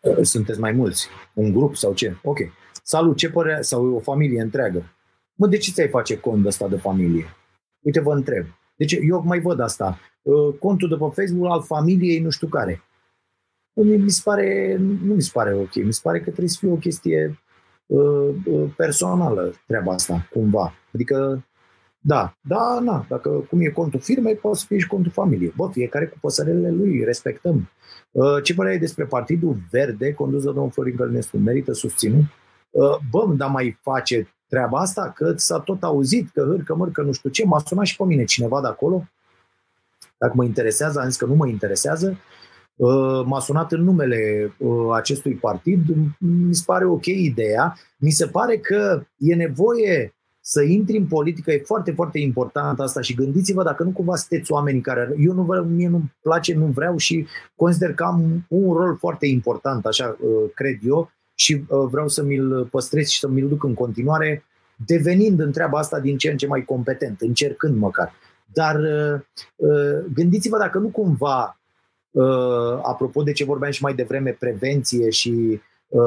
Uh, 0.00 0.18
sunteți 0.22 0.60
mai 0.60 0.72
mulți. 0.72 1.08
Un 1.34 1.52
grup 1.52 1.76
sau 1.76 1.94
ce? 1.94 2.16
Ok. 2.22 2.38
Salut, 2.82 3.16
ce 3.16 3.30
părere? 3.30 3.62
Sau 3.62 3.94
o 3.94 4.00
familie 4.00 4.40
întreagă. 4.40 4.94
Mă, 5.34 5.46
de 5.46 5.56
ce 5.56 5.70
ți-ai 5.70 5.88
face 5.88 6.20
cont 6.20 6.42
de 6.42 6.48
asta 6.48 6.68
de 6.68 6.76
familie? 6.76 7.36
Uite, 7.80 8.00
vă 8.00 8.12
întreb. 8.12 8.46
Deci 8.76 8.92
eu 8.92 9.22
mai 9.24 9.40
văd 9.40 9.60
asta. 9.60 9.98
Uh, 10.22 10.54
contul 10.58 10.88
de 10.88 10.94
pe 10.94 11.22
Facebook 11.22 11.50
al 11.50 11.62
familiei 11.62 12.20
nu 12.20 12.30
știu 12.30 12.48
care. 12.48 12.82
Mi 13.74 14.10
se 14.10 14.20
pare, 14.24 14.76
nu 14.78 15.14
mi 15.14 15.22
se 15.22 15.30
pare 15.32 15.54
ok. 15.54 15.74
Mi 15.74 15.92
se 15.92 16.00
pare 16.02 16.18
că 16.18 16.24
trebuie 16.24 16.48
să 16.48 16.58
fie 16.60 16.70
o 16.70 16.76
chestie 16.76 17.38
Uh, 17.38 17.45
uh, 17.45 17.45
personală 18.76 19.52
treaba 19.66 19.92
asta, 19.92 20.28
cumva. 20.32 20.72
Adică, 20.94 21.46
da, 21.98 22.36
da, 22.40 22.78
na, 22.80 23.06
dacă 23.08 23.28
cum 23.28 23.60
e 23.60 23.68
contul 23.68 24.00
firmei, 24.00 24.34
poate 24.34 24.58
să 24.58 24.64
fie 24.68 24.78
și 24.78 24.86
contul 24.86 25.12
familiei. 25.12 25.52
Bă, 25.56 25.68
fiecare 25.72 26.06
cu 26.06 26.16
păsărelele 26.20 26.70
lui, 26.70 27.04
respectăm. 27.04 27.70
Uh, 28.10 28.42
ce 28.42 28.54
părere 28.54 28.74
ai 28.74 28.80
despre 28.80 29.04
Partidul 29.04 29.56
Verde, 29.70 30.12
condus 30.12 30.44
de 30.44 30.50
domnul 30.50 30.70
Florin 30.70 30.96
Călinescu, 30.96 31.36
merită 31.36 31.72
susținut? 31.72 32.24
bă, 33.10 33.34
dar 33.36 33.50
mai 33.50 33.78
face 33.82 34.28
treaba 34.48 34.78
asta, 34.78 35.12
că 35.14 35.32
s-a 35.36 35.58
tot 35.58 35.82
auzit, 35.82 36.30
că 36.30 36.46
hârcă, 36.48 36.74
mărcă, 36.74 37.02
nu 37.02 37.12
știu 37.12 37.30
ce, 37.30 37.44
m-a 37.44 37.58
sunat 37.58 37.84
și 37.84 37.96
pe 37.96 38.04
mine 38.04 38.24
cineva 38.24 38.60
de 38.60 38.66
acolo, 38.66 39.04
dacă 40.18 40.32
mă 40.36 40.44
interesează, 40.44 41.00
am 41.00 41.08
zis 41.08 41.16
că 41.16 41.26
nu 41.26 41.34
mă 41.34 41.46
interesează, 41.46 42.18
m-a 43.24 43.40
sunat 43.40 43.72
în 43.72 43.82
numele 43.82 44.52
acestui 44.92 45.34
partid, 45.34 45.80
mi 46.18 46.54
se 46.54 46.62
pare 46.66 46.86
ok 46.86 47.06
ideea, 47.06 47.76
mi 47.96 48.10
se 48.10 48.26
pare 48.26 48.56
că 48.56 49.02
e 49.16 49.34
nevoie 49.34 50.14
să 50.40 50.62
intri 50.62 50.96
în 50.96 51.06
politică, 51.06 51.52
e 51.52 51.62
foarte, 51.64 51.92
foarte 51.92 52.18
important 52.18 52.80
asta 52.80 53.00
și 53.00 53.14
gândiți-vă 53.14 53.62
dacă 53.62 53.82
nu 53.82 53.90
cumva 53.90 54.16
sunteți 54.16 54.52
oamenii 54.52 54.80
care, 54.80 55.14
eu 55.18 55.32
nu 55.32 55.42
vreau, 55.42 55.64
mie 55.64 55.88
nu-mi 55.88 56.14
place, 56.22 56.54
nu 56.54 56.66
vreau 56.66 56.96
și 56.96 57.26
consider 57.56 57.94
că 57.94 58.04
am 58.04 58.46
un 58.48 58.72
rol 58.72 58.96
foarte 58.96 59.26
important, 59.26 59.86
așa 59.86 60.16
cred 60.54 60.78
eu, 60.86 61.10
și 61.34 61.64
vreau 61.68 62.08
să 62.08 62.22
mi-l 62.22 62.68
păstrez 62.70 63.06
și 63.06 63.18
să 63.18 63.28
mi-l 63.28 63.48
duc 63.48 63.64
în 63.64 63.74
continuare, 63.74 64.44
devenind 64.86 65.40
în 65.40 65.52
treaba 65.52 65.78
asta 65.78 66.00
din 66.00 66.16
ce 66.16 66.30
în 66.30 66.36
ce 66.36 66.46
mai 66.46 66.64
competent, 66.64 67.20
încercând 67.20 67.76
măcar. 67.76 68.12
Dar 68.52 68.80
gândiți-vă 70.14 70.58
dacă 70.58 70.78
nu 70.78 70.88
cumva, 70.88 71.55
apropo 72.82 73.22
de 73.22 73.32
ce 73.32 73.44
vorbeam 73.44 73.70
și 73.70 73.82
mai 73.82 73.94
devreme, 73.94 74.30
prevenție 74.30 75.10
și 75.10 75.60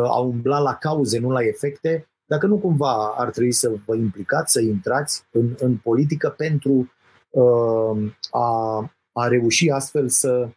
a 0.08 0.20
umbla 0.20 0.60
la 0.60 0.74
cauze, 0.74 1.20
nu 1.20 1.32
la 1.32 1.44
efecte, 1.44 2.08
dacă 2.30 2.46
nu 2.46 2.58
cumva 2.58 3.14
ar 3.18 3.30
trebui 3.30 3.52
să 3.52 3.76
vă 3.86 3.96
implicați, 3.96 4.52
să 4.52 4.62
intrați 4.62 5.26
în, 5.32 5.56
în 5.58 5.78
politică 5.78 6.30
pentru 6.38 6.92
uh, 7.30 8.14
a, 8.32 8.80
a 9.12 9.28
reuși 9.28 9.70
astfel 9.70 10.10
să, 10.10 10.50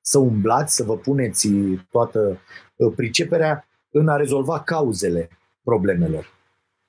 să 0.00 0.18
umblați, 0.18 0.74
să 0.74 0.84
vă 0.84 0.96
puneți 0.96 1.48
toată 1.90 2.38
uh, 2.76 2.92
priceperea 2.96 3.68
în 3.90 4.08
a 4.08 4.16
rezolva 4.16 4.62
cauzele 4.62 5.28
problemelor. 5.64 6.32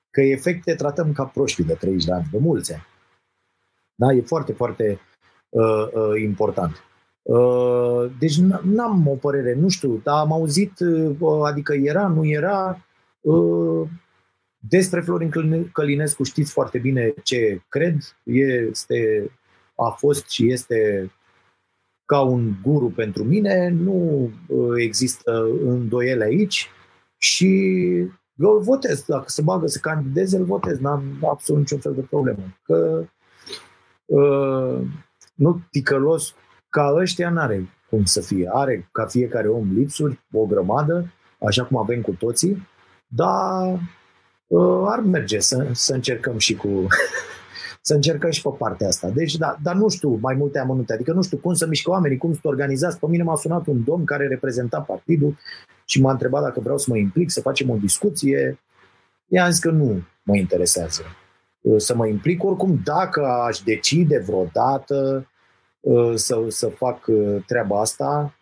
Că 0.09 0.21
efecte 0.21 0.75
tratăm 0.75 1.13
ca 1.13 1.23
proștii 1.23 1.63
de 1.63 1.73
30 1.73 2.05
de 2.05 2.13
ani, 2.13 2.27
de 2.31 2.37
mulți 2.37 2.73
ani. 2.73 2.85
Da? 3.95 4.13
E 4.13 4.21
foarte, 4.21 4.53
foarte 4.53 4.99
uh, 5.49 5.87
uh, 5.93 6.21
important. 6.21 6.83
Uh, 7.25 8.11
deci 8.19 8.37
n-am 8.63 9.07
o 9.07 9.15
părere, 9.15 9.53
nu 9.53 9.69
știu, 9.69 10.01
dar 10.03 10.19
am 10.19 10.31
auzit, 10.31 10.79
uh, 10.79 11.41
adică 11.43 11.73
era, 11.73 12.07
nu 12.07 12.25
era, 12.25 12.85
Uh, 13.25 13.87
despre 14.57 15.01
Florin 15.01 15.31
Călinescu 15.73 16.23
știți 16.23 16.51
foarte 16.51 16.77
bine 16.77 17.13
ce 17.23 17.61
cred. 17.69 17.97
Este, 18.23 19.31
a 19.75 19.89
fost 19.89 20.29
și 20.29 20.51
este 20.51 21.11
ca 22.05 22.21
un 22.21 22.53
guru 22.63 22.89
pentru 22.89 23.23
mine. 23.23 23.69
Nu 23.69 24.29
uh, 24.47 24.73
există 24.77 25.47
îndoiele 25.63 26.23
aici 26.23 26.69
și 27.17 27.49
eu 28.35 28.51
îl 28.51 28.61
votez. 28.61 29.03
Dacă 29.05 29.25
se 29.27 29.41
bagă 29.41 29.67
să 29.67 29.79
candideze, 29.79 30.37
îl 30.37 30.45
votez. 30.45 30.79
N-am 30.79 31.03
absolut 31.29 31.61
niciun 31.61 31.79
fel 31.79 31.93
de 31.93 32.01
problemă. 32.01 32.57
Că 32.63 33.05
uh, 34.05 34.81
nu 35.33 35.61
ticălos 35.71 36.35
ca 36.75 36.93
ăștia 36.95 37.29
n-are 37.29 37.69
cum 37.89 38.03
să 38.03 38.21
fie. 38.21 38.49
Are 38.53 38.89
ca 38.91 39.05
fiecare 39.05 39.47
om 39.47 39.73
lipsuri, 39.73 40.19
o 40.31 40.45
grămadă, 40.45 41.13
așa 41.47 41.63
cum 41.63 41.77
avem 41.77 42.01
cu 42.01 42.11
toții, 42.11 42.67
dar 43.07 43.79
uh, 44.47 44.83
ar 44.85 44.99
merge 44.99 45.39
să, 45.39 45.67
să 45.71 45.93
încercăm 45.93 46.37
și 46.37 46.55
cu 46.55 46.87
să 47.87 47.93
încercăm 47.93 48.29
și 48.29 48.41
pe 48.41 48.49
partea 48.57 48.87
asta. 48.87 49.09
Deci, 49.09 49.35
da, 49.35 49.57
dar 49.63 49.75
nu 49.75 49.89
știu 49.89 50.09
mai 50.21 50.35
multe 50.35 50.59
amănunte. 50.59 50.93
Adică 50.93 51.13
nu 51.13 51.21
știu 51.21 51.37
cum 51.37 51.53
să 51.53 51.67
mișcă 51.67 51.89
oamenii, 51.89 52.17
cum 52.17 52.33
să 52.33 52.39
organizați. 52.43 52.99
Pe 52.99 53.07
mine 53.09 53.23
m-a 53.23 53.35
sunat 53.35 53.67
un 53.67 53.83
domn 53.83 54.05
care 54.05 54.27
reprezenta 54.27 54.79
partidul 54.79 55.37
și 55.85 56.01
m-a 56.01 56.11
întrebat 56.11 56.41
dacă 56.41 56.59
vreau 56.59 56.77
să 56.77 56.85
mă 56.89 56.97
implic, 56.97 57.31
să 57.31 57.41
facem 57.41 57.69
o 57.69 57.75
discuție. 57.75 58.59
I-am 59.27 59.49
zis 59.49 59.59
că 59.59 59.69
nu 59.69 60.03
mă 60.23 60.35
interesează 60.35 61.01
uh, 61.61 61.81
să 61.81 61.95
mă 61.95 62.07
implic. 62.07 62.43
Oricum, 62.43 62.79
dacă 62.83 63.25
aș 63.25 63.59
decide 63.59 64.23
vreodată 64.25 65.25
uh, 65.27 65.33
să, 66.15 66.45
să 66.47 66.67
fac 66.67 67.07
uh, 67.07 67.43
treaba 67.45 67.79
asta, 67.79 68.33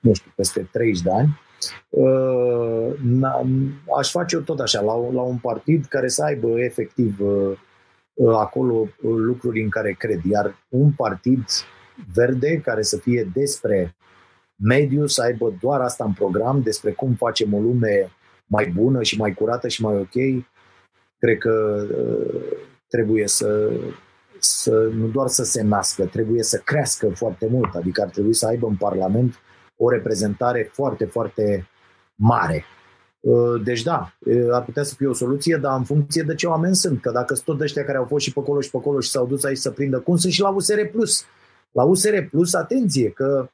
nu 0.00 0.12
știu, 0.12 0.32
peste 0.36 0.68
30 0.72 1.02
de 1.02 1.10
ani, 1.10 1.40
Uh, 1.88 2.94
aș 3.98 4.10
face 4.10 4.36
eu 4.36 4.42
tot 4.42 4.60
așa, 4.60 4.80
la, 4.80 5.10
la 5.12 5.20
un 5.20 5.38
partid 5.38 5.84
care 5.84 6.08
să 6.08 6.22
aibă 6.24 6.60
efectiv 6.60 7.20
uh, 7.20 7.58
uh, 8.14 8.34
acolo 8.36 8.88
lucruri 9.00 9.62
în 9.62 9.68
care 9.68 9.92
cred. 9.92 10.24
Iar 10.24 10.54
un 10.68 10.90
partid 10.92 11.44
verde 12.14 12.60
care 12.60 12.82
să 12.82 12.96
fie 12.96 13.30
despre 13.34 13.96
mediu, 14.56 15.06
să 15.06 15.22
aibă 15.22 15.56
doar 15.60 15.80
asta 15.80 16.04
în 16.04 16.12
program, 16.12 16.62
despre 16.62 16.90
cum 16.90 17.14
facem 17.14 17.54
o 17.54 17.58
lume 17.58 18.10
mai 18.46 18.66
bună 18.66 19.02
și 19.02 19.18
mai 19.18 19.34
curată 19.34 19.68
și 19.68 19.82
mai 19.82 19.96
ok, 19.96 20.44
cred 21.18 21.38
că 21.38 21.86
trebuie 22.88 23.28
să, 23.28 23.70
să 24.46 24.90
nu 24.94 25.06
doar 25.06 25.28
să 25.28 25.44
se 25.44 25.62
nască, 25.62 26.04
trebuie 26.04 26.42
să 26.42 26.60
crească 26.64 27.08
foarte 27.14 27.46
mult. 27.50 27.74
Adică 27.74 28.02
ar 28.02 28.08
trebui 28.08 28.34
să 28.34 28.46
aibă 28.46 28.66
în 28.66 28.76
Parlament 28.76 29.34
o 29.76 29.90
reprezentare 29.90 30.70
foarte, 30.72 31.04
foarte 31.04 31.68
mare. 32.14 32.64
Uh, 33.20 33.62
deci 33.64 33.82
da, 33.82 34.12
uh, 34.18 34.48
ar 34.50 34.64
putea 34.64 34.82
să 34.82 34.94
fie 34.94 35.06
o 35.06 35.12
soluție, 35.12 35.56
dar 35.56 35.76
în 35.78 35.84
funcție 35.84 36.22
de 36.22 36.34
ce 36.34 36.46
oameni 36.46 36.74
sunt. 36.74 37.00
Că 37.00 37.10
dacă 37.10 37.34
sunt 37.34 37.46
tot 37.46 37.60
ăștia 37.60 37.84
care 37.84 37.98
au 37.98 38.04
fost 38.04 38.24
și 38.24 38.32
pe 38.32 38.38
acolo 38.40 38.60
și 38.60 38.70
pe 38.70 38.76
acolo 38.76 39.00
și 39.00 39.10
s-au 39.10 39.26
dus 39.26 39.44
aici 39.44 39.58
să 39.58 39.70
prindă 39.70 39.98
cum 39.98 40.16
sunt 40.16 40.32
și 40.32 40.40
la 40.40 40.48
USR+. 40.48 40.80
La 41.70 41.82
USR 41.82 42.18
Plus, 42.30 42.54
atenție, 42.54 43.10
că 43.10 43.50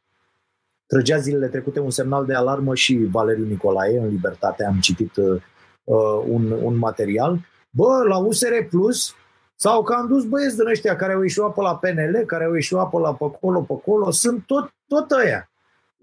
trăgea 0.87 1.17
zilele 1.17 1.47
trecute 1.47 1.81
un 1.81 1.91
semnal 1.91 2.27
de 2.27 2.35
alarmă 2.35 2.75
și 2.75 3.09
Valeriu 3.11 3.45
Nicolae 3.45 3.99
în 3.99 4.09
Libertate, 4.09 4.65
am 4.65 4.79
citit 4.81 5.17
uh, 5.17 5.43
uh 5.85 6.25
un, 6.29 6.51
un 6.51 6.77
material. 6.77 7.39
Bă, 7.71 8.05
la 8.09 8.17
USR 8.19 8.53
Plus 8.71 9.15
sau 9.57 9.83
că 9.83 9.93
am 9.93 10.07
dus 10.07 10.25
băieți 10.25 10.57
din 10.57 10.67
ăștia 10.67 10.97
care 10.97 11.13
au 11.13 11.23
ieșit 11.23 11.43
pe 11.43 11.61
la 11.61 11.77
PNL, 11.77 12.25
care 12.27 12.45
au 12.45 12.55
ieșit 12.55 12.77
pe 12.77 12.99
la 12.99 13.15
pe 13.15 13.25
acolo, 13.25 13.61
pe 13.61 13.73
acolo, 13.73 14.11
sunt 14.11 14.47
tot, 14.47 14.75
tot 14.87 15.11
ăia. 15.11 15.47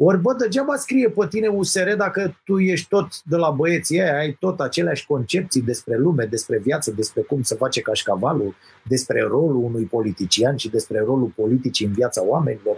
Ori, 0.02 0.22
bă, 0.22 0.34
degeaba 0.34 0.76
scrie 0.76 1.10
pe 1.10 1.28
tine 1.30 1.48
USR 1.48 1.90
dacă 1.98 2.36
tu 2.46 2.60
ești 2.60 2.88
tot 2.88 3.24
de 3.24 3.36
la 3.36 3.50
băieții 3.50 4.02
aia, 4.02 4.18
ai 4.18 4.38
tot 4.40 4.60
aceleași 4.60 5.06
concepții 5.06 5.62
despre 5.62 5.98
lume, 5.98 6.26
despre 6.26 6.58
viață, 6.58 6.92
despre 6.92 7.22
cum 7.22 7.42
se 7.42 7.56
face 7.56 7.82
cașcavalul, 7.82 8.56
despre 8.84 9.22
rolul 9.22 9.64
unui 9.64 9.84
politician 9.84 10.56
și 10.56 10.70
despre 10.70 11.00
rolul 11.00 11.34
politicii 11.36 11.86
în 11.86 11.92
viața 11.92 12.24
oamenilor. 12.24 12.78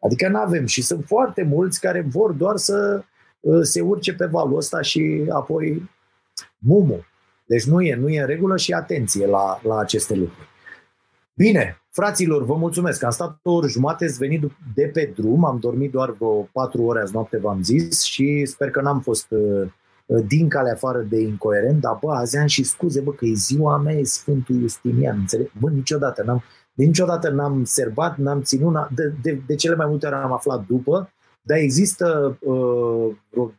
Adică 0.00 0.28
nu 0.28 0.38
avem 0.38 0.66
și 0.66 0.82
sunt 0.82 1.04
foarte 1.06 1.42
mulți 1.42 1.80
care 1.80 2.06
vor 2.08 2.32
doar 2.32 2.56
să 2.56 3.04
uh, 3.40 3.60
se 3.62 3.80
urce 3.80 4.14
pe 4.14 4.26
valul 4.26 4.56
ăsta 4.56 4.80
și 4.80 5.24
apoi 5.28 5.90
mumu. 6.58 7.04
Deci 7.46 7.64
nu 7.64 7.80
e, 7.80 7.94
nu 7.94 8.08
e 8.08 8.20
în 8.20 8.26
regulă 8.26 8.56
și 8.56 8.72
atenție 8.72 9.26
la, 9.26 9.60
la 9.62 9.78
aceste 9.78 10.14
lucruri. 10.14 10.48
Bine, 11.34 11.82
fraților, 11.90 12.44
vă 12.44 12.54
mulțumesc. 12.54 13.02
Am 13.02 13.10
stat 13.10 13.38
o 13.42 13.52
oră 13.52 13.66
jumate, 13.66 14.04
ați 14.04 14.18
venit 14.18 14.42
de 14.74 14.90
pe 14.92 15.12
drum, 15.16 15.44
am 15.44 15.58
dormit 15.58 15.90
doar 15.90 16.10
vreo 16.10 16.48
patru 16.52 16.82
ore 16.82 17.00
azi 17.00 17.14
noapte, 17.14 17.38
v-am 17.38 17.62
zis, 17.62 18.02
și 18.02 18.44
sper 18.44 18.70
că 18.70 18.80
n-am 18.80 19.00
fost 19.00 19.26
uh, 19.30 19.68
uh, 20.06 20.24
din 20.26 20.48
calea 20.48 20.72
afară 20.72 21.00
de 21.00 21.20
incoerent, 21.20 21.80
dar 21.80 21.98
bă, 22.00 22.12
azi 22.12 22.36
am 22.36 22.46
și 22.46 22.62
scuze, 22.62 23.00
bă, 23.00 23.12
că 23.12 23.24
e 23.24 23.32
ziua 23.34 23.76
mea, 23.76 23.94
e 23.94 24.04
Sfântul 24.04 24.58
Justinian, 24.58 25.18
înțeleg? 25.18 25.50
Bă, 25.60 25.70
niciodată 25.70 26.22
n-am, 26.22 26.42
de 26.74 26.84
niciodată 26.84 27.28
n-am 27.28 27.64
serbat, 27.64 28.16
n-am 28.16 28.42
ținut, 28.42 28.88
de, 28.94 29.12
de, 29.22 29.40
de 29.46 29.54
cele 29.54 29.74
mai 29.74 29.86
multe 29.86 30.06
ori 30.06 30.14
am 30.14 30.32
aflat 30.32 30.66
după, 30.66 31.12
dar 31.42 31.58
există 31.58 32.38
uh, 32.40 33.16
vreo 33.30 33.52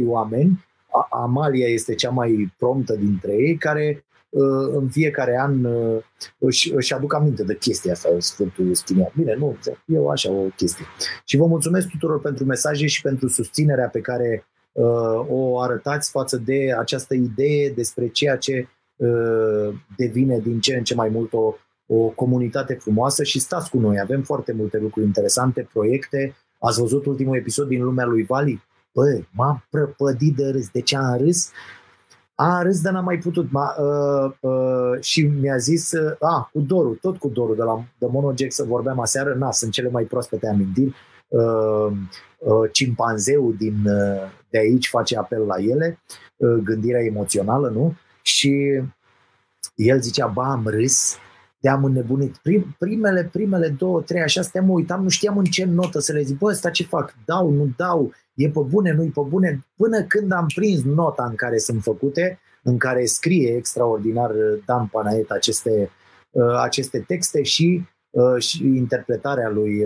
2-3 0.00 0.06
oameni, 0.06 0.64
Amalia 1.10 1.66
este 1.66 1.94
cea 1.94 2.10
mai 2.10 2.54
promptă 2.58 2.94
dintre 2.94 3.32
ei, 3.32 3.56
care 3.56 4.04
Uh, 4.34 4.74
în 4.74 4.88
fiecare 4.88 5.38
an 5.40 5.64
uh, 5.64 6.02
își, 6.38 6.72
își 6.74 6.94
aduc 6.94 7.14
aminte 7.14 7.42
de 7.42 7.56
chestia 7.56 7.92
asta, 7.92 8.08
Sfântul 8.18 8.66
Justinian. 8.66 9.12
Bine, 9.16 9.34
nu, 9.34 9.56
eu 9.86 10.08
așa 10.08 10.30
o 10.30 10.42
chestie. 10.56 10.84
Și 11.24 11.36
vă 11.36 11.46
mulțumesc 11.46 11.88
tuturor 11.88 12.20
pentru 12.20 12.44
mesaje 12.44 12.86
și 12.86 13.02
pentru 13.02 13.28
susținerea 13.28 13.88
pe 13.88 14.00
care 14.00 14.46
uh, 14.72 15.26
o 15.28 15.60
arătați 15.60 16.10
față 16.10 16.36
de 16.36 16.74
această 16.78 17.14
idee 17.14 17.70
despre 17.70 18.08
ceea 18.08 18.36
ce 18.36 18.68
uh, 18.96 19.74
devine 19.96 20.38
din 20.38 20.60
ce 20.60 20.76
în 20.76 20.84
ce 20.84 20.94
mai 20.94 21.08
mult 21.08 21.32
o, 21.32 21.54
o 21.86 22.06
comunitate 22.06 22.74
frumoasă 22.74 23.22
și 23.22 23.40
stați 23.40 23.70
cu 23.70 23.78
noi, 23.78 24.00
avem 24.00 24.22
foarte 24.22 24.52
multe 24.52 24.78
lucruri 24.78 25.06
interesante, 25.06 25.68
proiecte. 25.72 26.36
Ați 26.58 26.80
văzut 26.80 27.06
ultimul 27.06 27.36
episod 27.36 27.68
din 27.68 27.82
lumea 27.82 28.04
lui 28.04 28.22
Vali? 28.22 28.62
Băi, 28.94 29.28
m-am 29.32 29.64
prăpădit 29.70 30.36
de 30.36 30.48
râs. 30.48 30.68
De 30.68 30.80
ce 30.80 30.96
am 30.96 31.16
râs? 31.16 31.50
A, 32.34 32.62
râs, 32.62 32.80
dar 32.80 32.92
n-am 32.92 33.04
mai 33.04 33.18
putut. 33.18 33.50
Ma, 33.50 33.74
uh, 33.78 34.32
uh, 34.40 35.00
și 35.00 35.22
mi-a 35.22 35.56
zis, 35.56 35.92
uh, 35.92 36.16
a, 36.20 36.48
cu 36.52 36.60
Doru, 36.60 36.98
tot 37.00 37.16
cu 37.16 37.28
Doru, 37.28 37.54
de 37.54 37.62
la 37.62 37.84
de 37.98 38.06
Monogex 38.06 38.54
să 38.54 38.64
vorbeam 38.64 39.00
aseară, 39.00 39.34
na, 39.34 39.50
sunt 39.50 39.72
cele 39.72 39.88
mai 39.88 40.04
proaspete 40.04 40.48
amintiri. 40.48 40.94
Uh, 41.28 41.92
uh, 42.38 42.70
cimpanzeu 42.72 43.52
din, 43.52 43.74
uh, 43.86 44.30
de 44.50 44.58
aici 44.58 44.88
face 44.88 45.16
apel 45.16 45.40
la 45.46 45.56
ele, 45.58 45.98
uh, 46.36 46.62
gândirea 46.62 47.04
emoțională, 47.04 47.68
nu? 47.68 47.94
Și 48.22 48.82
el 49.74 50.00
zicea, 50.00 50.26
ba, 50.26 50.50
am 50.50 50.66
râs, 50.66 51.16
te-am 51.60 51.84
înnebunit. 51.84 52.36
Prim, 52.36 52.76
primele, 52.78 53.24
primele 53.32 53.68
două, 53.68 54.00
trei, 54.00 54.22
așa, 54.22 54.42
stăteam, 54.42 54.70
uitam, 54.70 55.02
nu 55.02 55.08
știam 55.08 55.38
în 55.38 55.44
ce 55.44 55.64
notă 55.64 55.98
să 55.98 56.12
le 56.12 56.22
zic, 56.22 56.38
bă, 56.38 56.46
ăsta 56.46 56.70
ce 56.70 56.82
fac, 56.84 57.14
dau, 57.24 57.50
nu 57.50 57.68
dau, 57.76 58.12
e 58.34 58.48
pe 58.48 58.60
bune, 58.68 58.92
nu-i 58.92 59.10
pe 59.10 59.20
bune, 59.28 59.66
până 59.76 60.02
când 60.02 60.32
am 60.32 60.46
prins 60.54 60.82
nota 60.82 61.26
în 61.28 61.34
care 61.34 61.58
sunt 61.58 61.82
făcute, 61.82 62.40
în 62.62 62.78
care 62.78 63.04
scrie 63.04 63.56
extraordinar 63.56 64.30
Dan 64.66 64.86
Panaet 64.86 65.30
aceste, 65.30 65.90
aceste 66.62 66.98
texte 66.98 67.42
și, 67.42 67.82
și 68.38 68.66
interpretarea 68.66 69.48
lui 69.48 69.84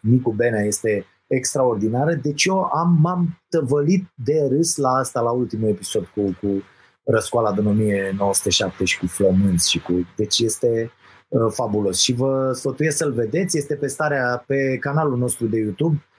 Nicu 0.00 0.30
Benea 0.30 0.64
este 0.64 1.06
extraordinară. 1.26 2.14
Deci 2.14 2.44
eu 2.44 2.62
am, 2.62 2.98
m-am 3.00 3.40
tăvălit 3.48 4.04
de 4.14 4.46
râs 4.50 4.76
la 4.76 4.90
asta 4.90 5.20
la 5.20 5.30
ultimul 5.30 5.68
episod 5.68 6.04
cu, 6.04 6.36
cu 6.40 6.62
răscoala 7.04 7.52
din 7.52 7.66
1907 7.66 8.84
și 8.84 8.98
cu 8.98 9.06
flămânți 9.06 9.70
și 9.70 9.80
cu... 9.80 10.06
Deci 10.16 10.38
este 10.38 10.90
uh, 11.28 11.52
fabulos 11.52 12.00
și 12.00 12.12
vă 12.12 12.52
sfătuiesc 12.54 12.96
să-l 12.96 13.12
vedeți, 13.12 13.58
este 13.58 13.74
pe 13.74 13.86
starea 13.86 14.44
pe 14.46 14.76
canalul 14.80 15.18
nostru 15.18 15.46
de 15.46 15.58
YouTube, 15.58 15.94
uh, 15.94 16.13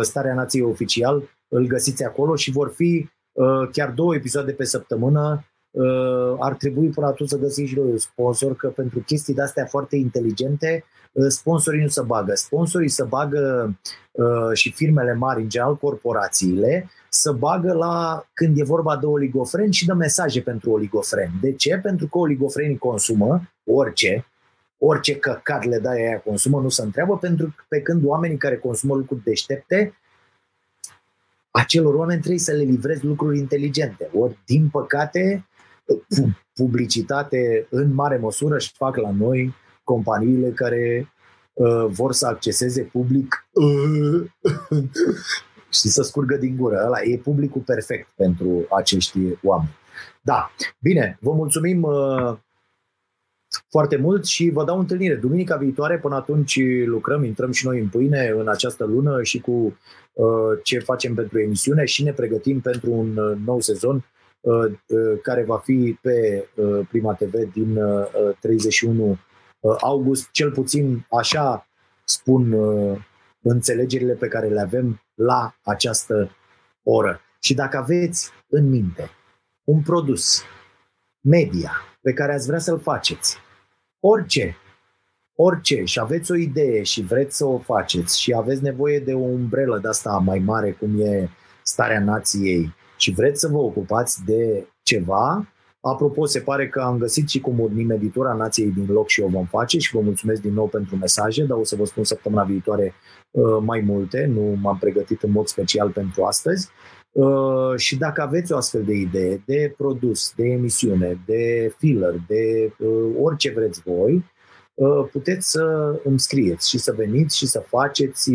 Starea 0.00 0.34
Nației 0.34 0.62
Oficial, 0.62 1.22
îl 1.48 1.66
găsiți 1.66 2.04
acolo 2.04 2.36
și 2.36 2.50
vor 2.50 2.72
fi 2.74 3.08
uh, 3.32 3.68
chiar 3.72 3.90
două 3.90 4.14
episoade 4.14 4.52
pe 4.52 4.64
săptămână 4.64 5.44
uh, 5.70 6.36
ar 6.38 6.54
trebui 6.54 6.88
până 6.88 7.06
atunci 7.06 7.28
să 7.28 7.38
găsiți 7.38 7.68
și 7.68 7.78
noi 7.78 7.90
un 7.90 7.98
sponsor, 7.98 8.56
că 8.56 8.68
pentru 8.68 8.98
chestii 8.98 9.34
de-astea 9.34 9.66
foarte 9.66 9.96
inteligente, 9.96 10.84
uh, 11.12 11.26
sponsorii 11.28 11.82
nu 11.82 11.88
se 11.88 12.02
bagă. 12.02 12.34
Sponsorii 12.34 12.88
se 12.88 13.04
bagă 13.04 13.74
uh, 14.10 14.52
și 14.52 14.72
firmele 14.72 15.14
mari, 15.14 15.42
în 15.42 15.48
general 15.48 15.76
corporațiile, 15.76 16.90
să 17.08 17.32
bagă 17.32 17.72
la 17.72 18.26
când 18.32 18.58
e 18.58 18.64
vorba 18.64 18.96
de 18.96 19.06
oligofreni 19.06 19.72
și 19.72 19.86
de 19.86 19.92
mesaje 19.92 20.40
pentru 20.40 20.70
oligofreni. 20.70 21.32
De 21.40 21.52
ce? 21.52 21.78
Pentru 21.82 22.06
că 22.06 22.18
oligofrenii 22.18 22.78
consumă 22.78 23.40
orice, 23.70 24.26
orice 24.78 25.16
căcat 25.16 25.64
le 25.64 25.78
dai 25.78 26.06
aia 26.06 26.20
consumă, 26.20 26.60
nu 26.60 26.68
se 26.68 26.82
întreabă, 26.82 27.18
pentru 27.18 27.46
că 27.56 27.64
pe 27.68 27.80
când 27.80 28.04
oamenii 28.04 28.36
care 28.36 28.56
consumă 28.56 28.94
lucruri 28.94 29.22
deștepte, 29.22 29.98
acelor 31.50 31.94
oameni 31.94 32.20
trebuie 32.20 32.40
să 32.40 32.52
le 32.52 32.62
livrezi 32.62 33.04
lucruri 33.04 33.38
inteligente. 33.38 34.10
Ori, 34.14 34.38
din 34.44 34.68
păcate, 34.68 35.46
publicitate 36.54 37.66
în 37.70 37.94
mare 37.94 38.16
măsură 38.16 38.54
își 38.54 38.72
fac 38.76 38.96
la 38.96 39.10
noi 39.10 39.54
companiile 39.84 40.50
care 40.50 41.12
uh, 41.52 41.86
vor 41.88 42.12
să 42.12 42.26
acceseze 42.26 42.82
public 42.82 43.48
uh, 43.52 44.30
și 45.78 45.88
să 45.88 46.02
scurgă 46.02 46.36
din 46.36 46.56
gură. 46.56 46.82
Ăla 46.86 47.02
e 47.02 47.16
publicul 47.16 47.60
perfect 47.60 48.08
pentru 48.16 48.66
acești 48.70 49.18
oameni. 49.42 49.76
Da, 50.22 50.50
bine, 50.78 51.18
vă 51.20 51.32
mulțumim 51.32 51.82
uh, 51.82 52.36
foarte 53.70 53.96
mult 53.96 54.24
și 54.24 54.50
vă 54.50 54.64
dau 54.64 54.78
întâlnire 54.78 55.14
duminica 55.14 55.56
viitoare. 55.56 55.98
Până 55.98 56.14
atunci 56.14 56.60
lucrăm, 56.84 57.24
intrăm 57.24 57.52
și 57.52 57.66
noi 57.66 57.80
în 57.80 57.88
pâine 57.88 58.34
în 58.38 58.48
această 58.48 58.84
lună 58.84 59.22
și 59.22 59.40
cu 59.40 59.78
uh, 60.12 60.26
ce 60.62 60.78
facem 60.78 61.14
pentru 61.14 61.40
emisiune 61.40 61.84
și 61.84 62.02
ne 62.02 62.12
pregătim 62.12 62.60
pentru 62.60 62.90
un 62.90 63.16
uh, 63.16 63.36
nou 63.44 63.60
sezon 63.60 64.04
uh, 64.40 64.54
uh, 64.54 65.18
care 65.22 65.44
va 65.44 65.58
fi 65.58 65.98
pe 66.02 66.48
uh, 66.54 66.86
Prima 66.88 67.14
TV 67.14 67.52
din 67.52 67.76
uh, 67.76 68.36
31 68.40 69.18
uh, 69.60 69.76
august. 69.80 70.30
Cel 70.30 70.50
puțin 70.50 71.06
așa 71.10 71.68
spun 72.04 72.52
uh, 72.52 72.98
înțelegerile 73.42 74.12
pe 74.12 74.28
care 74.28 74.48
le 74.48 74.60
avem 74.60 75.02
la 75.14 75.54
această 75.62 76.30
oră. 76.82 77.20
Și 77.40 77.54
dacă 77.54 77.76
aveți 77.76 78.30
în 78.48 78.68
minte 78.68 79.10
un 79.64 79.80
produs, 79.80 80.42
media, 81.20 81.72
pe 82.00 82.12
care 82.12 82.34
ați 82.34 82.46
vrea 82.46 82.58
să-l 82.58 82.78
faceți, 82.78 83.36
orice, 84.00 84.56
orice, 85.34 85.84
și 85.84 86.00
aveți 86.00 86.30
o 86.30 86.34
idee 86.34 86.82
și 86.82 87.02
vreți 87.02 87.36
să 87.36 87.44
o 87.44 87.58
faceți 87.58 88.20
și 88.20 88.34
aveți 88.36 88.62
nevoie 88.62 88.98
de 88.98 89.14
o 89.14 89.18
umbrelă 89.18 89.78
de 89.78 89.88
asta 89.88 90.10
mai 90.24 90.38
mare 90.38 90.72
cum 90.72 91.00
e 91.00 91.30
starea 91.62 92.00
nației 92.00 92.74
și 92.96 93.10
vreți 93.10 93.40
să 93.40 93.48
vă 93.48 93.58
ocupați 93.58 94.24
de 94.24 94.68
ceva, 94.82 95.48
Apropo, 95.80 96.26
se 96.26 96.40
pare 96.40 96.68
că 96.68 96.80
am 96.80 96.98
găsit 96.98 97.28
și 97.28 97.40
cum 97.40 97.60
urmim 97.60 97.90
editura 97.90 98.32
Nației 98.32 98.70
din 98.70 98.86
loc 98.92 99.08
și 99.08 99.20
o 99.20 99.28
vom 99.28 99.46
face 99.46 99.78
și 99.78 99.94
vă 99.94 100.00
mulțumesc 100.00 100.40
din 100.40 100.52
nou 100.52 100.66
pentru 100.66 100.96
mesaje, 100.96 101.44
dar 101.44 101.58
o 101.58 101.64
să 101.64 101.76
vă 101.76 101.84
spun 101.84 102.04
săptămâna 102.04 102.42
viitoare 102.42 102.94
uh, 103.30 103.58
mai 103.60 103.80
multe, 103.80 104.26
nu 104.26 104.58
m-am 104.60 104.78
pregătit 104.78 105.22
în 105.22 105.30
mod 105.30 105.46
special 105.46 105.90
pentru 105.90 106.24
astăzi. 106.24 106.68
Uh, 107.12 107.76
și 107.76 107.96
dacă 107.96 108.22
aveți 108.22 108.52
o 108.52 108.56
astfel 108.56 108.82
de 108.84 108.92
idee 108.92 109.42
de 109.46 109.74
produs, 109.76 110.32
de 110.36 110.44
emisiune, 110.44 111.20
de 111.26 111.74
filler, 111.78 112.14
de 112.26 112.72
uh, 112.78 113.14
orice 113.20 113.50
vreți 113.50 113.80
voi, 113.80 114.24
puteți 115.12 115.50
să 115.50 115.94
îmi 116.04 116.20
scrieți 116.20 116.68
și 116.68 116.78
să 116.78 116.92
veniți 116.92 117.36
și 117.36 117.46
să 117.46 117.64
faceți 117.68 118.30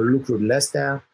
lucrurile 0.00 0.54
astea, 0.54 1.08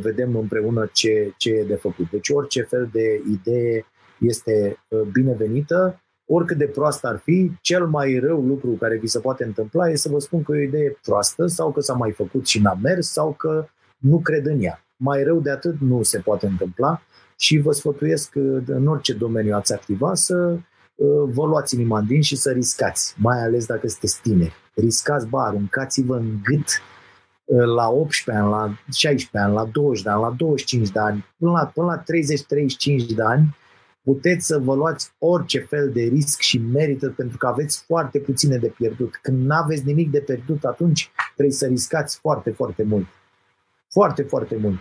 vedem 0.00 0.36
împreună 0.36 0.90
ce, 0.92 1.34
ce 1.36 1.50
e 1.50 1.64
de 1.64 1.74
făcut. 1.74 2.10
Deci 2.10 2.28
orice 2.28 2.62
fel 2.62 2.88
de 2.92 3.22
idee 3.32 3.84
este 4.18 4.84
uh, 4.88 5.00
binevenită, 5.00 6.02
oricât 6.26 6.56
de 6.56 6.66
proastă 6.66 7.06
ar 7.08 7.20
fi, 7.24 7.52
cel 7.60 7.86
mai 7.86 8.18
rău 8.18 8.40
lucru 8.40 8.70
care 8.70 8.98
vi 8.98 9.06
se 9.06 9.20
poate 9.20 9.44
întâmpla 9.44 9.88
e 9.88 9.94
să 9.94 10.08
vă 10.08 10.18
spun 10.18 10.42
că 10.42 10.52
e 10.52 10.58
o 10.58 10.62
idee 10.62 10.98
proastă 11.02 11.46
sau 11.46 11.72
că 11.72 11.80
s-a 11.80 11.94
mai 11.94 12.12
făcut 12.12 12.46
și 12.46 12.60
n-a 12.60 12.78
mers 12.82 13.10
sau 13.10 13.32
că 13.32 13.66
nu 13.96 14.18
cred 14.18 14.46
în 14.46 14.62
ea. 14.62 14.83
Mai 14.96 15.22
rău 15.22 15.40
de 15.40 15.50
atât 15.50 15.80
nu 15.80 16.02
se 16.02 16.18
poate 16.18 16.46
întâmpla 16.46 17.02
și 17.36 17.58
vă 17.58 17.72
sfătuiesc 17.72 18.30
că 18.30 18.62
în 18.66 18.86
orice 18.86 19.12
domeniu 19.12 19.54
ați 19.54 19.72
activa 19.72 20.14
să 20.14 20.58
uh, 20.94 21.30
vă 21.32 21.46
luați 21.46 21.74
inima 21.74 22.00
din 22.00 22.22
și 22.22 22.36
să 22.36 22.50
riscați, 22.50 23.14
mai 23.18 23.42
ales 23.42 23.66
dacă 23.66 23.88
sunteți 23.88 24.20
tineri. 24.20 24.54
Riscați, 24.74 25.26
ba, 25.26 25.42
aruncați-vă 25.42 26.16
în 26.16 26.38
gât 26.42 26.66
uh, 27.44 27.64
la 27.64 27.88
18 27.88 28.44
ani, 28.44 28.50
la 28.50 28.76
16 28.92 29.38
ani, 29.38 29.54
la 29.54 29.64
20 29.72 30.02
de 30.02 30.10
ani, 30.10 30.20
la 30.20 30.30
25 30.30 30.88
de 30.88 30.98
ani, 30.98 31.24
până 31.38 31.50
la, 31.50 31.66
până 31.66 31.86
la 31.86 32.02
30-35 32.02 33.14
de 33.14 33.22
ani, 33.22 33.56
puteți 34.02 34.46
să 34.46 34.58
vă 34.58 34.74
luați 34.74 35.12
orice 35.18 35.58
fel 35.58 35.90
de 35.90 36.02
risc 36.02 36.40
și 36.40 36.58
merită 36.58 37.08
pentru 37.16 37.36
că 37.36 37.46
aveți 37.46 37.84
foarte 37.86 38.18
puține 38.18 38.56
de 38.56 38.68
pierdut. 38.68 39.18
Când 39.22 39.46
nu 39.46 39.54
aveți 39.54 39.84
nimic 39.84 40.10
de 40.10 40.20
pierdut, 40.20 40.64
atunci 40.64 41.10
trebuie 41.34 41.56
să 41.56 41.66
riscați 41.66 42.18
foarte, 42.18 42.50
foarte 42.50 42.82
mult. 42.82 43.06
Foarte, 43.94 44.22
foarte 44.22 44.56
mult. 44.56 44.78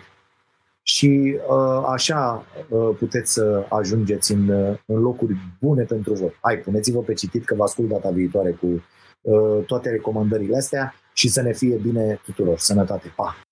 Și 0.84 1.40
uh, 1.50 1.84
așa 1.88 2.46
uh, 2.70 2.96
puteți 2.98 3.34
să 3.34 3.66
ajungeți 3.70 4.32
în, 4.32 4.48
uh, 4.48 4.80
în 4.86 5.02
locuri 5.02 5.36
bune 5.62 5.84
pentru 5.84 6.14
voi. 6.14 6.34
Hai, 6.42 6.58
puneți-vă 6.58 7.00
pe 7.02 7.14
citit 7.14 7.46
că 7.46 7.56
vă 7.56 7.64
ascult 7.64 7.90
data 7.90 8.10
viitoare 8.10 8.52
cu 8.52 8.68
uh, 9.22 9.66
toate 9.66 9.90
recomandările 9.90 10.58
astea 10.58 10.94
și 11.14 11.30
să 11.30 11.42
ne 11.42 11.54
fie 11.54 11.76
bine 11.76 12.20
tuturor. 12.26 12.58
Sănătate! 12.58 13.14
Pa! 13.16 13.43